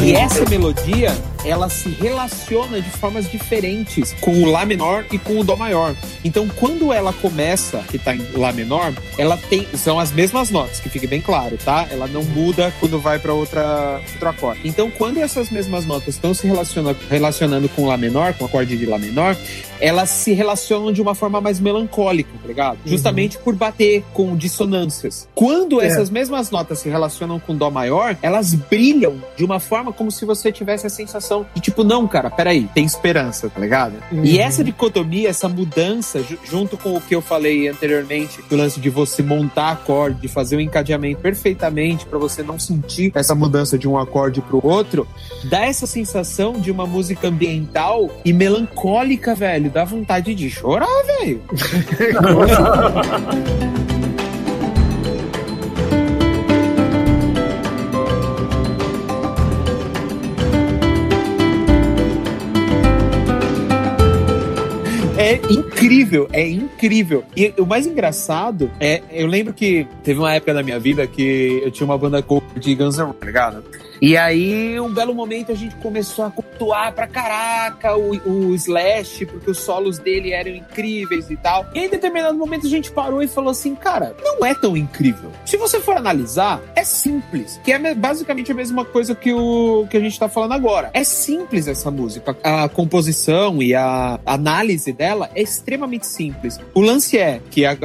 E 0.00 0.12
essa 0.12 0.48
melodia, 0.48 1.10
ela 1.44 1.68
se 1.68 1.88
relaciona 1.88 2.80
de 2.80 2.88
formas 2.90 3.28
diferentes 3.30 4.14
com 4.20 4.42
o 4.42 4.50
Lá 4.50 4.64
menor 4.64 5.04
e 5.10 5.18
com 5.18 5.40
o 5.40 5.44
Dó 5.44 5.56
maior. 5.56 5.94
Então, 6.24 6.48
quando 6.48 6.92
ela 6.92 7.12
começa, 7.12 7.78
que 7.90 7.98
tá 7.98 8.14
em 8.14 8.24
Lá 8.36 8.52
menor, 8.52 8.92
ela 9.16 9.36
tem. 9.36 9.66
São 9.74 9.98
as 9.98 10.12
mesmas 10.12 10.50
notas, 10.50 10.78
que 10.78 10.88
fique 10.88 11.06
bem 11.06 11.20
claro, 11.20 11.58
tá? 11.64 11.88
Ela 11.90 12.06
não 12.06 12.22
muda 12.22 12.72
quando 12.78 13.00
vai 13.00 13.18
para 13.18 13.32
outra 13.34 14.00
outro 14.12 14.28
acorde. 14.28 14.60
Então, 14.64 14.90
quando 14.90 15.18
essas 15.18 15.50
mesmas 15.50 15.84
notas 15.84 16.14
estão 16.14 16.32
se 16.32 16.46
relaciona, 16.46 16.94
relacionando 17.10 17.68
com 17.68 17.86
Lá 17.86 17.96
menor, 17.96 18.34
com 18.34 18.44
o 18.44 18.46
acorde 18.46 18.76
de 18.76 18.86
Lá 18.86 18.98
menor, 18.98 19.36
elas 19.80 20.10
se 20.10 20.32
relacionam 20.32 20.92
de 20.92 21.02
uma 21.02 21.14
forma 21.14 21.40
mais 21.40 21.58
melancólica, 21.58 22.30
tá 22.40 22.46
ligado? 22.46 22.78
Justamente 22.86 23.38
por 23.38 23.54
bater 23.54 24.04
com 24.12 24.36
dissonâncias. 24.36 25.28
Quando 25.34 25.80
É. 25.80 25.86
essas 25.86 26.10
mesmas 26.10 26.50
notas 26.50 26.78
se 26.78 26.88
relacionam 26.88 27.40
com 27.40 27.56
Dó 27.56 27.70
maior, 27.70 28.16
elas 28.22 28.54
brilham 28.54 29.16
de 29.36 29.47
uma 29.48 29.60
forma 29.60 29.92
como 29.92 30.10
se 30.10 30.24
você 30.24 30.52
tivesse 30.52 30.86
a 30.86 30.90
sensação 30.90 31.46
de 31.54 31.60
tipo, 31.60 31.82
não, 31.82 32.06
cara, 32.06 32.30
peraí, 32.30 32.68
tem 32.74 32.84
esperança, 32.84 33.48
tá 33.48 33.60
ligado? 33.60 33.94
Uhum. 34.12 34.24
E 34.24 34.38
essa 34.38 34.62
dicotomia, 34.62 35.28
essa 35.30 35.48
mudança, 35.48 36.22
ju- 36.22 36.38
junto 36.44 36.76
com 36.76 36.94
o 36.96 37.00
que 37.00 37.14
eu 37.14 37.22
falei 37.22 37.68
anteriormente, 37.68 38.40
do 38.48 38.56
lance 38.56 38.78
de 38.78 38.90
você 38.90 39.22
montar 39.22 39.70
acorde, 39.72 40.20
de 40.20 40.28
fazer 40.28 40.56
o 40.56 40.60
encadeamento 40.60 41.20
perfeitamente 41.20 42.06
pra 42.06 42.18
você 42.18 42.42
não 42.42 42.58
sentir 42.58 43.10
essa 43.14 43.34
mudança 43.34 43.78
de 43.78 43.88
um 43.88 43.98
acorde 43.98 44.40
pro 44.42 44.60
outro, 44.64 45.06
dá 45.44 45.64
essa 45.64 45.86
sensação 45.86 46.52
de 46.54 46.70
uma 46.70 46.86
música 46.86 47.28
ambiental 47.28 48.10
e 48.24 48.32
melancólica, 48.32 49.34
velho. 49.34 49.70
Dá 49.70 49.84
vontade 49.84 50.34
de 50.34 50.50
chorar, 50.50 50.86
velho. 51.20 51.42
É 65.18 65.34
incrível, 65.50 66.28
é 66.32 66.48
incrível. 66.48 67.24
E 67.36 67.52
o 67.58 67.66
mais 67.66 67.88
engraçado 67.88 68.70
é, 68.78 69.02
eu 69.10 69.26
lembro 69.26 69.52
que 69.52 69.84
teve 70.04 70.20
uma 70.20 70.32
época 70.32 70.54
da 70.54 70.62
minha 70.62 70.78
vida 70.78 71.08
que 71.08 71.60
eu 71.64 71.72
tinha 71.72 71.84
uma 71.84 71.98
banda 71.98 72.22
cover 72.22 72.48
de 72.56 72.72
Guns 72.76 72.98
N' 72.98 73.02
Roses, 73.02 73.18
tá 73.18 73.26
ligado? 73.26 73.64
E 74.00 74.16
aí, 74.16 74.78
um 74.80 74.92
belo 74.92 75.14
momento, 75.14 75.50
a 75.52 75.54
gente 75.54 75.74
começou 75.76 76.24
a 76.24 76.30
cultuar 76.30 76.92
pra 76.92 77.06
caraca 77.06 77.96
o, 77.96 78.10
o 78.50 78.54
Slash, 78.54 79.26
porque 79.26 79.50
os 79.50 79.58
solos 79.58 79.98
dele 79.98 80.32
eram 80.32 80.50
incríveis 80.50 81.30
e 81.30 81.36
tal. 81.36 81.66
E 81.74 81.80
em 81.80 81.88
determinado 81.88 82.36
momento, 82.36 82.66
a 82.66 82.70
gente 82.70 82.90
parou 82.90 83.22
e 83.22 83.28
falou 83.28 83.50
assim, 83.50 83.74
cara, 83.74 84.14
não 84.22 84.44
é 84.44 84.54
tão 84.54 84.76
incrível. 84.76 85.30
Se 85.44 85.56
você 85.56 85.80
for 85.80 85.96
analisar, 85.96 86.60
é 86.76 86.84
simples. 86.84 87.60
Que 87.64 87.72
é 87.72 87.78
me- 87.78 87.94
basicamente 87.94 88.52
a 88.52 88.54
mesma 88.54 88.84
coisa 88.84 89.14
que 89.14 89.32
o 89.32 89.86
que 89.90 89.96
a 89.96 90.00
gente 90.00 90.18
tá 90.18 90.28
falando 90.28 90.52
agora. 90.52 90.90
É 90.94 91.02
simples 91.04 91.66
essa 91.66 91.90
música. 91.90 92.36
A 92.42 92.68
composição 92.68 93.62
e 93.62 93.74
a 93.74 94.20
análise 94.24 94.92
dela 94.92 95.30
é 95.34 95.42
extremamente 95.42 96.06
simples. 96.06 96.60
O 96.74 96.80
lance 96.80 97.18
é, 97.18 97.40
que 97.50 97.64
é 97.64 97.76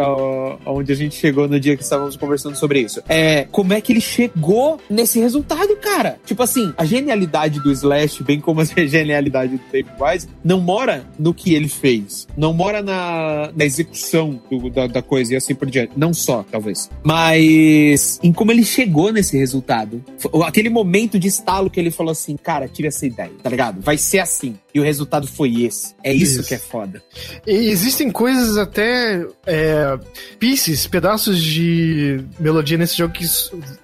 onde 0.66 0.92
a 0.92 0.96
gente 0.96 1.16
chegou 1.16 1.48
no 1.48 1.60
dia 1.60 1.76
que 1.78 1.84
estávamos 1.84 2.16
conversando 2.16 2.56
sobre 2.56 2.80
isso, 2.82 3.02
é 3.10 3.48
como 3.52 3.74
é 3.74 3.82
que 3.82 3.92
ele 3.94 4.02
chegou 4.02 4.80
nesse 4.90 5.20
resultado, 5.20 5.76
cara. 5.78 6.03
Tipo 6.26 6.44
assim, 6.44 6.74
a 6.78 6.86
genialidade 6.86 7.60
do 7.60 7.72
Slash, 7.72 8.24
bem 8.24 8.40
como 8.40 8.62
a 8.62 8.66
genialidade 8.88 9.58
do 9.58 9.64
David 9.72 9.92
Wise, 10.00 10.28
não 10.44 10.60
mora 10.60 11.06
no 11.18 11.34
que 11.34 11.54
ele 11.54 11.68
fez. 11.68 12.28
Não 12.38 12.54
mora 12.54 12.82
na, 12.82 13.52
na 13.56 13.66
execução 13.66 14.42
do- 14.50 14.70
da, 14.70 14.88
da 14.88 15.02
coisa 15.02 15.34
e 15.34 15.36
assim 15.36 15.56
por 15.56 15.70
diante. 15.70 15.94
Não 15.98 16.14
só, 16.14 16.44
talvez. 16.50 16.90
Mas 17.04 18.20
em 18.24 18.32
como 18.32 18.52
ele 18.52 18.64
chegou 18.64 19.12
nesse 19.12 19.38
resultado. 19.38 20.04
Aquele 20.46 20.70
momento 20.70 21.20
de 21.20 21.28
estalo 21.28 21.70
que 21.70 21.80
ele 21.80 21.92
falou 21.92 22.12
assim, 22.12 22.36
cara, 22.38 22.68
tive 22.68 22.88
essa 22.88 23.06
ideia, 23.06 23.32
tá 23.42 23.50
ligado? 23.50 23.82
Vai 23.82 23.98
ser 23.98 24.20
assim. 24.20 24.56
E 24.74 24.80
o 24.80 24.84
resultado 24.84 25.28
foi 25.28 25.64
esse. 25.64 25.94
É 26.04 26.12
isso, 26.12 26.40
Isso. 26.40 26.48
que 26.48 26.56
é 26.56 26.58
foda. 26.58 27.02
E 27.46 27.70
existem 27.70 28.10
coisas 28.10 28.58
até. 28.58 29.26
É, 29.46 29.98
pieces, 30.40 30.88
pedaços 30.88 31.40
de 31.42 32.24
melodia 32.40 32.78
nesse 32.78 32.98
jogo 32.98 33.14
que 33.14 33.26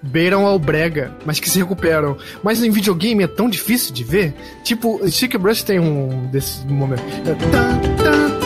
beiram 0.02 0.46
ao 0.46 0.58
brega, 0.58 1.14
mas 1.24 1.38
que 1.38 1.48
se 1.48 1.58
recuperam. 1.58 2.16
Mas 2.42 2.62
em 2.62 2.70
videogame 2.70 3.22
é 3.22 3.28
tão 3.28 3.48
difícil 3.48 3.94
de 3.94 4.02
ver. 4.02 4.34
Tipo, 4.64 5.00
Sticker 5.08 5.38
Brush 5.38 5.62
tem 5.62 5.78
um 5.78 6.26
desses 6.26 6.64
momentos. 6.64 7.04
É 7.26 7.34
tan, 7.34 7.80
tan, 8.02 8.39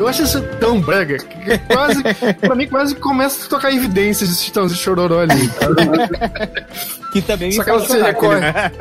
Eu 0.00 0.08
acho 0.08 0.22
isso 0.22 0.40
tão 0.58 0.80
brega 0.80 1.18
que 1.18 1.58
quase, 1.70 2.02
pra 2.40 2.54
mim, 2.54 2.66
quase 2.66 2.94
começa 2.94 3.44
a 3.44 3.48
tocar 3.50 3.70
evidências 3.70 4.30
de 4.30 4.36
Chitãozinho 4.36 4.78
e 4.78 4.80
Chororó 4.82 5.20
ali. 5.20 5.50
Que 7.12 7.20
também 7.20 7.52
Só 7.52 7.62
que 7.62 7.70
você 7.70 7.98
chorar, 7.98 8.06
recorre. 8.06 8.40
né? 8.40 8.72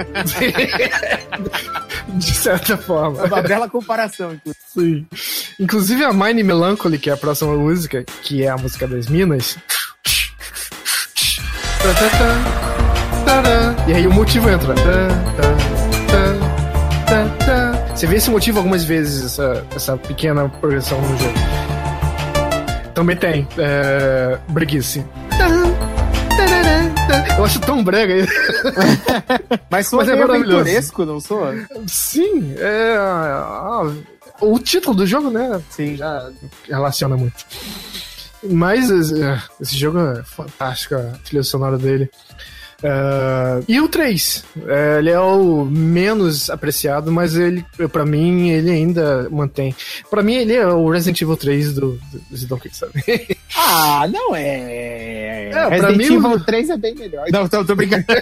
de 2.16 2.34
certa 2.34 2.78
forma. 2.78 3.22
É 3.22 3.26
uma 3.26 3.41
bela 3.41 3.68
comparação, 3.68 4.34
inclusive. 4.34 5.06
Sim. 5.14 5.54
Inclusive 5.60 6.06
a 6.06 6.14
Mine 6.14 6.41
Melancholy, 6.41 6.98
que 6.98 7.10
é 7.10 7.14
a 7.14 7.18
próxima 7.18 7.54
música, 7.54 8.06
que 8.22 8.46
é 8.46 8.48
a 8.48 8.56
música 8.56 8.88
das 8.88 9.08
Minas. 9.08 9.58
E 13.90 13.94
aí 13.94 14.08
o 14.08 14.14
motivo 14.14 14.50
entra. 14.50 14.74
Você 18.00 18.08
vê 18.08 18.16
esse 18.16 18.30
motivo 18.30 18.60
algumas 18.60 18.86
vezes, 18.86 19.26
essa, 19.26 19.68
essa 19.76 19.98
pequena 19.98 20.48
progressão 20.48 21.02
no 21.02 21.18
jogo. 21.18 21.34
Também 22.94 23.18
tem. 23.18 23.46
É, 23.58 24.40
breguice. 24.48 25.06
Eu 27.38 27.44
acho 27.44 27.60
tão 27.60 27.84
brega 27.84 28.16
isso. 28.16 28.32
Mas 29.70 29.88
soa 29.88 30.06
Mas 30.06 30.14
é 30.14 30.16
maravilhoso. 30.16 31.06
não 31.06 31.20
soa? 31.20 31.54
Sim, 31.88 32.56
é. 32.58 32.96
ah, 32.98 33.82
o 34.40 34.58
título 34.60 34.96
do 34.96 35.06
jogo, 35.06 35.30
né? 35.30 35.62
Sim. 35.70 35.98
Já 35.98 36.32
relaciona 36.70 37.18
muito. 37.18 37.46
Mas 38.50 38.90
é, 39.12 39.42
esse 39.60 39.76
jogo 39.76 40.00
é 40.00 40.24
fantástico, 40.24 40.96
a 40.96 41.18
trilha 41.26 41.44
sonora 41.44 41.78
dele. 41.78 42.10
Uh, 42.82 43.64
e 43.68 43.80
o 43.82 43.90
3, 43.90 44.46
é, 44.68 45.00
ele 45.00 45.10
é 45.10 45.20
o 45.20 45.66
menos 45.66 46.50
apreciado, 46.50 47.12
mas 47.12 47.36
ele, 47.36 47.66
para 47.92 48.06
mim, 48.06 48.50
ele 48.50 48.72
ainda 48.72 49.28
mantém. 49.30 49.76
Para 50.10 50.24
mim, 50.24 50.36
ele 50.36 50.54
é 50.54 50.66
o 50.66 50.90
Resident 50.90 51.22
Evil 51.22 51.36
3 51.36 51.74
do, 51.76 52.00
do 52.30 52.48
Donkey, 52.48 52.70
sabe? 52.74 52.94
Ah, 53.62 54.08
não 54.08 54.34
é. 54.36 55.50
É, 55.50 55.50
pra 55.52 55.70
Resident 55.70 55.98
mim, 55.98 56.16
Evil 56.16 56.32
o- 56.32 56.40
3 56.46 56.70
é 56.70 56.78
bem 56.78 56.96
melhor. 56.96 57.26
Não, 57.32 57.48
tô, 57.48 57.66
tô 57.66 57.76
brincando. 57.76 58.06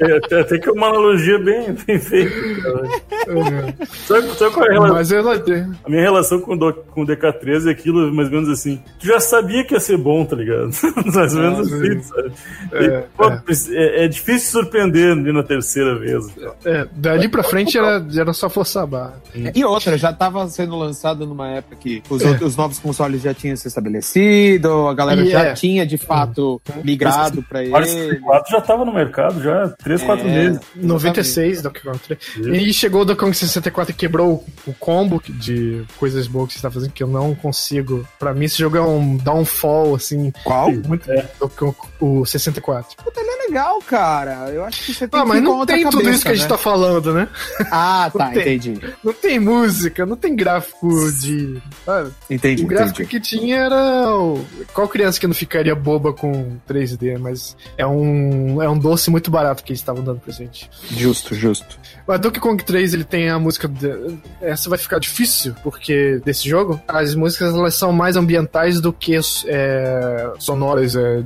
É, 0.00 0.16
até, 0.40 0.58
que 0.58 0.68
é 0.68 0.72
uma 0.72 0.88
analogia 0.88 1.38
bem, 1.38 1.76
bem 1.86 1.98
feita. 1.98 2.34
cara. 2.62 3.74
Sabe, 4.06 4.28
sabe 4.38 4.54
qual 4.54 4.66
é 4.66 4.68
a 4.68 4.72
relação? 4.72 4.94
mas 4.94 5.12
ela 5.12 5.38
tem. 5.38 5.70
A 5.84 5.88
minha 5.90 6.02
relação 6.02 6.40
com 6.40 6.54
o, 6.54 6.58
Do- 6.58 6.72
com 6.74 7.02
o 7.02 7.06
DK13 7.06 7.68
é 7.68 7.70
aquilo, 7.70 8.12
mais 8.12 8.28
ou 8.28 8.34
menos 8.34 8.48
assim. 8.48 8.80
Tu 8.98 9.06
já 9.06 9.20
sabia 9.20 9.64
que 9.64 9.74
ia 9.74 9.80
ser 9.80 9.98
bom, 9.98 10.24
tá 10.24 10.34
ligado? 10.36 10.70
mais 11.14 11.34
ou 11.36 11.42
menos 11.42 11.72
assim, 11.72 12.00
sabe? 12.02 12.32
É, 12.72 13.04
pô, 13.16 13.24
é. 13.28 13.42
é. 13.70 14.04
é 14.04 14.08
difícil 14.08 14.50
surpreender 14.62 15.12
ali 15.12 15.32
na 15.32 15.42
terceira 15.42 15.98
vez. 15.98 16.24
É, 16.64 16.86
dali 16.92 17.28
pra 17.28 17.42
frente 17.42 17.76
era, 17.78 18.04
era 18.16 18.32
só 18.32 18.48
forçar 18.48 18.82
a 18.84 18.86
barra. 18.86 19.22
E 19.54 19.64
outra, 19.64 19.96
já 19.98 20.12
tava 20.12 20.48
sendo 20.48 20.76
lançado 20.76 21.26
numa 21.26 21.48
época 21.48 21.76
que 21.76 22.02
os, 22.08 22.22
outros- 22.24 22.50
os 22.52 22.56
novos 22.56 22.78
consoles 22.78 23.22
já 23.22 23.32
tinham 23.34 23.56
se 23.56 23.68
estabelecido, 23.68 24.88
a 24.88 24.94
galera 24.94 25.22
E 25.22 25.30
já 25.30 25.40
é. 25.46 25.52
tinha 25.54 25.86
de 25.86 25.98
fato 25.98 26.60
migrado 26.84 27.42
pra 27.42 27.62
Mario 27.68 27.88
ele. 27.88 28.00
64 28.10 28.50
já 28.50 28.60
tava 28.60 28.84
no 28.84 28.92
mercado 28.94 29.42
já 29.42 29.64
há 29.64 29.68
3, 29.68 30.02
4 30.02 30.26
É. 30.26 30.30
meses. 30.30 30.60
96 30.76 31.62
Donkey 31.62 31.80
Kong 31.82 31.98
3. 31.98 32.20
E 32.46 32.72
chegou 32.72 33.02
o 33.02 33.04
Donkey 33.04 33.20
Kong 33.20 33.36
64 33.36 33.92
e 33.92 33.94
quebrou 33.94 34.44
o 34.66 34.72
combo 34.74 35.22
de 35.28 35.82
coisas 35.98 36.26
boas 36.26 36.48
que 36.48 36.54
você 36.54 36.62
tá 36.62 36.70
fazendo, 36.70 36.92
que 36.92 37.02
eu 37.02 37.08
não 37.08 37.34
consigo. 37.34 38.06
Pra 38.18 38.32
mim, 38.34 38.44
esse 38.46 38.58
jogo 38.58 38.76
é 38.76 38.80
um 38.82 39.16
downfall, 39.16 39.94
assim, 39.94 40.32
Qual? 40.44 40.70
muito. 40.72 41.10
É. 41.10 41.22
Kong, 41.56 41.74
o 42.00 42.24
64. 42.24 42.61
Puta, 42.62 43.20
ele 43.20 43.30
é 43.30 43.46
legal, 43.48 43.78
cara. 43.82 44.50
Eu 44.50 44.64
acho 44.64 44.84
que 44.84 44.94
você 44.94 45.06
tem 45.08 45.20
Ah, 45.20 45.22
que 45.22 45.28
mas 45.28 45.42
não 45.42 45.66
tem 45.66 45.82
tudo 45.84 45.98
cabeça, 45.98 46.10
isso 46.14 46.24
que 46.24 46.30
a 46.30 46.34
gente 46.34 46.42
né? 46.44 46.48
tá 46.48 46.58
falando, 46.58 47.12
né? 47.14 47.28
Ah, 47.70 48.10
tá, 48.16 48.26
Não 48.26 48.32
tem. 48.32 48.42
entendi. 48.56 48.80
Não 49.02 49.12
tem 49.12 49.38
música, 49.40 50.06
não 50.06 50.16
tem 50.16 50.34
gráfico 50.36 50.88
de. 51.12 51.60
Sabe? 51.84 52.10
Entendi, 52.30 52.64
O 52.64 52.66
gráfico 52.66 53.02
entendi. 53.02 53.08
que 53.10 53.20
tinha 53.20 53.56
era. 53.56 54.14
o- 54.16 54.44
Qual 54.72 54.88
criança 54.88 55.18
que 55.20 55.26
não 55.26 55.34
ficaria 55.34 55.74
boba 55.74 56.12
com 56.12 56.56
3D? 56.68 57.18
Mas 57.18 57.56
é 57.76 57.86
um, 57.86 58.62
é 58.62 58.68
um 58.68 58.78
doce 58.78 59.10
muito 59.10 59.30
barato 59.30 59.62
que 59.64 59.72
eles 59.72 59.80
estavam 59.80 60.02
dando 60.02 60.20
pra 60.20 60.32
gente. 60.32 60.70
Justo, 60.90 61.34
justo. 61.34 61.78
O 62.06 62.18
Donkey 62.18 62.40
Kong 62.40 62.62
3 62.62 62.94
ele 62.94 63.04
tem 63.04 63.28
a 63.28 63.38
música. 63.38 63.68
de- 63.68 64.18
Essa 64.40 64.68
vai 64.68 64.78
ficar 64.78 64.98
difícil, 64.98 65.54
porque 65.62 66.20
desse 66.24 66.48
jogo, 66.48 66.80
as 66.88 67.14
músicas 67.14 67.54
elas 67.54 67.74
são 67.74 67.92
mais 67.92 68.16
ambientais 68.16 68.80
do 68.80 68.92
que 68.92 69.12
é, 69.46 70.32
sonoras, 70.38 70.96
é, 70.96 71.22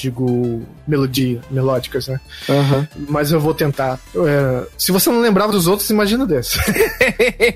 digo, 0.00 0.62
melodia, 0.86 1.40
melódicas, 1.50 2.08
né? 2.08 2.20
Aham. 2.48 2.88
Mas 3.08 3.30
eu 3.32 3.40
vou 3.40 3.54
tentar. 3.54 3.98
É, 4.16 4.66
se 4.78 4.90
você 4.92 5.10
não 5.10 5.20
lembrava 5.20 5.52
dos 5.52 5.66
outros, 5.66 5.88
imagina 5.90 6.26
desse. 6.26 6.58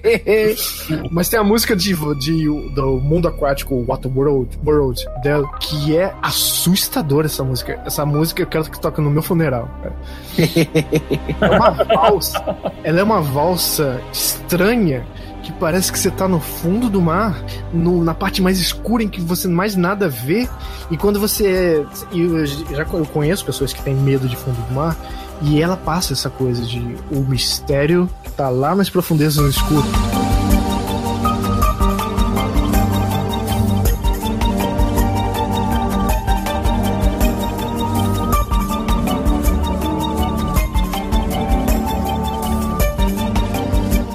Mas 1.10 1.28
tem 1.28 1.38
a 1.38 1.44
música 1.44 1.74
de, 1.76 1.94
de- 2.18 2.70
do 2.74 3.00
mundo 3.00 3.28
aquático, 3.28 3.84
What 3.88 4.06
World, 4.08 4.58
World 4.64 5.04
dela, 5.22 5.48
que 5.58 5.96
é 5.96 6.14
assustadora 6.22 7.26
essa 7.26 7.42
música. 7.44 7.80
Essa 7.84 8.04
música 8.04 8.42
eu 8.42 8.46
quero 8.46 8.64
que 8.70 8.80
toque 8.80 9.00
no 9.00 9.10
meu 9.10 9.22
funeral. 9.22 9.68
cara. 9.82 9.94
É 11.40 11.50
uma 11.56 11.70
valsa. 11.70 12.56
Ela 12.82 13.00
é 13.00 13.02
uma 13.02 13.20
valsa 13.20 14.00
estranha 14.12 15.06
que 15.44 15.52
parece 15.52 15.92
que 15.92 15.98
você 15.98 16.10
tá 16.10 16.26
no 16.26 16.40
fundo 16.40 16.88
do 16.88 17.00
mar, 17.00 17.40
no- 17.72 18.02
na 18.02 18.14
parte 18.14 18.40
mais 18.42 18.58
escura 18.58 19.02
em 19.02 19.08
que 19.08 19.20
você 19.20 19.46
mais 19.46 19.76
nada 19.76 20.08
vê. 20.08 20.48
E 20.90 20.96
quando 20.96 21.20
você. 21.20 21.84
e 22.10 22.20
Eu 22.20 22.46
já 22.46 22.82
eu 22.82 23.06
conheço 23.06 23.44
pessoas 23.44 23.72
que 23.72 23.82
têm 23.82 23.94
medo 23.94 24.28
de 24.28 24.36
fundo 24.36 24.56
do 24.68 24.74
mar. 24.74 24.96
E 25.42 25.60
ela 25.60 25.76
passa 25.76 26.12
essa 26.12 26.30
coisa 26.30 26.62
de 26.64 26.96
o 27.10 27.20
mistério 27.20 28.08
que 28.22 28.30
tá 28.32 28.48
lá 28.48 28.74
nas 28.74 28.88
profundezas 28.88 29.36
no 29.42 29.48
escuro. 29.50 29.84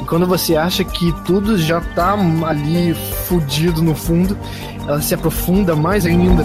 Quando 0.09 0.25
você 0.25 0.55
acha 0.55 0.83
que 0.83 1.13
tudo 1.23 1.55
já 1.57 1.79
tá 1.79 2.13
ali 2.45 2.95
fudido 3.27 3.81
no 3.81 3.93
fundo, 3.93 4.35
ela 4.87 4.99
se 5.01 5.13
aprofunda 5.13 5.75
mais 5.75 6.05
ainda. 6.05 6.43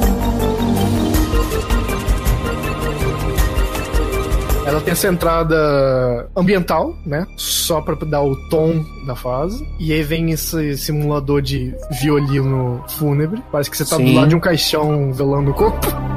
Ela 4.66 4.81
tem 4.81 4.93
essa 4.93 5.09
entrada 5.09 6.28
ambiental, 6.36 6.95
né? 7.07 7.27
Só 7.36 7.81
pra 7.81 7.95
dar 7.95 8.23
o 8.23 8.36
tom 8.49 8.85
da 9.07 9.15
fase. 9.16 9.66
E 9.78 9.93
aí 9.93 10.03
vem 10.03 10.31
esse 10.32 10.77
simulador 10.77 11.41
de 11.41 11.74
violino 12.03 12.85
fúnebre. 12.89 13.43
Parece 13.51 13.70
que 13.70 13.77
você 13.77 13.85
tá 13.85 13.97
do 13.97 14.03
Sim. 14.03 14.16
lado 14.16 14.28
de 14.28 14.36
um 14.36 14.41
caixão 14.41 15.12
velando 15.12 15.53
o 15.53 15.55
corpo. 15.55 16.14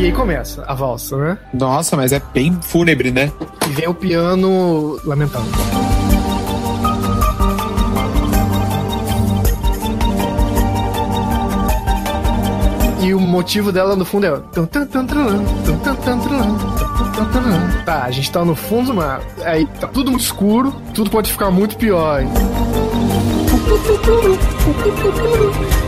E 0.00 0.06
aí 0.06 0.12
começa 0.12 0.64
a 0.66 0.72
valsa, 0.72 1.14
né? 1.18 1.38
Nossa, 1.52 1.94
mas 1.94 2.10
é 2.10 2.22
bem 2.32 2.58
fúnebre, 2.62 3.10
né? 3.10 3.30
E 3.68 3.72
vem 3.74 3.86
o 3.86 3.92
piano 3.92 4.98
lamentável. 5.04 5.52
E 13.02 13.12
o 13.12 13.20
motivo 13.20 13.70
dela 13.70 13.94
no 13.94 14.06
fundo 14.06 14.24
é. 14.24 14.40
Tá, 17.84 18.04
a 18.04 18.10
gente 18.10 18.32
tá 18.32 18.42
no 18.42 18.56
fundo 18.56 18.86
do 18.86 18.94
mar. 18.94 19.20
Aí 19.44 19.66
tá 19.66 19.86
tudo 19.86 20.10
muito 20.10 20.24
escuro, 20.24 20.74
tudo 20.94 21.10
pode 21.10 21.30
ficar 21.30 21.50
muito 21.50 21.76
pior. 21.76 22.22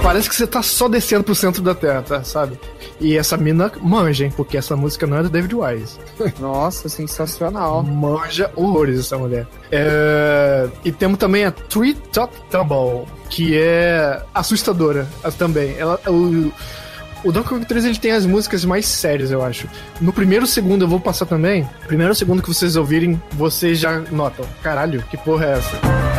Parece 0.03 0.29
que 0.29 0.35
você 0.35 0.47
tá 0.47 0.63
só 0.63 0.89
descendo 0.89 1.25
pro 1.25 1.35
centro 1.35 1.63
da 1.63 1.75
Terra, 1.75 2.03
tá, 2.03 2.25
sabe? 2.25 2.59
E 3.01 3.17
essa 3.17 3.37
mina 3.37 3.71
manja, 3.81 4.25
hein? 4.25 4.33
Porque 4.37 4.57
essa 4.57 4.77
música 4.77 5.07
não 5.07 5.19
é 5.19 5.23
do 5.23 5.31
David 5.31 5.55
Wise. 5.55 5.99
Nossa, 6.41 6.89
sensacional. 6.89 7.83
Manja 7.83 8.51
horrores 8.57 9.01
essa 9.01 9.17
mulher. 9.19 9.47
É, 9.71 10.69
E 10.85 10.93
temos 10.93 11.19
também 11.19 11.45
a 11.45 11.51
Tree 11.51 11.95
Top 11.95 12.35
Tumble, 12.51 13.07
que 13.29 13.57
é 13.59 14.23
assustadora 14.35 15.07
também. 15.39 15.77
Ela, 15.79 16.01
o, 16.07 16.53
o 17.25 17.33
Donkey 17.33 17.49
Kong 17.49 17.65
3 17.65 17.85
ele 17.85 17.99
tem 17.99 18.13
as 18.13 18.27
músicas 18.27 18.65
mais 18.65 18.87
sérias, 18.87 19.31
eu 19.31 19.45
acho. 19.45 19.69
No 20.01 20.13
primeiro 20.13 20.47
segundo 20.47 20.85
eu 20.85 20.89
vou 20.89 21.01
passar 21.01 21.27
também. 21.27 21.69
Primeiro 21.87 22.15
segundo 22.15 22.43
que 22.43 22.49
vocês 22.49 22.77
ouvirem, 22.77 23.21
vocês 23.33 23.79
já 23.79 24.01
notam. 24.11 24.45
Caralho, 24.63 25.03
que 25.11 25.17
porra 25.17 25.47
é 25.47 25.53
essa? 25.53 26.12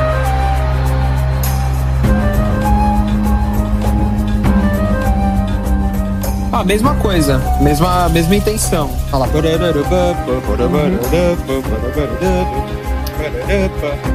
Ah, 6.55 6.63
mesma 6.63 6.93
coisa. 6.97 7.39
Mesma, 7.59 8.07
mesma 8.09 8.35
intenção. 8.35 8.91
Lá. 9.11 9.27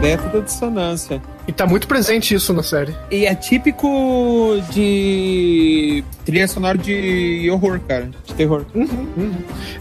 É 0.00 0.16
tudo 0.16 0.42
dissonância. 0.44 1.20
E 1.48 1.52
tá 1.52 1.66
muito 1.66 1.88
presente 1.88 2.34
isso 2.34 2.52
na 2.52 2.62
série. 2.62 2.94
E 3.10 3.24
é 3.24 3.34
típico 3.34 3.88
de 4.70 6.04
trilha 6.24 6.46
sonora 6.46 6.76
de 6.76 7.48
horror, 7.50 7.80
cara. 7.88 8.10
De 8.26 8.34
terror. 8.34 8.66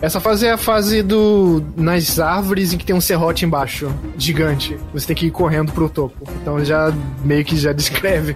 Essa 0.02 0.22
fase 0.22 0.48
é 0.48 0.52
a 0.52 0.58
fase 0.58 1.04
do. 1.04 1.62
nas 1.76 2.20
árvores 2.20 2.72
em 2.72 2.78
que 2.78 2.86
tem 2.86 2.96
um 2.96 3.02
serrote 3.02 3.44
embaixo, 3.44 3.94
gigante. 4.18 4.78
Você 4.94 5.08
tem 5.08 5.16
que 5.16 5.26
ir 5.26 5.32
correndo 5.32 5.74
pro 5.74 5.90
topo. 5.90 6.16
Então 6.42 6.64
já 6.64 6.94
meio 7.26 7.44
que 7.44 7.58
já 7.58 7.74
descreve 7.74 8.36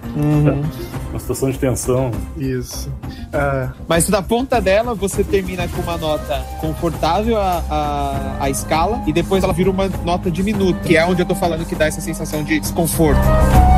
Uma 1.10 1.18
situação 1.18 1.50
de 1.50 1.58
tensão. 1.58 2.10
isso. 2.36 2.92
Ah, 3.32 3.70
Mas 3.88 4.08
da 4.10 4.20
ponta 4.20 4.60
dela, 4.60 4.94
você 4.94 5.24
termina 5.24 5.66
com 5.68 5.80
uma 5.80 5.96
nota 5.96 6.38
confortável 6.60 7.38
a, 7.38 7.64
a, 7.70 8.44
a 8.44 8.50
escala, 8.50 9.02
e 9.06 9.12
depois 9.12 9.42
ela 9.42 9.54
vira 9.54 9.70
uma 9.70 9.88
nota 10.04 10.30
diminuta, 10.30 10.80
que 10.80 10.98
é 10.98 11.06
onde 11.06 11.22
eu 11.22 11.26
tô 11.26 11.34
falando 11.34 11.64
que 11.64 11.74
dá 11.74 11.86
essa 11.86 12.00
sensação 12.02 12.44
de 12.44 12.60
desconforto. 12.60 13.21
Bye. 13.22 13.71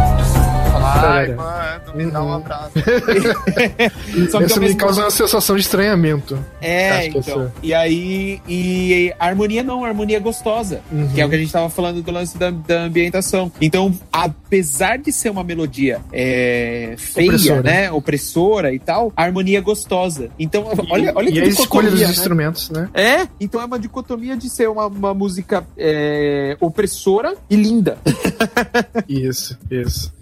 Ai, 0.85 1.35
mano, 1.35 1.94
me 1.94 2.11
dá 2.11 2.23
um 2.23 2.27
Uhum. 2.27 2.35
abraço. 2.35 2.73
Isso 4.09 4.31
Só 4.31 4.39
que 4.43 4.52
ao 4.52 4.61
me 4.61 4.74
causa 4.74 5.02
uma 5.02 5.11
sensação 5.11 5.56
de 5.56 5.62
estranhamento. 5.62 6.39
É, 6.61 7.06
então. 7.06 7.20
essa- 7.20 7.52
E 7.62 7.73
aí, 7.74 8.40
e 8.48 9.12
a 9.19 9.27
harmonia 9.27 9.62
não, 9.62 9.85
a 9.85 9.89
harmonia 9.89 10.16
é 10.19 10.20
gostosa. 10.20 10.81
Uhum. 10.93 11.09
Que 11.09 11.20
é 11.20 11.27
o 11.27 11.28
que 11.28 11.35
a 11.35 11.39
gente 11.39 11.52
tava 11.52 11.70
falando 11.70 12.02
do 12.02 12.11
lance 12.11 12.36
da, 12.36 12.51
da 12.51 12.82
ambientação. 12.82 13.51
Então, 13.61 13.93
apesar 14.12 14.98
de 14.98 15.11
ser 15.12 15.31
uma 15.31 15.43
melodia 15.44 16.01
é, 16.12 16.94
feia, 16.98 17.28
Opressora. 17.28 17.62
né? 17.62 17.90
Opressora 17.93 18.73
e 18.74 18.78
tal, 18.78 19.12
a 19.16 19.23
harmonia 19.24 19.59
é 19.59 19.61
gostosa. 19.61 20.28
Então, 20.39 20.65
olha, 20.90 21.12
olha 21.15 21.28
e 21.28 21.32
que 21.32 21.40
a 21.40 21.44
escolha 21.47 21.90
dos 21.90 22.01
né? 22.01 22.06
instrumentos, 22.09 22.70
né? 22.70 22.89
É, 22.94 23.27
então 23.40 23.61
é 23.61 23.65
uma 23.65 23.78
dicotomia 23.78 24.36
de 24.36 24.48
ser 24.51 24.69
uma, 24.69 24.86
uma 24.86 25.15
música 25.15 25.65
é, 25.77 26.56
opressora 26.61 27.35
e 27.48 27.56
linda. 27.56 27.98
Isso, 29.09 29.56
isso. 29.70 30.12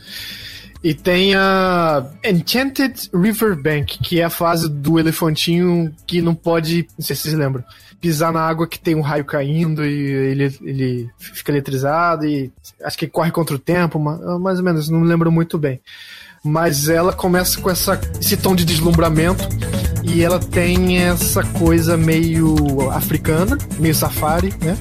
E 0.83 0.93
tem 0.95 1.35
a 1.37 2.05
Enchanted 2.25 3.09
Riverbank, 3.15 3.99
que 4.01 4.21
é 4.21 4.25
a 4.25 4.31
fase 4.31 4.69
do 4.69 4.99
elefantinho 4.99 5.95
que 6.07 6.21
não 6.21 6.35
pode, 6.35 6.89
não 6.99 7.05
sei 7.05 7.15
se 7.15 7.23
vocês 7.23 7.35
lembram, 7.35 7.63
pisar 8.01 8.33
na 8.33 8.41
água 8.41 8.67
que 8.67 8.81
tem 8.81 8.97
um 8.97 9.01
raio 9.01 9.25
caindo 9.25 9.85
e 9.87 9.93
ele, 9.93 10.59
ele 10.63 11.11
fica 11.19 11.53
eletrizado 11.53 12.27
e 12.27 12.51
acho 12.83 12.99
que 12.99 13.07
corre 13.07 13.31
contra 13.31 13.55
o 13.55 13.61
tempo, 13.61 13.97
ma- 14.01 14.39
mais 14.41 14.59
ou 14.59 14.65
menos, 14.65 14.89
não 14.89 15.01
me 15.01 15.07
lembro 15.07 15.31
muito 15.31 15.57
bem. 15.57 15.81
Mas 16.45 16.89
ela 16.89 17.13
começa 17.13 17.61
com 17.61 17.71
essa, 17.71 18.01
esse 18.21 18.37
tom 18.37 18.57
de 18.57 18.65
deslumbramento 18.65 19.45
e 20.03 20.21
ela 20.25 20.41
tem 20.41 20.99
essa 20.99 21.45
coisa 21.45 21.97
meio 21.97 22.91
africana, 22.91 23.57
meio 23.79 23.95
safari, 23.95 24.53
né? 24.61 24.77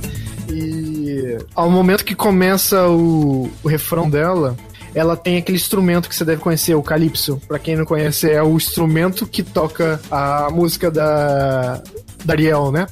E 0.49 1.37
ao 1.53 1.69
momento 1.69 2.03
que 2.03 2.15
começa 2.15 2.87
o, 2.87 3.51
o 3.61 3.67
refrão 3.67 4.09
dela, 4.09 4.57
ela 4.93 5.15
tem 5.15 5.37
aquele 5.37 5.57
instrumento 5.57 6.07
que 6.09 6.15
você 6.15 6.25
deve 6.25 6.41
conhecer, 6.41 6.75
o 6.75 6.83
calypso. 6.83 7.41
Pra 7.47 7.57
quem 7.59 7.75
não 7.75 7.85
conhece, 7.85 8.29
é 8.29 8.41
o 8.43 8.55
instrumento 8.57 9.25
que 9.25 9.41
toca 9.43 9.99
a 10.11 10.49
música 10.51 10.89
da 10.91 11.81
da 12.23 12.33
Ariel, 12.35 12.71
né? 12.71 12.85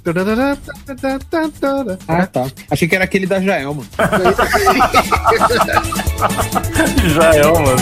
Ah, 2.07 2.25
tá. 2.25 2.47
Achei 2.71 2.87
que 2.87 2.95
era 2.95 3.03
aquele 3.03 3.27
da 3.27 3.39
Jael, 3.39 3.75
mano. 3.75 3.87
Já 7.13 7.35
é 7.35 7.45
uma. 7.45 7.75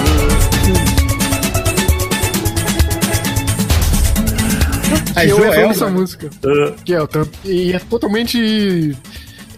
Aí, 5.16 5.30
eu 5.30 5.38
Joel, 5.38 5.62
amo 5.64 5.72
essa 5.72 5.86
mano. 5.86 6.00
música. 6.02 6.30
Uh, 6.46 6.74
Que 6.84 6.94
é, 6.94 7.02
o 7.02 7.08
tanto- 7.08 7.32
e 7.44 7.74
é 7.74 7.80
totalmente 7.80 8.96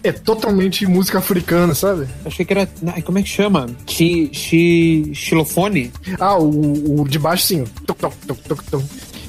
é 0.02 0.12
totalmente 0.12 0.86
música 0.86 1.18
africana, 1.18 1.74
sabe? 1.74 2.06
Achei 2.24 2.44
que 2.44 2.52
era. 2.52 2.68
Como 3.04 3.18
é 3.18 3.22
que 3.22 3.28
chama? 3.28 3.66
Chi, 3.86 4.30
chi, 4.32 5.12
xilofone? 5.14 5.92
Ah, 6.18 6.38
o, 6.38 7.00
o 7.00 7.08
de 7.08 7.18
baixo 7.18 7.44
sim. 7.46 7.64
Toc, 7.86 7.98
toc, 7.98 8.14
toc, 8.26 8.38
toc, 8.42 8.62
toc. 8.70 8.82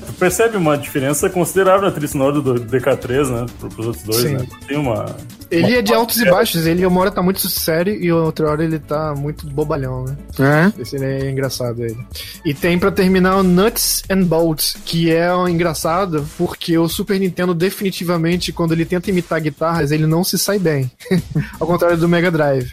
tu 0.06 0.14
percebe 0.14 0.58
uma 0.58 0.78
diferença 0.78 1.30
considerável 1.30 1.84
na 1.84 1.92
trilha 1.92 2.08
sonora 2.08 2.42
do 2.42 2.56
DK3, 2.56 3.30
né? 3.30 3.46
Pro, 3.60 3.70
pros 3.70 3.88
outros 3.88 4.06
dois, 4.06 4.22
Sim. 4.22 4.34
né? 4.34 4.48
Tem 4.68 4.78
uma. 4.78 5.16
Ele 5.52 5.76
é 5.76 5.82
de 5.82 5.94
altos 5.94 6.18
e 6.18 6.30
baixos, 6.30 6.66
ele 6.66 6.86
uma 6.86 7.02
hora 7.02 7.12
tá 7.12 7.22
muito 7.22 7.48
sério 7.50 7.94
e 7.94 8.10
outra 8.12 8.50
hora 8.50 8.64
ele 8.64 8.80
tá 8.80 9.14
muito 9.14 9.46
bobalhão, 9.48 10.06
né? 10.06 10.18
É? 10.40 10.82
Esse 10.82 10.96
é 11.04 11.30
engraçado 11.30 11.84
ele. 11.84 11.98
E 12.46 12.54
tem 12.54 12.80
pra 12.80 12.90
terminar 12.90 13.36
o 13.36 13.44
Nuts 13.44 14.04
and 14.10 14.24
Bolts, 14.24 14.78
que 14.86 15.12
é 15.12 15.34
um 15.36 15.48
engraçado 15.48 16.26
porque 16.38 16.78
o 16.78 16.88
Super 16.88 17.20
Nintendo 17.20 17.54
definitivamente 17.54 18.54
quando 18.54 18.72
ele 18.72 18.86
tenta 18.86 19.10
imitar 19.10 19.42
guitarras, 19.42 19.92
ele 19.92 20.08
não 20.08 20.24
se 20.24 20.38
sai 20.38 20.58
bem. 20.58 20.90
Ao 21.60 21.68
contrário 21.68 21.98
do 21.98 22.08
Mega 22.08 22.32
Drive. 22.32 22.72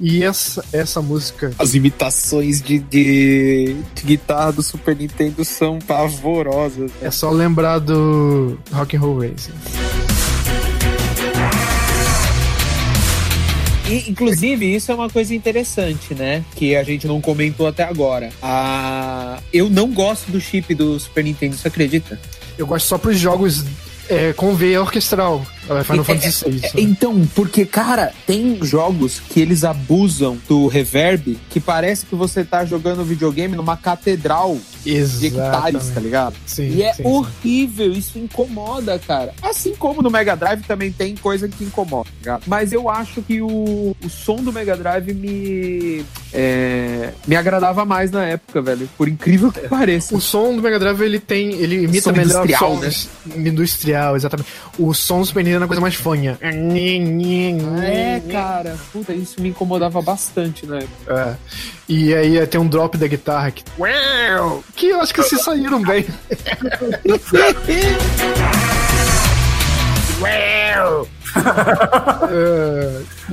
E 0.00 0.22
essa 0.22 0.64
essa 0.72 1.02
música 1.02 1.52
As 1.58 1.74
imitações 1.74 2.62
de, 2.62 2.78
de, 2.78 3.76
de 3.94 4.02
guitarra 4.04 4.52
do 4.52 4.62
Super 4.62 4.94
Nintendo 4.94 5.44
são 5.44 5.78
pavorosas. 5.78 6.90
é 7.00 7.10
só 7.10 7.30
lembrar 7.30 7.78
do 7.78 8.58
Rock 8.70 8.96
and 8.96 9.00
Roll 9.00 9.20
Racing. 9.20 10.07
E, 13.88 14.10
inclusive, 14.10 14.74
isso 14.74 14.92
é 14.92 14.94
uma 14.94 15.08
coisa 15.08 15.34
interessante, 15.34 16.14
né? 16.14 16.44
Que 16.54 16.76
a 16.76 16.82
gente 16.82 17.06
não 17.06 17.20
comentou 17.20 17.66
até 17.66 17.84
agora. 17.84 18.30
Ah, 18.42 19.40
eu 19.52 19.70
não 19.70 19.90
gosto 19.90 20.30
do 20.30 20.40
chip 20.40 20.74
do 20.74 21.00
Super 21.00 21.24
Nintendo, 21.24 21.56
você 21.56 21.68
acredita? 21.68 22.20
Eu 22.58 22.66
gosto 22.66 22.86
só 22.86 22.98
pros 22.98 23.18
jogos 23.18 23.64
é, 24.08 24.32
com 24.34 24.54
veia 24.54 24.80
orquestral. 24.80 25.44
É, 25.68 25.84
Final 25.84 26.00
É, 26.02 26.04
Fantasy 26.04 26.50
VI. 26.50 26.60
É, 26.64 26.80
Então, 26.80 27.26
porque, 27.34 27.64
cara, 27.66 28.12
tem 28.26 28.58
jogos 28.64 29.20
que 29.20 29.40
eles 29.40 29.64
abusam 29.64 30.38
do 30.48 30.66
reverb 30.66 31.38
que 31.50 31.60
parece 31.60 32.06
que 32.06 32.14
você 32.14 32.44
tá 32.44 32.64
jogando 32.64 33.04
videogame 33.04 33.56
numa 33.56 33.76
catedral 33.76 34.56
de 34.84 34.96
hectares, 35.26 35.32
tá 35.34 35.68
Exatamente. 35.68 36.00
ligado? 36.00 36.34
Sim, 36.46 36.68
E 36.70 36.82
é 36.82 36.92
sim, 36.94 37.02
sim. 37.02 37.08
horrível, 37.08 37.92
isso 37.92 38.18
incomoda, 38.18 38.98
cara. 38.98 39.34
Assim 39.42 39.74
como 39.74 40.00
no 40.00 40.10
Mega 40.10 40.34
Drive 40.34 40.62
também 40.62 40.90
tem 40.90 41.14
coisa 41.16 41.48
que 41.48 41.64
incomoda, 41.64 42.04
tá 42.04 42.16
ligado? 42.20 42.42
Mas 42.46 42.72
eu 42.72 42.88
acho 42.88 43.20
que 43.22 43.42
o, 43.42 43.94
o 44.02 44.08
som 44.08 44.36
do 44.36 44.52
Mega 44.52 44.76
Drive 44.76 45.12
me. 45.12 46.04
é, 46.32 47.10
me 47.26 47.36
agradava 47.36 47.84
mais 47.84 48.10
na 48.10 48.24
época, 48.24 48.62
velho. 48.62 48.88
Por 48.96 49.08
incrível 49.08 49.52
que 49.52 49.60
pareça. 49.68 50.14
O 50.16 50.20
som 50.20 50.54
do 50.56 50.62
Mega 50.62 50.78
Drive 50.78 51.00
ele 51.02 51.18
tem. 51.20 51.52
Ele 51.54 51.84
imita 51.84 52.02
Som 52.02 52.12
melhor 52.12 52.44
industrial, 52.44 52.80
sons 52.80 53.08
industrial, 53.36 54.16
exatamente. 54.16 54.48
O 54.78 54.94
som 54.94 55.20
do 55.20 55.26
Super 55.26 55.44
Nintendo 55.58 55.64
é 55.64 55.64
uma 55.64 55.68
coisa 55.68 55.80
mais 55.80 55.94
fanha. 55.94 56.38
É, 57.82 58.20
cara. 58.30 58.76
Puta, 58.92 59.12
isso 59.12 59.40
me 59.40 59.48
incomodava 59.48 60.00
bastante 60.00 60.66
na 60.66 60.78
época. 60.78 61.36
É. 61.36 61.36
E 61.88 62.14
aí 62.14 62.46
tem 62.46 62.60
um 62.60 62.68
drop 62.68 62.96
da 62.96 63.06
guitarra 63.06 63.50
que. 63.50 63.64
Que 64.76 64.88
eu 64.88 65.00
acho 65.00 65.12
que 65.12 65.22
se 65.22 65.38
saíram 65.38 65.82
bem. 65.82 66.06
É, 66.30 67.18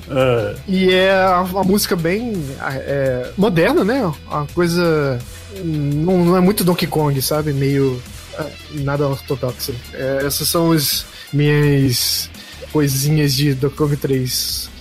É, 0.09 0.55
E 0.67 0.93
é 0.93 1.27
uma 1.51 1.63
música 1.63 1.95
bem 1.95 2.45
é, 2.61 3.31
moderna, 3.37 3.83
né? 3.83 4.11
Uma 4.27 4.47
coisa. 4.53 5.19
Não, 5.63 6.25
não 6.25 6.37
é 6.37 6.39
muito 6.39 6.63
Donkey 6.63 6.87
Kong, 6.87 7.19
sabe? 7.21 7.53
Meio. 7.53 8.01
é, 8.37 8.45
nada 8.81 9.07
ortodoxo. 9.07 9.73
É, 9.93 10.21
essas 10.25 10.47
são 10.47 10.71
as 10.71 11.05
minhas 11.35 12.29
coisinhas 12.71 13.35
de 13.35 13.53
Donkey 13.53 13.77
Kong 13.77 13.97
3. 13.97 14.74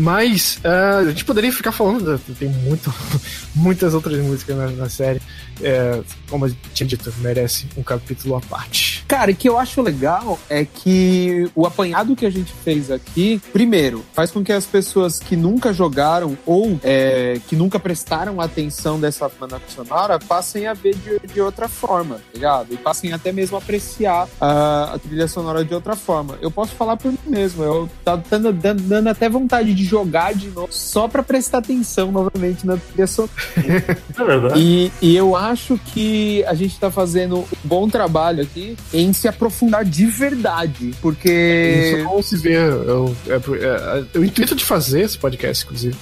Mas 0.00 0.58
é, 0.64 0.68
a 0.70 1.04
gente 1.04 1.26
poderia 1.26 1.52
ficar 1.52 1.72
falando, 1.72 2.18
tem 2.38 2.48
muito, 2.48 2.92
muitas 3.54 3.92
outras 3.92 4.18
músicas 4.18 4.56
na, 4.56 4.70
na 4.70 4.88
série. 4.88 5.20
É, 5.62 6.00
como 6.30 6.46
eu 6.46 6.56
tinha 6.72 6.86
dito, 6.86 7.12
merece 7.18 7.66
um 7.76 7.82
capítulo 7.82 8.34
à 8.34 8.40
parte. 8.40 9.04
Cara, 9.06 9.30
o 9.30 9.34
que 9.36 9.46
eu 9.46 9.58
acho 9.58 9.82
legal 9.82 10.38
é 10.48 10.64
que 10.64 11.50
o 11.54 11.66
apanhado 11.66 12.16
que 12.16 12.24
a 12.24 12.30
gente 12.30 12.50
fez 12.64 12.90
aqui, 12.90 13.42
primeiro, 13.52 14.02
faz 14.14 14.30
com 14.30 14.42
que 14.42 14.52
as 14.52 14.64
pessoas 14.64 15.18
que 15.18 15.36
nunca 15.36 15.70
jogaram 15.70 16.38
ou 16.46 16.80
é, 16.82 17.38
que 17.46 17.54
nunca 17.54 17.78
prestaram 17.78 18.40
atenção 18.40 18.98
dessa 18.98 19.28
banda 19.28 19.60
sonora 19.68 20.18
passem 20.18 20.66
a 20.66 20.72
ver 20.72 20.94
de, 20.94 21.34
de 21.34 21.40
outra 21.42 21.68
forma, 21.68 22.14
tá 22.14 22.22
ligado? 22.32 22.72
E 22.72 22.78
passem 22.78 23.12
até 23.12 23.30
mesmo 23.30 23.56
a 23.56 23.60
apreciar 23.60 24.26
a, 24.40 24.94
a 24.94 24.98
trilha 24.98 25.28
sonora 25.28 25.62
de 25.62 25.74
outra 25.74 25.94
forma. 25.94 26.38
Eu 26.40 26.50
posso 26.50 26.74
falar 26.74 26.96
por 26.96 27.12
mim 27.12 27.18
mesmo, 27.26 27.62
eu 27.62 27.90
tá 28.02 28.16
dando, 28.16 28.50
dando 28.52 29.08
até 29.08 29.28
vontade 29.28 29.74
de 29.74 29.89
jogar 29.90 30.34
de 30.34 30.48
novo 30.48 30.68
só 30.70 31.08
pra 31.08 31.22
prestar 31.22 31.58
atenção 31.58 32.12
novamente 32.12 32.64
na 32.64 32.76
trilha 32.76 33.06
sonora. 33.06 33.32
é 33.56 34.24
verdade. 34.24 34.54
E, 34.60 34.92
e 35.02 35.16
eu 35.16 35.34
acho 35.34 35.78
que 35.92 36.44
a 36.44 36.54
gente 36.54 36.78
tá 36.78 36.90
fazendo 36.90 37.40
um 37.40 37.46
bom 37.64 37.88
trabalho 37.88 38.42
aqui 38.42 38.76
em 38.94 39.12
se 39.12 39.26
aprofundar 39.26 39.84
de 39.84 40.06
verdade. 40.06 40.94
Porque. 41.02 41.94
Isso 41.96 42.04
não 42.04 42.22
se 42.22 42.36
vê. 42.36 42.56
Eu, 42.56 43.14
é, 43.26 43.34
é, 43.34 44.18
o 44.18 44.24
intuito 44.24 44.54
de 44.54 44.64
fazer 44.64 45.00
esse 45.00 45.18
podcast, 45.18 45.64
inclusive, 45.64 45.96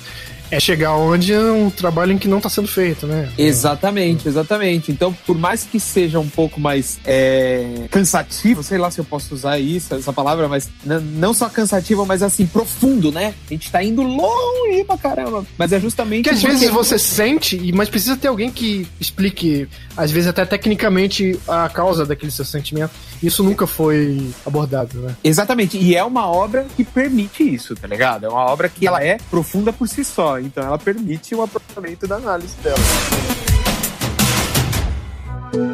é 0.51 0.59
chegar 0.61 0.95
onde 0.97 1.33
é 1.33 1.41
um 1.41 1.71
trabalho 1.71 2.13
em 2.13 2.19
que 2.19 2.27
não 2.29 2.39
está 2.39 2.49
sendo 2.49 2.69
feito, 2.69 3.07
né? 3.07 3.29
Exatamente, 3.37 4.27
exatamente. 4.29 4.91
Então, 4.91 5.13
por 5.27 5.37
mais 5.37 5.65
que 5.65 5.79
seja 5.79 6.19
um 6.19 6.29
pouco 6.29 6.61
mais 6.61 6.99
é, 7.05 7.87
cansativo, 7.91 8.63
sei 8.63 8.79
lá 8.79 8.91
se 8.91 8.99
eu 8.99 9.05
posso 9.05 9.35
usar 9.35 9.59
isso, 9.59 9.95
essa 9.95 10.13
palavra, 10.13 10.49
mas 10.49 10.69
não 10.85 11.35
só 11.35 11.49
cansativo, 11.49 12.07
mas 12.07 12.23
assim, 12.23 12.47
profundo, 12.47 13.13
né? 13.13 13.35
A 13.49 13.53
gente 13.53 13.71
tá 13.71 13.83
indo 13.83 14.03
longe 14.03 14.85
pra 14.85 14.97
caramba. 14.97 15.45
Mas 15.59 15.73
é 15.73 15.81
justamente. 15.81 16.25
Que 16.25 16.31
às 16.31 16.41
porque- 16.41 16.53
vezes 16.55 16.71
você 16.71 16.99
sente, 16.99 17.57
e- 17.57 17.73
mas 17.73 17.89
precisa 17.89 18.17
ter 18.17 18.29
alguém 18.29 18.51
que 18.51 18.87
explique, 19.01 19.69
às 19.97 20.11
vezes 20.11 20.29
até 20.29 20.45
tecnicamente, 20.47 21.39
a 21.47 21.69
causa 21.69 22.07
daquele 22.07 22.33
seu 22.33 22.45
sentimento. 22.45 22.91
Isso 23.23 23.43
nunca 23.43 23.67
foi 23.67 24.31
abordado, 24.47 24.99
né? 25.01 25.15
Exatamente, 25.23 25.77
e 25.77 25.95
é 25.97 26.05
uma 26.05 26.27
obra 26.31 26.67
que 26.77 26.85
permite 26.85 27.43
isso, 27.43 27.75
tá 27.75 27.87
ligado? 27.87 28.25
É 28.27 28.29
uma 28.29 28.47
obra 28.47 28.69
que 28.69 28.87
ela 28.87 29.03
é 29.05 29.19
profunda 29.31 29.73
por 29.73 29.89
si 29.89 30.05
só, 30.05 30.38
então 30.41 30.65
ela 30.65 30.79
permite 30.79 31.35
o 31.35 31.43
aprofundamento 31.43 32.07
da 32.07 32.17
análise 32.17 32.57
dela. 32.63 32.79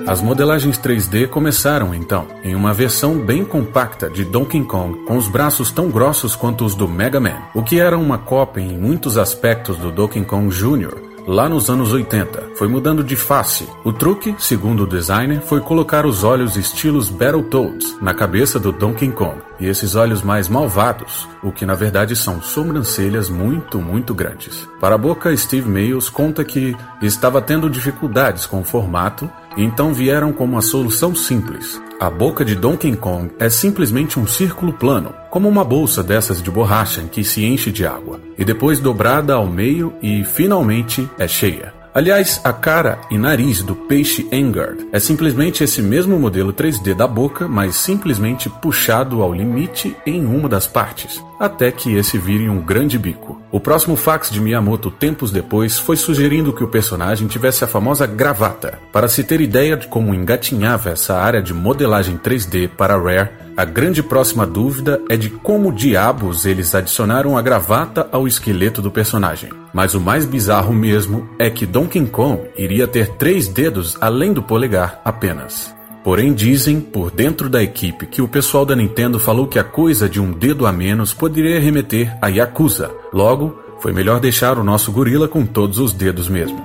As 0.07 0.21
modelagens 0.21 0.79
3D 0.79 1.29
começaram 1.29 1.95
então, 1.95 2.27
em 2.45 2.55
uma 2.55 2.73
versão 2.73 3.19
bem 3.19 3.45
compacta 3.45 4.09
de 4.09 4.25
Donkey 4.25 4.63
Kong, 4.65 5.05
com 5.05 5.17
os 5.17 5.27
braços 5.27 5.73
tão 5.73 5.91
grossos 5.91 6.37
quanto 6.37 6.65
os 6.65 6.75
do 6.75 6.87
Mega 6.87 7.19
Man, 7.19 7.43
o 7.55 7.63
que 7.63 7.81
era 7.81 7.99
uma 7.99 8.19
cópia 8.19 8.61
em 8.61 8.79
muitos 8.79 9.19
aspectos 9.19 9.77
do 9.79 9.91
Donkey 9.91 10.25
Kong 10.25 10.55
Jr., 10.55 11.15
lá 11.27 11.49
nos 11.49 11.71
anos 11.71 11.93
80. 11.93 12.51
Foi 12.57 12.69
mudando 12.69 13.03
de 13.03 13.17
face. 13.17 13.67
O 13.85 13.93
truque, 13.93 14.35
segundo 14.39 14.85
o 14.85 14.87
designer, 14.87 15.41
foi 15.41 15.61
colocar 15.61 16.07
os 16.07 16.23
olhos 16.23 16.57
estilos 16.57 17.09
Battletoads 17.09 18.01
na 18.01 18.15
cabeça 18.15 18.61
do 18.61 18.73
Donkey 18.73 19.11
Kong. 19.11 19.41
E 19.59 19.67
esses 19.67 19.95
olhos 19.95 20.23
mais 20.23 20.49
malvados, 20.49 21.29
o 21.43 21.53
que 21.53 21.65
na 21.65 21.75
verdade 21.75 22.17
são 22.17 22.43
sobrancelhas 22.43 23.29
muito, 23.29 23.79
muito 23.79 24.15
grandes. 24.15 24.69
Para 24.81 24.97
a 24.97 24.99
boca, 24.99 25.37
Steve 25.37 25.69
Mayles 25.69 26.09
conta 26.09 26.45
que 26.45 26.77
estava 27.01 27.41
tendo 27.41 27.71
dificuldades 27.71 28.47
com 28.47 28.61
o 28.61 28.65
formato 28.65 29.31
então 29.57 29.95
vieram 29.95 30.33
com 30.33 30.45
uma 30.45 30.61
solução 30.61 31.15
simples. 31.15 31.81
A 32.01 32.11
boca 32.11 32.45
de 32.45 32.55
Donkey 32.55 32.97
Kong 32.97 33.31
é 33.39 33.49
simplesmente 33.49 34.19
um 34.19 34.27
círculo 34.27 34.73
plano, 34.73 35.15
como 35.31 35.49
uma 35.49 35.65
bolsa 35.65 36.03
dessas 36.03 36.43
de 36.43 36.51
borracha 36.51 37.01
em 37.01 37.07
que 37.07 37.23
se 37.23 37.45
enche 37.45 37.71
de 37.71 37.87
água, 37.87 38.21
e 38.37 38.45
depois 38.45 38.81
dobrada 38.81 39.35
ao 39.35 39.47
meio 39.47 39.95
e 40.03 40.25
finalmente 40.25 41.09
é 41.19 41.29
cheia. 41.29 41.74
Aliás, 41.95 42.41
a 42.43 42.53
cara 42.53 42.99
e 43.09 43.17
nariz 43.17 43.63
do 43.63 43.77
peixe 43.77 44.27
Engard 44.33 44.85
é 44.91 44.99
simplesmente 44.99 45.63
esse 45.63 45.81
mesmo 45.81 46.19
modelo 46.19 46.53
3D 46.53 46.93
da 46.93 47.07
boca, 47.07 47.47
mas 47.47 47.77
simplesmente 47.77 48.51
puxado 48.51 49.23
ao 49.23 49.33
limite 49.33 49.97
em 50.05 50.27
uma 50.27 50.49
das 50.49 50.67
partes, 50.67 51.23
até 51.39 51.71
que 51.71 51.95
esse 51.95 52.19
vire 52.19 52.51
um 52.51 52.61
grande 52.61 52.99
bico. 52.99 53.41
O 53.49 53.61
próximo 53.61 53.95
fax 53.95 54.29
de 54.29 54.41
Miyamoto 54.41 54.91
tempos 54.91 55.31
depois 55.31 55.79
foi 55.79 55.97
sugerindo 55.97 56.53
que 56.53 56.65
o 56.65 56.69
personagem 56.69 57.29
tivesse 57.29 57.63
a 57.63 57.69
famosa 57.69 58.09
gravata. 58.09 58.81
Para 58.93 59.07
se 59.07 59.23
ter 59.23 59.41
ideia 59.41 59.77
de 59.77 59.87
como 59.87 60.13
engatinhava 60.13 60.91
essa 60.91 61.15
área 61.15 61.41
de 61.41 61.55
modelagem 61.55 62.19
3D 62.19 62.71
para 62.71 62.99
Rare, 62.99 63.31
a 63.57 63.65
grande 63.65 64.03
próxima 64.03 64.45
dúvida 64.47 65.01
é 65.09 65.17
de 65.17 65.31
como 65.31 65.73
diabos 65.73 66.45
eles 66.45 66.75
adicionaram 66.75 67.39
a 67.39 67.43
gravata 67.43 68.09
ao 68.11 68.27
esqueleto 68.27 68.83
do 68.83 68.91
personagem. 68.91 69.51
Mas 69.73 69.95
o 69.95 70.01
mais 70.01 70.27
bizarro 70.27 70.73
mesmo 70.73 71.29
é 71.39 71.49
que 71.49 71.65
Donkey 71.65 72.07
Kong 72.07 72.43
iria 72.57 72.87
ter 72.89 73.11
três 73.11 73.47
dedos 73.47 73.97
além 74.01 74.33
do 74.33 74.43
polegar 74.43 75.01
apenas. 75.05 75.75
Porém, 76.03 76.35
dizem 76.35 76.81
por 76.81 77.11
dentro 77.11 77.49
da 77.49 77.63
equipe 77.63 78.07
que 78.07 78.21
o 78.21 78.29
pessoal 78.29 78.67
da 78.67 78.77
Nintendo 78.77 79.19
falou 79.19 79.47
que 79.47 79.59
a 79.59 79.65
coisa 79.65 80.09
de 80.09 80.21
um 80.21 80.33
dedo 80.33 80.67
a 80.67 80.73
menos 80.73 81.15
poderia 81.15 81.59
remeter 81.59 82.15
a 82.21 82.29
Yakuza. 82.29 82.91
Logo, 83.13 83.59
foi 83.81 83.93
melhor 83.93 84.21
deixar 84.21 84.59
o 84.59 84.65
nosso 84.65 84.93
gorila 84.93 85.29
com 85.29 85.47
todos 85.47 85.79
os 85.79 85.93
dedos 85.93 86.29
mesmo. 86.29 86.63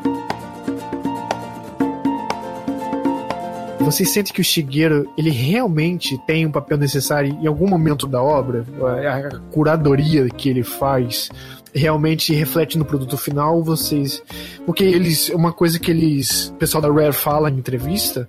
Você 3.91 4.05
sente 4.05 4.31
que 4.31 4.39
o 4.39 4.43
Shigeru 4.43 5.11
ele 5.17 5.31
realmente 5.31 6.15
tem 6.27 6.45
um 6.45 6.51
papel 6.51 6.77
necessário 6.77 7.35
em 7.41 7.47
algum 7.47 7.67
momento 7.67 8.05
da 8.05 8.21
obra? 8.21 8.63
A 8.79 9.39
curadoria 9.51 10.29
que 10.29 10.47
ele 10.47 10.63
faz 10.63 11.29
realmente 11.73 12.31
reflete 12.31 12.77
no 12.77 12.85
produto 12.85 13.17
final? 13.17 13.63
Vocês, 13.63 14.21
porque 14.63 14.83
eles, 14.83 15.29
uma 15.29 15.51
coisa 15.51 15.79
que 15.79 15.89
eles, 15.89 16.49
o 16.49 16.53
pessoal 16.53 16.83
da 16.83 16.91
Rare 16.91 17.13
fala 17.13 17.49
em 17.49 17.55
entrevista, 17.55 18.27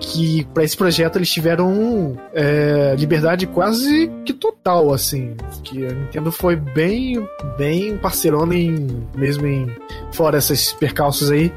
que 0.00 0.44
para 0.52 0.64
esse 0.64 0.76
projeto 0.76 1.16
eles 1.16 1.30
tiveram 1.30 2.18
é, 2.34 2.96
liberdade 2.98 3.46
quase 3.46 4.10
que 4.24 4.32
total, 4.32 4.92
assim, 4.92 5.36
que 5.62 5.86
a 5.86 5.92
Nintendo 5.92 6.32
foi 6.32 6.56
bem, 6.56 7.24
bem 7.56 7.96
parceirona 7.96 8.56
em, 8.56 9.06
mesmo 9.16 9.46
em 9.46 9.72
fora 10.12 10.38
esses 10.38 10.72
percalços 10.72 11.30
aí. 11.30 11.52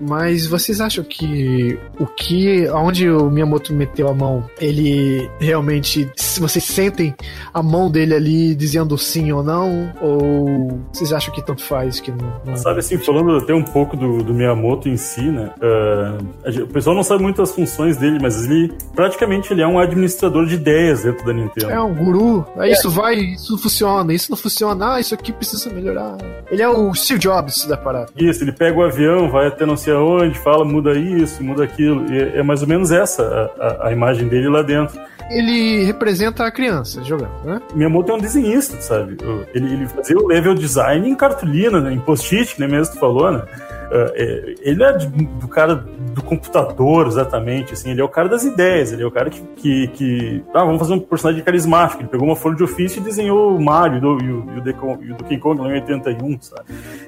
Mas 0.00 0.46
vocês 0.46 0.80
acham 0.80 1.04
que 1.04 1.78
o 1.98 2.06
que, 2.06 2.68
onde 2.70 3.08
o 3.08 3.30
Miyamoto 3.30 3.72
meteu 3.74 4.08
a 4.08 4.14
mão, 4.14 4.48
ele 4.60 5.28
realmente, 5.38 6.08
vocês 6.38 6.64
sentem 6.64 7.14
a 7.52 7.62
mão 7.62 7.90
dele 7.90 8.14
ali 8.14 8.54
dizendo 8.54 8.96
sim 8.96 9.32
ou 9.32 9.42
não, 9.42 9.92
ou 10.00 10.80
vocês 10.92 11.12
acham 11.12 11.34
que 11.34 11.42
tanto 11.42 11.62
faz 11.62 12.00
que 12.00 12.10
não? 12.10 12.40
não... 12.44 12.56
Sabe 12.56 12.80
assim, 12.80 12.98
falando 12.98 13.36
até 13.36 13.54
um 13.54 13.62
pouco 13.62 13.96
do, 13.96 14.22
do 14.22 14.34
Miyamoto 14.34 14.88
em 14.88 14.96
si, 14.96 15.22
né? 15.22 15.50
Uh, 15.60 16.62
o 16.62 16.68
pessoal 16.68 16.94
não 16.94 17.02
sabe 17.02 17.22
muito 17.22 17.42
as 17.42 17.52
funções 17.52 17.96
dele, 17.96 18.18
mas 18.20 18.44
ele 18.44 18.72
praticamente 18.94 19.52
ele 19.52 19.62
é 19.62 19.66
um 19.66 19.78
administrador 19.78 20.46
de 20.46 20.54
ideias 20.54 21.02
dentro 21.02 21.24
da 21.24 21.32
Nintendo. 21.32 21.70
É 21.70 21.80
um 21.80 21.94
guru. 21.94 22.46
É, 22.56 22.70
isso 22.70 22.90
vai, 22.90 23.16
isso 23.16 23.56
funciona, 23.58 24.12
isso 24.12 24.30
não 24.30 24.36
funciona, 24.36 24.94
ah, 24.94 25.00
isso 25.00 25.14
aqui 25.14 25.32
precisa 25.32 25.70
melhorar. 25.70 26.16
Ele 26.50 26.62
é 26.62 26.68
o 26.68 26.94
Steve 26.94 27.20
Jobs 27.20 27.66
da 27.66 27.76
parada. 27.76 28.08
Isso, 28.16 28.42
ele 28.44 28.52
pega 28.52 28.78
o 28.78 28.82
avião, 28.82 29.30
vai 29.30 29.48
até 29.48 29.66
não 29.66 29.76
sei 29.76 29.87
aonde, 29.90 30.38
fala, 30.38 30.64
muda 30.64 30.92
isso, 30.94 31.42
muda 31.42 31.64
aquilo. 31.64 32.12
E 32.12 32.38
é 32.38 32.42
mais 32.42 32.62
ou 32.62 32.68
menos 32.68 32.90
essa 32.90 33.22
a, 33.58 33.66
a, 33.66 33.88
a 33.88 33.92
imagem 33.92 34.28
dele 34.28 34.48
lá 34.48 34.62
dentro 34.62 34.98
ele 35.30 35.84
representa 35.84 36.44
a 36.44 36.50
criança 36.50 37.04
jogando, 37.04 37.44
né? 37.44 37.60
Miyamoto 37.74 38.12
é 38.12 38.14
um 38.14 38.18
desenhista, 38.18 38.80
sabe? 38.80 39.18
Ele, 39.54 39.72
ele 39.74 39.86
fazia 39.86 40.16
o 40.16 40.26
level 40.26 40.54
design 40.54 41.08
em 41.08 41.14
cartolina, 41.14 41.80
né? 41.80 41.92
em 41.92 42.00
post-it, 42.00 42.58
né? 42.58 42.66
Mesmo 42.66 42.94
tu 42.94 42.98
falou, 42.98 43.30
né? 43.30 43.42
Uh, 43.88 44.54
ele 44.60 44.76
não 44.76 44.86
é 44.86 44.92
do 44.92 45.48
cara 45.48 45.74
do 45.74 46.22
computador 46.22 47.06
exatamente, 47.06 47.72
assim, 47.72 47.90
ele 47.90 48.00
é 48.00 48.04
o 48.04 48.08
cara 48.08 48.28
das 48.28 48.44
ideias, 48.44 48.92
ele 48.92 49.02
é 49.02 49.06
o 49.06 49.10
cara 49.10 49.30
que, 49.30 49.40
que, 49.56 49.88
que 49.88 50.42
ah, 50.52 50.64
vamos 50.64 50.78
fazer 50.78 50.94
um 50.94 51.00
personagem 51.00 51.42
carismático, 51.42 52.02
ele 52.02 52.08
pegou 52.08 52.26
uma 52.26 52.36
folha 52.36 52.56
de 52.56 52.64
ofício 52.64 53.00
e 53.00 53.04
desenhou 53.04 53.56
o 53.56 53.62
Mario 53.62 54.00
do, 54.00 54.18
e, 54.22 54.30
o, 54.30 54.44
e, 54.56 54.60
o 54.60 54.98
e 55.02 55.12
o 55.12 55.16
Donkey 55.16 55.38
Kong 55.38 55.60
lá 55.60 55.68
em 55.68 55.74
81, 55.74 56.40
sabe? 56.40 56.62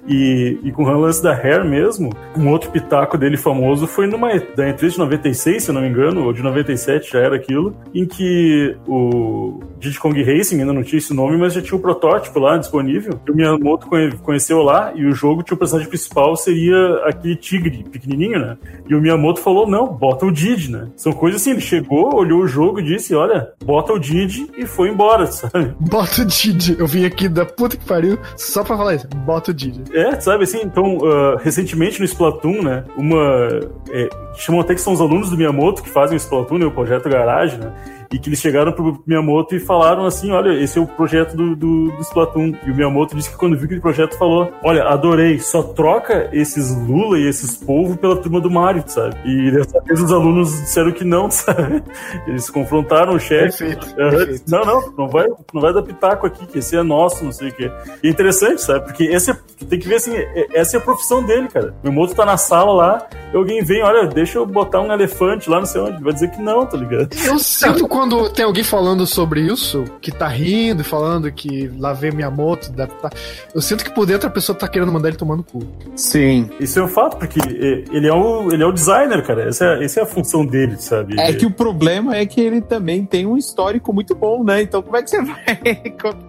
E, 0.08 0.58
e 0.62 0.72
com 0.72 0.84
o 0.84 1.00
lance 1.00 1.22
da 1.22 1.32
Hair 1.32 1.64
mesmo, 1.64 2.10
um 2.36 2.48
outro 2.48 2.70
pitaco 2.70 3.18
dele 3.18 3.36
famoso 3.36 3.86
foi 3.86 4.06
numa 4.06 4.28
da 4.28 4.64
E3 4.72 4.90
de 4.90 4.98
96, 4.98 5.62
se 5.62 5.70
eu 5.70 5.74
não 5.74 5.82
me 5.82 5.88
engano, 5.88 6.24
ou 6.24 6.32
de 6.32 6.42
97 6.42 7.12
já 7.12 7.18
era 7.20 7.36
aquilo, 7.36 7.76
em 7.94 8.06
que 8.06 8.76
o 8.86 9.60
Diddy 9.78 9.98
Kong 9.98 10.22
Racing, 10.22 10.60
ainda 10.60 10.72
não 10.72 10.82
tinha 10.82 10.98
esse 10.98 11.12
nome, 11.12 11.36
mas 11.36 11.52
já 11.52 11.60
tinha 11.60 11.74
o 11.74 11.78
um 11.78 11.82
protótipo 11.82 12.38
lá 12.38 12.56
disponível, 12.56 13.18
que 13.24 13.32
o 13.32 13.34
Miyamoto 13.34 13.88
conheceu 14.22 14.62
lá, 14.62 14.92
e 14.94 15.04
o 15.04 15.12
jogo 15.12 15.42
tinha 15.42 15.54
o 15.54 15.58
personagem 15.58 15.88
principal 15.88 16.36
seria 16.36 16.69
aquele 17.04 17.36
tigre 17.36 17.84
pequenininho, 17.84 18.38
né? 18.38 18.58
E 18.88 18.94
o 18.94 19.00
Miyamoto 19.00 19.40
falou, 19.40 19.66
não, 19.66 19.86
bota 19.86 20.26
o 20.26 20.32
Didi, 20.32 20.70
né? 20.70 20.88
São 20.96 21.12
coisas 21.12 21.40
assim, 21.40 21.50
ele 21.50 21.60
chegou, 21.60 22.14
olhou 22.14 22.40
o 22.40 22.46
jogo 22.46 22.80
e 22.80 22.84
disse, 22.84 23.14
olha, 23.14 23.52
bota 23.64 23.92
o 23.92 23.98
Didi 23.98 24.50
e 24.56 24.66
foi 24.66 24.88
embora, 24.88 25.26
sabe? 25.32 25.74
Bota 25.78 26.22
o 26.22 26.24
Didi. 26.24 26.76
Eu 26.78 26.86
vim 26.86 27.04
aqui 27.04 27.28
da 27.28 27.44
puta 27.44 27.76
que 27.76 27.84
pariu 27.84 28.18
só 28.36 28.62
pra 28.64 28.76
falar 28.76 28.94
isso. 28.94 29.06
Bota 29.08 29.50
o 29.50 29.54
Didi. 29.54 29.82
É, 29.92 30.20
sabe 30.20 30.44
assim, 30.44 30.60
então, 30.62 30.98
uh, 30.98 31.36
recentemente 31.36 31.98
no 31.98 32.04
Splatoon, 32.04 32.62
né, 32.62 32.84
uma... 32.96 33.60
É, 33.90 34.08
chamam 34.36 34.60
até 34.60 34.74
que 34.74 34.80
são 34.80 34.92
os 34.92 35.00
alunos 35.00 35.30
do 35.30 35.36
Miyamoto 35.36 35.82
que 35.82 35.88
fazem 35.88 36.16
o 36.16 36.20
Splatoon, 36.20 36.58
né, 36.58 36.66
o 36.66 36.70
projeto 36.70 37.08
Garage, 37.08 37.58
né? 37.58 37.72
E 38.12 38.18
que 38.18 38.28
eles 38.28 38.40
chegaram 38.40 38.72
pro 38.72 39.02
Miyamoto 39.06 39.54
e 39.54 39.60
falaram 39.60 40.04
assim, 40.04 40.32
olha, 40.32 40.52
esse 40.60 40.78
é 40.78 40.82
o 40.82 40.86
projeto 40.86 41.36
do, 41.36 41.54
do, 41.54 41.90
do 41.92 42.02
Splatoon. 42.02 42.54
E 42.66 42.70
o 42.70 42.74
Miyamoto 42.74 43.14
disse 43.14 43.30
que 43.30 43.36
quando 43.36 43.56
viu 43.56 43.66
aquele 43.66 43.80
projeto 43.80 44.18
falou, 44.18 44.52
olha, 44.64 44.84
adorei, 44.84 45.38
só 45.38 45.62
troca 45.62 46.28
esses 46.32 46.74
Lula 46.74 47.18
e 47.18 47.28
esses 47.28 47.56
povo 47.56 47.96
pela 47.96 48.16
turma 48.16 48.40
do 48.40 48.50
Mario, 48.50 48.82
sabe? 48.86 49.16
E 49.24 49.50
dessa 49.52 49.80
vez 49.82 50.00
os 50.00 50.12
alunos 50.12 50.50
disseram 50.60 50.90
que 50.90 51.04
não, 51.04 51.30
sabe? 51.30 51.82
Eles 52.26 52.50
confrontaram 52.50 53.14
o 53.14 53.20
chefe. 53.20 53.58
Perfeito, 53.58 53.94
perfeito. 53.94 54.42
Não, 54.48 54.64
não, 54.64 54.92
não 54.98 55.08
vai, 55.08 55.28
não 55.52 55.60
vai 55.60 55.72
dar 55.72 55.82
pitaco 55.82 56.26
aqui, 56.26 56.46
que 56.46 56.58
esse 56.58 56.76
é 56.76 56.82
nosso, 56.82 57.24
não 57.24 57.32
sei 57.32 57.50
o 57.50 57.52
quê. 57.52 57.70
E 58.02 58.08
é 58.08 58.10
interessante, 58.10 58.60
sabe? 58.60 58.86
Porque 58.86 59.04
esse 59.04 59.30
é, 59.30 59.36
tem 59.68 59.78
que 59.78 59.86
ver 59.86 59.96
assim, 59.96 60.16
é, 60.16 60.48
essa 60.52 60.76
é 60.76 60.80
a 60.80 60.82
profissão 60.82 61.24
dele, 61.24 61.46
cara. 61.48 61.74
O 61.82 61.88
Miyamoto 61.88 62.14
tá 62.14 62.24
na 62.24 62.36
sala 62.36 62.72
lá, 62.72 63.08
e 63.32 63.36
alguém 63.36 63.62
vem, 63.62 63.82
olha, 63.84 64.08
deixa 64.08 64.38
eu 64.38 64.46
botar 64.46 64.80
um 64.80 64.92
elefante 64.92 65.48
lá, 65.48 65.58
não 65.58 65.66
sei 65.66 65.80
onde. 65.80 66.02
Vai 66.02 66.12
dizer 66.12 66.30
que 66.30 66.42
não, 66.42 66.66
tá 66.66 66.76
ligado? 66.76 67.08
Eu 67.24 67.38
sinto 67.38 67.86
quando 68.00 68.30
tem 68.30 68.46
alguém 68.46 68.64
falando 68.64 69.06
sobre 69.06 69.42
isso, 69.42 69.84
que 70.00 70.10
tá 70.10 70.26
rindo 70.26 70.80
e 70.80 70.84
falando 70.84 71.30
que 71.30 71.70
lá 71.78 71.92
vem 71.92 72.10
Miyamoto, 72.10 72.72
deve 72.72 72.94
tá... 72.94 73.10
eu 73.54 73.60
sinto 73.60 73.84
que 73.84 73.90
por 73.90 74.06
dentro 74.06 74.26
a 74.26 74.30
pessoa 74.30 74.56
tá 74.56 74.66
querendo 74.66 74.90
mandar 74.90 75.08
ele 75.08 75.18
tomar 75.18 75.36
no 75.36 75.44
cu. 75.44 75.60
Sim. 75.94 76.48
Isso 76.58 76.78
é 76.78 76.82
um 76.82 76.88
fato, 76.88 77.18
porque 77.18 77.38
ele 77.46 78.08
é 78.08 78.12
o, 78.14 78.50
ele 78.50 78.62
é 78.62 78.66
o 78.66 78.72
designer, 78.72 79.22
cara. 79.26 79.46
Essa 79.46 79.66
é, 79.66 79.84
essa 79.84 80.00
é 80.00 80.02
a 80.02 80.06
função 80.06 80.46
dele, 80.46 80.76
sabe? 80.78 81.20
É 81.20 81.34
que 81.34 81.44
o 81.44 81.50
problema 81.50 82.16
é 82.16 82.24
que 82.24 82.40
ele 82.40 82.62
também 82.62 83.04
tem 83.04 83.26
um 83.26 83.36
histórico 83.36 83.92
muito 83.92 84.14
bom, 84.14 84.42
né? 84.42 84.62
Então 84.62 84.80
como 84.80 84.96
é 84.96 85.02
que 85.02 85.10
você 85.10 85.20
vai. 85.22 85.44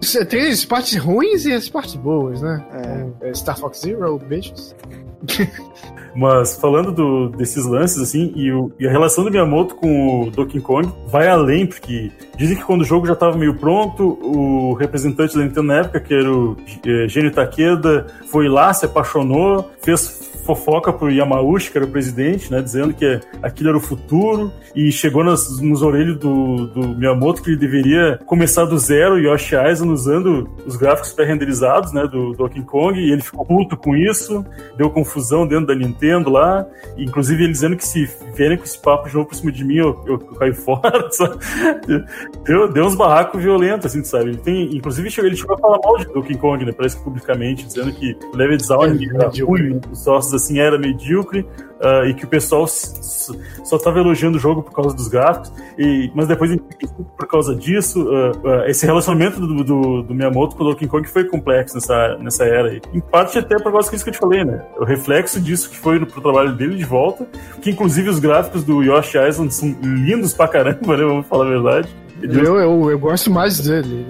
Você 0.02 0.26
tem 0.26 0.50
as 0.50 0.64
partes 0.66 0.98
ruins 0.98 1.46
e 1.46 1.54
as 1.54 1.70
partes 1.70 1.94
boas, 1.94 2.42
né? 2.42 2.62
É. 3.22 3.30
é 3.30 3.34
Star 3.34 3.58
Fox 3.58 3.80
Zero, 3.80 4.18
beijos. 4.18 4.74
Mas 6.14 6.56
falando 6.56 6.92
do, 6.92 7.28
desses 7.30 7.64
lances, 7.64 7.98
assim, 7.98 8.32
e, 8.36 8.52
o, 8.52 8.70
e, 8.78 8.86
a 8.86 8.90
relação 8.90 9.24
do 9.24 9.30
Miyamoto 9.30 9.74
com 9.74 10.24
o 10.24 10.30
Donkey 10.30 10.60
Kong 10.60 10.88
vai 11.06 11.28
além, 11.28 11.66
porque 11.66 12.10
dizem 12.36 12.56
que 12.56 12.64
quando 12.64 12.82
o 12.82 12.84
jogo 12.84 13.06
já 13.06 13.14
estava 13.14 13.36
meio 13.36 13.54
pronto, 13.54 14.18
o 14.22 14.74
representante 14.74 15.34
da 15.34 15.42
Nintendo 15.42 15.62
na 15.62 15.78
época, 15.78 16.00
que 16.00 16.12
era 16.12 16.30
o 16.30 16.56
é, 16.86 17.08
Gênio 17.08 17.32
Takeda, 17.32 18.06
foi 18.30 18.48
lá, 18.48 18.72
se 18.74 18.84
apaixonou, 18.84 19.70
fez 19.80 20.31
fofoca 20.44 20.92
pro 20.92 21.10
Yamauchi, 21.10 21.70
que 21.70 21.78
era 21.78 21.86
o 21.86 21.90
presidente, 21.90 22.50
né? 22.50 22.60
Dizendo 22.60 22.92
que 22.92 23.20
aquilo 23.42 23.70
era 23.70 23.78
o 23.78 23.80
futuro. 23.80 24.52
E 24.74 24.90
chegou 24.90 25.22
nas, 25.22 25.60
nos 25.60 25.82
orelhos 25.82 26.18
do, 26.18 26.66
do 26.68 26.88
Miyamoto 26.88 27.42
que 27.42 27.50
ele 27.50 27.56
deveria 27.56 28.18
começar 28.26 28.64
do 28.64 28.78
zero, 28.78 29.18
Yoshi 29.18 29.54
Island, 29.54 29.92
usando 29.92 30.48
os 30.66 30.76
gráficos 30.76 31.12
pré-renderizados, 31.12 31.92
né? 31.92 32.02
Do, 32.02 32.30
do 32.30 32.36
Donkey 32.38 32.62
Kong. 32.62 32.98
E 32.98 33.12
ele 33.12 33.22
ficou 33.22 33.44
puto 33.44 33.76
com 33.76 33.96
isso. 33.96 34.44
Deu 34.76 34.90
confusão 34.90 35.46
dentro 35.46 35.66
da 35.66 35.74
Nintendo 35.74 36.30
lá. 36.30 36.66
E, 36.96 37.04
inclusive 37.04 37.44
ele 37.44 37.52
dizendo 37.52 37.76
que 37.76 37.86
se 37.86 38.08
vierem 38.34 38.56
com 38.56 38.64
esse 38.64 38.78
papo 38.78 39.08
de 39.08 39.14
novo 39.14 39.28
por 39.28 39.34
cima 39.34 39.52
de 39.52 39.64
mim, 39.64 39.76
eu, 39.76 40.02
eu, 40.06 40.14
eu 40.14 40.34
caio 40.36 40.54
fora. 40.54 41.08
Deu, 42.44 42.72
deu 42.72 42.84
uns 42.84 42.94
barracos 42.94 43.42
violentos, 43.42 43.86
assim, 43.86 44.02
sabe? 44.02 44.30
Ele 44.30 44.38
tem, 44.38 44.76
inclusive 44.76 45.08
ele 45.18 45.36
chegou 45.36 45.56
a 45.56 45.58
falar 45.58 45.78
mal 45.82 45.98
de 45.98 46.06
Donkey 46.06 46.36
Kong, 46.36 46.64
né? 46.64 46.72
Parece 46.72 46.96
que 46.96 47.04
publicamente, 47.04 47.64
dizendo 47.66 47.92
que 47.92 48.16
o 48.32 48.36
level 48.36 48.56
design 48.56 49.04
é, 49.04 49.14
era 49.14 49.30
ruim, 49.44 49.80
os 49.90 50.02
sócios 50.02 50.31
assim 50.34 50.58
era 50.58 50.78
medíocre, 50.78 51.46
uh, 51.82 52.06
e 52.06 52.14
que 52.14 52.24
o 52.24 52.28
pessoal 52.28 52.66
só 52.66 53.76
estava 53.76 53.98
elogiando 53.98 54.36
o 54.36 54.40
jogo 54.40 54.62
por 54.62 54.72
causa 54.72 54.94
dos 54.94 55.08
gráficos, 55.08 55.52
e, 55.78 56.10
mas 56.14 56.28
depois, 56.28 56.56
por 57.16 57.26
causa 57.26 57.54
disso, 57.54 58.02
uh, 58.02 58.30
uh, 58.30 58.64
esse 58.66 58.86
relacionamento 58.86 59.40
do, 59.40 59.64
do, 59.64 60.02
do, 60.02 60.14
Miyamoto 60.14 60.56
com 60.56 60.64
o 60.64 60.70
Donkey 60.70 60.86
Kong 60.86 61.08
foi 61.08 61.24
complexo 61.24 61.74
nessa, 61.74 62.16
nessa 62.18 62.44
era 62.44 62.68
aí. 62.68 62.80
Em 62.92 63.00
parte 63.00 63.38
até 63.38 63.56
por 63.58 63.72
causa 63.72 63.90
disso 63.90 64.04
que 64.04 64.10
eu 64.10 64.14
te 64.14 64.20
falei, 64.20 64.44
né? 64.44 64.64
O 64.78 64.84
reflexo 64.84 65.40
disso 65.40 65.68
que 65.70 65.76
foi 65.76 66.04
pro 66.04 66.20
trabalho 66.20 66.54
dele 66.54 66.76
de 66.76 66.84
volta, 66.84 67.26
que 67.60 67.70
inclusive 67.70 68.08
os 68.08 68.18
gráficos 68.18 68.64
do 68.64 68.82
Yoshi 68.82 69.18
Island 69.18 69.52
são 69.52 69.76
lindos 69.82 70.32
pra 70.32 70.48
caramba, 70.48 70.96
né? 70.96 71.04
Vamos 71.04 71.26
falar 71.26 71.46
a 71.46 71.50
verdade. 71.50 72.02
Eu, 72.22 72.56
eu, 72.56 72.90
eu 72.90 72.98
gosto 72.98 73.30
mais 73.30 73.60
dele. 73.60 74.06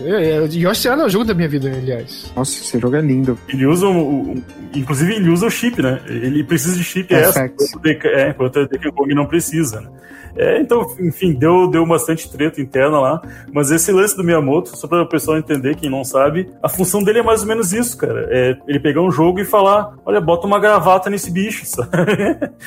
Yoshi 0.53 0.89
é 0.89 0.97
o 0.97 1.09
jogo 1.09 1.25
da 1.25 1.35
minha 1.35 1.49
vida, 1.49 1.69
aliás. 1.71 2.31
Nossa, 2.37 2.63
esse 2.63 2.79
jogo 2.79 2.97
é 2.97 3.01
lindo. 3.01 3.39
Ele 3.49 3.67
usa 3.67 3.87
o, 3.87 4.33
o 4.33 4.45
inclusive 4.75 5.15
ele 5.15 5.31
usa 5.31 5.47
o 5.47 5.51
chip, 5.51 5.81
né? 5.81 6.01
Ele 6.07 6.45
precisa 6.45 6.77
de 6.77 6.85
chip 6.85 7.13
é 7.15 7.21
essa, 7.23 7.47
enquanto 7.47 8.57
o 8.57 8.69
Donkey 8.69 8.93
Kong 8.93 9.15
não 9.15 9.27
precisa, 9.27 9.81
né? 9.81 9.89
É, 10.37 10.61
então, 10.61 10.87
enfim, 11.01 11.33
deu, 11.33 11.69
deu 11.69 11.87
bastante 11.87 12.31
treta 12.31 12.61
interna 12.61 12.99
lá. 12.99 13.23
Mas 13.53 13.71
esse 13.71 13.93
lance 13.93 14.17
do 14.17 14.25
Miyamoto, 14.25 14.77
só 14.77 14.87
para 14.87 15.03
o 15.03 15.09
pessoal 15.09 15.37
entender, 15.37 15.77
quem 15.77 15.91
não 15.91 16.05
sabe, 16.05 16.49
a 16.63 16.69
função 16.69 17.03
dele 17.03 17.19
é 17.19 17.23
mais 17.23 17.43
ou 17.43 17.49
menos 17.49 17.73
isso, 17.73 17.97
cara. 17.97 18.27
É 18.31 18.57
ele 18.67 18.81
pegar 18.81 19.03
um 19.03 19.11
jogo 19.11 19.41
e 19.41 19.45
falar: 19.45 19.95
olha, 20.05 20.21
bota 20.21 20.47
uma 20.47 20.59
gravata 20.59 21.11
nesse 21.11 21.31
bicho, 21.31 21.65
sabe? 21.67 21.91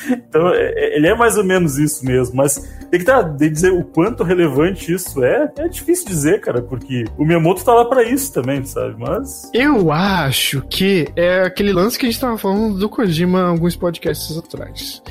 então, 0.09 0.49
é, 0.49 0.73
é, 0.75 0.97
ele 0.97 1.07
é 1.07 1.15
mais 1.15 1.37
ou 1.37 1.43
menos 1.43 1.77
isso 1.77 2.05
mesmo. 2.05 2.35
Mas 2.35 2.55
tem 2.91 2.99
que 2.99 3.05
tá, 3.05 3.21
de 3.21 3.49
dizer 3.49 3.71
o 3.71 3.83
quanto 3.83 4.23
relevante 4.23 4.93
isso 4.93 5.23
é, 5.23 5.51
é 5.57 5.67
difícil 5.67 6.07
dizer, 6.07 6.41
cara, 6.41 6.61
porque 6.61 7.05
o 7.17 7.25
Miyamoto 7.25 7.63
tá 7.63 7.73
lá 7.73 7.85
para 7.85 8.03
isso 8.03 8.33
também, 8.33 8.63
sabe? 8.65 8.95
Mas. 8.97 9.49
Eu 9.53 9.91
acho 9.91 10.61
que 10.69 11.07
é 11.15 11.41
aquele 11.41 11.73
lance 11.73 11.97
que 11.97 12.05
a 12.05 12.09
gente 12.09 12.21
tava 12.21 12.37
falando 12.37 12.77
do 12.77 12.89
Kojima 12.89 13.43
alguns 13.43 13.75
podcasts 13.75 14.37
atrás. 14.37 15.01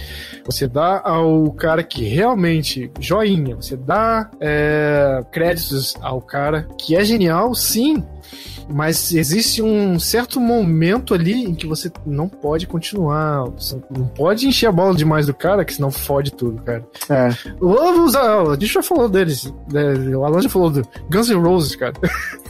Você 0.44 0.68
dá 0.68 1.00
ao 1.02 1.50
cara 1.52 1.82
que 1.82 2.04
realmente 2.04 2.90
joinha, 3.00 3.56
você 3.56 3.76
dá 3.76 4.30
é, 4.40 5.24
créditos 5.32 5.96
ao 6.00 6.20
cara 6.20 6.68
que 6.78 6.94
é 6.94 7.04
genial, 7.04 7.54
sim, 7.54 8.04
mas 8.68 9.12
existe 9.14 9.62
um 9.62 9.98
certo 9.98 10.40
momento 10.40 11.14
ali 11.14 11.44
em 11.44 11.54
que 11.54 11.66
você 11.66 11.90
não 12.06 12.28
pode 12.28 12.66
continuar. 12.66 13.44
Você 13.50 13.80
não 13.90 14.06
pode 14.06 14.46
encher 14.46 14.66
a 14.66 14.72
bola 14.72 14.94
demais 14.94 15.26
do 15.26 15.34
cara, 15.34 15.64
que 15.64 15.74
senão 15.74 15.90
fode 15.90 16.32
tudo, 16.32 16.62
cara. 16.62 16.84
É. 17.08 17.28
Vamos 17.60 18.08
usar. 18.08 18.42
A 18.42 18.54
gente 18.54 18.72
já 18.72 18.82
falou 18.82 19.08
deles. 19.08 19.52
Né? 19.72 20.16
O 20.16 20.24
Alan 20.24 20.40
já 20.40 20.48
falou 20.48 20.70
do 20.70 20.86
Guns 21.10 21.28
N' 21.28 21.40
Roses, 21.40 21.76
cara. 21.76 21.94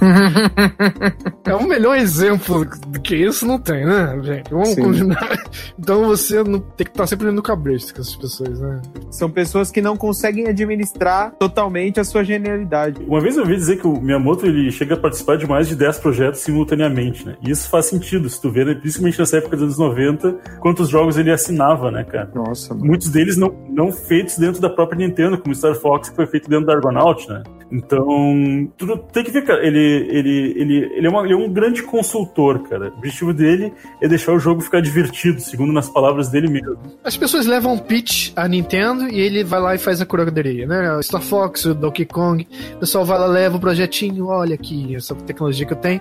é 1.45 1.55
o 1.55 1.67
melhor 1.67 1.97
exemplo 1.97 2.65
do 2.87 3.01
que 3.01 3.17
isso 3.17 3.47
não 3.47 3.59
tem, 3.59 3.85
né, 3.85 4.19
gente? 4.23 4.51
Vamos 4.51 4.71
Sim. 4.71 4.83
combinar. 4.83 5.45
Então 5.79 6.05
você 6.07 6.43
não 6.43 6.61
tem 6.61 6.87
que 6.87 6.93
estar 6.93 7.07
sempre 7.07 7.31
no 7.31 7.43
cabresto 7.43 7.95
com 7.95 8.01
essas 8.01 8.17
pessoas, 8.17 8.61
né? 8.61 8.83
São 9.11 9.31
pessoas 9.31 9.71
que 9.71 9.81
não 9.81 9.97
conseguem 9.97 10.49
administrar 10.49 11.33
totalmente 11.39 12.01
a 12.01 12.05
sua 12.05 12.25
genialidade. 12.25 13.03
Uma 13.07 13.21
vez 13.21 13.37
eu 13.37 13.43
ouvi 13.43 13.57
dizer 13.57 13.77
que 13.79 13.87
o 13.87 14.01
Miyamoto 14.01 14.47
ele 14.47 14.71
chega 14.71 14.95
a 14.95 14.99
participar 14.99 15.37
de 15.37 15.47
mais 15.47 15.69
de 15.69 15.77
10 15.77 15.99
projetos 16.05 16.41
simultaneamente, 16.41 17.27
né? 17.27 17.35
E 17.41 17.51
isso 17.51 17.67
faz 17.71 17.87
sentido, 17.87 18.29
se 18.29 18.39
tu 18.39 18.51
vê, 18.51 18.63
né? 18.63 18.75
principalmente 18.75 19.19
nessa 19.19 19.39
época 19.39 19.57
dos 19.57 19.65
anos 19.65 19.79
90, 19.79 20.33
quantos 20.61 20.91
jogos 20.91 21.17
ele 21.17 21.33
assinava, 21.33 21.91
né, 21.91 22.05
cara? 22.05 22.31
Nossa, 22.35 22.75
mano. 22.75 22.87
Muitos 22.87 23.09
deles 23.09 23.39
não, 23.39 23.57
não 23.71 23.91
feitos 23.91 24.37
dentro 24.37 24.61
da 24.61 24.69
própria 24.69 24.99
Nintendo, 24.99 25.39
como 25.39 25.55
Star 25.55 25.75
Fox, 25.75 26.11
que 26.11 26.17
foi 26.17 26.27
feito 26.27 26.49
dentro 26.49 26.67
da 26.67 26.75
Argonaut, 26.75 27.27
né? 27.27 27.43
Então, 27.75 28.71
tudo 28.79 28.99
tem 29.13 29.25
que 29.25 29.33
ver, 29.33 29.43
cara. 29.43 29.67
Ele, 29.67 29.79
ele, 30.09 30.55
ele, 30.57 30.93
ele, 30.97 31.07
é 31.07 31.11
uma, 31.11 31.25
ele 31.25 31.33
é 31.33 31.37
um 31.37 31.53
grande 31.53 31.83
consultor, 31.83 32.61
cara. 32.69 32.91
O 32.91 32.99
objetivo 32.99 33.35
dele 33.35 33.73
é 34.01 34.07
deixar 34.07 34.33
o 34.33 34.39
jogo 34.39 34.61
ficar 34.61 34.81
divertido, 34.81 35.41
segundo 35.41 35.73
nas 35.73 35.89
palavras 35.89 36.29
dele 36.29 36.49
mesmo. 36.49 36.79
As 37.03 37.17
pessoas 37.17 37.47
levam 37.47 37.75
um 37.75 37.79
pitch 37.79 38.33
à 38.37 38.47
Nintendo 38.47 39.09
e 39.09 39.19
ele 39.19 39.43
vai 39.43 39.61
lá 39.61 39.75
e 39.75 39.79
faz 39.79 40.01
a 40.01 40.07
curadoria, 40.07 40.69
né? 40.69 41.03
Star 41.03 41.21
Fox, 41.21 41.65
o 41.65 41.75
Donkey 41.75 42.05
Kong, 42.05 42.47
o 42.77 42.79
pessoal 42.79 43.05
vai 43.05 43.19
lá, 43.19 43.27
leva 43.27 43.57
o 43.57 43.61
projetinho, 43.61 44.29
olha 44.29 44.55
aqui, 44.55 44.95
essa 44.95 45.15
tecnologia 45.17 45.67
que 45.67 45.73
eu 45.73 45.79
tenho. 45.79 46.01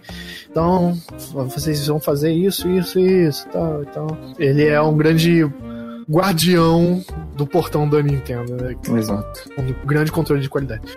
Então, 0.51 0.95
vocês 1.33 1.87
vão 1.87 1.99
fazer 1.99 2.31
isso, 2.31 2.69
isso, 2.69 2.99
isso, 2.99 3.47
tal, 3.49 3.81
então. 3.81 4.07
Ele 4.37 4.67
é 4.67 4.79
um 4.79 4.95
grande 4.95 5.43
guardião 6.09 7.03
do 7.35 7.45
portão 7.45 7.87
da 7.87 8.01
Nintendo, 8.01 8.55
né? 8.55 8.75
Exato. 8.97 9.49
Um 9.57 9.85
grande 9.85 10.11
controle 10.11 10.41
de 10.41 10.49
qualidade. 10.49 10.95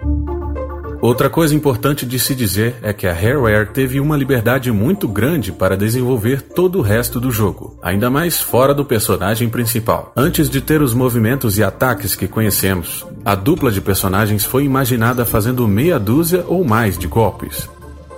Outra 1.00 1.28
coisa 1.28 1.54
importante 1.54 2.06
de 2.06 2.18
se 2.18 2.34
dizer 2.34 2.74
é 2.82 2.92
que 2.92 3.06
a 3.06 3.12
Rareware 3.12 3.70
teve 3.70 4.00
uma 4.00 4.16
liberdade 4.16 4.72
muito 4.72 5.06
grande 5.06 5.52
para 5.52 5.76
desenvolver 5.76 6.40
todo 6.40 6.78
o 6.78 6.82
resto 6.82 7.20
do 7.20 7.30
jogo, 7.30 7.78
ainda 7.82 8.10
mais 8.10 8.40
fora 8.40 8.74
do 8.74 8.84
personagem 8.84 9.48
principal. 9.48 10.12
Antes 10.16 10.48
de 10.48 10.60
ter 10.60 10.80
os 10.80 10.94
movimentos 10.94 11.58
e 11.58 11.62
ataques 11.62 12.14
que 12.14 12.26
conhecemos, 12.26 13.06
a 13.24 13.34
dupla 13.34 13.70
de 13.70 13.80
personagens 13.80 14.44
foi 14.44 14.64
imaginada 14.64 15.24
fazendo 15.26 15.68
meia 15.68 15.98
dúzia 15.98 16.44
ou 16.48 16.64
mais 16.64 16.96
de 16.96 17.06
golpes 17.06 17.68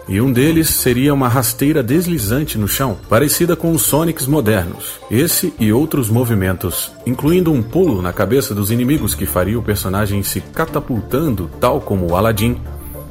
e 0.08 0.20
um 0.20 0.32
deles 0.32 0.70
seria 0.70 1.12
uma 1.12 1.28
rasteira 1.28 1.82
deslizante 1.82 2.56
no 2.56 2.66
chão, 2.66 2.96
parecida 3.08 3.54
com 3.54 3.72
os 3.72 3.82
Sonics 3.82 4.26
modernos. 4.26 4.98
Esse 5.10 5.52
e 5.60 5.72
outros 5.72 6.08
movimentos, 6.08 6.90
incluindo 7.06 7.52
um 7.52 7.62
pulo 7.62 8.00
na 8.00 8.12
cabeça 8.12 8.54
dos 8.54 8.70
inimigos 8.70 9.14
que 9.14 9.26
faria 9.26 9.58
o 9.58 9.62
personagem 9.62 10.22
se 10.22 10.40
catapultando, 10.40 11.50
tal 11.60 11.80
como 11.80 12.10
o 12.10 12.16
Aladdin, 12.16 12.56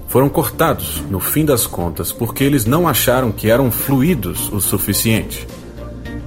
foram 0.07 0.29
cortados 0.29 1.03
no 1.09 1.19
fim 1.19 1.45
das 1.45 1.67
contas 1.67 2.11
porque 2.11 2.43
eles 2.43 2.65
não 2.65 2.87
acharam 2.87 3.31
que 3.31 3.49
eram 3.49 3.69
fluidos 3.69 4.51
o 4.51 4.59
suficiente 4.59 5.45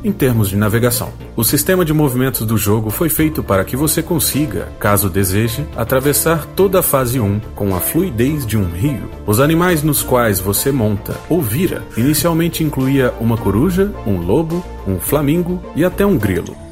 em 0.05 0.13
termos 0.13 0.49
de 0.49 0.57
navegação. 0.57 1.13
O 1.37 1.45
sistema 1.45 1.85
de 1.85 1.93
movimentos 1.93 2.47
do 2.47 2.57
jogo 2.57 2.91
foi 2.91 3.09
feito 3.09 3.43
para 3.43 3.65
que 3.65 3.77
você 3.77 4.03
consiga, 4.03 4.69
caso 4.79 5.09
deseje, 5.09 5.67
atravessar 5.77 6.47
toda 6.57 6.81
a 6.81 6.83
fase 6.83 7.21
1 7.21 7.41
com 7.55 7.75
a 7.75 7.81
fluidez 7.81 8.47
de 8.47 8.57
um 8.57 8.71
rio. 8.71 9.11
Os 9.27 9.41
animais 9.41 9.83
nos 9.83 10.03
quais 10.03 10.41
você 10.41 10.71
monta 10.73 11.17
ou 11.29 11.41
vira 11.43 11.83
inicialmente 11.97 12.65
incluía 12.65 13.13
uma 13.21 13.37
coruja, 13.37 13.93
um 14.07 14.19
lobo, 14.19 14.65
um 14.87 14.99
flamingo 14.99 15.63
e 15.75 15.85
até 15.85 16.05
um 16.05 16.17
grilo. 16.17 16.70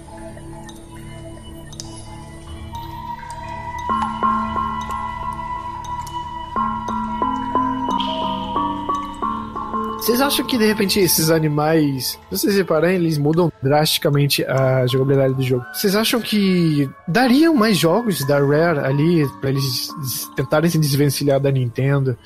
Acham 10.29 10.47
que 10.47 10.59
de 10.59 10.67
repente 10.67 11.01
esses 11.01 11.31
animais, 11.31 12.11
se 12.11 12.19
vocês 12.31 12.57
repararem, 12.57 12.97
eles 12.97 13.17
mudam 13.17 13.51
drasticamente 13.63 14.45
a 14.45 14.87
jogabilidade 14.87 15.35
do 15.35 15.43
jogo? 15.43 15.65
Vocês 15.73 15.97
acham 15.97 16.21
que 16.21 16.89
dariam 17.07 17.55
mais 17.55 17.79
jogos 17.79 18.25
da 18.27 18.39
Rare 18.39 18.81
ali 18.81 19.27
para 19.41 19.49
eles 19.49 19.91
tentarem 20.37 20.71
se 20.71 20.79
desvencilhar 20.79 21.41
da 21.41 21.51
Nintendo? 21.51 22.17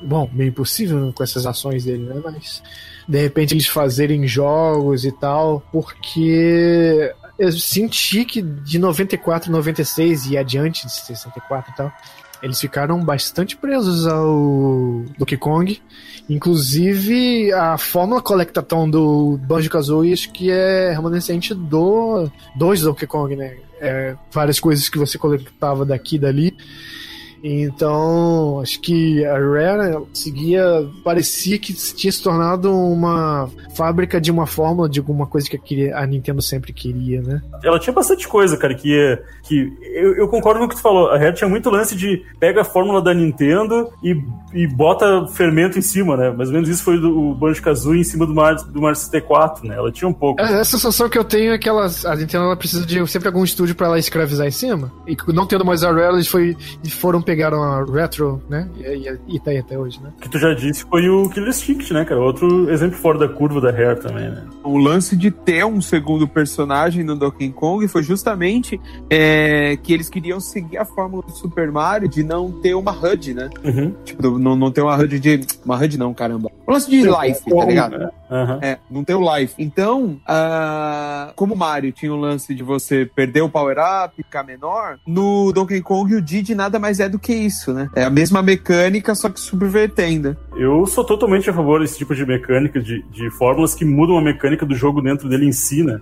Bom, 0.00 0.30
meio 0.32 0.50
impossível 0.50 1.12
com 1.12 1.24
essas 1.24 1.46
ações 1.46 1.84
dele, 1.84 2.04
né? 2.04 2.20
Mas 2.24 2.62
de 3.08 3.20
repente 3.20 3.54
eles 3.54 3.66
fazerem 3.66 4.24
jogos 4.28 5.04
e 5.04 5.10
tal, 5.10 5.60
porque 5.72 7.12
eu 7.36 7.50
senti 7.50 8.24
que 8.24 8.40
de 8.40 8.78
94, 8.78 9.50
96 9.50 10.26
e 10.30 10.38
adiante 10.38 10.86
de 10.86 10.92
64 10.92 11.72
e 11.72 11.76
tal, 11.76 11.92
eles 12.40 12.60
ficaram 12.60 13.04
bastante 13.04 13.56
presos 13.56 14.06
ao 14.06 15.02
Donkey 15.18 15.36
Kong. 15.36 15.82
Inclusive, 16.28 17.52
a 17.52 17.78
fórmula 17.78 18.20
Collectathon 18.20 18.90
do 18.90 19.38
Banjo-Kazooie 19.42 20.12
acho 20.12 20.30
que 20.30 20.50
é 20.50 20.92
remanescente 20.92 21.54
do 21.54 22.30
dois 22.54 22.82
Donkey 22.82 23.06
Kong, 23.06 23.34
né? 23.34 23.56
É, 23.80 24.14
várias 24.30 24.60
coisas 24.60 24.88
que 24.88 24.98
você 24.98 25.16
coletava 25.16 25.86
daqui 25.86 26.16
e 26.16 26.18
dali. 26.18 26.56
Então, 27.42 28.60
acho 28.60 28.80
que 28.80 29.24
a 29.24 29.34
Rare 29.38 30.04
seguia. 30.12 30.88
parecia 31.04 31.58
que 31.58 31.72
tinha 31.72 32.12
se 32.12 32.22
tornado 32.22 32.74
uma 32.74 33.48
fábrica 33.74 34.20
de 34.20 34.30
uma 34.30 34.46
fórmula, 34.46 34.88
de 34.88 34.98
alguma 34.98 35.26
coisa 35.26 35.48
que 35.48 35.56
a, 35.56 35.58
queria, 35.58 35.96
a 35.96 36.06
Nintendo 36.06 36.42
sempre 36.42 36.72
queria, 36.72 37.22
né? 37.22 37.42
Ela 37.62 37.78
tinha 37.78 37.92
bastante 37.92 38.26
coisa, 38.26 38.56
cara, 38.56 38.74
que. 38.74 38.96
é- 38.98 39.22
que 39.48 39.72
eu, 39.94 40.14
eu 40.16 40.28
concordo 40.28 40.60
com 40.60 40.66
o 40.66 40.68
que 40.68 40.76
tu 40.76 40.82
falou. 40.82 41.08
A 41.10 41.18
Rare 41.18 41.34
tinha 41.34 41.48
muito 41.48 41.70
lance 41.70 41.96
de 41.96 42.22
pega 42.38 42.60
a 42.60 42.64
fórmula 42.64 43.00
da 43.00 43.14
Nintendo 43.14 43.90
e, 44.02 44.14
e 44.52 44.66
bota 44.66 45.26
fermento 45.28 45.78
em 45.78 45.82
cima, 45.82 46.16
né? 46.16 46.30
Mais 46.30 46.50
ou 46.50 46.54
menos 46.54 46.68
isso 46.68 46.82
foi 46.84 47.00
do, 47.00 47.30
o 47.30 47.34
Banjo 47.34 47.62
Kazooie 47.62 48.00
em 48.00 48.04
cima 48.04 48.26
do 48.26 48.34
Mario, 48.34 48.62
do 48.64 48.80
Mario 48.80 48.96
64, 48.96 49.66
né? 49.66 49.76
Ela 49.76 49.90
tinha 49.90 50.08
um 50.08 50.12
pouco. 50.12 50.40
A, 50.42 50.60
a 50.60 50.64
sensação 50.64 51.08
que 51.08 51.18
eu 51.18 51.24
tenho 51.24 51.52
é 51.52 51.58
que 51.58 51.68
ela, 51.68 51.88
a 52.04 52.16
Nintendo 52.16 52.44
ela 52.44 52.56
precisa 52.56 52.84
de 52.84 53.06
sempre 53.06 53.28
algum 53.28 53.42
estúdio 53.42 53.74
pra 53.74 53.86
ela 53.86 53.98
escravizar 53.98 54.46
em 54.46 54.50
cima. 54.50 54.92
E 55.06 55.16
não 55.32 55.46
tendo 55.46 55.64
mais 55.64 55.82
a 55.82 55.90
Rare, 55.90 56.14
eles, 56.14 56.28
foi, 56.28 56.56
eles 56.82 56.92
foram 56.92 57.22
pegaram 57.28 57.62
a 57.62 57.84
Retro, 57.84 58.42
né? 58.48 58.66
E, 58.78 58.82
e, 58.82 59.36
e 59.36 59.38
tá 59.38 59.50
aí 59.50 59.58
até 59.58 59.78
hoje, 59.78 60.00
né? 60.02 60.10
O 60.16 60.22
que 60.22 60.30
tu 60.30 60.38
já 60.38 60.54
disse 60.54 60.82
foi 60.88 61.06
o 61.10 61.28
Killer 61.28 61.50
Instinct, 61.50 61.92
né, 61.92 62.02
cara? 62.06 62.18
Outro 62.18 62.70
exemplo 62.70 62.96
fora 62.96 63.18
da 63.18 63.28
curva 63.28 63.60
da 63.60 63.70
Rare 63.70 64.00
também, 64.00 64.30
né? 64.30 64.44
O 64.64 64.78
lance 64.78 65.14
de 65.14 65.30
ter 65.30 65.62
um 65.66 65.78
segundo 65.82 66.26
personagem 66.26 67.04
no 67.04 67.14
Donkey 67.14 67.50
Kong 67.50 67.86
foi 67.86 68.02
justamente 68.02 68.80
é, 69.10 69.76
que 69.82 69.92
eles 69.92 70.08
queriam 70.08 70.40
seguir 70.40 70.78
a 70.78 70.86
fórmula 70.86 71.22
do 71.22 71.32
Super 71.32 71.70
Mario 71.70 72.08
de 72.08 72.22
não 72.22 72.50
ter 72.50 72.72
uma 72.72 72.92
HUD, 72.92 73.34
né? 73.34 73.50
Uhum. 73.62 73.94
Tipo, 74.06 74.22
do- 74.22 74.38
não, 74.38 74.56
não 74.56 74.70
ter 74.70 74.80
uma 74.80 74.96
HUD 74.96 75.20
de. 75.20 75.40
Uma 75.66 75.76
HUD 75.76 75.98
não, 75.98 76.14
caramba. 76.14 76.50
O 76.66 76.72
lance 76.72 76.88
de 76.88 77.02
life, 77.02 77.44
tá 77.44 77.64
ligado? 77.66 78.10
Aham. 78.30 78.58
É, 78.62 78.78
não 78.90 79.04
tem 79.04 79.14
o 79.16 79.36
life. 79.36 79.54
Então, 79.58 80.18
ah, 80.26 81.32
como 81.36 81.54
o 81.54 81.56
Mario 81.58 81.92
tinha 81.92 82.12
o 82.12 82.16
lance 82.16 82.54
de 82.54 82.62
você 82.62 83.04
perder 83.04 83.42
o 83.42 83.48
power-up, 83.50 84.14
ficar 84.16 84.42
menor, 84.44 84.98
no 85.06 85.52
Donkey 85.52 85.80
Kong 85.82 86.14
o 86.14 86.22
Diddy 86.22 86.54
nada 86.54 86.78
mais 86.78 87.00
é 87.00 87.08
do 87.08 87.17
que 87.18 87.32
isso, 87.32 87.72
né? 87.72 87.88
É 87.94 88.04
a 88.04 88.10
mesma 88.10 88.42
mecânica, 88.42 89.14
só 89.14 89.28
que 89.28 89.40
subvertendo. 89.40 90.36
Eu 90.56 90.86
sou 90.86 91.04
totalmente 91.04 91.48
a 91.50 91.52
favor 91.52 91.80
desse 91.80 91.98
tipo 91.98 92.14
de 92.14 92.24
mecânica, 92.24 92.80
de, 92.80 93.02
de 93.10 93.30
fórmulas 93.30 93.74
que 93.74 93.84
mudam 93.84 94.18
a 94.18 94.22
mecânica 94.22 94.64
do 94.64 94.74
jogo 94.74 95.00
dentro 95.00 95.28
dele 95.28 95.46
em 95.46 95.52
si, 95.52 95.82
né? 95.82 96.00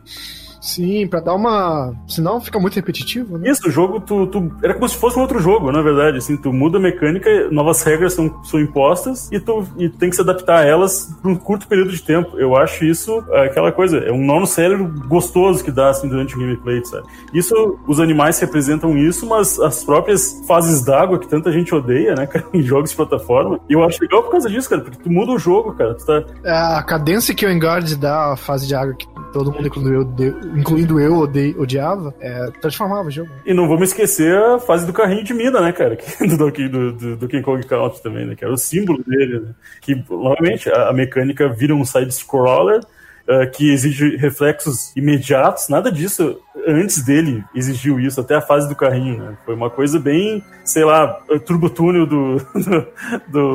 Sim, 0.66 1.06
pra 1.06 1.20
dar 1.20 1.34
uma. 1.34 1.94
Senão 2.09 2.40
fica 2.40 2.59
muito 2.59 2.74
repetitivo, 2.74 3.38
né? 3.38 3.48
Isso, 3.51 3.68
o 3.68 3.70
jogo, 3.70 4.01
tu, 4.01 4.26
tu- 4.26 4.51
era 4.62 4.74
como 4.74 4.88
se 4.88 4.97
fosse 4.97 5.16
um 5.18 5.22
outro 5.22 5.38
jogo, 5.38 5.70
na 5.70 5.80
verdade. 5.80 6.18
Assim, 6.18 6.36
tu 6.36 6.52
muda 6.52 6.78
a 6.78 6.80
mecânica, 6.80 7.48
novas 7.51 7.82
regras 7.82 8.14
são, 8.14 8.43
são 8.44 8.59
impostas 8.60 9.30
e 9.30 9.38
tu 9.38 9.64
e 9.78 9.88
tem 9.88 10.10
que 10.10 10.16
se 10.16 10.22
adaptar 10.22 10.59
a 10.59 10.64
elas 10.64 11.09
por 11.22 11.30
um 11.30 11.36
curto 11.36 11.66
período 11.68 11.90
de 11.93 12.02
tempo. 12.02 12.38
Eu 12.38 12.56
acho 12.56 12.84
isso 12.84 13.22
é, 13.30 13.47
aquela 13.47 13.70
coisa, 13.70 13.98
é 13.98 14.10
um 14.10 14.24
nó 14.24 14.40
no 14.40 14.47
cérebro 14.47 14.93
gostoso 15.06 15.62
que 15.62 15.70
dá 15.70 15.90
assim, 15.90 16.09
durante 16.09 16.34
o 16.34 16.38
gameplay, 16.40 16.84
sabe? 16.84 17.06
Isso, 17.32 17.78
os 17.86 18.01
animais 18.01 18.38
representam 18.40 18.97
isso, 18.98 19.26
mas 19.26 19.59
as 19.60 19.84
próprias 19.84 20.43
fases 20.48 20.84
d'água 20.84 21.18
que 21.18 21.28
tanta 21.28 21.52
gente 21.52 21.74
odeia, 21.74 22.14
né, 22.14 22.26
cara, 22.28 22.44
em 22.52 22.62
jogos 22.62 22.90
de 22.90 22.97
plataforma. 22.97 23.60
E 23.68 23.72
eu 23.74 23.84
acho 23.84 23.98
legal 24.02 24.22
por 24.22 24.32
causa 24.32 24.48
disso, 24.51 24.68
cara, 24.68 24.82
porque 24.82 24.98
tu 25.02 25.10
muda 25.12 25.32
o 25.32 25.38
jogo, 25.38 25.74
cara. 25.74 25.94
Tu 25.94 26.05
tá, 26.05 26.24
É, 26.44 26.51
A 26.51 26.82
cadência 26.82 27.34
que 27.34 27.47
o 27.47 27.51
Engard 27.51 27.94
dá 27.97 28.32
à 28.32 28.36
fase 28.36 28.66
de 28.66 28.74
água, 28.74 28.94
que 28.94 29.06
todo 29.32 29.52
mundo, 29.52 29.66
incluindo 29.66 29.93
eu, 29.93 30.05
incluindo 30.56 30.98
eu 30.98 31.16
ode- 31.18 31.54
odiava, 31.58 32.14
é, 32.20 32.50
transformava 32.60 33.08
o 33.08 33.10
jogo. 33.10 33.30
E 33.44 33.52
não 33.54 33.68
vamos 33.68 33.88
esquecer 33.88 34.36
a 34.36 34.58
fase 34.58 34.86
do 34.86 34.92
carrinho 34.92 35.22
de 35.24 35.34
mina, 35.34 35.60
né, 35.60 35.72
cara? 35.72 35.96
Do 36.20 36.50
do, 36.50 36.92
do, 36.92 37.16
do 37.16 37.28
King 37.28 37.42
Kong 37.42 37.64
Country 37.66 38.02
também, 38.02 38.26
né? 38.26 38.34
Que 38.34 38.44
era 38.44 38.52
o 38.52 38.56
símbolo 38.58 39.02
dele, 39.06 39.40
né? 39.40 39.48
Que, 39.80 39.94
novamente, 40.10 40.68
a, 40.70 40.88
a 40.88 40.92
mecânica 40.92 41.48
vira 41.48 41.74
um 41.74 41.84
side-scroller 41.84 42.80
eh, 43.28 43.46
que 43.46 43.72
exige 43.72 44.16
reflexos 44.16 44.92
imediatos. 44.96 45.68
Nada 45.68 45.90
disso 45.90 46.40
antes 46.66 47.04
dele 47.04 47.44
exigiu 47.54 48.00
isso, 48.00 48.20
até 48.20 48.34
a 48.34 48.40
fase 48.40 48.68
do 48.68 48.74
carrinho, 48.74 49.18
né? 49.18 49.36
Foi 49.44 49.54
uma 49.54 49.70
coisa 49.70 50.00
bem, 50.00 50.42
sei 50.64 50.84
lá, 50.84 51.08
turbo 51.44 51.70
túnel 51.70 52.06
do, 52.06 52.36
do, 52.36 52.86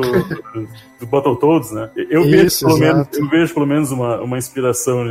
do 1.00 1.06
Battletoads, 1.06 1.72
né? 1.72 1.90
Eu, 2.10 2.24
vejo, 2.24 2.46
Isso, 2.46 2.66
pelo 2.66 2.78
menos, 2.78 3.08
eu 3.12 3.28
vejo 3.28 3.54
pelo 3.54 3.66
menos 3.66 3.90
uma, 3.90 4.20
uma 4.20 4.38
inspiração 4.38 5.04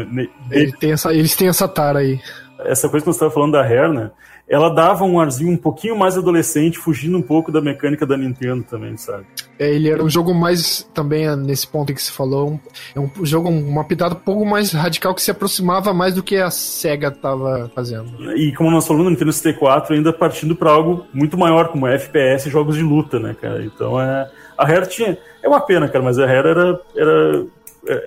Ele 0.50 0.72
tem 0.74 0.92
essa, 0.92 1.14
eles 1.14 1.36
têm 1.36 1.48
essa 1.48 1.68
tara 1.68 2.00
aí. 2.00 2.20
essa 2.60 2.90
coisa 2.90 3.04
que 3.04 3.12
você 3.12 3.18
estava 3.18 3.32
falando 3.32 3.54
da 3.54 3.62
Rare, 3.62 3.94
né? 3.94 4.12
Ela 4.52 4.70
dava 4.70 5.06
um 5.06 5.18
arzinho 5.18 5.54
um 5.54 5.58
pouquinho 5.58 5.98
mais 5.98 6.18
adolescente, 6.18 6.78
fugindo 6.78 7.18
um 7.18 7.22
pouco 7.22 7.52
da 7.54 7.62
mecânica 7.62 8.06
da 8.06 8.18
Nintendo 8.18 8.64
também, 8.64 8.98
sabe? 8.98 9.26
É, 9.58 9.74
ele 9.74 9.90
era 9.90 10.04
um 10.04 10.10
jogo 10.10 10.34
mais, 10.34 10.86
também 10.94 11.26
é, 11.26 11.36
nesse 11.38 11.66
ponto 11.66 11.94
que 11.94 12.02
se 12.02 12.12
falou, 12.12 12.52
um- 12.52 12.60
é 12.94 13.00
um 13.00 13.10
jogo, 13.26 13.48
uma 13.48 13.86
pitada 13.86 14.14
um 14.14 14.20
pouco 14.20 14.46
mais 14.46 14.74
radical 14.74 15.16
que 15.16 15.22
se 15.22 15.32
aproximava 15.32 15.94
mais 15.94 16.14
do 16.16 16.22
que 16.22 16.36
a 16.36 16.52
SEGA 16.52 17.10
tava 17.12 17.72
fazendo. 17.74 18.12
E 18.36 18.54
como 18.54 18.70
nós 18.70 18.86
falamos, 18.86 19.06
no 19.06 19.12
Nintendo 19.12 19.32
64 19.32 19.96
ainda 19.96 20.12
partindo 20.12 20.54
para 20.54 20.70
algo 20.70 21.06
muito 21.14 21.38
maior, 21.38 21.70
como 21.70 21.88
FPS 21.88 22.50
e 22.50 22.52
jogos 22.52 22.76
de 22.76 22.84
luta, 22.84 23.20
né, 23.20 23.34
cara? 23.40 23.64
Então 23.64 24.02
é. 24.02 24.30
A 24.58 24.66
Rare 24.66 24.86
tinha. 24.88 25.18
É 25.42 25.48
uma 25.48 25.62
pena, 25.62 25.88
cara, 25.88 26.04
mas 26.04 26.20
a 26.20 26.26
Rare 26.26 26.50
era, 26.50 26.82
era, 26.96 27.46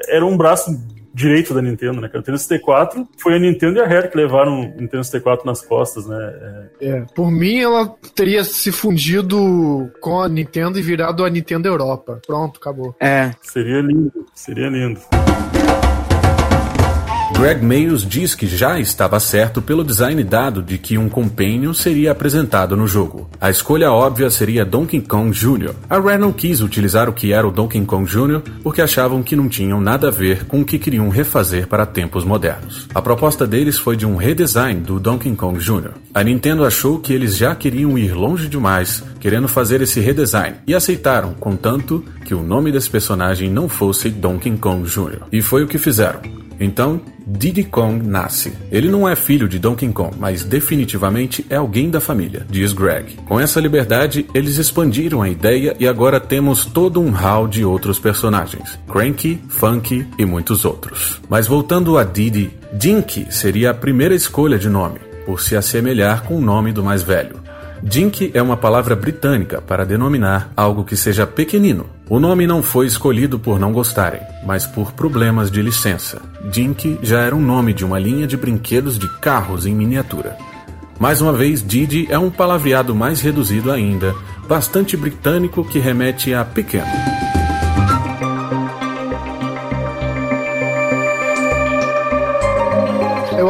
era 0.08 0.26
um 0.26 0.36
braço 0.36 0.70
direito 1.14 1.54
da 1.54 1.62
Nintendo, 1.62 2.00
né, 2.00 2.08
cara? 2.08 2.18
O 2.18 2.20
Nintendo 2.20 2.38
64 2.38 3.08
foi 3.22 3.36
a 3.36 3.38
Nintendo 3.38 3.78
e 3.78 3.82
a 3.82 3.86
Rare 3.86 4.10
que 4.10 4.16
levaram 4.16 4.60
o 4.60 4.64
Nintendo 4.64 5.04
64 5.04 5.46
nas 5.46 5.62
costas, 5.62 6.06
né? 6.06 6.68
É, 6.80 6.88
É, 6.88 7.00
por 7.14 7.30
mim, 7.30 7.60
ela 7.60 7.94
teria 8.14 8.42
se 8.42 8.72
fundido 8.72 9.90
com 10.00 10.20
a 10.20 10.28
Nintendo 10.28 10.78
e 10.78 10.82
virado 10.82 11.24
a 11.24 11.30
Nintendo 11.30 11.68
Europa. 11.68 12.20
Pronto, 12.26 12.58
acabou. 12.60 12.96
É, 12.98 13.30
seria 13.40 13.80
lindo, 13.80 14.26
seria 14.34 14.68
lindo. 14.68 15.00
Greg 17.36 17.62
Mayos 17.62 18.06
diz 18.06 18.32
que 18.34 18.46
já 18.46 18.78
estava 18.78 19.18
certo 19.18 19.60
pelo 19.60 19.82
design 19.82 20.22
dado 20.22 20.62
de 20.62 20.78
que 20.78 20.96
um 20.96 21.08
companion 21.08 21.74
seria 21.74 22.12
apresentado 22.12 22.76
no 22.76 22.86
jogo. 22.86 23.28
A 23.40 23.50
escolha 23.50 23.90
óbvia 23.90 24.30
seria 24.30 24.64
Donkey 24.64 25.00
Kong 25.00 25.32
Jr. 25.32 25.74
A 25.90 25.98
Rare 25.98 26.16
não 26.16 26.32
quis 26.32 26.60
utilizar 26.60 27.08
o 27.08 27.12
que 27.12 27.32
era 27.32 27.46
o 27.46 27.50
Donkey 27.50 27.84
Kong 27.84 28.08
Jr. 28.08 28.40
porque 28.62 28.80
achavam 28.80 29.22
que 29.22 29.34
não 29.34 29.48
tinham 29.48 29.80
nada 29.80 30.08
a 30.08 30.10
ver 30.12 30.44
com 30.44 30.60
o 30.60 30.64
que 30.64 30.78
queriam 30.78 31.08
refazer 31.08 31.66
para 31.66 31.84
tempos 31.84 32.24
modernos. 32.24 32.88
A 32.94 33.02
proposta 33.02 33.46
deles 33.46 33.78
foi 33.78 33.96
de 33.96 34.06
um 34.06 34.14
redesign 34.16 34.80
do 34.80 35.00
Donkey 35.00 35.34
Kong 35.34 35.58
Jr. 35.58 35.90
A 36.14 36.22
Nintendo 36.22 36.64
achou 36.64 37.00
que 37.00 37.12
eles 37.12 37.36
já 37.36 37.52
queriam 37.54 37.98
ir 37.98 38.14
longe 38.14 38.48
demais, 38.48 39.02
querendo 39.18 39.48
fazer 39.48 39.82
esse 39.82 39.98
redesign, 39.98 40.58
e 40.66 40.74
aceitaram, 40.74 41.34
contanto 41.34 42.04
que 42.24 42.32
o 42.32 42.44
nome 42.44 42.70
desse 42.70 42.88
personagem 42.88 43.50
não 43.50 43.68
fosse 43.68 44.08
Donkey 44.08 44.56
Kong 44.56 44.88
Jr. 44.88 45.24
E 45.32 45.42
foi 45.42 45.64
o 45.64 45.68
que 45.68 45.78
fizeram. 45.78 46.43
Então, 46.58 47.00
Diddy 47.26 47.64
Kong 47.64 48.06
nasce. 48.06 48.52
Ele 48.70 48.88
não 48.88 49.08
é 49.08 49.16
filho 49.16 49.48
de 49.48 49.58
Donkey 49.58 49.88
Kong, 49.88 50.16
mas 50.18 50.44
definitivamente 50.44 51.44
é 51.48 51.56
alguém 51.56 51.90
da 51.90 52.00
família, 52.00 52.46
diz 52.48 52.72
Greg. 52.72 53.16
Com 53.26 53.40
essa 53.40 53.60
liberdade, 53.60 54.26
eles 54.34 54.58
expandiram 54.58 55.22
a 55.22 55.28
ideia 55.28 55.74
e 55.78 55.88
agora 55.88 56.20
temos 56.20 56.64
todo 56.66 57.00
um 57.00 57.10
hall 57.10 57.48
de 57.48 57.64
outros 57.64 57.98
personagens: 57.98 58.78
Cranky, 58.90 59.40
Funky 59.48 60.06
e 60.18 60.24
muitos 60.24 60.64
outros. 60.64 61.20
Mas 61.28 61.46
voltando 61.46 61.96
a 61.96 62.04
Diddy, 62.04 62.50
Dinky 62.72 63.26
seria 63.30 63.70
a 63.70 63.74
primeira 63.74 64.14
escolha 64.14 64.58
de 64.58 64.68
nome, 64.68 65.00
por 65.24 65.40
se 65.40 65.56
assemelhar 65.56 66.24
com 66.24 66.36
o 66.36 66.40
nome 66.40 66.72
do 66.72 66.84
mais 66.84 67.02
velho. 67.02 67.44
Dink 67.82 68.30
é 68.34 68.42
uma 68.42 68.56
palavra 68.56 68.96
britânica 68.96 69.60
para 69.60 69.84
denominar 69.84 70.50
algo 70.56 70.84
que 70.84 70.96
seja 70.96 71.26
pequenino. 71.26 71.86
O 72.08 72.18
nome 72.18 72.46
não 72.46 72.62
foi 72.62 72.86
escolhido 72.86 73.38
por 73.38 73.58
não 73.58 73.72
gostarem, 73.72 74.20
mas 74.44 74.66
por 74.66 74.92
problemas 74.92 75.50
de 75.50 75.60
licença. 75.60 76.20
Dink 76.50 76.98
já 77.02 77.20
era 77.20 77.34
um 77.34 77.40
nome 77.40 77.72
de 77.72 77.84
uma 77.84 77.98
linha 77.98 78.26
de 78.26 78.36
brinquedos 78.36 78.98
de 78.98 79.08
carros 79.20 79.66
em 79.66 79.74
miniatura. 79.74 80.36
Mais 80.98 81.20
uma 81.20 81.32
vez, 81.32 81.62
Didi 81.62 82.06
é 82.08 82.18
um 82.18 82.30
palavreado 82.30 82.94
mais 82.94 83.20
reduzido 83.20 83.72
ainda, 83.72 84.14
bastante 84.48 84.96
britânico 84.96 85.64
que 85.64 85.78
remete 85.78 86.32
a 86.32 86.44
pequeno. 86.44 86.86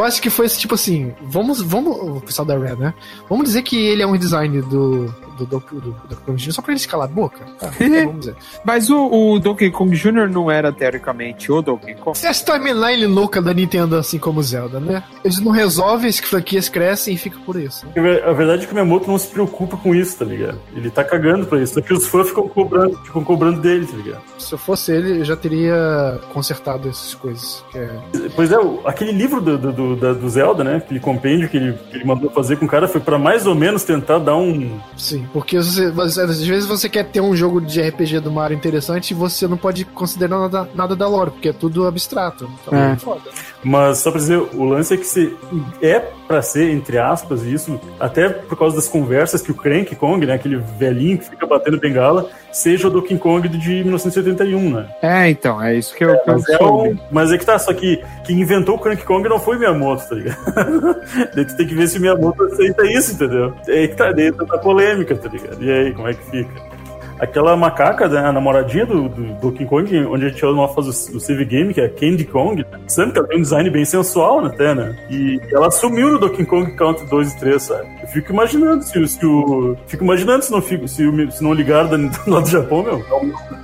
Acho 0.05 0.21
que 0.21 0.29
foi 0.29 0.45
esse 0.45 0.59
tipo 0.59 0.75
assim, 0.75 1.13
vamos, 1.21 1.61
vamos, 1.61 1.97
o 1.97 2.21
pessoal 2.21 2.45
da 2.45 2.57
Red, 2.57 2.75
né? 2.75 2.93
Vamos 3.29 3.45
dizer 3.45 3.61
que 3.63 3.77
ele 3.77 4.01
é 4.01 4.07
um 4.07 4.11
redesign 4.11 4.61
do 4.61 5.13
do 5.35 5.45
do, 5.45 5.59
do, 5.59 5.79
do 6.09 6.15
Kong 6.25 6.41
Jr. 6.41 6.51
só 6.53 6.61
pra 6.61 6.71
eles 6.73 6.85
calar 6.85 7.07
a 7.07 7.11
boca. 7.11 7.39
Tá, 7.59 7.71
então 7.79 8.05
vamos 8.07 8.19
dizer. 8.19 8.35
mas 8.65 8.89
o, 8.89 9.33
o 9.33 9.39
Donkey 9.39 9.71
Kong 9.71 9.95
Jr. 9.95 10.29
não 10.29 10.51
era 10.51 10.71
teoricamente 10.71 11.51
o 11.51 11.61
Donkey 11.61 11.95
Kong? 11.95 12.17
Essa 12.21 12.45
timeline 12.53 13.05
louca 13.07 13.41
da 13.41 13.53
Nintendo, 13.53 13.95
assim 13.95 14.17
como 14.19 14.41
Zelda, 14.43 14.79
né? 14.79 15.03
Eles 15.23 15.39
não 15.39 15.51
resolvem, 15.51 16.09
as 16.09 16.19
franquias 16.19 16.67
crescem 16.69 17.13
e 17.13 17.17
fica 17.17 17.37
por 17.45 17.55
isso. 17.55 17.85
A 18.25 18.33
verdade 18.33 18.63
é 18.63 18.65
que 18.65 18.71
o 18.71 18.75
Miyamoto 18.75 19.07
não 19.07 19.17
se 19.17 19.27
preocupa 19.27 19.77
com 19.77 19.95
isso, 19.95 20.17
tá 20.17 20.25
ligado? 20.25 20.59
Ele 20.75 20.89
tá 20.89 21.03
cagando 21.03 21.45
pra 21.45 21.61
isso. 21.61 21.73
Só 21.75 21.81
que 21.81 21.93
os 21.93 22.05
fãs 22.07 22.27
ficam 22.29 22.47
cobrando, 22.47 22.97
ficam 23.03 23.23
cobrando 23.23 23.61
dele, 23.61 23.85
tá 23.85 23.97
ligado? 23.97 24.21
Se 24.37 24.53
eu 24.53 24.57
fosse 24.57 24.91
ele, 24.91 25.19
eu 25.21 25.25
já 25.25 25.35
teria 25.35 26.19
consertado 26.33 26.89
essas 26.89 27.13
coisas. 27.15 27.63
que 27.71 27.77
é- 27.77 27.99
Pois 28.35 28.51
é, 28.51 28.55
aquele 28.85 29.11
livro 29.11 29.41
do, 29.41 29.57
do, 29.57 29.95
do, 29.95 30.15
do 30.15 30.29
Zelda, 30.29 30.63
né? 30.63 30.77
Aquele 30.77 30.99
compêndio 30.99 31.49
que 31.49 31.57
ele, 31.57 31.73
que 31.73 31.95
ele 31.97 32.05
mandou 32.05 32.29
fazer 32.31 32.57
com 32.57 32.65
o 32.65 32.67
cara 32.67 32.87
foi 32.87 33.01
pra 33.01 33.17
mais 33.17 33.45
ou 33.47 33.55
menos 33.55 33.83
tentar 33.83 34.19
dar 34.19 34.35
um, 34.35 34.79
Sim. 34.97 35.24
Porque 35.33 35.57
você, 35.57 35.89
você- 35.91 36.21
às 36.21 36.41
vezes 36.45 36.65
você 36.67 36.87
quer 36.89 37.05
ter 37.05 37.21
um 37.21 37.35
jogo 37.35 37.59
de 37.61 37.81
RPG 37.81 38.19
do 38.19 38.31
Mario 38.31 38.55
interessante 38.57 39.11
e 39.11 39.13
você 39.13 39.47
não 39.47 39.57
pode 39.57 39.85
considerar 39.85 40.39
nada, 40.39 40.69
nada 40.75 40.95
da 40.95 41.07
lore, 41.07 41.31
porque 41.31 41.49
é 41.49 41.53
tudo 41.53 41.85
abstrato. 41.87 42.49
Então 42.61 42.77
É. 42.77 42.91
é 42.93 42.95
foda. 42.95 43.21
Mas 43.63 43.99
só 43.99 44.11
pra 44.11 44.19
dizer, 44.19 44.37
o 44.37 44.63
lance 44.63 44.93
é 44.93 44.97
que 44.97 45.05
se 45.05 45.35
é 45.81 45.99
pra 46.27 46.41
ser, 46.41 46.71
entre 46.71 46.97
aspas, 46.97 47.43
isso, 47.43 47.79
até 47.99 48.29
por 48.29 48.57
causa 48.57 48.75
das 48.75 48.87
conversas 48.87 49.41
que 49.41 49.51
o 49.51 49.55
Crank 49.55 49.95
Kong, 49.95 50.25
né, 50.25 50.33
aquele 50.33 50.57
velhinho 50.57 51.17
que 51.19 51.29
fica 51.29 51.45
batendo 51.45 51.79
bengala, 51.79 52.27
seja 52.51 52.87
o 52.87 52.91
Donkey 52.91 53.17
Kong 53.17 53.47
de 53.47 53.83
1981, 53.83 54.71
né? 54.71 54.87
É, 55.01 55.29
então, 55.29 55.61
é 55.61 55.75
isso 55.75 55.93
que 55.95 56.03
eu, 56.03 56.17
que 56.19 56.29
eu 56.29 56.33
Mas 56.33 56.49
é, 56.49 56.63
um, 56.63 56.97
mas 57.11 57.31
é 57.31 57.37
que 57.37 57.45
tá, 57.45 57.57
só 57.59 57.73
que 57.73 58.03
quem 58.23 58.39
inventou 58.41 58.75
o 58.75 58.79
Crank 58.79 59.03
Kong 59.03 59.27
não 59.29 59.39
foi 59.39 59.57
Miyamoto, 59.59 60.07
tá 60.09 60.15
ligado? 60.15 60.37
daí 61.35 61.45
tu 61.45 61.55
tem 61.57 61.67
que 61.67 61.75
ver 61.75 61.87
se 61.87 61.97
o 61.97 62.01
Miyamoto 62.01 62.43
aceita 62.43 62.85
isso, 62.87 63.13
entendeu? 63.13 63.53
É 63.67 63.79
aí 63.79 63.87
que 63.87 63.95
tá 63.95 64.11
dentro 64.11 64.45
da 64.45 64.57
polêmica, 64.57 65.14
tá 65.23 65.29
ligado? 65.29 65.63
E 65.63 65.71
aí, 65.71 65.93
como 65.93 66.07
é 66.07 66.13
que 66.13 66.23
fica? 66.31 66.75
Aquela 67.17 67.55
macaca, 67.55 68.09
né, 68.09 68.19
a 68.19 68.33
namoradinha 68.33 68.85
do, 68.85 69.07
do 69.07 69.23
Donkey 69.39 69.65
Kong, 69.65 70.05
onde 70.05 70.25
a 70.25 70.27
gente 70.27 70.41
faz 70.41 70.85
o, 71.09 71.15
o 71.15 71.19
save 71.21 71.45
game, 71.45 71.73
que 71.73 71.79
é 71.79 71.87
Candy 71.87 72.25
Kong, 72.25 72.65
sabe 72.89 73.13
que 73.13 73.19
ela 73.19 73.27
tem 73.29 73.37
um 73.37 73.41
design 73.41 73.69
bem 73.69 73.85
sensual 73.85 74.41
né, 74.41 74.49
até, 74.53 74.75
né? 74.75 74.97
E 75.09 75.39
ela 75.49 75.71
sumiu 75.71 76.11
no 76.11 76.19
Donkey 76.19 76.45
Kong 76.45 76.75
Country 76.75 77.05
2 77.07 77.31
e 77.31 77.39
3, 77.39 77.61
sabe? 77.63 77.87
Eu 78.01 78.07
fico 78.09 78.33
imaginando 78.33 78.83
se, 78.83 78.99
o- 78.99 79.07
se 79.07 79.25
o. 79.25 79.77
Fico 79.87 80.03
imaginando 80.03 80.43
se 80.43 80.51
não, 80.51 80.61
fico, 80.61 80.89
se, 80.89 81.31
se 81.31 81.41
não 81.41 81.53
ligaram 81.53 81.87
da, 81.89 81.97
lá 82.27 82.41
do 82.41 82.49
Japão, 82.49 82.83
meu. 82.83 83.01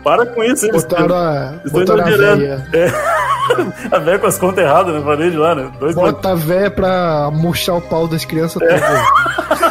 Para 0.01 0.25
com 0.27 0.41
isso, 0.45 0.65
eles 0.67 0.83
Botaram 0.85 1.13
a, 1.15 1.53
Eles 1.59 1.71
botaram 1.73 2.01
a 2.05 2.09
véia. 2.09 2.65
a 3.91 3.99
velha 3.99 4.19
com 4.19 4.27
as 4.27 4.37
contas 4.37 4.63
erradas 4.63 4.95
na 4.95 5.01
parede 5.01 5.35
lá, 5.35 5.53
né? 5.55 5.69
Dois 5.77 5.93
Bota 5.93 6.29
a 6.31 6.35
véia 6.35 6.71
pra 6.71 7.29
murchar 7.33 7.75
o 7.75 7.81
pau 7.81 8.07
das 8.07 8.23
crianças 8.23 8.61
É. 8.61 8.79
todas. 8.79 9.70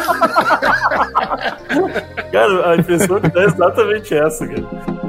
Cara, 2.31 2.71
a 2.71 2.75
impressão 2.75 3.19
que 3.19 3.29
dá 3.29 3.41
é 3.41 3.45
exatamente 3.45 4.13
essa, 4.13 4.47
cara. 4.47 5.01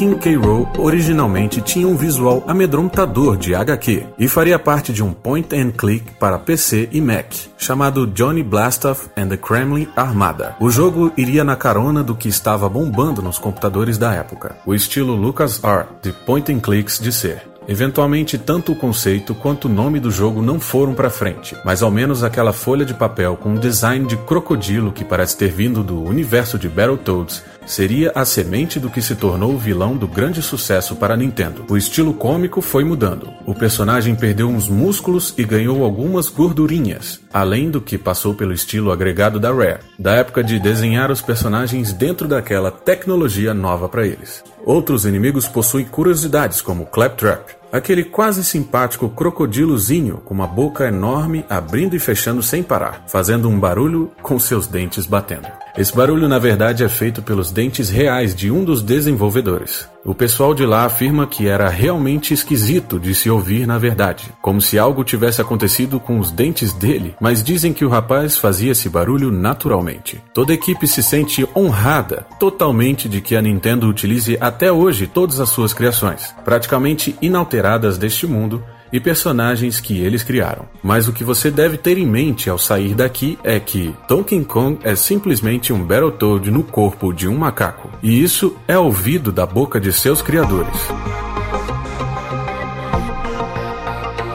King 0.00 0.16
K. 0.18 0.34
Rool 0.34 0.66
originalmente 0.78 1.60
tinha 1.60 1.86
um 1.86 1.94
visual 1.94 2.42
amedrontador 2.46 3.36
de 3.36 3.54
HQ 3.54 4.06
e 4.18 4.28
faria 4.28 4.58
parte 4.58 4.94
de 4.94 5.02
um 5.02 5.12
point 5.12 5.54
and 5.54 5.72
click 5.72 6.12
para 6.12 6.38
PC 6.38 6.88
e 6.90 7.02
Mac, 7.02 7.34
chamado 7.58 8.06
Johnny 8.06 8.42
Blastoff 8.42 9.10
and 9.14 9.28
the 9.28 9.36
Kremlin 9.36 9.88
Armada. 9.94 10.56
O 10.58 10.70
jogo 10.70 11.12
iria 11.18 11.44
na 11.44 11.54
carona 11.54 12.02
do 12.02 12.16
que 12.16 12.30
estava 12.30 12.66
bombando 12.66 13.20
nos 13.20 13.38
computadores 13.38 13.98
da 13.98 14.14
época, 14.14 14.56
o 14.64 14.74
estilo 14.74 15.14
LucasArts 15.14 15.96
de 16.00 16.12
point 16.12 16.50
and 16.50 16.60
clicks 16.60 16.98
de 16.98 17.12
ser. 17.12 17.49
Eventualmente, 17.70 18.36
tanto 18.36 18.72
o 18.72 18.74
conceito 18.74 19.32
quanto 19.32 19.66
o 19.66 19.68
nome 19.68 20.00
do 20.00 20.10
jogo 20.10 20.42
não 20.42 20.58
foram 20.58 20.92
pra 20.92 21.08
frente, 21.08 21.56
mas 21.64 21.84
ao 21.84 21.90
menos 21.90 22.24
aquela 22.24 22.52
folha 22.52 22.84
de 22.84 22.92
papel 22.92 23.36
com 23.36 23.50
um 23.50 23.54
design 23.54 24.08
de 24.08 24.16
crocodilo 24.16 24.90
que 24.90 25.04
parece 25.04 25.36
ter 25.36 25.52
vindo 25.52 25.84
do 25.84 26.02
universo 26.02 26.58
de 26.58 26.68
Battletoads 26.68 27.44
seria 27.64 28.10
a 28.12 28.24
semente 28.24 28.80
do 28.80 28.90
que 28.90 29.00
se 29.00 29.14
tornou 29.14 29.52
o 29.52 29.58
vilão 29.58 29.96
do 29.96 30.08
grande 30.08 30.42
sucesso 30.42 30.96
para 30.96 31.14
a 31.14 31.16
Nintendo. 31.16 31.64
O 31.70 31.76
estilo 31.76 32.12
cômico 32.12 32.60
foi 32.60 32.82
mudando. 32.82 33.32
O 33.46 33.54
personagem 33.54 34.16
perdeu 34.16 34.48
uns 34.48 34.68
músculos 34.68 35.32
e 35.38 35.44
ganhou 35.44 35.84
algumas 35.84 36.28
gordurinhas, 36.28 37.20
além 37.32 37.70
do 37.70 37.80
que 37.80 37.96
passou 37.96 38.34
pelo 38.34 38.52
estilo 38.52 38.90
agregado 38.90 39.38
da 39.38 39.52
Rare, 39.52 39.78
da 39.96 40.14
época 40.14 40.42
de 40.42 40.58
desenhar 40.58 41.12
os 41.12 41.22
personagens 41.22 41.92
dentro 41.92 42.26
daquela 42.26 42.72
tecnologia 42.72 43.54
nova 43.54 43.88
para 43.88 44.04
eles. 44.04 44.42
Outros 44.66 45.06
inimigos 45.06 45.46
possuem 45.46 45.84
curiosidades 45.84 46.60
como 46.60 46.86
Claptrap, 46.86 47.59
aquele 47.72 48.04
quase 48.04 48.44
simpático 48.44 49.08
crocodilozinho 49.08 50.18
com 50.18 50.34
uma 50.34 50.46
boca 50.46 50.86
enorme 50.86 51.44
abrindo 51.48 51.94
e 51.94 51.98
fechando 51.98 52.42
sem 52.42 52.62
parar, 52.62 53.04
fazendo 53.06 53.48
um 53.48 53.58
barulho 53.58 54.10
com 54.22 54.38
seus 54.38 54.66
dentes 54.66 55.06
batendo. 55.06 55.48
Esse 55.76 55.94
barulho, 55.94 56.28
na 56.28 56.38
verdade, 56.38 56.82
é 56.82 56.88
feito 56.88 57.22
pelos 57.22 57.50
dentes 57.50 57.88
reais 57.88 58.34
de 58.34 58.50
um 58.50 58.64
dos 58.64 58.82
desenvolvedores. 58.82 59.88
O 60.04 60.14
pessoal 60.14 60.54
de 60.54 60.64
lá 60.64 60.84
afirma 60.84 61.26
que 61.26 61.46
era 61.46 61.68
realmente 61.68 62.32
esquisito 62.32 62.98
de 62.98 63.14
se 63.14 63.28
ouvir 63.28 63.66
na 63.66 63.78
verdade, 63.78 64.32
como 64.40 64.60
se 64.60 64.78
algo 64.78 65.04
tivesse 65.04 65.40
acontecido 65.40 66.00
com 66.00 66.18
os 66.18 66.30
dentes 66.30 66.72
dele, 66.72 67.14
mas 67.20 67.42
dizem 67.42 67.72
que 67.72 67.84
o 67.84 67.88
rapaz 67.88 68.36
fazia 68.36 68.72
esse 68.72 68.88
barulho 68.88 69.30
naturalmente. 69.30 70.20
Toda 70.32 70.52
a 70.52 70.54
equipe 70.54 70.86
se 70.86 71.02
sente 71.02 71.46
honrada 71.54 72.26
totalmente 72.38 73.08
de 73.08 73.20
que 73.20 73.36
a 73.36 73.42
Nintendo 73.42 73.88
utilize 73.88 74.38
até 74.40 74.72
hoje 74.72 75.06
todas 75.06 75.38
as 75.38 75.50
suas 75.50 75.74
criações, 75.74 76.34
praticamente 76.44 77.14
inalteradas 77.20 77.98
deste 77.98 78.26
mundo, 78.26 78.64
e 78.92 79.00
personagens 79.00 79.80
que 79.80 79.98
eles 79.98 80.22
criaram. 80.22 80.66
Mas 80.82 81.08
o 81.08 81.12
que 81.12 81.24
você 81.24 81.50
deve 81.50 81.76
ter 81.76 81.98
em 81.98 82.06
mente 82.06 82.50
ao 82.50 82.58
sair 82.58 82.94
daqui 82.94 83.38
é 83.42 83.58
que 83.60 83.94
Donkey 84.08 84.44
Kong 84.44 84.78
é 84.82 84.94
simplesmente 84.94 85.72
um 85.72 85.82
Battletoad 85.82 86.50
no 86.50 86.62
corpo 86.62 87.12
de 87.12 87.28
um 87.28 87.36
macaco. 87.36 87.90
E 88.02 88.22
isso 88.22 88.56
é 88.66 88.78
ouvido 88.78 89.30
da 89.30 89.46
boca 89.46 89.80
de 89.80 89.92
seus 89.92 90.22
criadores. 90.22 90.74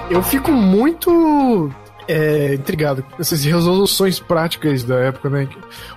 Eu 0.09 0.21
fico 0.23 0.51
muito 0.51 1.71
é, 2.07 2.53
intrigado 2.53 3.03
com 3.03 3.21
essas 3.21 3.43
resoluções 3.43 4.19
práticas 4.19 4.83
da 4.83 4.95
época, 4.95 5.29
né? 5.29 5.47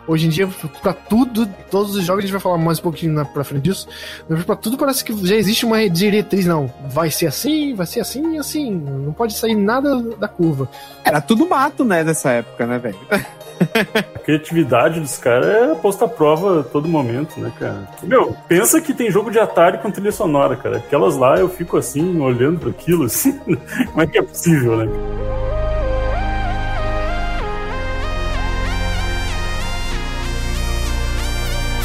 Hoje 0.06 0.26
em 0.26 0.30
dia, 0.30 0.48
pra 0.82 0.92
tudo, 0.92 1.46
todos 1.70 1.94
os 1.94 2.04
jogos, 2.04 2.20
a 2.20 2.26
gente 2.26 2.32
vai 2.32 2.40
falar 2.40 2.58
mais 2.58 2.78
um 2.78 2.82
pouquinho 2.82 3.12
na, 3.12 3.24
pra 3.24 3.44
frente 3.44 3.64
disso, 3.64 3.88
mas 4.28 4.44
pra 4.44 4.56
tudo 4.56 4.76
parece 4.76 5.04
que 5.04 5.26
já 5.26 5.36
existe 5.36 5.64
uma 5.64 5.88
diretriz, 5.88 6.46
não. 6.46 6.72
Vai 6.90 7.10
ser 7.10 7.26
assim, 7.26 7.74
vai 7.74 7.86
ser 7.86 8.00
assim 8.00 8.34
e 8.34 8.38
assim. 8.38 8.70
Não 8.70 9.12
pode 9.12 9.34
sair 9.34 9.54
nada 9.54 10.00
da 10.16 10.28
curva. 10.28 10.68
Era 11.04 11.20
tudo 11.20 11.48
mato, 11.48 11.84
né, 11.84 12.02
nessa 12.02 12.30
época, 12.30 12.66
né, 12.66 12.78
velho? 12.78 12.98
A 14.14 14.18
criatividade 14.20 15.00
dos 15.00 15.18
caras 15.18 15.46
é 15.46 15.74
posta 15.74 16.04
à 16.04 16.08
prova 16.08 16.60
a 16.60 16.62
todo 16.62 16.88
momento, 16.88 17.40
né, 17.40 17.52
cara? 17.58 17.88
Meu, 18.02 18.36
pensa 18.46 18.80
que 18.80 18.94
tem 18.94 19.10
jogo 19.10 19.30
de 19.30 19.38
Atari 19.38 19.78
com 19.78 19.90
trilha 19.90 20.12
sonora, 20.12 20.56
cara. 20.56 20.76
Aquelas 20.76 21.16
lá 21.16 21.38
eu 21.38 21.48
fico 21.48 21.76
assim, 21.76 22.20
olhando 22.20 22.60
para 22.60 22.70
aquilo, 22.70 23.04
assim. 23.04 23.36
Como 23.90 24.00
é 24.00 24.06
que 24.06 24.18
é 24.18 24.22
possível, 24.22 24.76
né? 24.76 25.57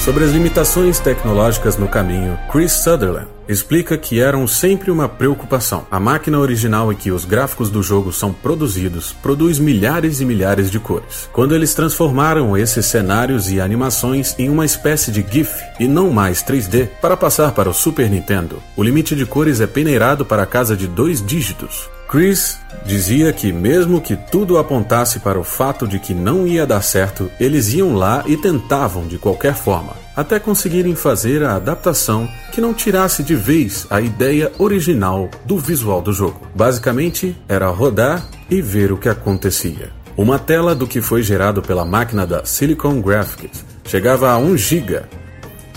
Sobre 0.03 0.25
as 0.25 0.31
limitações 0.31 0.99
tecnológicas 0.99 1.77
no 1.77 1.87
caminho, 1.87 2.37
Chris 2.51 2.73
Sutherland 2.73 3.29
explica 3.47 3.97
que 3.97 4.19
eram 4.19 4.45
sempre 4.45 4.91
uma 4.91 5.07
preocupação. 5.07 5.87
A 5.89 5.97
máquina 5.97 6.39
original 6.39 6.91
em 6.91 6.95
que 6.95 7.09
os 7.09 7.23
gráficos 7.23 7.69
do 7.69 7.81
jogo 7.81 8.11
são 8.11 8.33
produzidos 8.33 9.13
produz 9.13 9.59
milhares 9.59 10.19
e 10.19 10.25
milhares 10.25 10.69
de 10.69 10.77
cores. 10.77 11.29
Quando 11.31 11.55
eles 11.55 11.73
transformaram 11.73 12.57
esses 12.57 12.85
cenários 12.85 13.49
e 13.49 13.61
animações 13.61 14.35
em 14.37 14.49
uma 14.49 14.65
espécie 14.65 15.09
de 15.09 15.25
GIF 15.25 15.49
e 15.79 15.87
não 15.87 16.09
mais 16.11 16.43
3D 16.43 16.89
para 17.01 17.15
passar 17.15 17.53
para 17.53 17.69
o 17.69 17.73
Super 17.73 18.09
Nintendo, 18.09 18.61
o 18.75 18.83
limite 18.83 19.15
de 19.15 19.25
cores 19.25 19.61
é 19.61 19.67
peneirado 19.67 20.25
para 20.25 20.43
a 20.43 20.45
casa 20.45 20.75
de 20.75 20.85
dois 20.85 21.25
dígitos. 21.25 21.89
Chris 22.13 22.59
dizia 22.85 23.33
que, 23.33 23.51
mesmo 23.51 23.99
que 23.99 24.15
tudo 24.15 24.59
apontasse 24.59 25.19
para 25.19 25.39
o 25.39 25.43
fato 25.43 25.87
de 25.87 25.97
que 25.97 26.13
não 26.13 26.45
ia 26.45 26.63
dar 26.63 26.83
certo, 26.83 27.27
eles 27.39 27.73
iam 27.73 27.95
lá 27.95 28.23
e 28.27 28.37
tentavam 28.37 29.07
de 29.07 29.17
qualquer 29.17 29.55
forma, 29.55 29.93
até 30.15 30.39
conseguirem 30.39 30.93
fazer 30.93 31.41
a 31.41 31.55
adaptação 31.55 32.29
que 32.51 32.61
não 32.61 32.71
tirasse 32.71 33.23
de 33.23 33.33
vez 33.33 33.87
a 33.89 33.99
ideia 33.99 34.51
original 34.59 35.27
do 35.43 35.57
visual 35.57 36.03
do 36.03 36.13
jogo. 36.13 36.47
Basicamente, 36.53 37.35
era 37.49 37.67
rodar 37.69 38.23
e 38.47 38.61
ver 38.61 38.91
o 38.91 38.97
que 38.97 39.09
acontecia. 39.09 39.89
Uma 40.15 40.37
tela 40.37 40.75
do 40.75 40.85
que 40.85 41.01
foi 41.01 41.23
gerado 41.23 41.63
pela 41.63 41.83
máquina 41.83 42.27
da 42.27 42.45
Silicon 42.45 43.01
Graphics 43.01 43.65
chegava 43.85 44.29
a 44.29 44.37
1 44.37 44.55
GB 44.55 45.22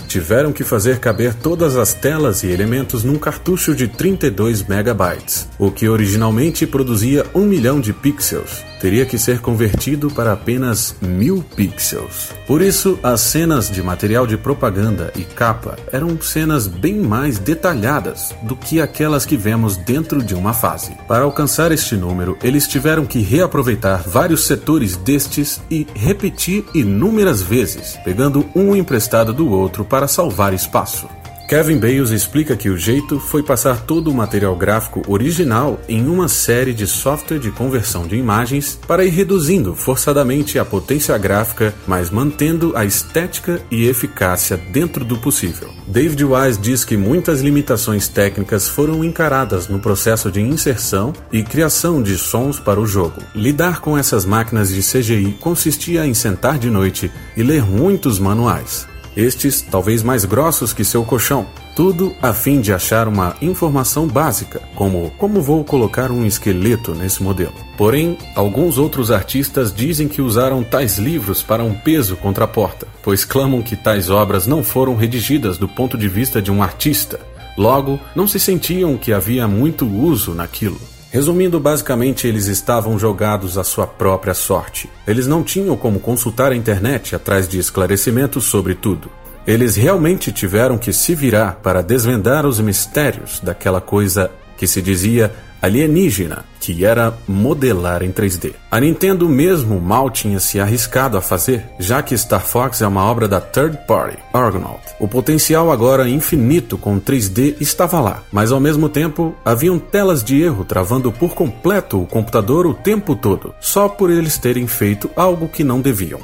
tiveram 0.07 0.51
que 0.51 0.63
fazer 0.63 0.99
caber 0.99 1.33
todas 1.33 1.75
as 1.75 1.93
telas 1.93 2.41
e 2.43 2.47
elementos 2.47 3.03
num 3.03 3.19
cartucho 3.19 3.75
de 3.75 3.87
32 3.87 4.63
megabytes, 4.63 5.47
o 5.59 5.69
que 5.69 5.87
originalmente 5.87 6.65
produzia 6.65 7.25
1 7.35 7.41
milhão 7.41 7.79
de 7.79 7.93
pixels. 7.93 8.63
Teria 8.79 9.05
que 9.05 9.17
ser 9.17 9.39
convertido 9.39 10.09
para 10.11 10.33
apenas 10.33 10.95
mil 11.01 11.43
pixels. 11.55 12.33
Por 12.45 12.61
isso, 12.61 12.99
as 13.01 13.21
cenas 13.21 13.69
de 13.69 13.81
material 13.81 14.27
de 14.27 14.37
propaganda 14.37 15.11
e 15.15 15.23
capa 15.23 15.77
eram 15.91 16.19
cenas 16.21 16.67
bem 16.67 16.99
mais 16.99 17.39
detalhadas 17.39 18.35
do 18.43 18.55
que 18.55 18.79
aquelas 18.79 19.25
que 19.25 19.35
vemos 19.35 19.77
dentro 19.77 20.21
de 20.21 20.35
uma 20.35 20.53
fase. 20.53 20.91
Para 21.07 21.23
alcançar 21.23 21.71
este 21.71 21.95
número, 21.95 22.37
eles 22.43 22.67
tiveram 22.67 23.05
que 23.05 23.19
reaproveitar 23.19 24.03
vários 24.07 24.45
setores 24.45 24.95
destes 24.95 25.61
e 25.69 25.87
repetir 25.95 26.65
inúmeras 26.73 27.41
vezes, 27.41 27.97
pegando 28.03 28.45
um 28.55 28.75
emprestado 28.75 29.33
do 29.33 29.49
outro 29.49 29.83
para 29.83 30.07
salvar 30.07 30.53
espaço. 30.53 31.07
Kevin 31.47 31.77
Bales 31.77 32.09
explica 32.09 32.57
que 32.57 32.69
o 32.69 32.75
jeito 32.75 33.21
foi 33.21 33.41
passar 33.41 33.79
todo 33.79 34.11
o 34.11 34.13
material 34.13 34.53
gráfico 34.53 35.01
original 35.07 35.79
em 35.87 36.05
uma 36.05 36.27
série 36.27 36.73
de 36.73 36.85
software 36.85 37.39
de 37.39 37.51
conversão 37.51 38.05
de 38.05 38.17
imagens 38.17 38.77
para 38.85 39.05
ir 39.05 39.11
reduzindo 39.11 39.73
forçadamente 39.73 40.59
a 40.59 40.65
potência 40.65 41.17
gráfica, 41.17 41.73
mas 41.87 42.09
mantendo 42.09 42.75
a 42.75 42.83
estética 42.83 43.61
e 43.71 43.85
eficácia 43.85 44.57
dentro 44.57 45.05
do 45.05 45.17
possível. 45.19 45.69
David 45.87 46.21
Wise 46.25 46.59
diz 46.59 46.83
que 46.83 46.97
muitas 46.97 47.39
limitações 47.39 48.09
técnicas 48.09 48.67
foram 48.67 49.01
encaradas 49.01 49.69
no 49.69 49.79
processo 49.79 50.29
de 50.29 50.41
inserção 50.41 51.13
e 51.31 51.43
criação 51.43 52.03
de 52.03 52.17
sons 52.17 52.59
para 52.59 52.77
o 52.77 52.85
jogo. 52.85 53.21
Lidar 53.33 53.79
com 53.79 53.97
essas 53.97 54.25
máquinas 54.25 54.67
de 54.67 54.81
CGI 54.81 55.37
consistia 55.39 56.05
em 56.05 56.13
sentar 56.13 56.59
de 56.59 56.69
noite 56.69 57.09
e 57.37 57.41
ler 57.41 57.63
muitos 57.63 58.19
manuais 58.19 58.85
estes 59.17 59.61
talvez 59.61 60.03
mais 60.03 60.23
grossos 60.23 60.71
que 60.71 60.85
seu 60.85 61.03
colchão, 61.03 61.47
tudo 61.75 62.15
a 62.21 62.31
fim 62.31 62.61
de 62.61 62.71
achar 62.71 63.07
uma 63.07 63.35
informação 63.41 64.07
básica, 64.07 64.61
como 64.75 65.11
como 65.17 65.41
vou 65.41 65.63
colocar 65.63 66.11
um 66.11 66.25
esqueleto 66.25 66.93
nesse 66.93 67.23
modelo. 67.23 67.53
Porém, 67.75 68.15
alguns 68.35 68.77
outros 68.77 69.09
artistas 69.09 69.73
dizem 69.73 70.07
que 70.07 70.21
usaram 70.21 70.63
tais 70.63 70.99
livros 70.99 71.41
para 71.41 71.63
um 71.63 71.73
peso 71.73 72.15
contra 72.15 72.45
a 72.45 72.47
porta, 72.47 72.87
pois 73.01 73.25
clamam 73.25 73.63
que 73.63 73.75
tais 73.75 74.09
obras 74.09 74.45
não 74.45 74.63
foram 74.63 74.95
redigidas 74.95 75.57
do 75.57 75.67
ponto 75.67 75.97
de 75.97 76.07
vista 76.07 76.39
de 76.39 76.51
um 76.51 76.61
artista. 76.61 77.19
Logo, 77.57 77.99
não 78.15 78.27
se 78.27 78.39
sentiam 78.39 78.97
que 78.97 79.11
havia 79.11 79.47
muito 79.47 79.87
uso 79.87 80.35
naquilo. 80.35 80.79
Resumindo, 81.09 81.59
basicamente, 81.59 82.27
eles 82.27 82.47
estavam 82.47 82.99
jogados 82.99 83.57
à 83.57 83.63
sua 83.63 83.87
própria 83.87 84.33
sorte. 84.33 84.89
Eles 85.07 85.25
não 85.25 85.41
tinham 85.41 85.77
como 85.77 85.99
consultar 85.99 86.51
a 86.51 86.55
internet 86.55 87.15
atrás 87.15 87.47
de 87.47 87.57
esclarecimentos 87.57 88.43
sobre 88.43 88.75
tudo. 88.75 89.09
Eles 89.45 89.77
realmente 89.77 90.31
tiveram 90.31 90.77
que 90.77 90.91
se 90.91 91.15
virar 91.15 91.59
para 91.63 91.81
desvendar 91.81 92.45
os 92.45 92.59
mistérios 92.59 93.39
daquela 93.39 93.79
coisa 93.79 94.29
que 94.57 94.67
se 94.67 94.81
dizia 94.81 95.31
alienígena, 95.61 96.45
que 96.59 96.83
era 96.83 97.17
modelar 97.27 98.03
em 98.03 98.11
3D. 98.11 98.53
A 98.69 98.79
Nintendo 98.79 99.27
mesmo 99.29 99.79
mal 99.79 100.09
tinha 100.09 100.39
se 100.39 100.59
arriscado 100.59 101.17
a 101.17 101.21
fazer, 101.21 101.65
já 101.79 102.01
que 102.01 102.17
Star 102.17 102.41
Fox 102.41 102.81
é 102.81 102.87
uma 102.87 103.03
obra 103.03 103.27
da 103.27 103.39
third 103.39 103.77
party, 103.87 104.17
Argonaut. 104.33 104.81
O 104.99 105.07
potencial 105.07 105.71
agora 105.71 106.09
infinito 106.09 106.77
com 106.77 106.99
3D 106.99 107.55
estava 107.59 107.99
lá, 107.99 108.23
mas 108.31 108.51
ao 108.51 108.59
mesmo 108.59 108.89
tempo 108.89 109.35
haviam 109.45 109.79
telas 109.79 110.23
de 110.23 110.41
erro 110.41 110.65
travando 110.65 111.11
por 111.11 111.33
completo 111.33 112.01
o 112.01 112.07
computador 112.07 112.65
o 112.65 112.73
tempo 112.73 113.15
todo, 113.15 113.53
só 113.59 113.87
por 113.87 114.09
eles 114.09 114.37
terem 114.37 114.67
feito 114.67 115.09
algo 115.15 115.47
que 115.47 115.63
não 115.63 115.81
deviam. 115.81 116.19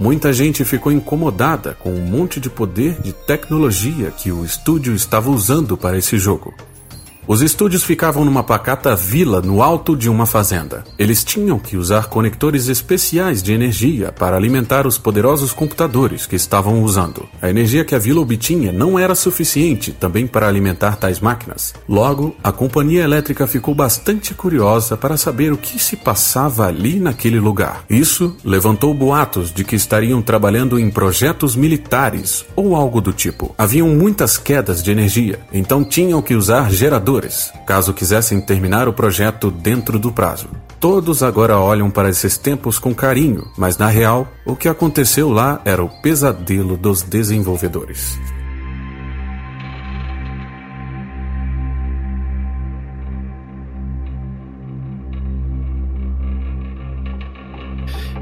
Muita 0.00 0.32
gente 0.32 0.64
ficou 0.64 0.90
incomodada 0.90 1.76
com 1.78 1.92
o 1.92 2.00
monte 2.00 2.40
de 2.40 2.48
poder 2.48 3.00
de 3.02 3.12
tecnologia 3.12 4.10
que 4.10 4.32
o 4.32 4.46
estúdio 4.46 4.94
estava 4.94 5.30
usando 5.30 5.76
para 5.76 5.98
esse 5.98 6.18
jogo. 6.18 6.54
Os 7.26 7.42
estúdios 7.42 7.84
ficavam 7.84 8.24
numa 8.24 8.42
pacata 8.42 8.96
vila 8.96 9.40
no 9.40 9.62
alto 9.62 9.96
de 9.96 10.08
uma 10.08 10.26
fazenda. 10.26 10.82
Eles 10.98 11.22
tinham 11.22 11.58
que 11.58 11.76
usar 11.76 12.06
conectores 12.06 12.66
especiais 12.66 13.42
de 13.42 13.52
energia 13.52 14.10
para 14.10 14.36
alimentar 14.36 14.86
os 14.86 14.98
poderosos 14.98 15.52
computadores 15.52 16.26
que 16.26 16.34
estavam 16.34 16.82
usando. 16.82 17.28
A 17.40 17.48
energia 17.48 17.84
que 17.84 17.94
a 17.94 17.98
vila 17.98 18.20
obtinha 18.20 18.72
não 18.72 18.98
era 18.98 19.14
suficiente 19.14 19.92
também 19.92 20.26
para 20.26 20.48
alimentar 20.48 20.96
tais 20.96 21.20
máquinas. 21.20 21.74
Logo, 21.88 22.34
a 22.42 22.50
companhia 22.50 23.04
elétrica 23.04 23.46
ficou 23.46 23.74
bastante 23.74 24.34
curiosa 24.34 24.96
para 24.96 25.16
saber 25.16 25.52
o 25.52 25.58
que 25.58 25.78
se 25.78 25.96
passava 25.96 26.66
ali 26.66 26.98
naquele 26.98 27.38
lugar. 27.38 27.84
Isso 27.88 28.34
levantou 28.44 28.92
boatos 28.94 29.52
de 29.52 29.62
que 29.62 29.76
estariam 29.76 30.22
trabalhando 30.22 30.78
em 30.78 30.90
projetos 30.90 31.54
militares 31.54 32.44
ou 32.56 32.74
algo 32.74 33.00
do 33.00 33.12
tipo. 33.12 33.54
Haviam 33.56 33.88
muitas 33.88 34.36
quedas 34.38 34.82
de 34.82 34.90
energia, 34.90 35.38
então 35.52 35.84
tinham 35.84 36.22
que 36.22 36.34
usar 36.34 36.72
geradores 36.72 37.10
caso 37.66 37.92
quisessem 37.92 38.40
terminar 38.40 38.88
o 38.88 38.92
projeto 38.92 39.50
dentro 39.50 39.98
do 39.98 40.12
prazo. 40.12 40.48
Todos 40.78 41.22
agora 41.22 41.58
olham 41.58 41.90
para 41.90 42.08
esses 42.08 42.38
tempos 42.38 42.78
com 42.78 42.94
carinho, 42.94 43.50
mas 43.56 43.76
na 43.76 43.88
real, 43.88 44.26
o 44.46 44.56
que 44.56 44.68
aconteceu 44.68 45.30
lá 45.30 45.60
era 45.64 45.84
o 45.84 45.88
pesadelo 46.00 46.76
dos 46.76 47.02
desenvolvedores. 47.02 48.18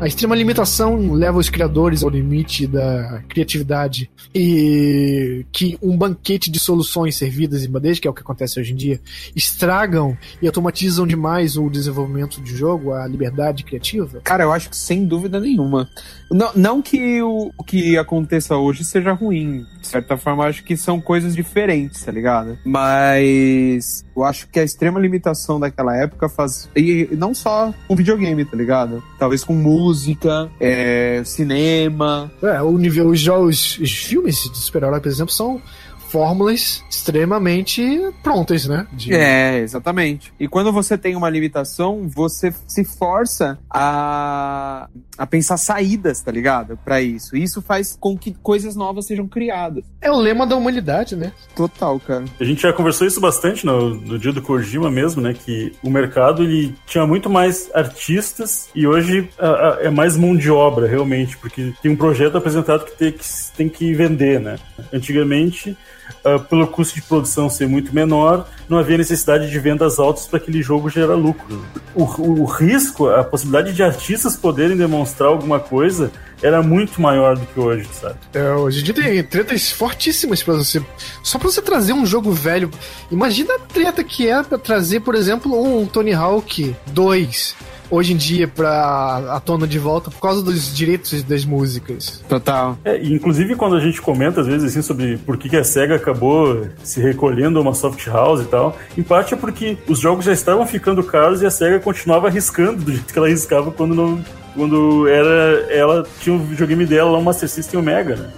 A 0.00 0.06
extrema 0.06 0.36
limitação 0.36 1.12
leva 1.12 1.38
os 1.38 1.50
criadores 1.50 2.04
ao 2.04 2.10
limite 2.10 2.68
da 2.68 3.20
criatividade 3.28 4.08
e 4.32 5.44
que 5.50 5.76
um 5.82 5.96
banquete 5.96 6.52
de 6.52 6.60
soluções 6.60 7.16
servidas 7.16 7.64
em 7.64 7.68
bandeja, 7.68 8.00
que 8.00 8.06
é 8.06 8.10
o 8.10 8.14
que 8.14 8.20
acontece 8.20 8.60
hoje 8.60 8.72
em 8.72 8.76
dia, 8.76 9.00
estragam 9.34 10.16
e 10.40 10.46
automatizam 10.46 11.04
demais 11.04 11.56
o 11.56 11.68
desenvolvimento 11.68 12.40
de 12.40 12.56
jogo, 12.56 12.92
a 12.92 13.08
liberdade 13.08 13.64
criativa? 13.64 14.20
Cara, 14.22 14.44
eu 14.44 14.52
acho 14.52 14.70
que 14.70 14.76
sem 14.76 15.04
dúvida 15.04 15.40
nenhuma. 15.40 15.90
Não, 16.30 16.50
não 16.54 16.82
que 16.82 17.22
o, 17.22 17.52
o 17.56 17.64
que 17.64 17.96
aconteça 17.96 18.56
hoje 18.56 18.84
seja 18.84 19.12
ruim. 19.12 19.66
De 19.80 19.86
certa 19.86 20.16
forma, 20.16 20.44
acho 20.44 20.62
que 20.62 20.76
são 20.76 21.00
coisas 21.00 21.34
diferentes, 21.34 22.04
tá 22.04 22.12
ligado? 22.12 22.58
Mas 22.64 24.04
eu 24.14 24.24
acho 24.24 24.48
que 24.48 24.60
a 24.60 24.64
extrema 24.64 25.00
limitação 25.00 25.58
daquela 25.58 25.96
época 25.96 26.28
faz. 26.28 26.68
E 26.76 27.08
não 27.12 27.34
só 27.34 27.72
com 27.86 27.96
videogame, 27.96 28.44
tá 28.44 28.56
ligado? 28.56 29.02
Talvez 29.18 29.44
com 29.44 29.54
música, 29.54 30.50
é, 30.60 31.22
cinema. 31.24 32.30
É, 32.42 32.60
o 32.62 32.76
nível, 32.76 33.08
os 33.08 33.26
os 33.28 33.92
filmes 33.92 34.36
de 34.36 34.58
super-herói, 34.58 35.00
por 35.00 35.08
exemplo, 35.08 35.32
são 35.32 35.60
fórmulas 36.08 36.82
extremamente 36.90 37.82
prontas, 38.22 38.66
né? 38.66 38.86
De... 38.92 39.14
É, 39.14 39.58
exatamente. 39.58 40.32
E 40.38 40.48
quando 40.48 40.72
você 40.72 40.96
tem 40.96 41.16
uma 41.16 41.30
limitação, 41.30 42.08
você 42.08 42.52
se 42.66 42.84
força 42.84 43.58
a, 43.70 44.88
a 45.16 45.26
pensar 45.26 45.56
saídas, 45.56 46.20
tá 46.20 46.32
ligado? 46.32 46.78
Para 46.84 47.00
isso. 47.00 47.36
E 47.36 47.42
isso 47.42 47.62
faz 47.62 47.96
com 47.98 48.16
que 48.16 48.34
coisas 48.34 48.74
novas 48.74 49.06
sejam 49.06 49.28
criadas. 49.28 49.84
É 50.00 50.10
o 50.10 50.16
lema 50.16 50.46
da 50.46 50.56
humanidade, 50.56 51.16
né? 51.16 51.32
Total, 51.54 51.98
cara. 52.00 52.24
A 52.40 52.44
gente 52.44 52.62
já 52.62 52.72
conversou 52.72 53.06
isso 53.06 53.20
bastante 53.20 53.64
no, 53.64 53.94
no 53.94 54.18
dia 54.18 54.32
do 54.32 54.42
Kojima 54.42 54.90
mesmo, 54.90 55.20
né? 55.22 55.34
Que 55.34 55.72
o 55.82 55.90
mercado 55.90 56.42
ele 56.42 56.74
tinha 56.86 57.06
muito 57.06 57.28
mais 57.28 57.70
artistas 57.74 58.68
e 58.74 58.86
hoje 58.86 59.28
a, 59.38 59.48
a, 59.48 59.78
é 59.82 59.90
mais 59.90 60.16
mão 60.16 60.36
de 60.36 60.50
obra, 60.50 60.86
realmente, 60.86 61.36
porque 61.36 61.72
tem 61.82 61.90
um 61.90 61.96
projeto 61.96 62.36
apresentado 62.36 62.84
que 62.84 62.96
tem 62.96 63.12
que, 63.12 63.24
tem 63.56 63.68
que 63.68 63.94
vender, 63.94 64.40
né? 64.40 64.58
Antigamente 64.92 65.76
uh, 66.24 66.40
pelo 66.44 66.66
custo 66.66 66.94
de 66.94 67.02
produção 67.02 67.48
ser 67.48 67.68
muito 67.68 67.94
menor, 67.94 68.48
não 68.68 68.78
havia 68.78 68.98
necessidade 68.98 69.50
de 69.50 69.58
vendas 69.58 69.98
altas 69.98 70.26
para 70.26 70.38
aquele 70.38 70.62
jogo 70.62 70.88
gerar 70.90 71.14
lucro. 71.14 71.64
O, 71.94 72.04
o, 72.04 72.42
o, 72.42 72.44
risco, 72.44 73.08
a 73.08 73.24
possibilidade 73.24 73.74
de 73.74 73.82
artistas 73.82 74.36
poderem 74.36 74.76
demonstrar 74.76 75.28
alguma 75.28 75.58
coisa 75.58 76.10
era 76.42 76.62
muito 76.62 77.00
maior 77.00 77.36
do 77.36 77.46
que 77.46 77.58
hoje, 77.58 77.88
sabe? 77.92 78.16
É, 78.32 78.52
hoje 78.52 78.80
em 78.80 78.84
dia 78.84 78.94
tem 78.94 79.24
tretas 79.24 79.70
fortíssimas 79.70 80.42
para 80.42 80.54
você. 80.54 80.82
Só 81.22 81.38
para 81.38 81.48
você 81.48 81.60
trazer 81.60 81.92
um 81.92 82.06
jogo 82.06 82.30
velho. 82.32 82.70
Imagina 83.10 83.54
a 83.54 83.58
treta 83.58 84.04
que 84.04 84.28
é 84.28 84.42
para 84.42 84.58
trazer, 84.58 85.00
por 85.00 85.14
exemplo, 85.14 85.60
um 85.60 85.86
Tony 85.86 86.12
Hawk 86.12 86.76
2 86.88 87.56
hoje 87.90 88.12
em 88.12 88.16
dia 88.16 88.46
pra 88.46 89.34
a 89.34 89.40
tona 89.40 89.66
de 89.66 89.78
volta 89.78 90.10
por 90.10 90.20
causa 90.20 90.42
dos 90.42 90.74
direitos 90.74 91.22
das 91.22 91.44
músicas. 91.44 92.22
Total. 92.28 92.78
É, 92.84 93.02
inclusive 93.02 93.56
quando 93.56 93.76
a 93.76 93.80
gente 93.80 94.00
comenta 94.00 94.40
às 94.40 94.46
vezes 94.46 94.70
assim 94.70 94.82
sobre 94.82 95.16
por 95.18 95.36
que, 95.36 95.48
que 95.48 95.56
a 95.56 95.64
SEGA 95.64 95.97
acabou 95.98 96.66
se 96.82 97.00
recolhendo 97.00 97.58
a 97.58 97.62
uma 97.62 97.74
soft 97.74 98.06
house 98.06 98.40
e 98.40 98.46
tal, 98.46 98.76
em 98.96 99.02
parte 99.02 99.34
é 99.34 99.36
porque 99.36 99.76
os 99.86 99.98
jogos 99.98 100.24
já 100.24 100.32
estavam 100.32 100.66
ficando 100.66 101.02
caros 101.02 101.42
e 101.42 101.46
a 101.46 101.50
SEGA 101.50 101.78
continuava 101.80 102.28
arriscando 102.28 102.82
do 102.82 102.92
jeito 102.92 103.12
que 103.12 103.18
ela 103.18 103.28
arriscava 103.28 103.70
quando 103.70 103.94
não 103.94 104.24
quando 104.54 105.06
era 105.06 105.66
ela 105.72 106.04
tinha 106.20 106.34
o 106.34 106.38
videogame 106.38 106.84
dela 106.84 107.10
lá, 107.12 107.18
o 107.18 107.22
Master 107.22 107.48
System 107.48 107.78
Omega, 107.78 108.16
né? 108.16 108.30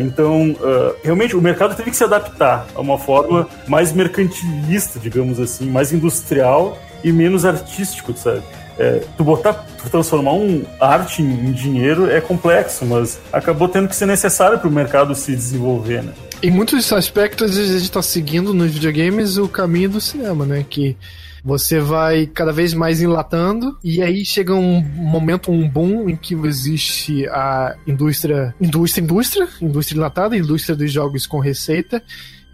Então, 0.00 0.50
uh, 0.52 0.94
realmente, 1.02 1.36
o 1.36 1.40
mercado 1.40 1.74
teve 1.74 1.90
que 1.90 1.96
se 1.96 2.04
adaptar 2.04 2.66
a 2.74 2.80
uma 2.80 2.98
forma 2.98 3.48
mais 3.66 3.92
mercantilista, 3.92 4.98
digamos 4.98 5.40
assim, 5.40 5.70
mais 5.70 5.92
industrial 5.92 6.78
e 7.02 7.10
menos 7.10 7.44
artístico, 7.44 8.14
sabe? 8.14 8.42
é, 8.78 9.02
tu 9.16 9.24
botar, 9.24 9.66
tu 9.76 9.90
transformar 9.90 10.32
um 10.32 10.64
arte 10.80 11.20
em, 11.20 11.50
dinheiro 11.52 12.10
é 12.10 12.20
complexo, 12.20 12.86
mas 12.86 13.18
acabou 13.32 13.68
tendo 13.68 13.88
que 13.88 13.96
ser 13.96 14.06
necessário 14.06 14.58
para 14.58 14.68
o 14.68 14.72
mercado 14.72 15.14
se 15.14 15.34
desenvolver, 15.34 16.02
né? 16.02 16.12
Em 16.40 16.52
muitos 16.52 16.92
aspectos 16.92 17.58
a 17.58 17.64
gente 17.64 17.82
está 17.82 18.00
seguindo 18.00 18.54
nos 18.54 18.70
videogames 18.70 19.36
o 19.38 19.48
caminho 19.48 19.90
do 19.90 20.00
cinema, 20.00 20.46
né? 20.46 20.64
Que 20.68 20.96
você 21.44 21.80
vai 21.80 22.26
cada 22.26 22.52
vez 22.52 22.72
mais 22.72 23.02
enlatando 23.02 23.76
e 23.82 24.00
aí 24.00 24.24
chega 24.24 24.54
um 24.54 24.80
momento, 24.80 25.50
um 25.50 25.68
boom 25.68 26.08
em 26.08 26.14
que 26.14 26.34
existe 26.34 27.26
a 27.28 27.74
indústria, 27.84 28.54
indústria, 28.60 29.02
indústria, 29.02 29.48
indústria 29.60 29.96
enlatada, 29.96 30.36
indústria 30.36 30.76
dos 30.76 30.92
jogos 30.92 31.26
com 31.26 31.40
receita 31.40 32.00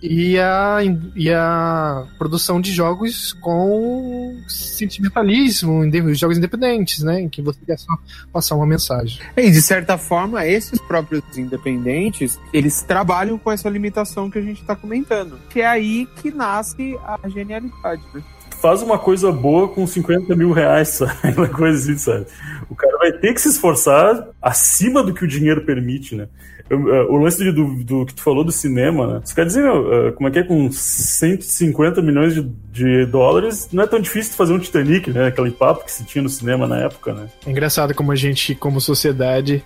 e 0.06 0.38
a, 0.38 0.80
e 1.16 1.32
a 1.32 2.04
produção 2.18 2.60
de 2.60 2.70
jogos 2.72 3.32
com 3.32 4.36
sentimentalismo, 4.46 5.82
jogos 6.14 6.36
independentes, 6.36 7.02
né? 7.02 7.22
Em 7.22 7.28
que 7.28 7.40
você 7.40 7.58
quer 7.64 7.78
só 7.78 7.90
passar 8.30 8.54
uma 8.54 8.66
mensagem. 8.66 9.18
E 9.34 9.50
de 9.50 9.62
certa 9.62 9.96
forma, 9.96 10.46
esses 10.46 10.78
próprios 10.78 11.22
independentes, 11.38 12.38
eles 12.52 12.82
trabalham 12.82 13.38
com 13.38 13.50
essa 13.50 13.70
limitação 13.70 14.30
que 14.30 14.38
a 14.38 14.42
gente 14.42 14.60
está 14.60 14.76
comentando. 14.76 15.38
Que 15.48 15.62
é 15.62 15.66
aí 15.66 16.06
que 16.20 16.30
nasce 16.30 16.98
a 17.02 17.26
genialidade, 17.26 18.02
né? 18.12 18.22
faz 18.60 18.80
uma 18.80 18.98
coisa 18.98 19.30
boa 19.30 19.68
com 19.68 19.86
50 19.86 20.34
mil 20.34 20.50
reais, 20.50 20.88
sabe? 20.96 21.34
Uma 21.36 21.48
coisa 21.48 21.78
assim, 21.78 21.98
sabe? 21.98 22.26
O 22.70 22.74
cara 22.74 22.96
vai 22.96 23.12
ter 23.12 23.34
que 23.34 23.40
se 23.40 23.50
esforçar 23.50 24.26
acima 24.40 25.02
do 25.02 25.12
que 25.12 25.22
o 25.22 25.28
dinheiro 25.28 25.66
permite, 25.66 26.14
né? 26.14 26.28
Uh, 26.70 27.12
o 27.12 27.18
lance 27.18 27.44
do, 27.52 27.84
do, 27.84 28.06
que 28.06 28.14
tu 28.14 28.22
falou 28.22 28.42
do 28.42 28.50
cinema, 28.50 29.06
né? 29.06 29.20
Você 29.22 29.34
quer 29.34 29.44
dizer, 29.44 29.68
uh, 29.68 30.12
como 30.14 30.28
é 30.28 30.32
que 30.32 30.38
é 30.38 30.42
com 30.42 30.70
150 30.72 32.00
milhões 32.00 32.34
de, 32.34 32.42
de, 32.72 33.06
dólares, 33.06 33.68
não 33.70 33.82
é 33.82 33.86
tão 33.86 34.00
difícil 34.00 34.34
fazer 34.34 34.54
um 34.54 34.58
Titanic, 34.58 35.10
né? 35.10 35.26
Aquele 35.26 35.50
papo 35.50 35.84
que 35.84 35.92
se 35.92 36.04
tinha 36.04 36.22
no 36.22 36.28
cinema 36.28 36.66
na 36.66 36.78
época, 36.78 37.12
né? 37.12 37.26
É 37.46 37.50
engraçado 37.50 37.94
como 37.94 38.12
a 38.12 38.16
gente, 38.16 38.54
como 38.54 38.80
sociedade, 38.80 39.62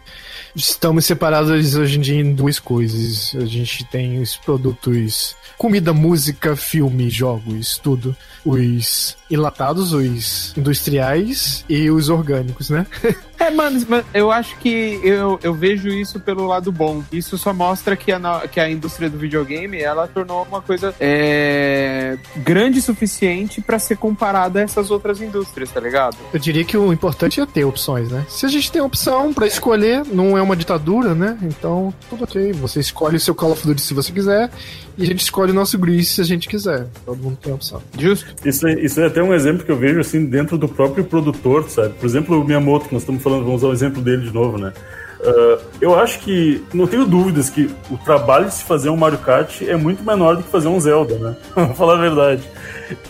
estamos 0.56 1.06
separados 1.06 1.76
hoje 1.76 1.98
em 1.98 2.00
dia 2.00 2.20
em 2.20 2.34
duas 2.34 2.58
coisas. 2.58 3.32
A 3.40 3.46
gente 3.46 3.84
tem 3.84 4.20
os 4.20 4.36
produtos 4.36 5.36
comida, 5.58 5.92
música, 5.92 6.56
filme, 6.56 7.10
jogos, 7.10 7.78
tudo. 7.78 8.16
Os 8.44 9.16
enlatados, 9.30 9.92
os 9.92 10.56
industriais 10.56 11.64
e 11.68 11.90
os 11.90 12.08
orgânicos, 12.08 12.70
né? 12.70 12.86
é, 13.38 13.50
mano, 13.50 13.78
eu 14.12 14.30
acho 14.30 14.56
que 14.58 15.00
eu, 15.02 15.38
eu 15.42 15.54
vejo 15.54 15.88
isso 15.88 16.18
pelo 16.20 16.46
lado 16.46 16.72
bom. 16.72 17.02
Isso 17.12 17.38
só 17.38 17.52
mostra 17.52 17.96
que 17.96 18.10
a, 18.10 18.48
que 18.50 18.58
a 18.60 18.68
indústria 18.68 19.08
do 19.08 19.18
videogame 19.18 19.80
ela 19.80 20.06
tornou 20.08 20.44
uma 20.44 20.60
coisa 20.60 20.94
é, 21.00 22.18
grande 22.36 22.78
o 22.78 22.82
suficiente 22.82 23.60
para 23.60 23.78
ser 23.78 23.96
comparada 23.96 24.60
a 24.60 24.62
essas 24.62 24.90
outras 24.90 25.20
indústrias, 25.20 25.70
tá 25.70 25.80
ligado? 25.80 26.16
Eu 26.32 26.38
diria 26.38 26.64
que 26.64 26.76
o 26.76 26.92
importante 26.92 27.40
é 27.40 27.46
ter 27.46 27.64
opções, 27.64 28.10
né? 28.10 28.24
Se 28.28 28.46
a 28.46 28.48
gente 28.48 28.70
tem 28.70 28.82
opção 28.82 29.32
para 29.32 29.46
escolher, 29.46 30.04
não 30.06 30.36
é 30.36 30.42
uma 30.42 30.56
ditadura, 30.56 31.14
né? 31.14 31.38
Então, 31.42 31.92
tudo 32.10 32.24
ok. 32.24 32.52
Você 32.54 32.80
escolhe 32.80 33.16
o 33.16 33.20
seu 33.20 33.34
Call 33.34 33.52
of 33.52 33.66
Duty 33.66 33.80
se 33.80 33.94
você 33.94 34.12
quiser 34.12 34.50
e 34.98 35.04
a 35.04 35.06
gente 35.06 35.20
escolhe 35.20 35.52
o 35.52 35.54
nosso 35.54 35.78
Grease 35.78 36.06
se 36.06 36.20
a 36.20 36.24
gente 36.24 36.48
quiser. 36.48 36.88
Todo 37.06 37.22
mundo 37.22 37.38
tem 37.40 37.52
opção. 37.52 37.80
Justo. 37.96 38.26
Isso 38.44 38.66
é, 38.66 38.80
isso 38.80 39.00
é 39.00 39.06
até 39.06 39.22
um 39.22 39.32
exemplo 39.32 39.64
que 39.64 39.70
eu 39.70 39.76
vejo 39.76 40.00
assim 40.00 40.24
dentro 40.24 40.58
do 40.58 40.68
próprio 40.68 41.04
produtor, 41.04 41.68
sabe? 41.70 41.94
Por 41.94 42.04
exemplo, 42.04 42.40
o 42.40 42.44
Miyamoto, 42.44 42.88
que 42.88 42.94
nós 42.94 43.02
estamos 43.02 43.22
falando, 43.28 43.44
vamos 43.44 43.62
usar 43.62 43.68
o 43.68 43.72
exemplo 43.72 44.02
dele 44.02 44.22
de 44.22 44.32
novo, 44.32 44.58
né? 44.58 44.72
Uh, 45.20 45.60
eu 45.80 45.98
acho 45.98 46.20
que, 46.20 46.64
não 46.72 46.86
tenho 46.86 47.04
dúvidas 47.04 47.50
que 47.50 47.68
o 47.90 47.98
trabalho 47.98 48.46
de 48.46 48.54
se 48.54 48.62
fazer 48.62 48.88
um 48.88 48.96
Mario 48.96 49.18
Kart 49.18 49.62
é 49.62 49.74
muito 49.74 50.02
menor 50.04 50.36
do 50.36 50.44
que 50.44 50.48
fazer 50.48 50.68
um 50.68 50.78
Zelda, 50.78 51.18
né? 51.18 51.36
Vamos 51.54 51.76
falar 51.76 51.94
a 51.94 52.00
verdade. 52.00 52.42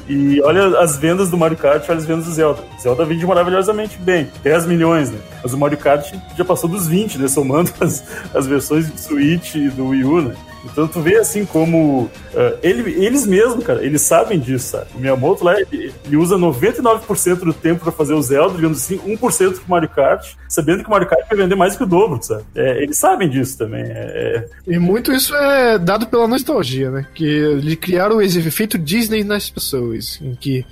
E 0.08 0.40
olha 0.40 0.78
as 0.80 0.96
vendas 0.96 1.28
do 1.28 1.36
Mario 1.36 1.58
Kart, 1.58 1.84
olha 1.86 1.98
as 1.98 2.06
vendas 2.06 2.24
do 2.24 2.32
Zelda. 2.32 2.62
Zelda 2.80 3.04
vende 3.04 3.26
maravilhosamente 3.26 3.98
bem, 3.98 4.30
10 4.42 4.66
milhões, 4.66 5.10
né? 5.10 5.18
Mas 5.42 5.52
o 5.52 5.58
Mario 5.58 5.76
Kart 5.76 6.10
já 6.36 6.44
passou 6.44 6.68
dos 6.68 6.88
20, 6.88 7.18
né? 7.18 7.28
Somando 7.28 7.70
as, 7.78 8.02
as 8.34 8.46
versões 8.46 8.90
de 8.90 8.98
Switch 8.98 9.56
e 9.56 9.68
do 9.68 9.88
Wii 9.88 10.04
U, 10.04 10.22
né? 10.22 10.34
Então 10.70 10.86
tu 10.86 11.00
vê 11.00 11.16
assim 11.16 11.44
como 11.44 12.02
uh, 12.04 12.58
ele, 12.62 13.04
eles 13.04 13.26
mesmos, 13.26 13.64
cara, 13.64 13.84
eles 13.84 14.02
sabem 14.02 14.38
disso, 14.38 14.68
sabe? 14.68 14.86
O 14.94 15.00
Miyamoto 15.00 15.44
lá, 15.44 15.60
ele, 15.60 15.92
ele 16.04 16.16
usa 16.16 16.36
99% 16.36 17.36
do 17.36 17.52
tempo 17.52 17.82
para 17.82 17.92
fazer 17.92 18.14
o 18.14 18.22
Zelda, 18.22 18.54
digamos 18.54 18.78
assim, 18.78 18.98
1% 18.98 19.54
pro 19.54 19.62
Mario 19.68 19.88
Kart, 19.88 20.34
sabendo 20.48 20.82
que 20.82 20.88
o 20.88 20.90
Mario 20.90 21.08
Kart 21.08 21.26
vai 21.28 21.38
vender 21.38 21.54
mais 21.54 21.76
que 21.76 21.82
o 21.82 21.86
dobro, 21.86 22.22
sabe? 22.22 22.44
É, 22.54 22.82
eles 22.82 22.96
sabem 22.96 23.28
disso 23.28 23.58
também. 23.58 23.82
É, 23.82 23.88
é... 23.88 24.48
E 24.66 24.78
muito 24.78 25.12
isso 25.12 25.34
é 25.34 25.78
dado 25.78 26.06
pela 26.06 26.28
nostalgia, 26.28 26.90
né? 26.90 27.06
Que 27.14 27.24
eles 27.24 27.74
criaram 27.76 28.20
esse 28.20 28.38
efeito 28.38 28.78
Disney 28.78 29.24
nas 29.24 29.50
pessoas, 29.50 30.18
em 30.22 30.34
que 30.34 30.64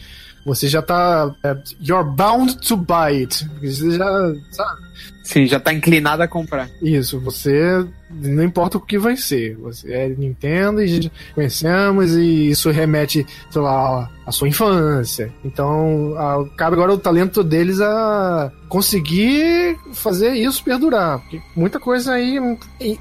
você 0.47 0.69
já 0.69 0.81
tá. 0.81 1.35
É, 1.43 1.57
you're 1.81 2.09
bound 2.09 2.59
to 2.59 2.77
buy 2.77 3.21
it. 3.21 3.45
Você 3.61 3.91
já. 3.91 4.35
Sabe? 4.53 4.87
Sim, 5.25 5.47
já 5.47 5.59
tá 5.59 5.75
inclinado 5.75 6.23
a 6.23 6.29
comprar. 6.29 6.71
Isso, 6.81 7.19
você 7.19 7.85
não 8.11 8.45
importa 8.45 8.79
o 8.79 8.81
que 8.81 8.99
vai 8.99 9.17
ser. 9.17 9.57
Você 9.57 9.93
é 9.93 10.09
Nintendo 10.09 10.83
e 10.83 11.11
conhecemos 11.35 12.13
e 12.13 12.51
isso 12.51 12.71
remete, 12.71 13.27
sei 13.51 13.63
lá, 13.63 14.09
à 14.25 14.33
sua 14.33 14.49
infância. 14.49 15.33
Então, 15.45 16.15
a, 16.17 16.47
cabe 16.57 16.75
agora 16.75 16.93
o 16.93 16.99
talento 16.99 17.43
deles 17.43 17.81
a 17.81 18.51
conseguir 18.69 19.77
fazer 19.93 20.35
isso 20.35 20.63
perdurar. 20.63 21.21
Porque 21.21 21.41
muita 21.55 21.79
coisa 21.79 22.15
aí. 22.15 22.39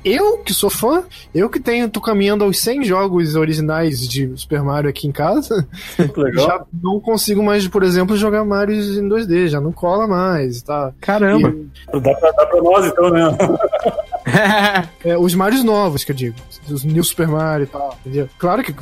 Eu 0.04 0.38
que 0.40 0.54
sou 0.54 0.70
fã, 0.70 1.04
eu 1.34 1.50
que 1.50 1.60
tenho, 1.60 1.90
tô 1.90 2.00
caminhando 2.02 2.44
aos 2.44 2.60
100 2.60 2.84
jogos 2.84 3.36
originais 3.36 4.08
de 4.08 4.32
Super 4.38 4.64
Mario 4.64 4.90
aqui 4.90 5.08
em 5.08 5.12
casa, 5.12 5.68
já 6.36 6.64
não 6.72 7.00
consigo 7.00 7.44
mais, 7.44 7.68
por 7.68 7.84
exemplo, 7.84 8.18
jogar 8.18 8.46
Mario 8.46 8.76
em 8.76 9.10
2D, 9.10 9.48
já 9.48 9.60
não 9.60 9.72
cola 9.72 10.08
mais, 10.08 10.62
tá? 10.62 10.94
Caramba! 11.02 11.50
E... 11.50 12.00
Dá, 12.00 12.14
pra, 12.16 12.32
dá 12.32 12.46
pra 12.46 12.62
nós 12.62 12.86
então, 12.86 13.10
né? 13.10 13.24
é, 15.06 15.18
os 15.18 15.36
Marios 15.36 15.64
novos, 15.64 16.04
que 16.04 16.12
eu 16.12 16.16
digo. 16.16 16.36
Os 16.68 16.84
New 16.84 17.04
Super 17.04 17.28
Mario 17.28 17.66
e 17.66 17.68
tal, 17.68 17.98
entendeu? 18.02 18.30
Claro 18.38 18.64
que 18.64 18.74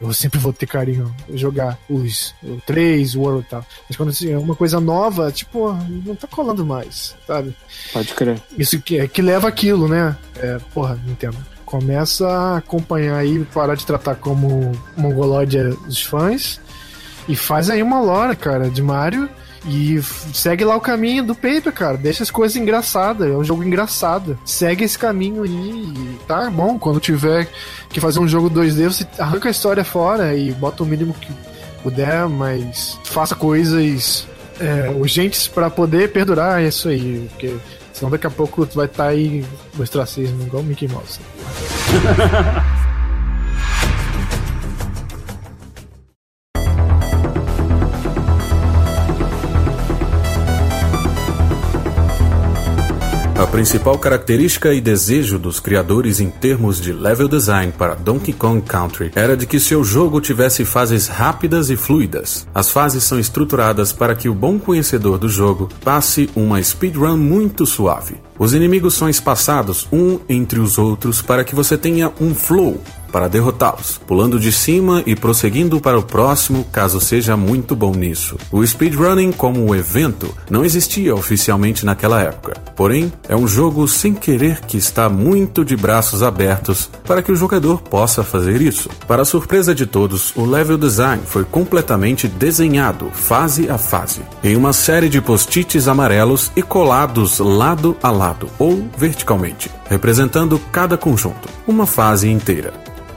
eu 0.00 0.12
sempre 0.12 0.38
vou 0.38 0.52
ter 0.52 0.66
carinho 0.66 1.14
jogar 1.34 1.78
os 1.88 2.34
o 2.42 2.60
3, 2.64 3.14
o 3.14 3.20
World 3.20 3.46
e 3.46 3.50
tal. 3.50 3.66
Mas 3.88 3.96
quando 3.96 4.08
assim, 4.08 4.32
é 4.32 4.38
uma 4.38 4.54
coisa 4.54 4.80
nova, 4.80 5.30
tipo, 5.30 5.72
não 6.04 6.14
tá 6.14 6.26
colando 6.26 6.64
mais, 6.64 7.14
sabe? 7.26 7.54
Pode 7.92 8.14
crer. 8.14 8.40
Isso 8.56 8.80
que, 8.80 9.06
que 9.08 9.20
leva 9.20 9.48
aquilo, 9.48 9.86
né? 9.86 10.16
É, 10.36 10.58
porra, 10.72 10.98
Nintendo 11.04 11.36
começa 11.66 12.26
a 12.26 12.56
acompanhar 12.58 13.16
aí, 13.16 13.44
parar 13.52 13.74
de 13.74 13.84
tratar 13.84 14.14
como 14.14 14.72
mongolódia 14.96 15.70
dos 15.70 16.00
fãs 16.00 16.60
e 17.28 17.34
faz 17.34 17.68
aí 17.68 17.82
uma 17.82 18.00
lore, 18.00 18.36
cara, 18.36 18.70
de 18.70 18.80
Mario 18.80 19.28
e 19.68 20.00
segue 20.32 20.64
lá 20.64 20.76
o 20.76 20.80
caminho 20.80 21.24
do 21.24 21.34
Paper, 21.34 21.72
cara. 21.72 21.96
Deixa 21.96 22.22
as 22.22 22.30
coisas 22.30 22.56
engraçadas. 22.56 23.28
É 23.28 23.36
um 23.36 23.44
jogo 23.44 23.64
engraçado. 23.64 24.38
Segue 24.44 24.84
esse 24.84 24.98
caminho 24.98 25.42
aí. 25.42 25.50
E 25.50 26.18
tá 26.26 26.48
bom. 26.50 26.78
Quando 26.78 27.00
tiver 27.00 27.48
que 27.88 28.00
fazer 28.00 28.20
um 28.20 28.28
jogo 28.28 28.48
2D, 28.48 28.84
você 28.84 29.06
arranca 29.18 29.48
a 29.48 29.50
história 29.50 29.84
fora 29.84 30.34
e 30.34 30.52
bota 30.52 30.82
o 30.82 30.86
mínimo 30.86 31.14
que 31.14 31.32
puder, 31.82 32.28
mas 32.28 32.98
faça 33.04 33.34
coisas 33.34 34.26
é, 34.60 34.90
urgentes 34.90 35.48
para 35.48 35.68
poder 35.68 36.12
perdurar 36.12 36.62
isso 36.62 36.88
aí. 36.88 37.28
Porque 37.30 37.56
senão 37.92 38.10
daqui 38.10 38.26
a 38.26 38.30
pouco 38.30 38.64
tu 38.66 38.76
vai 38.76 38.86
estar 38.86 39.04
tá 39.04 39.10
aí 39.10 39.44
no 39.74 39.82
ostracismo 39.82 40.42
igual 40.42 40.62
o 40.62 40.66
Mickey 40.66 40.88
Mouse. 40.88 41.18
principal 53.56 53.98
característica 53.98 54.74
e 54.74 54.82
desejo 54.82 55.38
dos 55.38 55.58
criadores 55.60 56.20
em 56.20 56.28
termos 56.28 56.78
de 56.78 56.92
level 56.92 57.26
design 57.26 57.72
para 57.72 57.94
Donkey 57.94 58.34
Kong 58.34 58.60
Country 58.60 59.10
era 59.14 59.34
de 59.34 59.46
que 59.46 59.58
seu 59.58 59.82
jogo 59.82 60.20
tivesse 60.20 60.62
fases 60.62 61.08
rápidas 61.08 61.70
e 61.70 61.76
fluidas. 61.76 62.46
As 62.54 62.70
fases 62.70 63.02
são 63.04 63.18
estruturadas 63.18 63.94
para 63.94 64.14
que 64.14 64.28
o 64.28 64.34
bom 64.34 64.58
conhecedor 64.58 65.16
do 65.16 65.26
jogo 65.26 65.70
passe 65.82 66.28
uma 66.36 66.62
speedrun 66.62 67.16
muito 67.16 67.64
suave. 67.64 68.16
Os 68.38 68.52
inimigos 68.52 68.92
são 68.92 69.08
espaçados 69.08 69.88
um 69.90 70.20
entre 70.28 70.60
os 70.60 70.76
outros 70.76 71.22
para 71.22 71.42
que 71.42 71.54
você 71.54 71.78
tenha 71.78 72.12
um 72.20 72.34
flow, 72.34 72.78
para 73.10 73.28
derrotá-los, 73.28 73.98
pulando 74.06 74.38
de 74.38 74.52
cima 74.52 75.02
e 75.06 75.14
prosseguindo 75.14 75.80
para 75.80 75.98
o 75.98 76.02
próximo 76.02 76.64
caso 76.72 77.00
seja 77.00 77.36
muito 77.36 77.74
bom 77.74 77.92
nisso. 77.92 78.36
O 78.50 78.66
speedrunning 78.66 79.32
como 79.32 79.74
evento 79.74 80.34
não 80.50 80.64
existia 80.64 81.14
oficialmente 81.14 81.84
naquela 81.84 82.20
época, 82.20 82.60
porém 82.74 83.12
é 83.28 83.36
um 83.36 83.46
jogo 83.46 83.86
sem 83.88 84.14
querer 84.14 84.60
que 84.60 84.76
está 84.76 85.08
muito 85.08 85.64
de 85.64 85.76
braços 85.76 86.22
abertos 86.22 86.90
para 87.04 87.22
que 87.22 87.32
o 87.32 87.36
jogador 87.36 87.80
possa 87.82 88.22
fazer 88.22 88.60
isso. 88.60 88.88
Para 89.06 89.24
surpresa 89.24 89.74
de 89.74 89.86
todos, 89.86 90.34
o 90.36 90.44
level 90.44 90.78
design 90.78 91.22
foi 91.24 91.44
completamente 91.44 92.28
desenhado 92.28 93.10
fase 93.12 93.68
a 93.70 93.78
fase, 93.78 94.22
em 94.42 94.56
uma 94.56 94.72
série 94.72 95.08
de 95.08 95.20
post-its 95.20 95.88
amarelos 95.88 96.50
e 96.56 96.62
colados 96.62 97.38
lado 97.38 97.96
a 98.02 98.10
lado 98.10 98.48
ou 98.58 98.88
verticalmente, 98.96 99.70
representando 99.88 100.58
cada 100.72 100.96
conjunto, 100.96 101.48
uma 101.66 101.86
fase 101.86 102.30
inteira. 102.30 102.72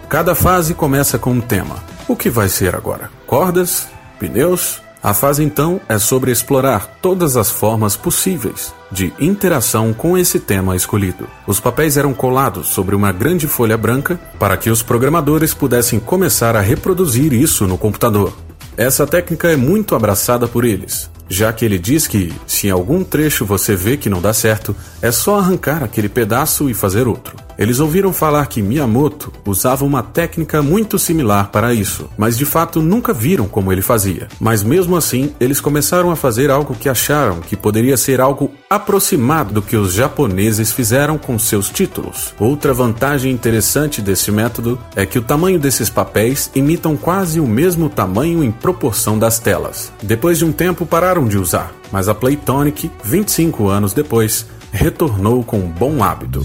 Cada 0.07 0.33
fase 0.33 0.73
começa 0.73 1.19
com 1.19 1.31
um 1.31 1.41
tema. 1.41 1.75
O 2.07 2.15
que 2.15 2.29
vai 2.29 2.49
ser 2.49 2.75
agora? 2.75 3.11
Cordas? 3.27 3.87
Pneus? 4.19 4.81
A 5.01 5.13
fase 5.13 5.43
então 5.43 5.79
é 5.87 5.97
sobre 5.97 6.29
explorar 6.29 6.97
todas 7.01 7.37
as 7.37 7.49
formas 7.49 7.95
possíveis 7.95 8.73
de 8.91 9.13
interação 9.17 9.93
com 9.93 10.17
esse 10.17 10.39
tema 10.39 10.75
escolhido. 10.75 11.25
Os 11.47 11.59
papéis 11.59 11.95
eram 11.95 12.13
colados 12.13 12.67
sobre 12.67 12.95
uma 12.95 13.11
grande 13.13 13.47
folha 13.47 13.77
branca 13.77 14.19
para 14.37 14.57
que 14.57 14.69
os 14.69 14.83
programadores 14.83 15.53
pudessem 15.53 15.99
começar 15.99 16.55
a 16.55 16.61
reproduzir 16.61 17.31
isso 17.31 17.65
no 17.65 17.77
computador. 17.77 18.33
Essa 18.75 19.07
técnica 19.07 19.49
é 19.49 19.55
muito 19.55 19.95
abraçada 19.95 20.47
por 20.47 20.65
eles, 20.65 21.09
já 21.29 21.53
que 21.53 21.63
ele 21.63 21.77
diz 21.77 22.07
que, 22.07 22.33
se 22.47 22.67
em 22.67 22.71
algum 22.71 23.03
trecho 23.03 23.45
você 23.45 23.75
vê 23.75 23.95
que 23.95 24.09
não 24.09 24.21
dá 24.21 24.33
certo, 24.33 24.75
é 25.01 25.11
só 25.11 25.37
arrancar 25.37 25.83
aquele 25.83 26.09
pedaço 26.09 26.69
e 26.69 26.73
fazer 26.73 27.07
outro. 27.07 27.48
Eles 27.59 27.81
ouviram 27.81 28.13
falar 28.13 28.45
que 28.45 28.61
Miyamoto 28.61 29.33
usava 29.45 29.83
uma 29.83 30.01
técnica 30.01 30.61
muito 30.61 30.97
similar 30.97 31.49
para 31.51 31.73
isso, 31.73 32.09
mas 32.17 32.37
de 32.37 32.45
fato 32.45 32.81
nunca 32.81 33.11
viram 33.11 33.49
como 33.49 33.69
ele 33.69 33.81
fazia. 33.81 34.29
Mas 34.39 34.63
mesmo 34.63 34.95
assim, 34.95 35.33
eles 35.41 35.59
começaram 35.59 36.09
a 36.09 36.15
fazer 36.15 36.49
algo 36.49 36.73
que 36.73 36.87
acharam 36.87 37.41
que 37.41 37.57
poderia 37.57 37.97
ser 37.97 38.21
algo 38.21 38.49
aproximado 38.69 39.53
do 39.53 39.61
que 39.61 39.75
os 39.75 39.91
japoneses 39.91 40.71
fizeram 40.71 41.17
com 41.17 41.37
seus 41.37 41.69
títulos. 41.69 42.33
Outra 42.39 42.73
vantagem 42.73 43.29
interessante 43.29 44.01
desse 44.01 44.31
método 44.31 44.79
é 44.95 45.05
que 45.05 45.19
o 45.19 45.21
tamanho 45.21 45.59
desses 45.59 45.89
papéis 45.89 46.49
imitam 46.55 46.95
quase 46.95 47.41
o 47.41 47.47
mesmo 47.47 47.89
tamanho 47.89 48.41
em 48.41 48.51
proporção 48.51 49.19
das 49.19 49.37
telas. 49.37 49.91
Depois 50.01 50.37
de 50.37 50.45
um 50.45 50.53
tempo 50.53 50.85
pararam 50.85 51.27
de 51.27 51.37
usar, 51.37 51.73
mas 51.91 52.07
a 52.07 52.15
Playtonic, 52.15 52.89
25 53.03 53.67
anos 53.67 53.91
depois, 53.91 54.45
retornou 54.71 55.43
com 55.43 55.59
um 55.59 55.67
bom 55.67 56.01
hábito. 56.01 56.41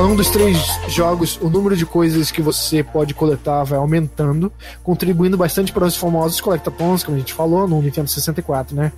Ao 0.00 0.04
longo 0.04 0.16
dos 0.16 0.30
três 0.30 0.56
jogos, 0.88 1.38
o 1.42 1.50
número 1.50 1.76
de 1.76 1.84
coisas 1.84 2.30
que 2.30 2.40
você 2.40 2.82
pode 2.82 3.12
coletar 3.12 3.64
vai 3.64 3.78
aumentando, 3.78 4.50
contribuindo 4.82 5.36
bastante 5.36 5.72
para 5.72 5.84
os 5.84 5.94
famosos 5.94 6.40
collectathons, 6.40 7.04
como 7.04 7.18
a 7.18 7.20
gente 7.20 7.34
falou, 7.34 7.68
no 7.68 7.82
Nintendo 7.82 8.08
64, 8.08 8.74
né? 8.74 8.92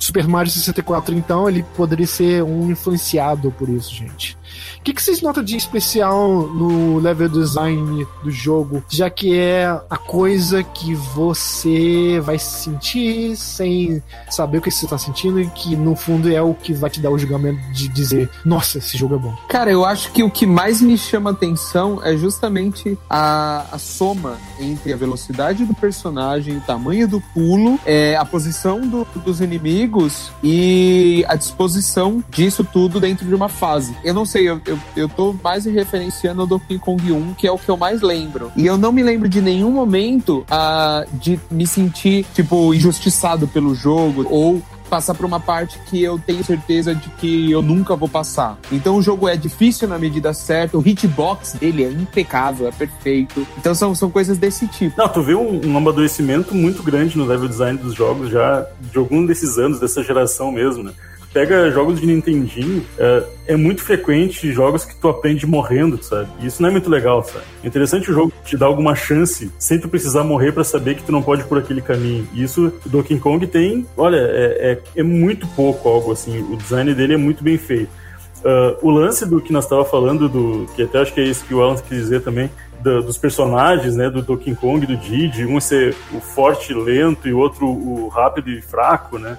Super 0.00 0.26
Mario 0.26 0.50
64, 0.50 1.14
então, 1.14 1.48
ele 1.48 1.64
poderia 1.76 2.08
ser 2.08 2.42
um 2.42 2.72
influenciado 2.72 3.52
por 3.52 3.68
isso, 3.68 3.94
gente. 3.94 4.36
O 4.78 4.82
que, 4.82 4.94
que 4.94 5.02
vocês 5.02 5.20
notam 5.20 5.42
de 5.42 5.56
especial 5.56 6.48
no 6.48 6.98
level 6.98 7.28
design 7.28 8.06
do 8.22 8.30
jogo, 8.30 8.82
já 8.88 9.10
que 9.10 9.36
é 9.36 9.66
a 9.66 9.96
coisa 9.96 10.62
que 10.62 10.94
você 10.94 12.20
vai 12.20 12.38
sentir 12.38 13.36
sem 13.36 14.02
saber 14.30 14.58
o 14.58 14.62
que 14.62 14.70
você 14.70 14.86
está 14.86 14.96
sentindo 14.96 15.40
e 15.40 15.46
que 15.48 15.76
no 15.76 15.94
fundo 15.94 16.30
é 16.32 16.40
o 16.40 16.54
que 16.54 16.72
vai 16.72 16.88
te 16.88 17.00
dar 17.00 17.10
o 17.10 17.18
julgamento 17.18 17.60
de 17.72 17.88
dizer: 17.88 18.30
nossa, 18.44 18.78
esse 18.78 18.96
jogo 18.96 19.16
é 19.16 19.18
bom? 19.18 19.36
Cara, 19.48 19.70
eu 19.70 19.84
acho 19.84 20.12
que 20.12 20.22
o 20.22 20.30
que 20.30 20.46
mais 20.46 20.80
me 20.80 20.96
chama 20.96 21.30
atenção 21.30 22.00
é 22.02 22.16
justamente 22.16 22.98
a, 23.08 23.66
a 23.72 23.78
soma 23.78 24.38
entre 24.60 24.92
a 24.92 24.96
velocidade 24.96 25.64
do 25.64 25.74
personagem, 25.74 26.56
o 26.56 26.60
tamanho 26.60 27.06
do 27.08 27.20
pulo, 27.20 27.78
é, 27.84 28.16
a 28.16 28.24
posição 28.24 28.80
do, 28.80 29.06
dos 29.24 29.40
inimigos 29.40 30.30
e 30.42 31.24
a 31.28 31.36
disposição 31.36 32.22
disso 32.30 32.64
tudo 32.64 33.00
dentro 33.00 33.26
de 33.26 33.34
uma 33.34 33.48
fase. 33.48 33.96
Eu 34.04 34.14
não 34.14 34.24
sei, 34.24 34.48
eu, 34.48 34.60
eu, 34.68 34.78
eu 34.96 35.08
tô 35.08 35.34
mais 35.42 35.64
referenciando 35.64 36.42
o 36.42 36.46
Donkey 36.46 36.78
Kong 36.78 37.12
1, 37.12 37.34
que 37.34 37.46
é 37.46 37.50
o 37.52 37.58
que 37.58 37.68
eu 37.68 37.76
mais 37.76 38.02
lembro. 38.02 38.52
E 38.56 38.66
eu 38.66 38.76
não 38.76 38.92
me 38.92 39.02
lembro 39.02 39.28
de 39.28 39.40
nenhum 39.40 39.70
momento 39.70 40.44
uh, 40.50 41.08
de 41.16 41.40
me 41.50 41.66
sentir, 41.66 42.24
tipo, 42.34 42.74
injustiçado 42.74 43.48
pelo 43.48 43.74
jogo 43.74 44.26
ou 44.28 44.62
passar 44.88 45.14
por 45.14 45.26
uma 45.26 45.38
parte 45.38 45.78
que 45.86 46.02
eu 46.02 46.18
tenho 46.18 46.42
certeza 46.42 46.94
de 46.94 47.08
que 47.10 47.50
eu 47.50 47.62
nunca 47.62 47.94
vou 47.94 48.08
passar. 48.08 48.58
Então 48.72 48.96
o 48.96 49.02
jogo 49.02 49.28
é 49.28 49.36
difícil 49.36 49.86
na 49.86 49.98
medida 49.98 50.32
certa, 50.32 50.78
o 50.78 50.82
hitbox 50.86 51.52
dele 51.54 51.84
é 51.84 51.90
impecável, 51.90 52.66
é 52.66 52.72
perfeito. 52.72 53.46
Então 53.58 53.74
são, 53.74 53.94
são 53.94 54.10
coisas 54.10 54.38
desse 54.38 54.66
tipo. 54.66 54.96
Não, 54.98 55.08
tu 55.08 55.22
vê 55.22 55.34
um, 55.34 55.60
um 55.66 55.76
amadurecimento 55.76 56.54
muito 56.54 56.82
grande 56.82 57.16
no 57.16 57.26
level 57.26 57.48
design 57.48 57.78
dos 57.78 57.94
jogos 57.94 58.30
já 58.30 58.66
de 58.80 58.98
algum 58.98 59.24
desses 59.26 59.58
anos, 59.58 59.78
dessa 59.78 60.02
geração 60.02 60.50
mesmo, 60.50 60.82
né? 60.82 60.92
Pega 61.38 61.70
jogos 61.70 62.00
de 62.00 62.06
Nintendinho, 62.06 62.84
é, 62.98 63.22
é, 63.46 63.56
muito 63.56 63.80
frequente 63.80 64.50
jogos 64.50 64.84
que 64.84 64.96
tu 64.96 65.08
aprende 65.08 65.46
morrendo, 65.46 66.02
sabe? 66.02 66.28
E 66.40 66.46
isso 66.46 66.60
não 66.60 66.68
é 66.68 66.72
muito 66.72 66.90
legal, 66.90 67.22
sabe? 67.22 67.44
É 67.62 67.68
interessante 67.68 68.10
o 68.10 68.14
jogo 68.14 68.32
te 68.44 68.56
dar 68.56 68.66
alguma 68.66 68.96
chance 68.96 69.48
sem 69.56 69.78
tu 69.78 69.88
precisar 69.88 70.24
morrer 70.24 70.50
para 70.50 70.64
saber 70.64 70.96
que 70.96 71.04
tu 71.04 71.12
não 71.12 71.22
pode 71.22 71.42
ir 71.42 71.44
por 71.44 71.56
aquele 71.56 71.80
caminho. 71.80 72.26
E 72.34 72.42
isso 72.42 72.72
o 72.84 72.88
Donkey 72.88 73.20
Kong 73.20 73.46
tem, 73.46 73.86
olha, 73.96 74.16
é, 74.16 74.72
é, 74.72 75.00
é 75.00 75.02
muito 75.04 75.46
pouco 75.54 75.88
algo 75.88 76.10
assim. 76.10 76.42
O 76.52 76.56
design 76.56 76.92
dele 76.92 77.14
é 77.14 77.16
muito 77.16 77.44
bem 77.44 77.56
feito. 77.56 77.90
Uh, 78.38 78.74
o 78.82 78.90
lance 78.90 79.24
do 79.24 79.40
que 79.40 79.52
nós 79.52 79.62
estava 79.62 79.84
falando, 79.84 80.28
do 80.28 80.66
que 80.74 80.82
até 80.82 80.98
acho 80.98 81.14
que 81.14 81.20
é 81.20 81.24
isso 81.24 81.44
que 81.44 81.54
o 81.54 81.62
Alan 81.62 81.76
quis 81.76 81.98
dizer 81.98 82.22
também, 82.22 82.50
do, 82.80 83.00
dos 83.00 83.16
personagens, 83.16 83.94
né, 83.94 84.10
do 84.10 84.22
Donkey 84.22 84.56
Kong 84.56 84.84
do 84.84 84.96
Didi, 84.96 85.44
um 85.44 85.60
ser 85.60 85.94
o 86.12 86.20
forte 86.20 86.72
e 86.72 86.74
lento 86.74 87.28
e 87.28 87.32
outro 87.32 87.66
o 87.66 88.08
rápido 88.08 88.50
e 88.50 88.60
fraco, 88.60 89.18
né? 89.18 89.38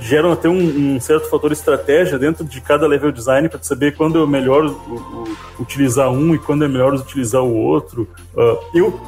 Geram 0.00 0.32
até 0.32 0.48
um, 0.48 0.94
um, 0.96 1.00
certo 1.00 1.28
fator 1.28 1.52
estratégia 1.52 2.18
dentro 2.18 2.44
de 2.44 2.60
cada 2.60 2.86
level 2.86 3.12
design 3.12 3.48
para 3.48 3.62
saber 3.62 3.96
quando 3.96 4.22
é 4.22 4.26
melhor 4.26 4.64
o, 4.64 4.70
o, 4.70 5.36
utilizar 5.60 6.10
um 6.10 6.34
e 6.34 6.38
quando 6.38 6.64
é 6.64 6.68
melhor 6.68 6.94
utilizar 6.94 7.42
o 7.42 7.54
outro. 7.54 8.08
Uh, 8.34 8.58
eu, 8.74 9.00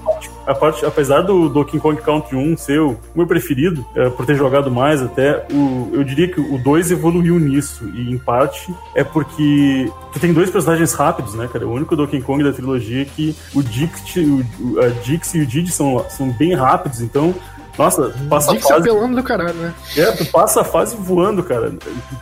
a 0.47 0.55
parte, 0.55 0.85
apesar 0.85 1.23
do 1.23 1.49
Donkey 1.49 1.79
Kong 1.79 2.01
Country 2.01 2.37
1 2.37 2.57
ser 2.57 2.81
o 2.81 2.99
meu 3.15 3.27
preferido, 3.27 3.85
uh, 3.97 4.11
por 4.11 4.27
ter 4.27 4.35
jogado 4.35 4.71
mais 4.71 5.03
até, 5.03 5.47
o, 5.53 5.91
eu 5.93 6.05
diria 6.05 6.29
que 6.29 6.41
o 6.41 6.59
2 6.59 6.91
evoluiu 6.91 7.39
nisso, 7.39 7.89
e 7.95 8.11
em 8.11 8.19
parte 8.19 8.73
é 8.95 9.03
porque 9.03 9.91
tu 10.13 10.21
tem 10.21 10.33
dois 10.33 10.51
personagens 10.51 10.93
rápidos, 10.93 11.35
né, 11.35 11.49
cara? 11.51 11.67
O 11.67 11.73
único 11.73 11.97
Donkey 11.97 12.21
Kong 12.21 12.43
da 12.45 12.53
trilogia 12.53 13.03
é 13.03 13.05
que 13.05 13.35
o 13.55 13.63
Dix, 13.63 14.17
o, 14.17 14.81
a 14.81 14.93
e 15.35 15.41
o 15.41 15.47
Didi 15.47 15.71
são, 15.71 16.05
são 16.09 16.31
bem 16.33 16.55
rápidos, 16.55 17.01
então 17.01 17.35
nossa, 17.79 18.11
tu 18.11 18.25
passa 18.29 18.53
a 18.53 18.61
fase. 18.61 18.73
apelando 18.75 19.17
do 19.17 19.23
caralho, 19.23 19.55
né? 19.55 19.75
É, 19.97 20.13
tu 20.13 20.27
passa 20.27 20.61
a 20.61 20.65
fase 20.65 20.97
voando, 20.97 21.43
cara. 21.43 21.69
Em 21.69 21.79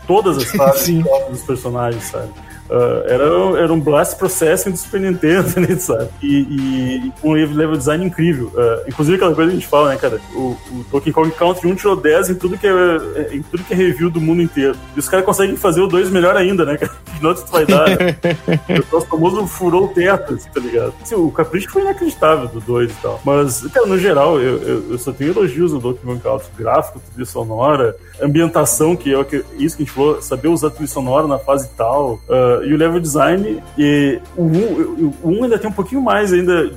todas 0.07 0.39
as 0.39 0.45
fases 0.53 1.05
dos 1.29 1.43
personagens, 1.43 2.05
sabe? 2.05 2.31
Uh, 2.71 3.03
era, 3.07 3.25
era 3.65 3.73
um 3.73 3.81
blast 3.81 4.17
processing 4.17 4.71
do 4.71 4.77
Super 4.77 5.01
Nintendo, 5.01 5.49
né, 5.61 5.75
sabe? 5.77 6.09
E, 6.23 7.13
com 7.21 7.31
um 7.31 7.33
level 7.33 7.77
design 7.77 8.05
incrível. 8.05 8.47
Uh, 8.55 8.89
inclusive 8.89 9.17
aquela 9.17 9.35
coisa 9.35 9.51
que 9.51 9.57
a 9.57 9.61
gente 9.61 9.69
fala, 9.69 9.91
né, 9.91 9.97
cara? 9.97 10.21
O, 10.33 10.57
o 10.71 10.87
Donkey 10.91 11.13
Kong 11.13 11.31
Country 11.33 11.69
1 11.69 11.75
tirou 11.75 11.97
10 11.97 12.31
em 12.31 12.35
tudo 12.37 12.57
que 12.57 12.69
é, 12.69 12.71
é, 12.71 13.35
em 13.35 13.43
tudo 13.43 13.65
que 13.65 13.75
é 13.75 13.77
review 13.77 14.09
do 14.09 14.21
mundo 14.21 14.41
inteiro. 14.41 14.77
E 14.95 15.01
os 15.01 15.09
caras 15.09 15.27
conseguem 15.27 15.57
fazer 15.57 15.81
o 15.81 15.89
2 15.89 16.11
melhor 16.11 16.37
ainda, 16.37 16.65
né, 16.65 16.77
cara? 16.77 16.93
Que 17.11 17.25
nota 17.25 17.43
tu 17.43 17.53
vai 17.53 17.67
dar? 17.67 17.89
Né? 17.89 18.17
o 18.93 19.01
famoso 19.03 19.47
furou 19.47 19.85
o 19.85 19.89
teto, 19.89 20.35
assim, 20.35 20.49
tá 20.49 20.61
ligado? 20.61 20.95
Assim, 21.03 21.15
o 21.17 21.31
capricho 21.31 21.71
foi 21.71 21.83
inacreditável 21.83 22.47
do 22.49 22.61
2 22.61 22.91
e 22.91 22.95
tal. 23.03 23.21
Mas, 23.25 23.67
cara, 23.67 23.87
no 23.87 23.99
geral, 23.99 24.41
eu, 24.41 24.63
eu, 24.63 24.93
eu 24.93 24.99
só 24.99 25.13
tenho 25.13 25.33
elogios 25.33 25.73
no 25.73 25.81
Donkey 25.81 26.05
Kong 26.05 26.21
Country. 26.21 26.49
Gráfico, 26.57 27.01
trilha 27.13 27.27
sonora, 27.27 27.97
ambientação, 28.23 28.95
que 28.97 29.13
é 29.13 29.19
o 29.19 29.25
que, 29.25 29.45
isso 29.59 29.77
que 29.77 29.83
a 29.83 29.87
gente 29.87 29.95
falou, 29.95 30.23
saber 30.23 30.49
usar 30.49 30.71
trilha 30.71 30.89
sonora 30.89 31.27
na 31.27 31.39
fase 31.39 31.69
tal. 31.77 32.21
Uh, 32.29 32.60
e 32.65 32.73
o 32.73 32.77
level 32.77 33.01
design, 33.01 33.63
e 33.77 34.21
o 34.37 34.45
1 34.45 34.47
um, 34.47 35.13
um 35.25 35.45
ainda 35.45 35.59
tem 35.59 35.69
um 35.69 35.73
pouquinho 35.73 36.03
mais 36.03 36.33
ainda. 36.33 36.73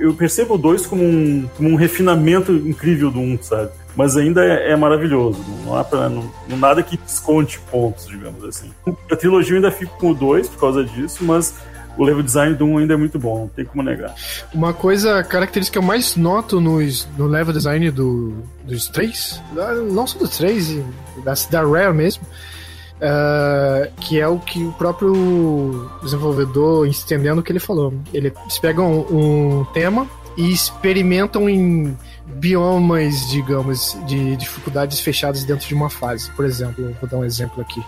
Eu 0.00 0.14
percebo 0.14 0.54
o 0.54 0.58
2 0.58 0.86
como 0.86 1.04
um, 1.04 1.46
como 1.56 1.68
um 1.68 1.74
refinamento 1.74 2.52
incrível 2.52 3.10
do 3.10 3.18
1, 3.18 3.22
um, 3.22 3.38
sabe? 3.42 3.70
Mas 3.94 4.16
ainda 4.16 4.42
é, 4.42 4.70
é 4.70 4.76
maravilhoso. 4.76 5.44
Não 5.64 5.76
há 5.76 5.84
pra, 5.84 6.08
não, 6.08 6.30
não, 6.48 6.56
nada 6.56 6.82
que 6.82 6.96
desconte 6.96 7.60
pontos, 7.70 8.06
digamos 8.06 8.42
assim. 8.44 8.70
A 9.10 9.14
trilogia 9.14 9.52
eu 9.52 9.56
ainda 9.56 9.70
fico 9.70 9.96
com 9.98 10.10
o 10.10 10.14
2 10.14 10.48
por 10.48 10.58
causa 10.58 10.82
disso, 10.82 11.22
mas 11.22 11.54
o 11.96 12.04
level 12.04 12.22
design 12.22 12.54
do 12.54 12.64
1 12.64 12.78
ainda 12.78 12.94
é 12.94 12.96
muito 12.96 13.18
bom, 13.18 13.40
não 13.40 13.48
tem 13.48 13.64
como 13.64 13.82
negar. 13.82 14.14
Uma 14.52 14.72
coisa 14.72 15.22
característica 15.22 15.78
que 15.78 15.78
eu 15.78 15.86
mais 15.86 16.16
noto 16.16 16.60
nos, 16.60 17.08
no 17.16 17.26
level 17.26 17.52
design 17.52 17.90
do, 17.90 18.34
dos 18.64 18.88
3, 18.88 19.40
não 19.92 20.06
só 20.06 20.18
dos 20.18 20.36
3, 20.36 20.78
da, 21.24 21.34
da 21.50 21.62
Rare 21.62 21.94
mesmo, 21.94 22.26
Uh, 22.94 23.90
que 24.00 24.20
é 24.20 24.26
o 24.26 24.38
que 24.38 24.62
o 24.64 24.72
próprio 24.72 25.90
desenvolvedor, 26.02 26.86
estendendo 26.86 27.40
o 27.40 27.44
que 27.44 27.50
ele 27.50 27.58
falou. 27.58 27.92
Eles 28.12 28.32
pegam 28.60 29.00
um 29.10 29.66
tema 29.74 30.08
e 30.36 30.52
experimentam 30.52 31.48
em 31.48 31.96
biomas, 32.26 33.28
digamos, 33.28 33.96
de 34.06 34.36
dificuldades 34.36 35.00
fechadas 35.00 35.44
dentro 35.44 35.66
de 35.66 35.74
uma 35.74 35.90
fase. 35.90 36.30
Por 36.30 36.44
exemplo, 36.44 36.94
vou 37.00 37.08
dar 37.08 37.18
um 37.18 37.24
exemplo 37.24 37.60
aqui. 37.60 37.82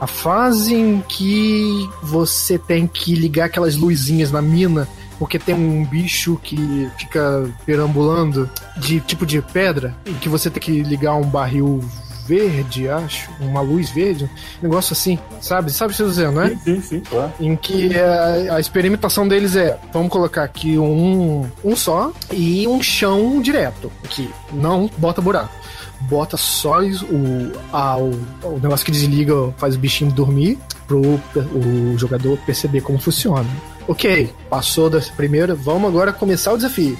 A 0.00 0.06
fase 0.06 0.74
em 0.74 1.00
que 1.08 1.88
você 2.02 2.58
tem 2.58 2.86
que 2.86 3.14
ligar 3.14 3.46
aquelas 3.46 3.76
luzinhas 3.76 4.32
na 4.32 4.42
mina 4.42 4.88
porque 5.18 5.38
tem 5.38 5.54
um 5.54 5.84
bicho 5.84 6.38
que 6.42 6.90
fica 6.98 7.48
perambulando 7.64 8.50
de 8.76 9.00
tipo 9.00 9.24
de 9.24 9.40
pedra, 9.40 9.96
em 10.04 10.14
que 10.14 10.28
você 10.28 10.50
tem 10.50 10.62
que 10.62 10.82
ligar 10.82 11.14
um 11.14 11.24
barril 11.24 11.82
verde, 12.26 12.88
acho, 12.88 13.30
uma 13.40 13.60
luz 13.60 13.90
verde, 13.90 14.24
um 14.60 14.62
negócio 14.62 14.92
assim, 14.92 15.18
sabe? 15.40 15.70
Sabe 15.70 15.92
o 15.92 15.96
que 15.96 16.02
eu 16.02 16.08
dizendo, 16.08 16.40
né? 16.40 16.48
Sim, 16.48 16.58
sim, 16.76 16.80
sim, 16.80 17.00
claro. 17.00 17.32
Em 17.40 17.56
que 17.56 17.96
a, 17.98 18.56
a, 18.56 18.60
experimentação 18.60 19.26
deles 19.26 19.56
é, 19.56 19.78
vamos 19.92 20.10
colocar 20.10 20.44
aqui 20.44 20.78
um, 20.78 21.48
um 21.64 21.76
só 21.76 22.12
e 22.32 22.66
um 22.66 22.82
chão 22.82 23.40
direto, 23.40 23.90
aqui, 24.04 24.30
não 24.52 24.90
bota 24.98 25.20
buraco. 25.20 25.54
Bota 26.00 26.36
só 26.36 26.80
o, 26.80 27.52
a, 27.72 27.96
o, 27.96 28.10
o 28.42 28.60
negócio 28.62 28.84
que 28.84 28.92
desliga, 28.92 29.52
faz 29.56 29.76
o 29.76 29.78
bichinho 29.78 30.12
dormir, 30.12 30.58
pro 30.86 31.00
o 31.00 31.96
jogador 31.96 32.38
perceber 32.38 32.80
como 32.80 32.98
funciona. 32.98 33.48
Ok, 33.88 34.32
passou 34.50 34.90
dessa 34.90 35.12
primeira, 35.12 35.54
vamos 35.54 35.88
agora 35.88 36.12
começar 36.12 36.52
o 36.52 36.56
desafio 36.56 36.98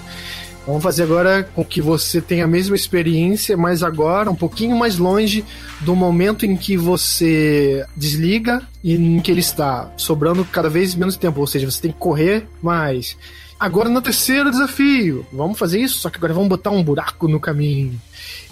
Vamos 0.67 0.83
fazer 0.83 1.05
agora 1.05 1.45
com 1.55 1.65
que 1.65 1.81
você 1.81 2.21
tenha 2.21 2.45
a 2.45 2.49
mesma 2.49 2.75
experiência, 2.75 3.57
mas 3.57 3.85
agora 3.85 4.29
um 4.29 4.35
pouquinho 4.35 4.77
mais 4.77 4.99
longe 4.99 5.45
do 5.83 5.95
momento 5.95 6.45
em 6.45 6.57
que 6.57 6.77
você 6.77 7.87
desliga 7.97 8.61
e 8.83 8.95
em 8.95 9.21
que 9.21 9.31
ele 9.31 9.41
está, 9.41 9.93
sobrando 9.97 10.45
cada 10.45 10.69
vez 10.69 10.97
menos 10.97 11.17
tempo. 11.17 11.39
Ou 11.39 11.47
seja, 11.47 11.71
você 11.71 11.83
tem 11.83 11.93
que 11.93 11.99
correr 11.99 12.49
mais. 12.61 13.17
Agora 13.59 13.89
no 13.89 14.03
terceiro 14.03 14.51
desafio, 14.51 15.25
vamos 15.33 15.59
fazer 15.59 15.81
isso, 15.81 15.99
só 15.99 16.11
que 16.11 16.19
agora 16.19 16.35
vamos 16.35 16.49
botar 16.49 16.71
um 16.71 16.83
buraco 16.83 17.27
no 17.27 17.41
caminho. 17.41 17.99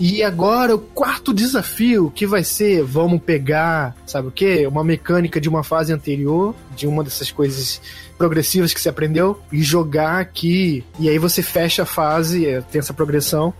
E 0.00 0.22
agora 0.22 0.74
o 0.74 0.78
quarto 0.78 1.34
desafio, 1.34 2.10
que 2.14 2.26
vai 2.26 2.42
ser, 2.42 2.82
vamos 2.82 3.20
pegar, 3.20 3.94
sabe 4.06 4.28
o 4.28 4.30
que? 4.30 4.66
Uma 4.66 4.82
mecânica 4.82 5.38
de 5.38 5.48
uma 5.48 5.62
fase 5.62 5.92
anterior, 5.92 6.54
de 6.74 6.86
uma 6.86 7.04
dessas 7.04 7.30
coisas 7.30 7.82
progressivas 8.16 8.72
que 8.72 8.80
você 8.80 8.88
aprendeu, 8.88 9.38
e 9.52 9.62
jogar 9.62 10.20
aqui. 10.20 10.82
E 10.98 11.08
aí 11.08 11.18
você 11.18 11.42
fecha 11.42 11.82
a 11.82 11.86
fase, 11.86 12.46
é, 12.46 12.62
tem 12.62 12.78
essa 12.78 12.94
progressão. 12.94 13.52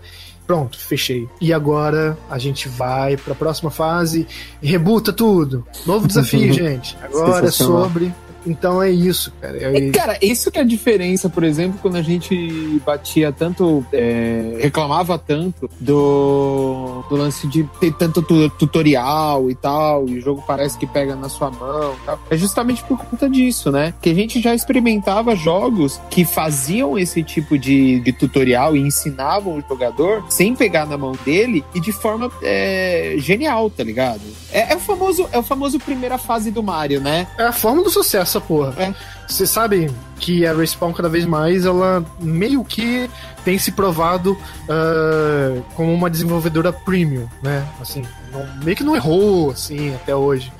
Pronto, 0.47 0.79
fechei. 0.79 1.27
E 1.39 1.53
agora 1.53 2.17
a 2.29 2.37
gente 2.39 2.67
vai 2.67 3.17
para 3.17 3.33
a 3.33 3.35
próxima 3.35 3.69
fase 3.69 4.27
e 4.61 4.67
rebuta 4.67 5.13
tudo. 5.13 5.65
Novo 5.85 6.07
desafio, 6.07 6.53
gente. 6.53 6.97
Agora 7.03 7.47
é 7.47 7.51
sobre 7.51 8.13
então 8.45 8.81
é 8.81 8.89
isso, 8.89 9.31
cara. 9.41 9.57
É... 9.57 9.89
Cara, 9.91 10.17
isso 10.21 10.51
que 10.51 10.59
é 10.59 10.61
a 10.61 10.65
diferença, 10.65 11.29
por 11.29 11.43
exemplo, 11.43 11.79
quando 11.81 11.95
a 11.95 12.01
gente 12.01 12.81
batia 12.85 13.31
tanto, 13.31 13.85
é, 13.91 14.57
reclamava 14.61 15.17
tanto 15.17 15.69
do, 15.79 17.03
do 17.09 17.15
lance 17.15 17.47
de 17.47 17.63
ter 17.79 17.93
tanto 17.93 18.21
tutorial 18.51 19.49
e 19.49 19.55
tal, 19.55 20.07
e 20.07 20.17
o 20.17 20.21
jogo 20.21 20.43
parece 20.45 20.77
que 20.77 20.85
pega 20.85 21.15
na 21.15 21.29
sua 21.29 21.49
mão 21.51 21.95
tal. 22.05 22.19
É 22.29 22.37
justamente 22.37 22.83
por 22.83 22.97
conta 22.97 23.29
disso, 23.29 23.71
né? 23.71 23.93
Que 24.01 24.09
a 24.09 24.13
gente 24.13 24.41
já 24.41 24.53
experimentava 24.53 25.35
jogos 25.35 25.99
que 26.09 26.25
faziam 26.25 26.97
esse 26.97 27.23
tipo 27.23 27.57
de, 27.57 27.99
de 27.99 28.11
tutorial 28.11 28.75
e 28.75 28.79
ensinavam 28.79 29.57
o 29.57 29.63
jogador 29.67 30.23
sem 30.29 30.55
pegar 30.55 30.85
na 30.85 30.97
mão 30.97 31.13
dele 31.25 31.63
e 31.73 31.79
de 31.79 31.91
forma 31.91 32.31
é, 32.41 33.15
genial, 33.17 33.69
tá 33.69 33.83
ligado? 33.83 34.21
É, 34.51 34.73
é, 34.73 34.75
o 34.75 34.79
famoso, 34.79 35.27
é 35.31 35.37
o 35.37 35.43
famoso 35.43 35.79
primeira 35.79 36.17
fase 36.17 36.51
do 36.51 36.63
Mario, 36.63 37.01
né? 37.01 37.27
É 37.37 37.43
a 37.43 37.51
forma 37.51 37.83
do 37.83 37.89
sucesso 37.89 38.34
essa 38.35 38.41
porra. 38.41 38.73
É. 38.77 38.93
Vocês 39.27 39.49
sabem 39.49 39.89
que 40.19 40.45
a 40.45 40.53
Respawn 40.53 40.93
cada 40.93 41.09
vez 41.09 41.25
mais 41.25 41.65
ela 41.65 42.05
meio 42.19 42.63
que 42.63 43.09
tem 43.43 43.57
se 43.57 43.71
provado 43.71 44.33
uh, 44.33 45.61
como 45.75 45.93
uma 45.93 46.09
desenvolvedora 46.09 46.71
premium, 46.71 47.27
né? 47.41 47.65
Assim, 47.81 48.03
não, 48.31 48.45
meio 48.63 48.75
que 48.75 48.83
não 48.83 48.95
errou 48.95 49.51
assim 49.51 49.93
até 49.95 50.15
hoje. 50.15 50.51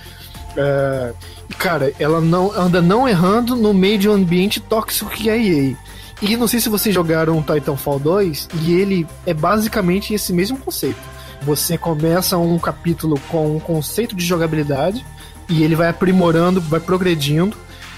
Uh, 0.52 1.14
cara, 1.58 1.94
ela 2.00 2.22
não 2.22 2.52
anda 2.52 2.82
não 2.82 3.08
errando 3.08 3.56
no 3.56 3.74
meio 3.74 3.98
de 3.98 4.10
um 4.10 4.14
ambiente 4.14 4.60
tóxico 4.60 5.12
que 5.12 5.30
é 5.30 5.34
a 5.34 5.38
EA. 5.38 5.76
E 6.22 6.38
não 6.38 6.48
sei 6.48 6.62
se 6.62 6.70
vocês 6.70 6.96
jogaram 6.96 7.44
Titanfall 7.44 8.00
2 8.00 8.48
e 8.62 8.74
ele 8.74 9.06
é 9.26 9.34
basicamente 9.34 10.14
esse 10.14 10.32
mesmo 10.32 10.58
conceito. 10.58 11.00
Você 11.42 11.78
começa 11.78 12.38
um 12.38 12.58
capítulo 12.58 13.20
com 13.28 13.58
um 13.58 13.60
conceito 13.60 14.16
de 14.16 14.26
jogabilidade 14.26 15.06
e 15.50 15.62
ele 15.62 15.76
vai 15.76 15.90
aprimorando, 15.90 16.62
vai 16.62 16.80
progredindo 16.80 17.56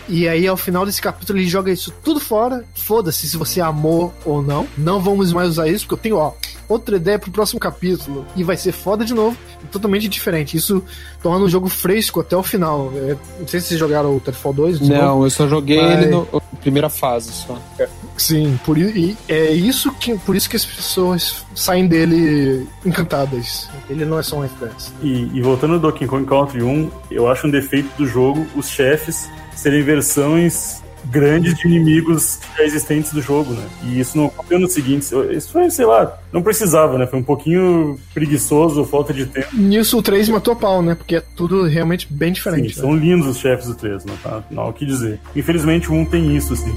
e 0.10 0.28
aí, 0.28 0.48
ao 0.48 0.56
final 0.56 0.86
desse 0.86 1.02
capítulo, 1.02 1.38
ele 1.38 1.48
joga 1.48 1.72
isso 1.72 1.94
tudo 2.04 2.20
fora. 2.20 2.66
Foda-se 2.74 3.28
se 3.28 3.36
você 3.38 3.60
amou 3.60 4.14
ou 4.24 4.42
não. 4.42 4.68
Não 4.78 5.02
vamos 5.02 5.34
mais 5.34 5.50
usar 5.50 5.68
isso, 5.68 5.86
porque 5.86 5.94
eu 5.96 5.98
tenho, 5.98 6.18
ó, 6.18 6.34
outra 6.68 6.98
ideia 6.98 7.18
pro 7.18 7.31
próximo 7.31 7.60
capítulo. 7.60 8.26
E 8.35 8.44
vai 8.44 8.57
ser 8.57 8.72
foda 8.72 9.06
de 9.06 9.14
novo, 9.14 9.38
totalmente 9.72 10.07
diferente. 10.07 10.57
Isso 10.57 10.84
torna 11.22 11.45
o 11.45 11.49
jogo 11.49 11.68
fresco 11.68 12.19
até 12.19 12.35
o 12.35 12.44
final. 12.44 12.91
É, 12.95 13.15
não 13.39 13.48
sei 13.48 13.60
se 13.60 13.68
vocês 13.68 13.80
jogaram 13.80 14.15
o 14.15 14.19
Titanfall 14.19 14.53
2. 14.53 14.81
Não, 14.81 15.02
novo, 15.07 15.26
eu 15.26 15.30
só 15.30 15.48
joguei 15.48 15.81
mas... 15.81 16.03
ele 16.03 16.11
na 16.11 16.41
primeira 16.61 16.89
fase 16.89 17.31
só. 17.31 17.57
É, 17.80 17.88
sim, 18.18 18.60
por, 18.65 18.77
e 18.77 19.18
é 19.27 19.52
isso 19.52 19.91
que, 19.94 20.18
por 20.19 20.35
isso 20.35 20.49
que 20.49 20.56
as 20.56 20.65
pessoas 20.65 21.45
saem 21.56 21.88
dele 21.88 22.68
encantadas. 22.85 23.69
Ele 23.89 24.06
não 24.06 24.19
é 24.19 24.23
só 24.23 24.38
um 24.38 24.44
FPS. 24.44 24.91
E, 25.02 25.30
e 25.34 25.41
voltando 25.41 25.76
ao 25.76 25.80
Donkey 25.80 26.07
Kong 26.07 26.26
Country 26.26 26.64
1, 26.64 26.91
eu 27.11 27.30
acho 27.30 27.48
um 27.48 27.49
defeito 27.49 27.89
do 27.98 28.06
jogo 28.06 28.45
os 28.56 28.69
chefes 28.69 29.30
serem 29.56 29.81
versões 29.84 30.81
grandes 31.06 31.56
de 31.56 31.68
inimigos 31.68 32.40
já 32.57 32.64
existentes 32.64 33.11
do 33.11 33.22
jogo, 33.22 33.53
né? 33.53 33.65
E 33.84 33.99
isso 33.99 34.18
não 34.18 34.28
aconteceu 34.28 34.60
no 34.60 34.68
seguinte. 34.68 35.07
Isso 35.32 35.52
foi, 35.52 35.69
sei 35.69 35.86
lá, 35.86 36.18
não 36.32 36.41
precisava, 36.41 36.98
né? 36.98 37.07
Foi 37.07 37.19
um 37.19 37.24
pouquinho 37.24 37.99
preguiçoso, 38.14 38.84
falta 38.86 39.14
de 39.14 39.26
tempo. 39.26 39.56
Nisso 39.56 39.98
o 39.98 40.02
3 40.02 40.30
matou 40.30 40.56
pau, 40.56 40.82
né? 40.82 40.95
Porque 40.95 41.15
é 41.15 41.22
tudo 41.36 41.64
realmente 41.65 42.07
bem 42.10 42.32
diferente. 42.32 42.74
Sim, 42.74 42.82
né? 42.82 42.88
são 42.88 42.95
lindos 42.95 43.28
os 43.28 43.38
chefes 43.38 43.68
do 43.68 43.76
3, 43.76 44.06
não, 44.06 44.18
tá? 44.18 44.44
não 44.49 44.64
há 44.64 44.68
o 44.69 44.74
que 44.74 44.86
dizer. 44.86 45.19
Infelizmente 45.36 45.90
o 45.90 45.94
1 45.94 46.06
tem 46.06 46.36
isso, 46.36 46.53
assim. 46.53 46.74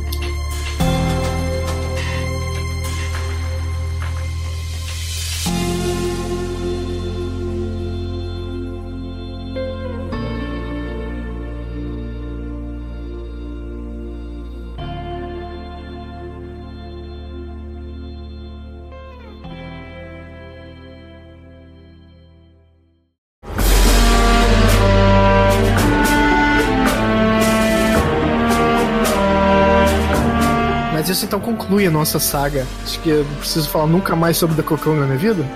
Então 31.30 31.38
conclui 31.38 31.86
a 31.86 31.90
nossa 31.92 32.18
saga. 32.18 32.66
Acho 32.82 32.98
que 32.98 33.08
eu 33.08 33.24
não 33.24 33.34
preciso 33.36 33.68
falar 33.70 33.86
nunca 33.86 34.16
mais 34.16 34.36
sobre 34.36 34.56
The 34.56 34.62
Cocão 34.62 34.96
na 34.96 35.06
minha 35.06 35.16
vida. 35.16 35.46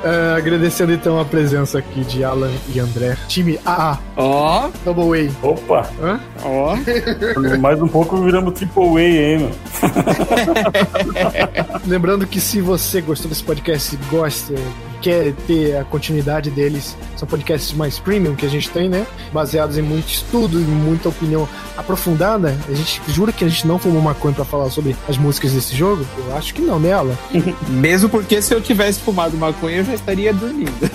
Uh, 0.00 0.34
agradecendo 0.36 0.92
então 0.92 1.20
a 1.20 1.24
presença 1.24 1.78
aqui 1.78 2.00
de 2.00 2.24
Alan 2.24 2.50
e 2.74 2.80
André. 2.80 3.16
Time 3.28 3.56
AA. 3.64 4.00
Ó. 4.16 4.66
Oh. 4.66 4.72
Double 4.84 5.28
A. 5.28 5.46
Opa. 5.46 5.88
Ó. 6.42 6.74
Oh. 6.74 6.76
Mais 7.60 7.80
um 7.80 7.86
pouco 7.86 8.16
viramos 8.16 8.54
Triple 8.54 8.96
A, 8.96 9.00
hein, 9.00 9.38
mano? 9.38 9.54
Lembrando 11.86 12.26
que 12.26 12.40
se 12.40 12.60
você 12.60 13.00
gostou 13.00 13.28
desse 13.28 13.44
podcast, 13.44 13.96
gosta 14.10 14.54
quer 15.02 15.32
ter 15.46 15.76
a 15.76 15.84
continuidade 15.84 16.50
deles, 16.50 16.96
são 17.16 17.26
podcasts 17.26 17.72
mais 17.72 17.98
premium 17.98 18.36
que 18.36 18.46
a 18.46 18.48
gente 18.48 18.70
tem, 18.70 18.88
né? 18.88 19.04
Baseados 19.32 19.76
em 19.76 19.82
muito 19.82 20.08
estudo 20.08 20.60
e 20.60 20.64
muita 20.64 21.08
opinião 21.08 21.48
aprofundada. 21.76 22.56
A 22.68 22.72
gente 22.72 23.02
jura 23.08 23.32
que 23.32 23.44
a 23.44 23.48
gente 23.48 23.66
não 23.66 23.78
fumou 23.78 24.00
maconha 24.00 24.34
para 24.34 24.44
falar 24.44 24.70
sobre 24.70 24.96
as 25.08 25.18
músicas 25.18 25.52
desse 25.52 25.74
jogo? 25.74 26.06
Eu 26.16 26.36
acho 26.36 26.54
que 26.54 26.62
não, 26.62 26.78
né, 26.78 26.92
Alan? 26.92 27.16
Mesmo 27.68 28.08
porque 28.08 28.40
se 28.40 28.54
eu 28.54 28.60
tivesse 28.60 29.00
fumado 29.00 29.36
maconha, 29.36 29.78
eu 29.78 29.84
já 29.84 29.94
estaria 29.94 30.32
dormindo. 30.32 30.90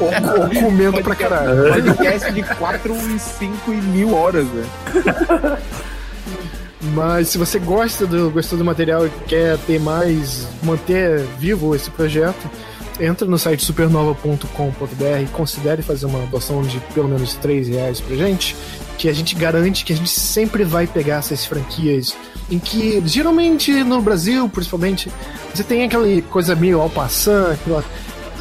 ou, 0.00 0.42
ou 0.42 0.62
comendo 0.62 1.02
pra 1.02 1.14
caralho. 1.14 1.72
Podcast 1.72 2.32
de 2.32 2.42
4 2.42 2.94
e 3.14 3.18
5 3.18 3.72
e 3.72 3.76
mil 3.76 4.14
horas, 4.14 4.46
velho. 4.48 5.58
Mas 6.92 7.28
se 7.28 7.38
você 7.38 7.58
gosta 7.58 8.06
do, 8.06 8.30
gostou 8.30 8.58
do 8.58 8.64
material 8.64 9.06
e 9.06 9.10
quer 9.26 9.56
ter 9.58 9.80
mais, 9.80 10.46
manter 10.62 11.20
vivo 11.38 11.74
esse 11.74 11.90
projeto, 11.90 12.50
entra 13.00 13.26
no 13.26 13.38
site 13.38 13.64
supernova.com.br 13.64 15.22
e 15.22 15.26
considere 15.32 15.82
fazer 15.82 16.06
uma 16.06 16.26
doação 16.26 16.62
de 16.62 16.78
pelo 16.94 17.08
menos 17.08 17.34
3 17.34 17.68
reais 17.68 18.00
pra 18.00 18.14
gente, 18.14 18.54
que 18.98 19.08
a 19.08 19.12
gente 19.12 19.34
garante 19.34 19.84
que 19.84 19.92
a 19.92 19.96
gente 19.96 20.10
sempre 20.10 20.64
vai 20.64 20.86
pegar 20.86 21.16
essas 21.16 21.44
franquias 21.46 22.14
em 22.50 22.58
que, 22.58 23.02
geralmente 23.06 23.72
no 23.82 24.02
Brasil, 24.02 24.46
principalmente, 24.48 25.10
você 25.54 25.64
tem 25.64 25.84
aquela 25.84 26.06
coisa 26.22 26.54
meio 26.54 26.86
passant, 26.90 27.52
aquela 27.52 27.82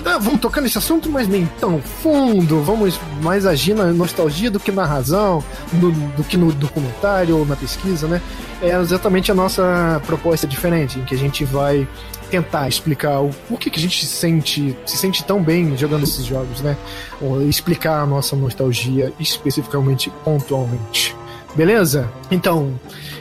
ah, 0.06 0.18
vamos 0.18 0.40
tocar 0.40 0.62
nesse 0.62 0.78
assunto, 0.78 1.10
mas 1.10 1.28
nem 1.28 1.46
tão 1.60 1.82
fundo, 1.82 2.62
vamos 2.62 3.00
mais 3.22 3.46
agir 3.46 3.74
na 3.74 3.86
nostalgia 3.86 4.50
do 4.50 4.60
que 4.60 4.72
na 4.72 4.86
razão, 4.86 5.44
do, 5.74 5.92
do 5.92 6.24
que 6.24 6.38
no 6.38 6.52
documentário 6.52 7.38
ou 7.38 7.46
na 7.46 7.56
pesquisa, 7.56 8.08
né? 8.08 8.22
É 8.62 8.76
exatamente 8.80 9.32
a 9.32 9.36
nossa 9.36 10.02
proposta 10.06 10.48
diferente, 10.48 11.00
em 11.00 11.04
que 11.04 11.16
a 11.16 11.18
gente 11.18 11.46
vai 11.46 11.88
tentar 12.30 12.68
explicar 12.68 13.20
o 13.20 13.30
porquê 13.50 13.70
que 13.70 13.78
a 13.78 13.82
gente 13.82 14.06
se 14.06 14.12
sente, 14.12 14.76
se 14.86 14.98
sente 14.98 15.24
tão 15.24 15.44
bem 15.44 15.78
jogando 15.78 16.04
esses 16.04 16.26
jogos, 16.26 16.62
né? 16.62 16.78
Ou 17.22 17.42
explicar 17.44 18.02
a 18.02 18.06
nossa 18.06 18.36
nostalgia 18.36 19.12
especificamente, 19.20 20.12
pontualmente. 20.24 21.16
Beleza? 21.56 22.10
Então, 22.30 22.80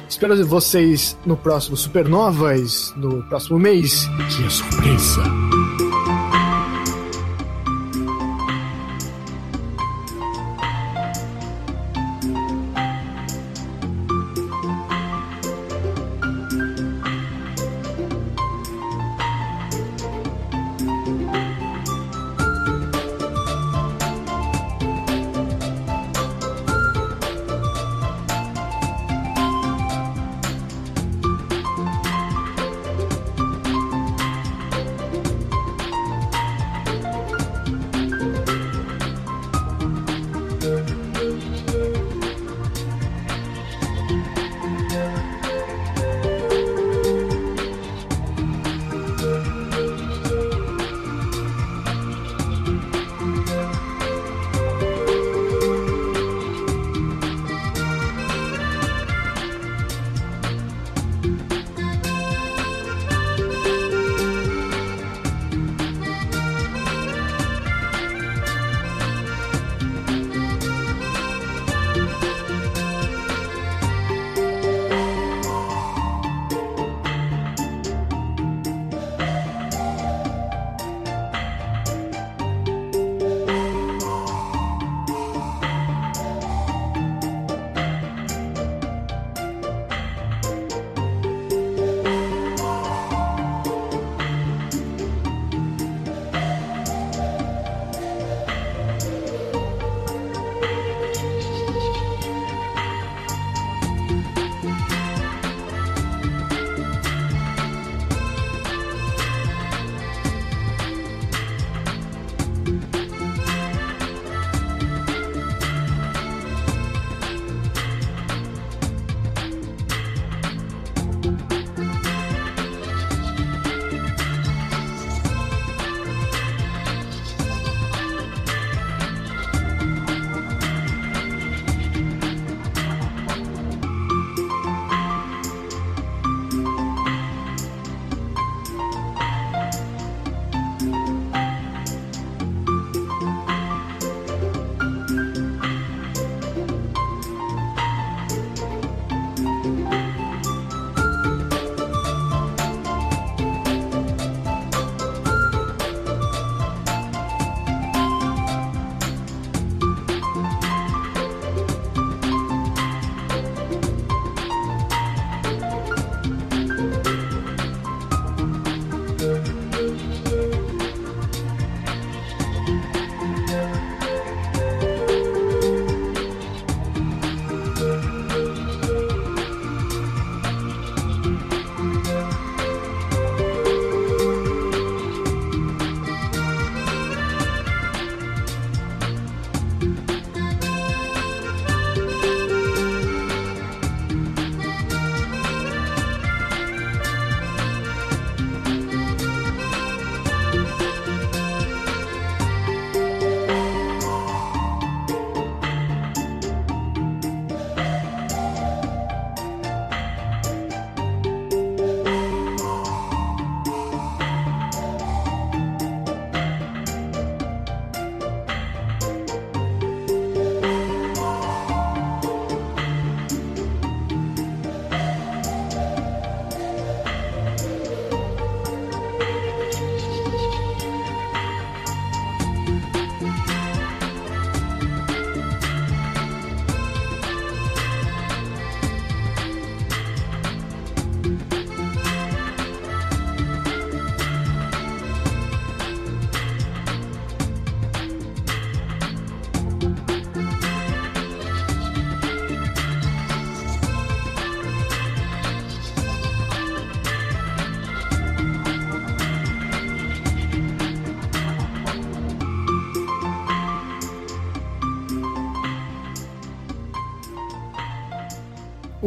espero 0.09 0.47
vocês 0.47 1.19
no 1.27 1.36
próximo 1.36 1.77
Supernovas, 1.77 2.94
no 2.97 3.23
próximo 3.24 3.59
mês. 3.59 4.07
Que 4.28 4.51
surpresa! 4.51 5.60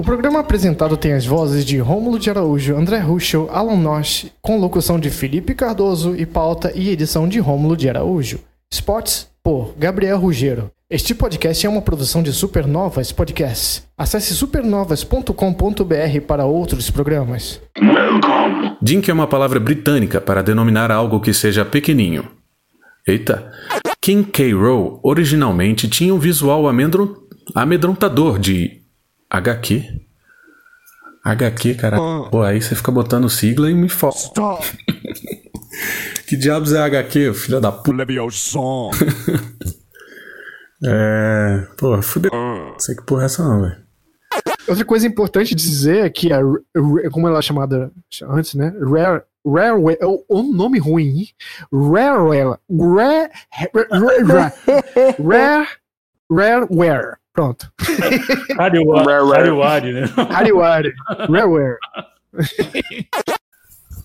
O 0.04 0.06
programa 0.06 0.42
apresentado 0.42 0.98
tem 0.98 1.14
as 1.14 1.26
vozes 1.26 1.64
de 1.64 1.78
Rômulo 1.78 2.20
de 2.20 2.30
Araújo, 2.30 2.76
André 2.76 3.00
Ruschel, 3.00 3.48
Alan 3.50 3.78
Nosh, 3.78 4.26
com 4.42 4.60
locução 4.60 5.00
de 5.00 5.10
Felipe 5.10 5.56
Cardoso 5.56 6.14
e 6.14 6.26
pauta 6.26 6.74
e 6.76 6.90
edição 6.90 7.26
de 7.26 7.40
Rômulo 7.40 7.78
de 7.78 7.88
Araújo. 7.88 8.42
Spots 8.70 9.30
por 9.42 9.74
Gabriel 9.80 10.20
Ruggiero. 10.20 10.70
Este 10.90 11.16
podcast 11.16 11.66
é 11.66 11.70
uma 11.70 11.82
produção 11.82 12.22
de 12.22 12.34
Supernovas 12.34 13.14
Podcasts. 13.14 13.88
Acesse 13.98 14.34
supernovas.com.br 14.36 16.22
para 16.28 16.44
outros 16.44 16.92
programas. 16.92 17.62
Dink 18.82 19.10
é 19.10 19.14
uma 19.14 19.26
palavra 19.26 19.58
britânica 19.58 20.20
para 20.20 20.44
denominar 20.44 20.92
algo 20.92 21.22
que 21.22 21.34
seja 21.34 21.64
pequeninho. 21.64 22.26
Eita! 23.08 23.50
King 24.02 24.30
K. 24.30 24.52
Rool 24.54 25.00
originalmente 25.02 25.88
tinha 25.88 26.14
um 26.14 26.20
visual 26.20 26.68
amedron- 26.68 27.16
amedrontador 27.56 28.38
de 28.38 28.83
HQ. 29.30 29.84
HQ, 31.26 31.76
cara. 31.76 31.98
Pô, 32.30 32.42
aí 32.44 32.62
você 32.62 32.76
fica 32.76 32.92
botando 32.92 33.30
sigla 33.30 33.70
e 33.70 33.74
me 33.74 33.88
foda. 33.90 34.16
que 36.28 36.36
diabos 36.36 36.74
é 36.74 36.80
HQ, 36.82 37.34
filho 37.34 37.62
da 37.62 37.72
puta? 37.72 37.92
é. 40.86 41.68
Pô, 41.78 42.02
fudeu. 42.02 42.32
Não 42.34 42.80
sei 42.80 42.96
que 42.96 43.04
porra 43.06 43.24
é 43.24 43.26
essa 43.26 43.44
não, 43.44 43.62
velho. 43.62 43.84
Outra 44.68 44.86
coisa 44.86 45.06
importante 45.06 45.54
dizer 45.54 46.06
é 46.06 46.10
que 46.10 46.32
a, 46.32 46.40
como 47.12 47.28
ela 47.28 47.40
é 47.40 47.42
chamada 47.42 47.92
antes, 48.30 48.54
né? 48.56 48.74
Rare. 48.80 49.22
Rareware, 49.46 49.98
é 50.00 50.06
o- 50.06 50.24
o 50.30 50.42
nome 50.42 50.80
ruim. 50.80 51.28
Rareware. 51.72 52.58
Rare. 52.72 53.30
Rare. 53.92 54.54
Rare. 55.22 55.68
Rareware. 56.32 57.18
Pronto. 57.34 57.68
Hariwari, 58.60 59.94
né? 59.94 60.10
Rareware. 60.30 60.94
Rareware. 61.28 61.78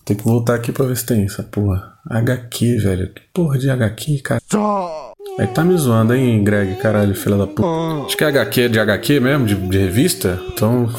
Tem 0.03 0.17
que 0.17 0.23
voltar 0.23 0.55
aqui 0.55 0.71
pra 0.71 0.85
ver 0.85 0.97
se 0.97 1.05
tem 1.05 1.23
essa 1.25 1.43
porra. 1.43 1.93
HQ, 2.09 2.77
velho. 2.79 3.13
Que 3.13 3.21
porra 3.31 3.59
de 3.59 3.69
HQ, 3.69 4.21
cara? 4.23 4.41
Aí 5.39 5.45
tá 5.47 5.63
me 5.63 5.77
zoando, 5.77 6.15
hein, 6.15 6.43
Greg? 6.43 6.75
Caralho, 6.77 7.13
filha 7.13 7.37
da 7.37 7.45
puta. 7.45 8.05
Acho 8.07 8.17
que 8.17 8.23
é 8.23 8.27
HQ 8.27 8.69
de 8.69 8.79
HQ 8.79 9.19
mesmo, 9.19 9.45
de, 9.45 9.55
de 9.55 9.77
revista. 9.77 10.41
Então. 10.51 10.89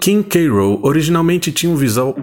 King 0.00 0.24
K. 0.24 0.48
Rool 0.48 0.80
originalmente 0.82 1.52
tinha 1.52 1.70
um 1.70 1.76
visual. 1.76 2.16